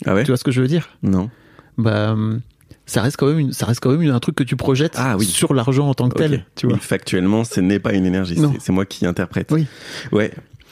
Ah 0.05 0.15
ouais? 0.15 0.23
Tu 0.23 0.27
vois 0.31 0.37
ce 0.37 0.43
que 0.43 0.51
je 0.51 0.61
veux 0.61 0.67
dire? 0.67 0.89
Non. 1.03 1.29
bah 1.77 2.15
ça 2.87 3.01
reste 3.01 3.15
quand 3.15 3.27
même 3.27 3.39
une, 3.39 3.53
ça 3.53 3.65
reste 3.67 3.79
quand 3.79 3.95
même 3.95 4.09
un 4.11 4.19
truc 4.19 4.35
que 4.35 4.43
tu 4.43 4.57
projettes 4.57 4.95
Ah 4.97 5.15
oui. 5.17 5.25
sur 5.25 5.53
l'argent 5.53 5.87
en 5.87 5.93
tant 5.93 6.09
que 6.09 6.17
tel 6.17 6.45
tu 6.55 6.65
vois 6.65 6.75
Oui, 6.75 6.81
factuellement, 6.81 7.45
ce 7.45 7.61
n'est 7.61 7.79
pas 7.79 7.93
une 7.93 8.05
énergie, 8.05 8.37
c'est 8.59 8.73
moi 8.73 8.85
qui 8.85 9.05
interprète. 9.05 9.49
Oui. 9.51 9.65
Ouais. 10.11 10.31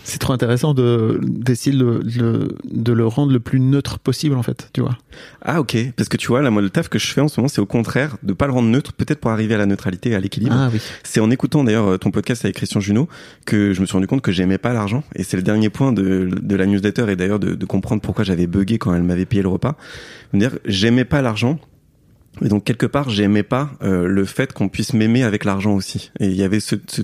C'est 0.10 0.18
trop 0.20 0.34
intéressant 0.34 0.74
de 0.74 1.20
d'essayer 1.24 1.76
de, 1.78 1.84
le- 1.84 2.00
de 2.04 2.56
de 2.72 2.94
le 2.94 3.06
rendre 3.08 3.32
le 3.32 3.40
plus 3.40 3.60
neutre 3.60 4.00
possible 4.00 4.36
en 4.36 4.44
fait 4.44 4.70
tu 4.74 4.82
vois 4.82 4.98
Ah 5.42 5.60
ok, 5.62 5.78
parce 5.96 6.10
que 6.10 6.18
tu 6.18 6.28
vois, 6.28 6.42
là, 6.42 6.50
moi, 6.52 6.62
le 6.62 6.70
taf 6.70 6.90
que 6.90 7.00
je 7.00 7.08
fais 7.08 7.22
en 7.22 7.28
ce 7.28 7.40
moment, 7.40 7.48
c'est 7.48 7.62
au 7.62 7.66
contraire 7.66 8.18
de 8.24 8.34
pas 8.34 8.48
le 8.48 8.54
rendre 8.54 8.70
neutre, 8.70 8.94
peut-être 8.94 9.20
pour 9.20 9.32
arriver 9.32 9.56
à 9.56 9.58
la 9.58 9.66
neutralité, 9.66 10.16
à 10.16 10.20
l'équilibre. 10.20 10.56
ah 10.58 10.70
oui 10.72 10.80
C'est 11.04 11.20
en 11.20 11.30
écoutant 11.32 11.64
d'ailleurs 11.64 11.88
euh, 11.88 11.98
ton 11.98 12.12
podcast 12.12 12.44
avec 12.46 12.56
Christian 12.56 12.80
Junot 12.80 13.08
que 13.46 13.74
je 13.74 13.82
me 13.82 13.86
suis 13.86 13.94
rendu 13.94 14.08
compte 14.08 14.22
que 14.22 14.32
j'aimais 14.32 14.58
pas 14.58 14.74
l'argent. 14.74 15.04
Et 15.16 15.24
c'est 15.24 15.38
le 15.38 15.44
dernier 15.44 15.70
point 15.70 15.92
de, 15.92 16.30
de 16.42 16.56
la 16.56 16.66
newsletter 16.66 17.06
et 17.10 17.16
d'ailleurs 17.16 17.40
de, 17.40 17.56
de 17.56 17.66
comprendre 17.66 18.02
pourquoi 18.02 18.24
j'avais 18.24 18.48
bugué 18.48 18.78
quand 18.78 18.94
elle 18.94 19.04
m'avait 19.04 19.26
payé 19.26 19.42
le 19.42 19.50
repas. 19.50 19.76
Dire, 20.34 20.58
j'aimais 20.66 21.06
pas 21.06 21.22
l'argent. 21.22 21.60
Et 22.44 22.48
donc 22.48 22.64
quelque 22.64 22.86
part, 22.86 23.10
j'aimais 23.10 23.44
pas 23.44 23.72
euh, 23.82 24.08
le 24.08 24.24
fait 24.26 24.54
qu'on 24.54 24.70
puisse 24.70 24.94
m'aimer 24.94 25.24
avec 25.24 25.44
l'argent 25.46 25.74
aussi. 25.74 26.12
Et 26.20 26.28
il 26.28 26.36
y 26.36 26.44
avait 26.44 26.60
ce, 26.62 26.76
ce- 26.88 27.02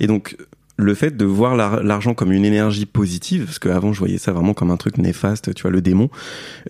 et 0.00 0.06
donc 0.06 0.36
le 0.80 0.94
fait 0.94 1.16
de 1.16 1.24
voir 1.24 1.56
l'ar- 1.56 1.82
l'argent 1.82 2.14
comme 2.14 2.30
une 2.30 2.44
énergie 2.44 2.86
positive, 2.86 3.46
parce 3.46 3.58
qu'avant 3.58 3.92
je 3.92 3.98
voyais 3.98 4.16
ça 4.18 4.30
vraiment 4.32 4.54
comme 4.54 4.70
un 4.70 4.76
truc 4.76 4.96
néfaste, 4.98 5.52
tu 5.52 5.62
vois, 5.62 5.72
le 5.72 5.80
démon, 5.82 6.08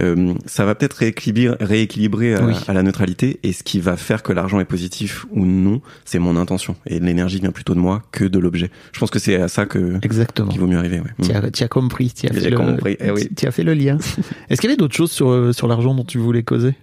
euh, 0.01 0.33
ça 0.47 0.65
va 0.65 0.75
peut-être 0.75 0.95
rééquilibrer, 0.95 1.57
rééquilibrer 1.61 2.35
à, 2.35 2.45
Oui. 2.45 2.55
à 2.69 2.73
la 2.73 2.83
neutralité. 2.83 3.39
Et 3.43 3.53
ce 3.53 3.63
qui 3.63 3.81
va 3.81 3.97
faire 3.99 4.23
que 4.23 4.33
l'argent 4.33 4.61
est 4.61 4.65
positif 4.65 5.27
ou 5.31 5.45
non, 5.45 5.83
c'est 6.07 6.19
mon 6.19 6.37
intention. 6.37 6.75
Et 6.87 6.99
l'énergie 7.01 7.39
vient 7.39 7.51
plutôt 7.53 7.75
de 7.75 7.81
moi 7.81 8.03
que 8.11 8.25
de 8.25 8.39
l'objet. 8.39 8.71
Je 8.93 8.99
pense 8.99 9.11
que 9.11 9.19
c'est 9.19 9.37
à 9.37 9.49
ça 9.49 9.67
que 9.67 9.99
exactement 10.03 10.49
qu'il 10.49 10.61
vaut 10.61 10.67
mieux 10.67 10.79
arriver. 10.79 11.01
Ouais. 11.01 11.11
tu 11.27 11.33
as, 11.33 11.51
tu 11.51 11.63
as 11.63 11.69
compris 11.69 12.11
tu 12.13 12.27
as, 12.29 12.33
fait 12.33 12.49
le, 12.51 12.57
compris, 12.57 12.97
eh 13.01 13.11
oui. 13.11 13.29
as 13.47 13.51
fait 13.51 13.63
le 13.63 13.75
lien 13.75 13.99
est-ce 14.49 14.61
qu'il 14.61 14.71
y 14.71 14.73
avait 14.73 14.79
d'autres 14.79 14.97
choses 14.97 15.13
sur 15.13 15.29
euh, 15.31 15.53
sur 15.53 15.69
l'argent 15.69 15.95
dont 15.95 16.05
tu 16.05 16.17
voulais 16.19 16.43
causer? 16.43 16.75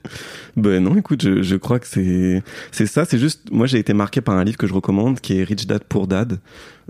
Ben 0.56 0.82
non, 0.84 0.96
écoute, 0.96 1.24
je, 1.24 1.42
je 1.42 1.56
crois 1.56 1.80
que 1.80 1.88
c'est 1.88 2.44
c'est 2.72 2.86
ça. 2.86 3.04
C'est 3.04 3.18
juste, 3.18 3.50
moi 3.52 3.66
j'ai 3.68 3.80
été 3.80 3.94
marqué 3.94 4.22
par 4.22 4.36
un 4.38 4.44
livre 4.44 4.58
que 4.58 4.68
je 4.68 4.74
recommande, 4.74 5.20
qui 5.20 5.40
est 5.40 5.44
Rich 5.44 5.66
Dad 5.66 5.84
Poor 5.84 6.06
Dad. 6.08 6.40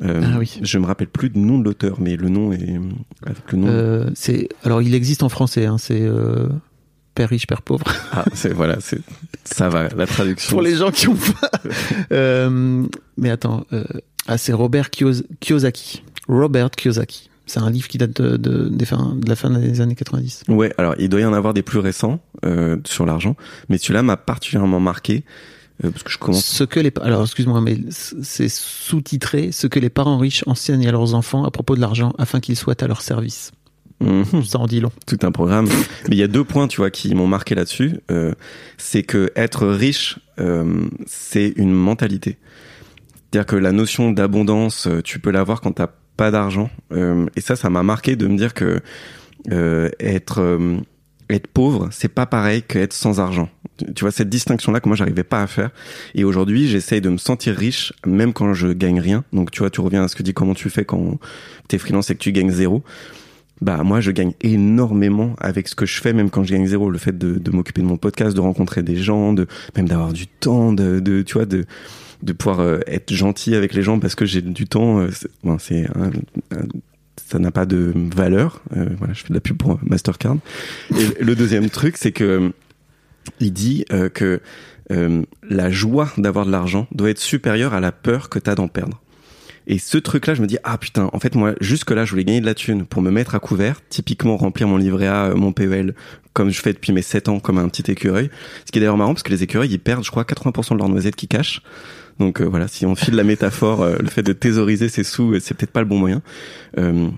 Euh, 0.04 0.22
Ah 0.24 0.38
oui. 0.40 0.60
Je 0.62 0.78
me 0.78 0.86
rappelle 0.86 1.08
plus 1.08 1.30
du 1.30 1.40
nom 1.40 1.58
de 1.60 1.64
l'auteur, 1.64 2.00
mais 2.00 2.16
le 2.18 2.30
nom 2.30 2.52
est 2.52 2.80
avec 3.26 3.52
le 3.52 3.58
nom. 3.58 3.68
Euh, 3.70 4.10
c'est 4.16 4.50
alors 4.64 4.82
il 4.82 4.94
existe 4.94 5.24
en 5.24 5.30
français 5.30 5.66
hein, 5.66 5.78
c'est 5.78 6.02
euh, 6.02 6.50
père 7.14 7.30
riche 7.30 7.48
père 7.48 7.62
pauvre 7.62 7.86
Ah, 8.12 8.26
c'est 8.34 8.52
voilà, 8.54 8.78
c'est 8.82 9.00
ça 9.46 9.70
va. 9.70 9.88
La 9.90 10.06
traduction. 10.06 10.50
pour 10.52 10.62
les 10.62 10.76
gens 10.76 10.92
qui 10.92 11.08
ont 11.08 11.16
pas 11.16 11.50
Euh, 12.12 12.84
mais 13.18 13.30
attends 13.30 13.66
euh, 13.74 13.84
ah 14.28 14.38
c'est 14.38 14.54
Robert 14.54 14.90
Kiyos- 14.90 15.24
Kiyosaki 15.40 16.04
Robert 16.28 16.72
Kiyosaki 16.72 17.30
c'est 17.48 17.60
un 17.60 17.70
livre 17.70 17.88
qui 17.88 17.98
date 17.98 18.20
de, 18.22 18.38
de, 18.38 18.72
la 19.28 19.36
fin 19.36 19.50
des 19.52 19.80
années 19.82 19.96
90 19.96 20.44
Ouais, 20.48 20.74
alors 20.78 20.96
il 20.98 21.10
doit 21.10 21.22
y 21.22 21.26
en 21.26 21.34
avoir 21.34 21.54
des 21.54 21.62
plus 21.62 21.78
récents 21.80 22.20
euh, 22.44 22.78
sur 22.86 23.06
l'argent, 23.06 23.36
mais 23.70 23.78
celui-là 23.78 24.02
m'a 24.02 24.18
particulièrement 24.18 24.80
marqué. 24.80 25.24
Euh, 25.84 25.92
parce 25.92 26.04
que 26.04 26.12
je 26.12 26.18
commence. 26.18 26.46
Ce 26.46 26.64
que 26.64 26.80
les 26.80 26.92
alors 27.02 27.24
excuse-moi 27.24 27.60
mais 27.62 27.78
c'est 27.90 28.50
sous-titré 28.50 29.52
ce 29.52 29.68
que 29.68 29.80
les 29.80 29.90
parents 29.90 30.18
riches 30.18 30.44
enseignent 30.48 30.88
à 30.88 30.92
leurs 30.92 31.14
enfants 31.14 31.44
à 31.44 31.52
propos 31.52 31.76
de 31.76 31.82
l'argent 31.82 32.14
afin 32.18 32.40
qu'ils 32.40 32.56
soient 32.56 32.82
à 32.82 32.88
leur 32.88 33.02
service. 33.02 33.52
Mhm. 34.02 34.44
Ça 34.44 34.60
en 34.60 34.68
dit 34.68 34.82
long. 34.82 34.92
tout 35.06 35.20
un 35.24 35.32
programme. 35.32 35.68
Mais 36.10 36.16
il 36.16 36.20
y 36.20 36.24
a 36.24 36.28
deux 36.28 36.44
points, 36.44 36.68
tu 36.68 36.78
vois, 36.78 36.92
qui 36.92 37.14
m'ont 37.16 37.28
marqué 37.28 37.56
là-dessus. 37.56 37.94
Euh, 38.12 38.34
c'est 38.78 39.04
que 39.04 39.32
être 39.36 39.68
riche, 39.68 40.20
euh, 40.40 40.86
c'est 41.06 41.54
une 41.56 41.72
mentalité. 41.72 42.38
C'est-à-dire 43.32 43.46
que 43.46 43.56
la 43.56 43.72
notion 43.72 44.12
d'abondance, 44.12 44.88
tu 45.04 45.20
peux 45.20 45.32
l'avoir 45.32 45.62
quand 45.62 45.74
t'as 45.74 45.90
pas 46.16 46.32
d'argent. 46.32 46.70
Et 46.92 47.42
ça, 47.42 47.58
ça 47.58 47.70
m'a 47.70 47.84
marqué 47.84 48.16
de 48.16 48.28
me 48.28 48.38
dire 48.38 48.54
que 48.54 48.82
être 50.00 50.58
être 51.30 51.48
pauvre, 51.48 51.90
c'est 51.92 52.08
pas 52.08 52.26
pareil 52.26 52.64
que 52.64 52.80
être 52.80 52.94
sans 52.94 53.20
argent. 53.20 53.50
Tu- 53.96 54.02
vois 54.02 54.12
cette 54.12 54.30
distinction-là 54.30 54.80
que 54.80 54.88
moi 54.88 54.96
j'arrivais 54.96 55.24
pas 55.24 55.42
à 55.42 55.48
faire. 55.48 55.72
Et 56.14 56.24
aujourd'hui, 56.24 56.68
j'essaye 56.68 57.02
de 57.02 57.10
me 57.10 57.18
sentir 57.18 57.56
riche, 57.56 57.94
même 58.06 58.34
quand 58.34 58.54
je 58.54 58.68
gagne 58.70 59.00
rien. 59.00 59.24
Donc 59.34 59.52
tu 59.52 59.60
vois, 59.60 59.70
tu 59.70 59.82
reviens 59.82 60.04
à 60.04 60.08
ce 60.08 60.16
que 60.16 60.24
dit 60.24 60.34
comment 60.34 60.54
tu 60.54 60.70
fais 60.70 60.86
quand 60.86 61.20
t'es 61.68 61.78
freelance 61.78 62.10
et 62.10 62.16
que 62.16 62.20
tu 62.20 62.32
gagnes 62.32 62.52
zéro 62.52 62.84
bah 63.62 63.84
moi 63.84 64.02
je 64.02 64.12
gagne 64.12 64.34
énormément 64.42 65.34
avec 65.40 65.70
ce 65.70 65.76
que 65.76 65.86
je 65.86 66.02
fais 66.02 66.12
même 66.12 66.30
quand 66.30 66.44
je 66.44 66.52
gagne 66.52 66.68
zéro 66.68 66.90
le 66.90 66.98
fait 66.98 67.18
de, 67.18 67.52
m'occuper 67.52 67.82
de 67.82 67.88
mon 67.88 67.96
podcast 67.96 68.36
de 68.36 68.42
rencontrer 68.42 68.84
des 68.84 68.98
gens 68.98 69.32
de 69.32 69.48
même 69.78 69.88
d'avoir 69.88 70.12
du 70.12 70.28
temps 70.28 70.74
de, 70.74 71.00
tu 71.22 71.34
vois 71.36 71.46
de 71.46 71.66
de 72.22 72.34
pouvoir 72.34 72.60
euh, 72.60 72.80
être 72.86 73.14
gentil 73.14 73.56
avec 73.56 73.74
les 73.74 73.82
gens 73.82 73.98
parce 74.00 74.14
que 74.16 74.26
j'ai 74.26 74.42
du 74.42 74.66
temps 74.66 75.00
euh, 75.00 75.10
c'est 75.12 75.30
c'est 75.60 75.88
ça 77.18 77.40
n'a 77.40 77.52
pas 77.52 77.66
de 77.66 77.94
valeur 77.96 78.62
Euh, 78.76 78.88
voilà 78.98 79.14
je 79.14 79.22
fais 79.22 79.30
de 79.30 79.34
la 79.34 79.40
pub 79.40 79.58
pour 79.58 79.80
Mastercard 79.84 80.38
et 80.92 81.24
le 81.24 81.36
deuxième 81.36 81.70
truc 81.70 81.98
c'est 81.98 82.12
que 82.12 82.52
il 83.40 83.54
dit 83.54 83.86
euh, 83.92 84.10
que 84.10 84.42
euh, 84.92 85.24
la 85.50 85.72
joie 85.72 86.12
d'avoir 86.18 86.46
de 86.46 86.52
l'argent 86.52 86.88
doit 86.92 87.10
être 87.10 87.20
supérieure 87.20 87.74
à 87.74 87.80
la 87.80 87.92
peur 87.92 88.30
que 88.30 88.40
t'as 88.40 88.56
d'en 88.56 88.68
perdre 88.68 89.02
et 89.68 89.80
ce 89.80 89.98
truc-là, 89.98 90.36
je 90.36 90.42
me 90.42 90.48
dis, 90.48 90.58
ah 90.64 90.78
putain, 90.78 91.10
en 91.12 91.20
fait, 91.20 91.36
moi, 91.36 91.54
jusque-là, 91.60 92.06
je 92.06 92.12
voulais 92.12 92.24
gagner 92.24 92.42
de 92.42 92.46
la 92.46 92.54
thune 92.54 92.86
pour 92.86 93.02
me 93.02 93.10
mettre 93.10 93.34
à 93.34 93.40
couvert, 93.40 93.82
typiquement 93.90 94.38
remplir 94.38 94.68
mon 94.68 94.78
livret 94.78 95.08
A, 95.08 95.26
euh, 95.26 95.36
mon 95.36 95.54
PEL, 95.54 95.96
comme 96.34 96.52
je 96.52 96.62
fais 96.62 96.74
depuis 96.74 96.94
mes 96.94 97.02
7 97.02 97.30
ans, 97.30 97.40
comme 97.40 97.58
un 97.58 97.68
petit 97.68 97.90
écureuil. 97.92 98.30
Ce 98.66 98.72
qui 98.72 98.78
est 98.78 98.82
d'ailleurs 98.82 98.98
marrant, 98.98 99.14
parce 99.14 99.24
que 99.24 99.32
les 99.32 99.42
écureuils, 99.42 99.72
ils 99.72 99.80
perdent, 99.80 100.04
je 100.04 100.12
crois, 100.12 100.24
80% 100.24 100.74
de 100.74 100.78
leurs 100.78 100.90
noisettes 100.90 101.16
qu'ils 101.16 101.30
cachent. 101.30 101.64
Donc 102.20 102.40
euh, 102.42 102.46
voilà, 102.46 102.68
si 102.68 102.86
on 102.86 102.96
file 102.96 103.16
la 103.16 103.24
métaphore, 103.24 103.82
euh, 103.82 103.98
le 104.00 104.08
fait 104.08 104.24
de 104.24 104.34
thésauriser 104.34 104.90
ses 104.90 105.04
sous, 105.04 105.34
euh, 105.34 105.40
c'est 105.40 105.54
peut-être 105.54 105.72
pas 105.72 105.82
le 105.82 105.88
bon 105.88 105.98
moyen, 105.98 106.22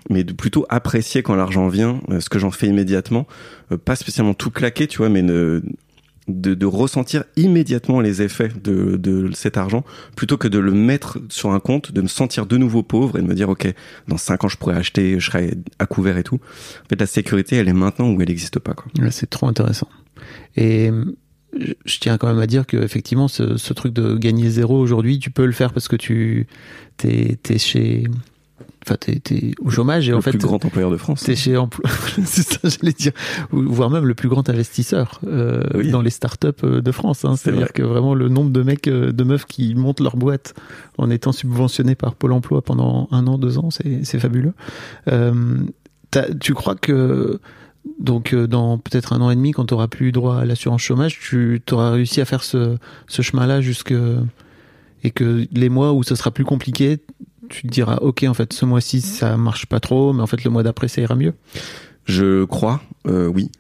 mais 0.10 0.24
de 0.24 0.34
plutôt 0.34 0.66
apprécier 0.70 1.24
quand 1.24 1.36
l'argent 1.36 1.68
vient, 1.68 2.02
ce 2.20 2.30
que 2.30 2.40
j'en 2.40 2.52
fais 2.52 2.68
immédiatement, 2.68 3.26
pas 3.86 3.96
spécialement 3.96 4.36
tout 4.36 4.52
claquer, 4.52 4.88
tu 4.88 5.00
vois, 5.00 5.10
mais 5.10 5.24
de, 5.24 5.64
de 6.28 6.66
ressentir 6.66 7.24
immédiatement 7.38 8.00
les 8.00 8.22
effets 8.22 8.50
de, 8.64 8.98
de 8.98 9.32
cet 9.34 9.58
argent 9.58 9.84
plutôt 10.16 10.38
que 10.38 10.48
de 10.48 10.60
le 10.60 10.72
mettre 10.74 11.20
sur 11.30 11.52
un 11.52 11.60
compte, 11.60 11.92
de 11.92 12.02
me 12.02 12.08
sentir 12.08 12.46
de 12.46 12.58
nouveau 12.58 12.84
pauvre 12.84 13.18
et 13.18 13.22
de 13.22 13.28
me 13.28 13.34
dire 13.34 13.50
ok 13.50 13.74
dans 14.08 14.18
cinq 14.18 14.44
ans 14.44 14.48
je 14.48 14.58
pourrais 14.58 14.76
acheter, 14.76 15.20
je 15.20 15.26
serai 15.26 15.56
à 15.80 15.86
couvert 15.86 16.18
et 16.18 16.24
tout. 16.24 16.40
En 16.86 16.90
fait 16.90 17.00
la 17.00 17.08
sécurité 17.08 17.56
elle 17.56 17.70
est 17.70 17.74
maintenant 17.74 18.10
ou 18.10 18.22
elle 18.22 18.28
n'existe 18.28 18.60
pas 18.60 18.74
quoi. 18.74 18.92
C'est 19.10 19.30
trop 19.30 19.48
intéressant. 19.48 19.88
Et 20.56 20.92
je, 21.58 21.74
je 21.86 22.00
tiens 22.00 22.18
quand 22.18 22.28
même 22.28 22.40
à 22.40 22.48
dire 22.48 22.66
que 22.66 22.78
effectivement, 22.78 23.28
ce, 23.28 23.58
ce 23.58 23.74
truc 23.74 23.94
de 23.94 24.16
gagner 24.18 24.50
zéro 24.50 24.80
aujourd'hui, 24.80 25.20
tu 25.20 25.30
peux 25.32 25.46
le 25.46 25.52
faire 25.52 25.74
parce 25.74 25.88
que 25.88 25.96
tu 25.96 26.48
t'es 26.98 27.38
es 27.50 27.58
chez, 27.58 28.06
enfin 28.86 28.96
t'es 29.00 29.20
t'es 29.20 29.52
au 29.62 29.70
chômage 29.70 30.08
et 30.08 30.12
le 30.12 30.18
en 30.18 30.22
fait 30.22 30.32
plus 30.32 30.40
grand 30.40 30.64
employeur 30.66 30.92
de 30.92 30.98
France. 30.98 31.24
t'es 31.24 31.36
chez 31.36 31.56
emploi. 31.58 31.90
c'est 32.26 32.44
ça, 32.44 32.60
j'allais 32.64 32.94
dire, 32.94 33.12
Ou- 33.54 33.62
voire 33.72 33.90
même 33.90 34.06
le 34.06 34.14
plus 34.16 34.30
grand 34.30 34.50
investisseur 34.50 35.20
euh, 35.26 35.64
Oui. 35.76 35.90
dans 35.92 36.02
les 36.02 36.10
startups 36.10 36.48
euh, 36.64 36.82
de 36.82 36.92
France. 36.92 37.24
Hein. 37.26 37.36
C'est 37.36 37.44
C'est-à-dire 37.46 37.64
vrai. 37.68 37.72
que 37.74 37.84
vraiment 37.84 38.14
le 38.14 38.30
nombre 38.30 38.52
de 38.52 38.64
mecs, 38.64 38.88
euh, 38.88 39.12
de 39.12 39.24
meufs 39.24 39.46
qui 39.46 39.74
montent 39.76 40.00
leur 40.02 40.18
boîte 40.18 40.54
en 40.98 41.10
étant 41.10 41.32
subventionnés 41.32 41.96
par 41.96 42.16
Pôle 42.16 42.34
Emploi 42.34 42.62
pendant 42.62 43.08
un 43.12 43.26
an, 43.28 43.38
deux 43.38 43.58
ans, 43.58 43.70
c'est 43.72 44.04
c'est 44.04 44.20
fabuleux. 44.20 44.54
Euh, 45.08 45.58
tu 46.40 46.54
crois 46.54 46.76
que 46.76 47.40
donc 48.00 48.34
euh, 48.34 48.48
dans 48.48 48.78
peut-être 48.78 49.14
un 49.14 49.22
an 49.22 49.32
et 49.32 49.36
demi, 49.36 49.52
quand 49.52 49.66
tu 49.66 49.74
auras 49.74 49.88
plus 49.88 50.12
droit 50.12 50.38
à 50.38 50.46
l'assurance 50.46 50.82
chômage, 50.82 51.20
tu 51.20 51.62
auras 51.72 51.92
réussi 51.92 52.22
à 52.22 52.26
faire 52.26 52.44
ce, 52.44 52.78
ce 53.08 53.22
chemin-là 53.22 53.62
jusque 53.62 53.94
et 55.04 55.12
que 55.12 55.48
les 55.52 55.70
mois 55.70 55.94
où 55.94 56.04
ce 56.04 56.16
sera 56.16 56.32
plus 56.32 56.46
compliqué, 56.46 57.00
tu 57.50 57.64
te 57.64 57.68
diras 57.68 57.98
ok 58.02 58.26
en 58.28 58.34
fait 58.34 58.54
ce 58.54 58.66
mois-ci 58.66 59.02
ça 59.02 59.38
marche 59.38 59.66
pas 59.66 59.80
trop, 59.80 60.14
mais 60.14 60.22
en 60.22 60.28
fait 60.28 60.44
le 60.44 60.50
mois 60.50 60.64
d'après 60.64 60.88
ça 60.88 61.02
ira 61.02 61.16
mieux. 61.16 61.34
Je 62.06 62.46
crois, 62.46 62.82
euh, 63.08 63.28
oui, 63.28 63.52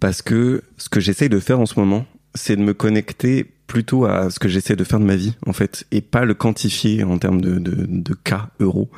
parce 0.00 0.20
que 0.20 0.62
ce 0.78 0.88
que 0.88 1.00
j'essaye 1.00 1.28
de 1.28 1.38
faire 1.38 1.60
en 1.60 1.66
ce 1.66 1.78
moment, 1.78 2.06
c'est 2.34 2.56
de 2.56 2.62
me 2.62 2.74
connecter 2.74 3.46
plutôt 3.66 4.04
à 4.04 4.30
ce 4.30 4.38
que 4.38 4.48
j'essaie 4.48 4.76
de 4.76 4.84
faire 4.84 5.00
de 5.00 5.04
ma 5.04 5.16
vie, 5.16 5.34
en 5.46 5.52
fait, 5.52 5.86
et 5.90 6.00
pas 6.00 6.24
le 6.24 6.34
quantifier 6.34 7.04
en 7.04 7.18
termes 7.18 7.40
de, 7.40 7.58
de, 7.58 7.86
de 7.88 8.14
cas 8.14 8.50
euros 8.60 8.90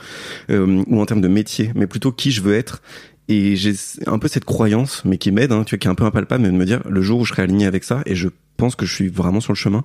euh, 0.51 0.83
ou 0.87 1.01
en 1.01 1.07
termes 1.07 1.21
de 1.21 1.29
métier, 1.29 1.73
mais 1.75 1.87
plutôt 1.87 2.11
qui 2.11 2.31
je 2.31 2.41
veux 2.41 2.55
être. 2.55 2.83
Et 3.29 3.57
j'ai 3.57 3.75
un 4.07 4.19
peu 4.19 4.29
cette 4.29 4.45
croyance, 4.45 5.03
mais 5.05 5.19
qui 5.19 5.33
m'aide, 5.33 5.51
hein, 5.53 5.65
tu 5.65 5.75
vois, 5.75 5.79
qui 5.79 5.89
est 5.89 5.91
un 5.91 5.95
peu 5.97 6.05
impalpable, 6.05 6.43
mais 6.45 6.51
de 6.51 6.57
me 6.57 6.65
dire 6.65 6.81
le 6.89 7.03
jour 7.03 7.21
où 7.21 7.25
je 7.25 7.33
serai 7.33 7.43
aligné 7.43 7.67
avec 7.67 7.83
ça, 7.83 8.03
et 8.07 8.15
je 8.15 8.29
pense 8.57 8.77
que 8.77 8.87
je 8.87 8.95
suis 8.95 9.09
vraiment 9.09 9.41
sur 9.41 9.53
le 9.53 9.57
chemin, 9.57 9.83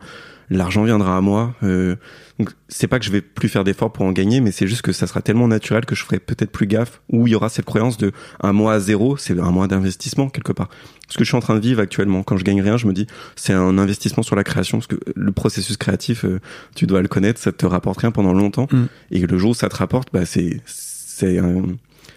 l'argent 0.49 0.83
viendra 0.83 1.17
à 1.17 1.21
moi. 1.21 1.55
Euh, 1.63 1.95
donc 2.39 2.51
c'est 2.69 2.87
pas 2.87 2.99
que 2.99 3.05
je 3.05 3.11
vais 3.11 3.21
plus 3.21 3.49
faire 3.49 3.63
d'efforts 3.63 3.91
pour 3.91 4.05
en 4.05 4.11
gagner, 4.11 4.41
mais 4.41 4.51
c'est 4.51 4.67
juste 4.67 4.81
que 4.83 4.91
ça 4.91 5.07
sera 5.07 5.21
tellement 5.21 5.47
naturel 5.47 5.85
que 5.85 5.95
je 5.95 6.03
ferai 6.05 6.19
peut-être 6.19 6.51
plus 6.51 6.67
gaffe. 6.67 7.01
Ou 7.09 7.27
il 7.27 7.31
y 7.31 7.35
aura 7.35 7.49
cette 7.49 7.65
croyance 7.65 7.97
de 7.97 8.11
un 8.41 8.53
mois 8.53 8.73
à 8.73 8.79
zéro, 8.79 9.17
c'est 9.17 9.37
un 9.39 9.51
mois 9.51 9.67
d'investissement 9.67 10.29
quelque 10.29 10.51
part. 10.53 10.69
Ce 11.09 11.17
que 11.17 11.23
je 11.25 11.29
suis 11.29 11.35
en 11.35 11.41
train 11.41 11.55
de 11.55 11.59
vivre 11.61 11.81
actuellement, 11.81 12.23
quand 12.23 12.37
je 12.37 12.43
gagne 12.43 12.61
rien, 12.61 12.77
je 12.77 12.87
me 12.87 12.93
dis 12.93 13.07
c'est 13.35 13.53
un 13.53 13.77
investissement 13.77 14.23
sur 14.23 14.35
la 14.35 14.43
création, 14.43 14.77
parce 14.77 14.87
que 14.87 14.99
le 15.15 15.31
processus 15.31 15.77
créatif, 15.77 16.23
euh, 16.25 16.39
tu 16.75 16.85
dois 16.85 17.01
le 17.01 17.07
connaître, 17.07 17.39
ça 17.41 17.51
te 17.51 17.65
rapporte 17.65 17.99
rien 17.99 18.11
pendant 18.11 18.33
longtemps, 18.33 18.67
Mm. 18.71 18.85
et 19.11 19.19
le 19.19 19.37
jour 19.37 19.51
où 19.51 19.55
ça 19.55 19.67
te 19.67 19.75
rapporte, 19.75 20.09
bah 20.13 20.25
c'est 20.25 20.61
c'est 20.65 21.37
un 21.39 21.63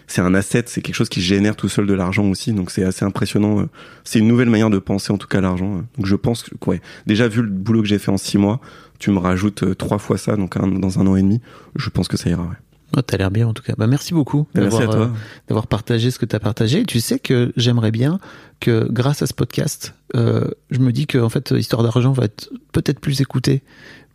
c'est 0.07 0.21
un 0.21 0.33
asset, 0.35 0.63
c'est 0.67 0.81
quelque 0.81 0.95
chose 0.95 1.09
qui 1.09 1.21
génère 1.21 1.55
tout 1.55 1.69
seul 1.69 1.87
de 1.87 1.93
l'argent 1.93 2.25
aussi, 2.25 2.53
donc 2.53 2.71
c'est 2.71 2.83
assez 2.83 3.05
impressionnant. 3.05 3.61
euh. 3.61 3.65
C'est 4.03 4.19
une 4.19 4.27
nouvelle 4.27 4.49
manière 4.49 4.69
de 4.69 4.79
penser 4.79 5.11
en 5.11 5.17
tout 5.17 5.27
cas 5.27 5.41
l'argent. 5.41 5.77
euh. 5.77 5.81
Donc 5.97 6.05
je 6.05 6.15
pense 6.15 6.43
que 6.43 6.51
ouais, 6.69 6.81
déjà 7.07 7.27
vu 7.27 7.41
le 7.41 7.49
boulot 7.49 7.81
que 7.81 7.87
j'ai 7.87 7.99
fait 7.99 8.11
en 8.11 8.17
six 8.17 8.37
mois, 8.37 8.59
tu 8.99 9.11
me 9.11 9.17
rajoutes 9.19 9.63
euh, 9.63 9.75
trois 9.75 9.97
fois 9.97 10.17
ça, 10.17 10.35
donc 10.37 10.57
un- 10.57 10.67
dans 10.67 10.99
un 10.99 11.07
an 11.07 11.15
et 11.15 11.21
demi, 11.21 11.41
je 11.75 11.89
pense 11.89 12.07
que 12.07 12.17
ça 12.17 12.29
ira. 12.29 12.43
Ouais. 12.43 12.55
Oh, 12.95 13.01
T'as 13.01 13.17
l'air 13.17 13.31
bien 13.31 13.47
en 13.47 13.53
tout 13.53 13.63
cas. 13.63 13.73
Bah, 13.77 13.87
merci 13.87 14.13
beaucoup 14.13 14.47
à 14.55 14.59
d'avoir 15.47 15.65
euh, 15.65 15.67
partagé 15.67 16.11
ce 16.11 16.19
que 16.19 16.25
tu 16.25 16.35
as 16.35 16.39
partagé. 16.39 16.81
Et 16.81 16.85
tu 16.85 17.01
sais 17.01 17.17
que 17.19 17.51
j'aimerais 17.57 17.91
bien 17.91 18.19
que 18.61 18.87
grâce 18.89 19.21
à 19.23 19.27
ce 19.27 19.33
podcast, 19.33 19.95
euh, 20.15 20.47
je 20.69 20.79
me 20.79 20.91
dis 20.93 21.07
que 21.07 21.17
en 21.17 21.27
fait 21.29 21.51
Histoire 21.57 21.81
d'argent 21.83 22.11
va 22.13 22.25
être 22.25 22.51
peut-être 22.71 22.99
plus 22.99 23.19
écouté 23.21 23.63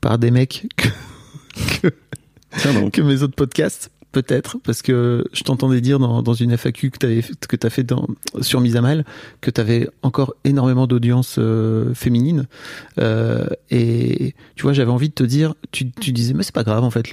par 0.01 0.19
des 0.19 0.31
mecs 0.31 0.67
que, 0.77 0.89
que, 1.83 2.91
que 2.91 3.03
mes 3.03 3.23
autres 3.23 3.35
podcasts. 3.35 3.91
Peut-être, 4.13 4.57
parce 4.65 4.83
que 4.83 5.25
je 5.33 5.45
t'entendais 5.45 5.81
dire 5.81 6.01
dans, 6.01 6.35
une 6.35 6.57
FAQ 6.57 6.91
que 6.91 6.99
tu 6.99 7.35
que 7.47 7.55
t'as 7.55 7.71
fait 7.71 7.85
dans, 7.85 8.09
sur 8.41 8.61
Mise 8.61 8.75
à 8.75 8.81
Mal 8.81 9.05
que 9.41 9.53
tu 9.53 9.61
avais 9.61 9.89
encore 10.03 10.35
énormément 10.43 10.89
d'audience 10.89 11.37
euh, 11.39 11.95
féminine. 11.95 12.47
Euh, 12.99 13.47
et 13.71 14.35
tu 14.57 14.63
vois, 14.63 14.73
j'avais 14.73 14.91
envie 14.91 15.11
de 15.11 15.15
te 15.15 15.23
dire, 15.23 15.55
tu, 15.71 15.85
disais, 15.85 16.35
mais 16.35 16.43
c'est 16.43 16.55
pas 16.55 16.65
grave, 16.65 16.83
en 16.83 16.91
fait, 16.91 17.13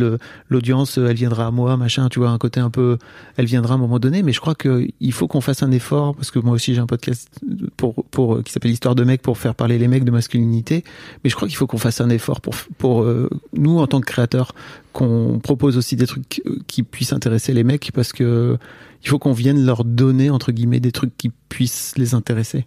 l'audience, 0.50 0.98
elle 0.98 1.16
viendra 1.16 1.46
à 1.46 1.52
moi, 1.52 1.78
machin, 1.78 2.10
tu 2.10 2.18
vois, 2.18 2.30
un 2.30 2.40
côté 2.40 2.60
un 2.60 2.72
peu, 2.72 2.98
elle 3.38 3.46
viendra 3.46 3.76
à 3.76 3.78
un 3.78 3.80
moment 3.80 4.00
donné, 4.00 4.24
mais 4.24 4.34
je 4.34 4.42
crois 4.42 4.56
que 4.56 4.88
il 5.00 5.14
faut 5.14 5.28
qu'on 5.28 5.42
fasse 5.42 5.62
un 5.62 5.72
effort, 5.72 6.16
parce 6.16 6.32
que 6.32 6.40
moi 6.40 6.54
aussi 6.54 6.74
j'ai 6.74 6.82
un 6.82 6.88
podcast 6.88 7.30
pour, 7.78 8.06
pour, 8.06 8.44
qui 8.44 8.52
s'appelle 8.52 8.72
Histoire 8.72 8.96
de 8.96 9.04
mecs 9.04 9.22
pour 9.22 9.38
faire 9.38 9.54
parler 9.54 9.78
les 9.78 9.88
mecs 9.88 10.04
de 10.04 10.12
masculinité, 10.12 10.84
mais 11.24 11.30
je 11.30 11.36
crois 11.36 11.48
qu'il 11.48 11.58
faut 11.58 11.68
qu'on 11.68 11.78
fasse 11.78 12.02
un 12.02 12.10
effort 12.10 12.42
pour, 12.42 12.56
pour 12.78 13.04
euh, 13.04 13.30
nous, 13.54 13.78
en 13.78 13.88
tant 13.88 14.02
que 14.02 14.06
créateurs, 14.06 14.54
qu'on 14.98 15.40
propose 15.40 15.78
aussi 15.78 15.96
des 15.96 16.08
trucs 16.08 16.42
qui 16.66 16.82
puissent 16.82 17.14
intéresser 17.14 17.54
les 17.54 17.64
mecs, 17.64 17.92
parce 17.94 18.14
que 18.14 18.58
il 19.04 19.10
faut 19.10 19.20
qu'on 19.20 19.32
vienne 19.32 19.64
leur 19.64 19.86
donner, 19.86 20.32
entre 20.32 20.52
guillemets, 20.52 20.80
des 20.80 20.92
trucs 20.92 21.16
qui 21.16 21.32
puissent 21.50 21.94
les 21.98 22.16
intéresser. 22.16 22.66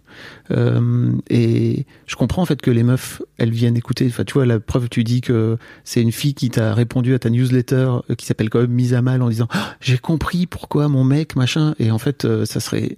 Euh, 0.49 1.11
et 1.29 1.85
je 2.07 2.15
comprends 2.15 2.41
en 2.41 2.45
fait 2.45 2.61
que 2.61 2.71
les 2.71 2.83
meufs, 2.83 3.21
elles 3.37 3.51
viennent 3.51 3.75
écouter. 3.75 4.07
Enfin, 4.07 4.23
tu 4.23 4.35
vois, 4.35 4.45
la 4.45 4.61
preuve, 4.61 4.87
tu 4.87 5.03
dis 5.03 5.19
que 5.19 5.57
c'est 5.83 6.01
une 6.01 6.13
fille 6.13 6.33
qui 6.33 6.49
t'a 6.49 6.73
répondu 6.73 7.13
à 7.13 7.19
ta 7.19 7.29
newsletter 7.29 7.97
euh, 8.09 8.15
qui 8.15 8.25
s'appelle 8.25 8.49
quand 8.49 8.61
même 8.61 8.71
Mise 8.71 8.93
à 8.93 9.01
mal 9.01 9.21
en 9.21 9.29
disant 9.29 9.47
Ah, 9.51 9.75
j'ai 9.81 9.97
compris 9.97 10.47
pourquoi 10.47 10.87
mon 10.87 11.03
mec 11.03 11.35
machin. 11.35 11.75
Et 11.79 11.91
en 11.91 11.99
fait, 11.99 12.23
euh, 12.23 12.45
ça 12.45 12.61
serait, 12.61 12.95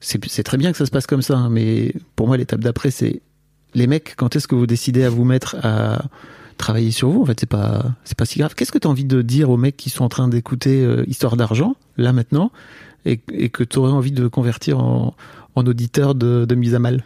c'est 0.00 0.42
très 0.42 0.56
bien 0.56 0.72
que 0.72 0.78
ça 0.78 0.86
se 0.86 0.90
passe 0.90 1.06
comme 1.06 1.22
ça. 1.22 1.36
hein, 1.36 1.50
mais 1.50 1.94
pour 2.16 2.26
moi, 2.26 2.36
l'étape 2.36 2.60
d'après, 2.60 2.90
c'est 2.90 3.22
les 3.74 3.86
mecs. 3.86 4.14
Quand 4.16 4.34
est-ce 4.34 4.48
que 4.48 4.56
vous 4.56 4.66
décidez 4.66 5.04
à 5.04 5.08
vous 5.08 5.24
mettre 5.24 5.54
à 5.62 6.02
travailler 6.62 6.92
sur 6.92 7.10
vous 7.10 7.22
En 7.22 7.26
fait, 7.26 7.38
c'est 7.38 7.48
pas, 7.48 7.84
c'est 8.04 8.16
pas 8.16 8.24
si 8.24 8.38
grave. 8.38 8.54
Qu'est-ce 8.54 8.72
que 8.72 8.78
tu 8.78 8.86
as 8.86 8.90
envie 8.90 9.04
de 9.04 9.20
dire 9.20 9.50
aux 9.50 9.56
mecs 9.56 9.76
qui 9.76 9.90
sont 9.90 10.04
en 10.04 10.08
train 10.08 10.28
d'écouter 10.28 10.82
euh, 10.82 11.04
Histoire 11.06 11.36
d'argent 11.36 11.74
là 11.98 12.12
maintenant 12.12 12.50
et, 13.04 13.20
et 13.32 13.48
que 13.48 13.64
tu 13.64 13.78
aurais 13.78 13.90
envie 13.90 14.12
de 14.12 14.28
convertir 14.28 14.78
en, 14.78 15.14
en 15.54 15.66
auditeur 15.66 16.14
de, 16.14 16.44
de 16.44 16.54
mise 16.54 16.74
à 16.74 16.78
mal 16.78 17.04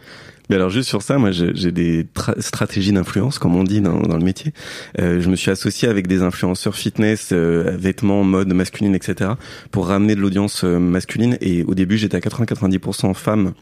Mais 0.49 0.55
alors 0.55 0.69
juste 0.69 0.87
sur 0.87 1.01
ça, 1.01 1.17
moi 1.17 1.31
j'ai 1.31 1.71
des 1.71 2.05
stratégies 2.39 2.93
d'influence, 2.93 3.37
comme 3.39 3.55
on 3.55 3.63
dit 3.63 3.81
dans, 3.81 3.99
dans 4.01 4.17
le 4.17 4.23
métier. 4.23 4.53
Euh, 4.99 5.19
je 5.21 5.29
me 5.29 5.35
suis 5.35 5.51
associé 5.51 5.89
avec 5.89 6.07
des 6.07 6.21
influenceurs 6.21 6.75
fitness, 6.75 7.29
euh, 7.33 7.75
vêtements, 7.77 8.23
mode 8.23 8.53
masculine, 8.53 8.95
etc. 8.95 9.31
pour 9.71 9.87
ramener 9.87 10.15
de 10.15 10.21
l'audience 10.21 10.63
euh, 10.63 10.79
masculine. 10.79 11.37
Et 11.41 11.63
au 11.63 11.75
début, 11.75 11.97
j'étais 11.97 12.15
à 12.17 12.19
80-90% 12.21 13.13
femmes 13.13 13.53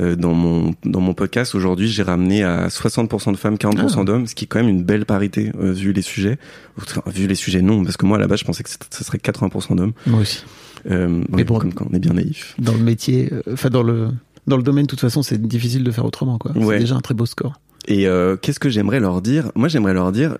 euh, 0.00 0.16
dans 0.16 0.32
mon 0.32 0.74
dans 0.84 1.00
mon 1.00 1.12
podcast. 1.14 1.54
Aujourd'hui, 1.54 1.88
j'ai 1.88 2.02
ramené 2.02 2.42
à 2.42 2.68
60% 2.68 3.30
de 3.32 3.36
femmes, 3.36 3.56
40% 3.56 3.96
Ah. 4.00 4.04
d'hommes, 4.04 4.26
ce 4.26 4.34
qui 4.34 4.44
est 4.44 4.48
quand 4.48 4.58
même 4.60 4.68
une 4.70 4.82
belle 4.82 5.04
parité 5.04 5.52
euh, 5.60 5.72
vu 5.72 5.92
les 5.92 6.02
sujets. 6.02 6.38
Enfin, 6.80 7.02
Vu 7.06 7.26
les 7.28 7.34
sujets, 7.36 7.60
non, 7.62 7.84
parce 7.84 7.96
que 7.98 8.06
moi 8.06 8.16
à 8.16 8.20
la 8.20 8.26
base, 8.26 8.40
je 8.40 8.44
pensais 8.44 8.62
que 8.64 8.70
ce 8.70 9.04
serait 9.04 9.18
80% 9.18 9.76
d'hommes. 9.76 9.92
Moi 10.06 10.20
aussi. 10.22 10.42
Euh, 10.90 11.22
Mais 11.30 11.44
bon. 11.44 11.58
comme 11.58 11.72
quand 11.72 11.86
on 11.90 11.94
est 11.94 11.98
bien 11.98 12.12
naïf. 12.14 12.54
Dans 12.58 12.72
le 12.74 12.80
métier, 12.82 13.30
euh, 13.32 13.42
enfin 13.52 13.70
dans 13.70 13.82
le 13.82 14.08
dans 14.46 14.56
le 14.58 14.62
domaine, 14.62 14.84
de 14.84 14.90
toute 14.90 15.00
façon, 15.00 15.22
c'est 15.22 15.40
difficile 15.40 15.84
de 15.84 15.90
faire 15.90 16.04
autrement, 16.04 16.36
quoi. 16.38 16.52
Ouais. 16.52 16.74
C'est 16.74 16.80
déjà 16.80 16.96
un 16.96 17.00
très 17.00 17.14
beau 17.14 17.24
score. 17.26 17.60
Et 17.86 18.06
euh, 18.06 18.36
qu'est-ce 18.36 18.60
que 18.60 18.68
j'aimerais 18.68 19.00
leur 19.00 19.22
dire? 19.22 19.50
Moi, 19.54 19.68
j'aimerais 19.68 19.94
leur 19.94 20.12
dire. 20.12 20.36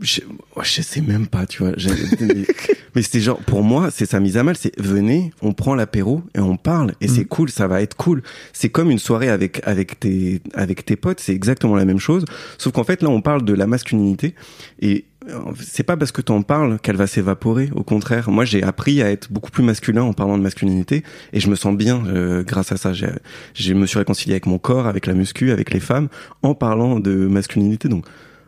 Je, 0.00 0.20
je 0.62 0.82
sais 0.82 1.00
même 1.00 1.26
pas, 1.26 1.46
tu 1.46 1.62
vois. 1.62 1.72
Mais 2.94 3.02
c'était 3.02 3.20
genre, 3.20 3.38
pour 3.38 3.62
moi, 3.62 3.90
c'est 3.90 4.04
sa 4.04 4.20
mise 4.20 4.36
à 4.36 4.42
mal. 4.42 4.56
C'est 4.56 4.78
venez, 4.78 5.32
on 5.40 5.52
prend 5.52 5.74
l'apéro 5.74 6.22
et 6.34 6.40
on 6.40 6.56
parle. 6.56 6.92
Et 7.00 7.08
c'est 7.08 7.24
cool, 7.24 7.48
ça 7.48 7.66
va 7.66 7.80
être 7.80 7.96
cool. 7.96 8.22
C'est 8.52 8.68
comme 8.68 8.90
une 8.90 8.98
soirée 8.98 9.30
avec 9.30 9.62
avec 9.66 9.98
tes 9.98 10.42
avec 10.54 10.84
tes 10.84 10.96
potes. 10.96 11.20
C'est 11.20 11.32
exactement 11.32 11.74
la 11.74 11.84
même 11.84 11.98
chose. 11.98 12.24
Sauf 12.58 12.72
qu'en 12.72 12.84
fait, 12.84 13.02
là, 13.02 13.08
on 13.08 13.22
parle 13.22 13.44
de 13.44 13.54
la 13.54 13.66
masculinité 13.66 14.34
et 14.80 15.06
euh, 15.28 15.38
c'est 15.58 15.84
pas 15.84 15.96
parce 15.96 16.12
que 16.12 16.20
t'en 16.20 16.42
parles 16.42 16.78
qu'elle 16.80 16.96
va 16.96 17.06
s'évaporer. 17.06 17.70
Au 17.74 17.82
contraire, 17.82 18.30
moi, 18.30 18.44
j'ai 18.44 18.62
appris 18.62 19.02
à 19.02 19.10
être 19.10 19.32
beaucoup 19.32 19.50
plus 19.50 19.62
masculin 19.62 20.02
en 20.02 20.12
parlant 20.12 20.36
de 20.36 20.42
masculinité 20.42 21.02
et 21.32 21.40
je 21.40 21.48
me 21.48 21.54
sens 21.54 21.74
bien 21.76 22.04
euh, 22.06 22.42
grâce 22.42 22.72
à 22.72 22.76
ça. 22.76 22.92
J'ai, 22.92 23.08
je 23.54 23.72
me 23.72 23.86
suis 23.86 23.98
réconcilié 23.98 24.34
avec 24.34 24.46
mon 24.46 24.58
corps, 24.58 24.86
avec 24.86 25.06
la 25.06 25.14
muscu, 25.14 25.50
avec 25.50 25.72
les 25.72 25.80
femmes 25.80 26.08
en 26.42 26.54
parlant 26.54 27.00
de 27.00 27.12
masculinité. 27.14 27.88
Donc, 27.88 28.04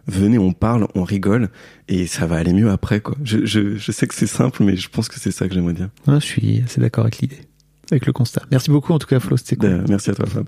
venez, 0.07 0.38
on 0.38 0.52
parle, 0.52 0.88
on 0.94 1.05
rigole 1.05 1.50
et 1.88 2.07
ça 2.07 2.26
va 2.26 2.36
aller 2.36 2.52
mieux 2.52 2.70
après, 2.70 3.00
quoi. 3.00 3.16
Je, 3.22 3.44
je, 3.44 3.76
je 3.76 3.92
sais 3.92 4.07
que 4.07 4.14
c'est 4.14 4.26
simple, 4.26 4.62
mais 4.62 4.76
je 4.76 4.88
pense 4.88 5.09
que 5.09 5.18
c'est 5.18 5.30
ça 5.30 5.48
que 5.48 5.55
j'aimerais 5.55 5.74
dire. 5.74 5.90
Ouais, 6.07 6.20
je 6.20 6.26
suis 6.26 6.62
assez 6.62 6.80
d'accord 6.80 7.05
avec 7.05 7.18
l'idée, 7.18 7.40
avec 7.90 8.07
le 8.07 8.12
constat. 8.12 8.42
Merci 8.50 8.70
beaucoup 8.70 8.92
en 8.92 8.98
tout 8.98 9.07
cas, 9.07 9.20
Flo, 9.20 9.36
c'était 9.36 9.57
cool. 9.57 9.70
Euh, 9.70 9.84
merci 9.88 10.11
à 10.11 10.14
toi, 10.14 10.26
Fab. 10.26 10.46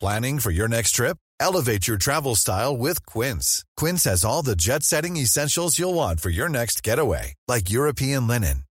Planning 0.00 0.38
for 0.40 0.50
your 0.50 0.66
next 0.66 0.94
trip? 0.94 1.16
Elevate 1.40 1.86
your 1.86 1.98
travel 1.98 2.34
style 2.34 2.76
with 2.76 3.04
Quince. 3.06 3.64
Quince 3.76 4.04
has 4.04 4.24
all 4.24 4.42
the 4.42 4.56
jet 4.56 4.82
setting 4.82 5.16
essentials 5.16 5.78
you'll 5.78 5.94
want 5.94 6.20
for 6.20 6.30
your 6.30 6.48
next 6.48 6.82
getaway, 6.82 7.34
like 7.48 7.70
European 7.70 8.26
linen, 8.26 8.64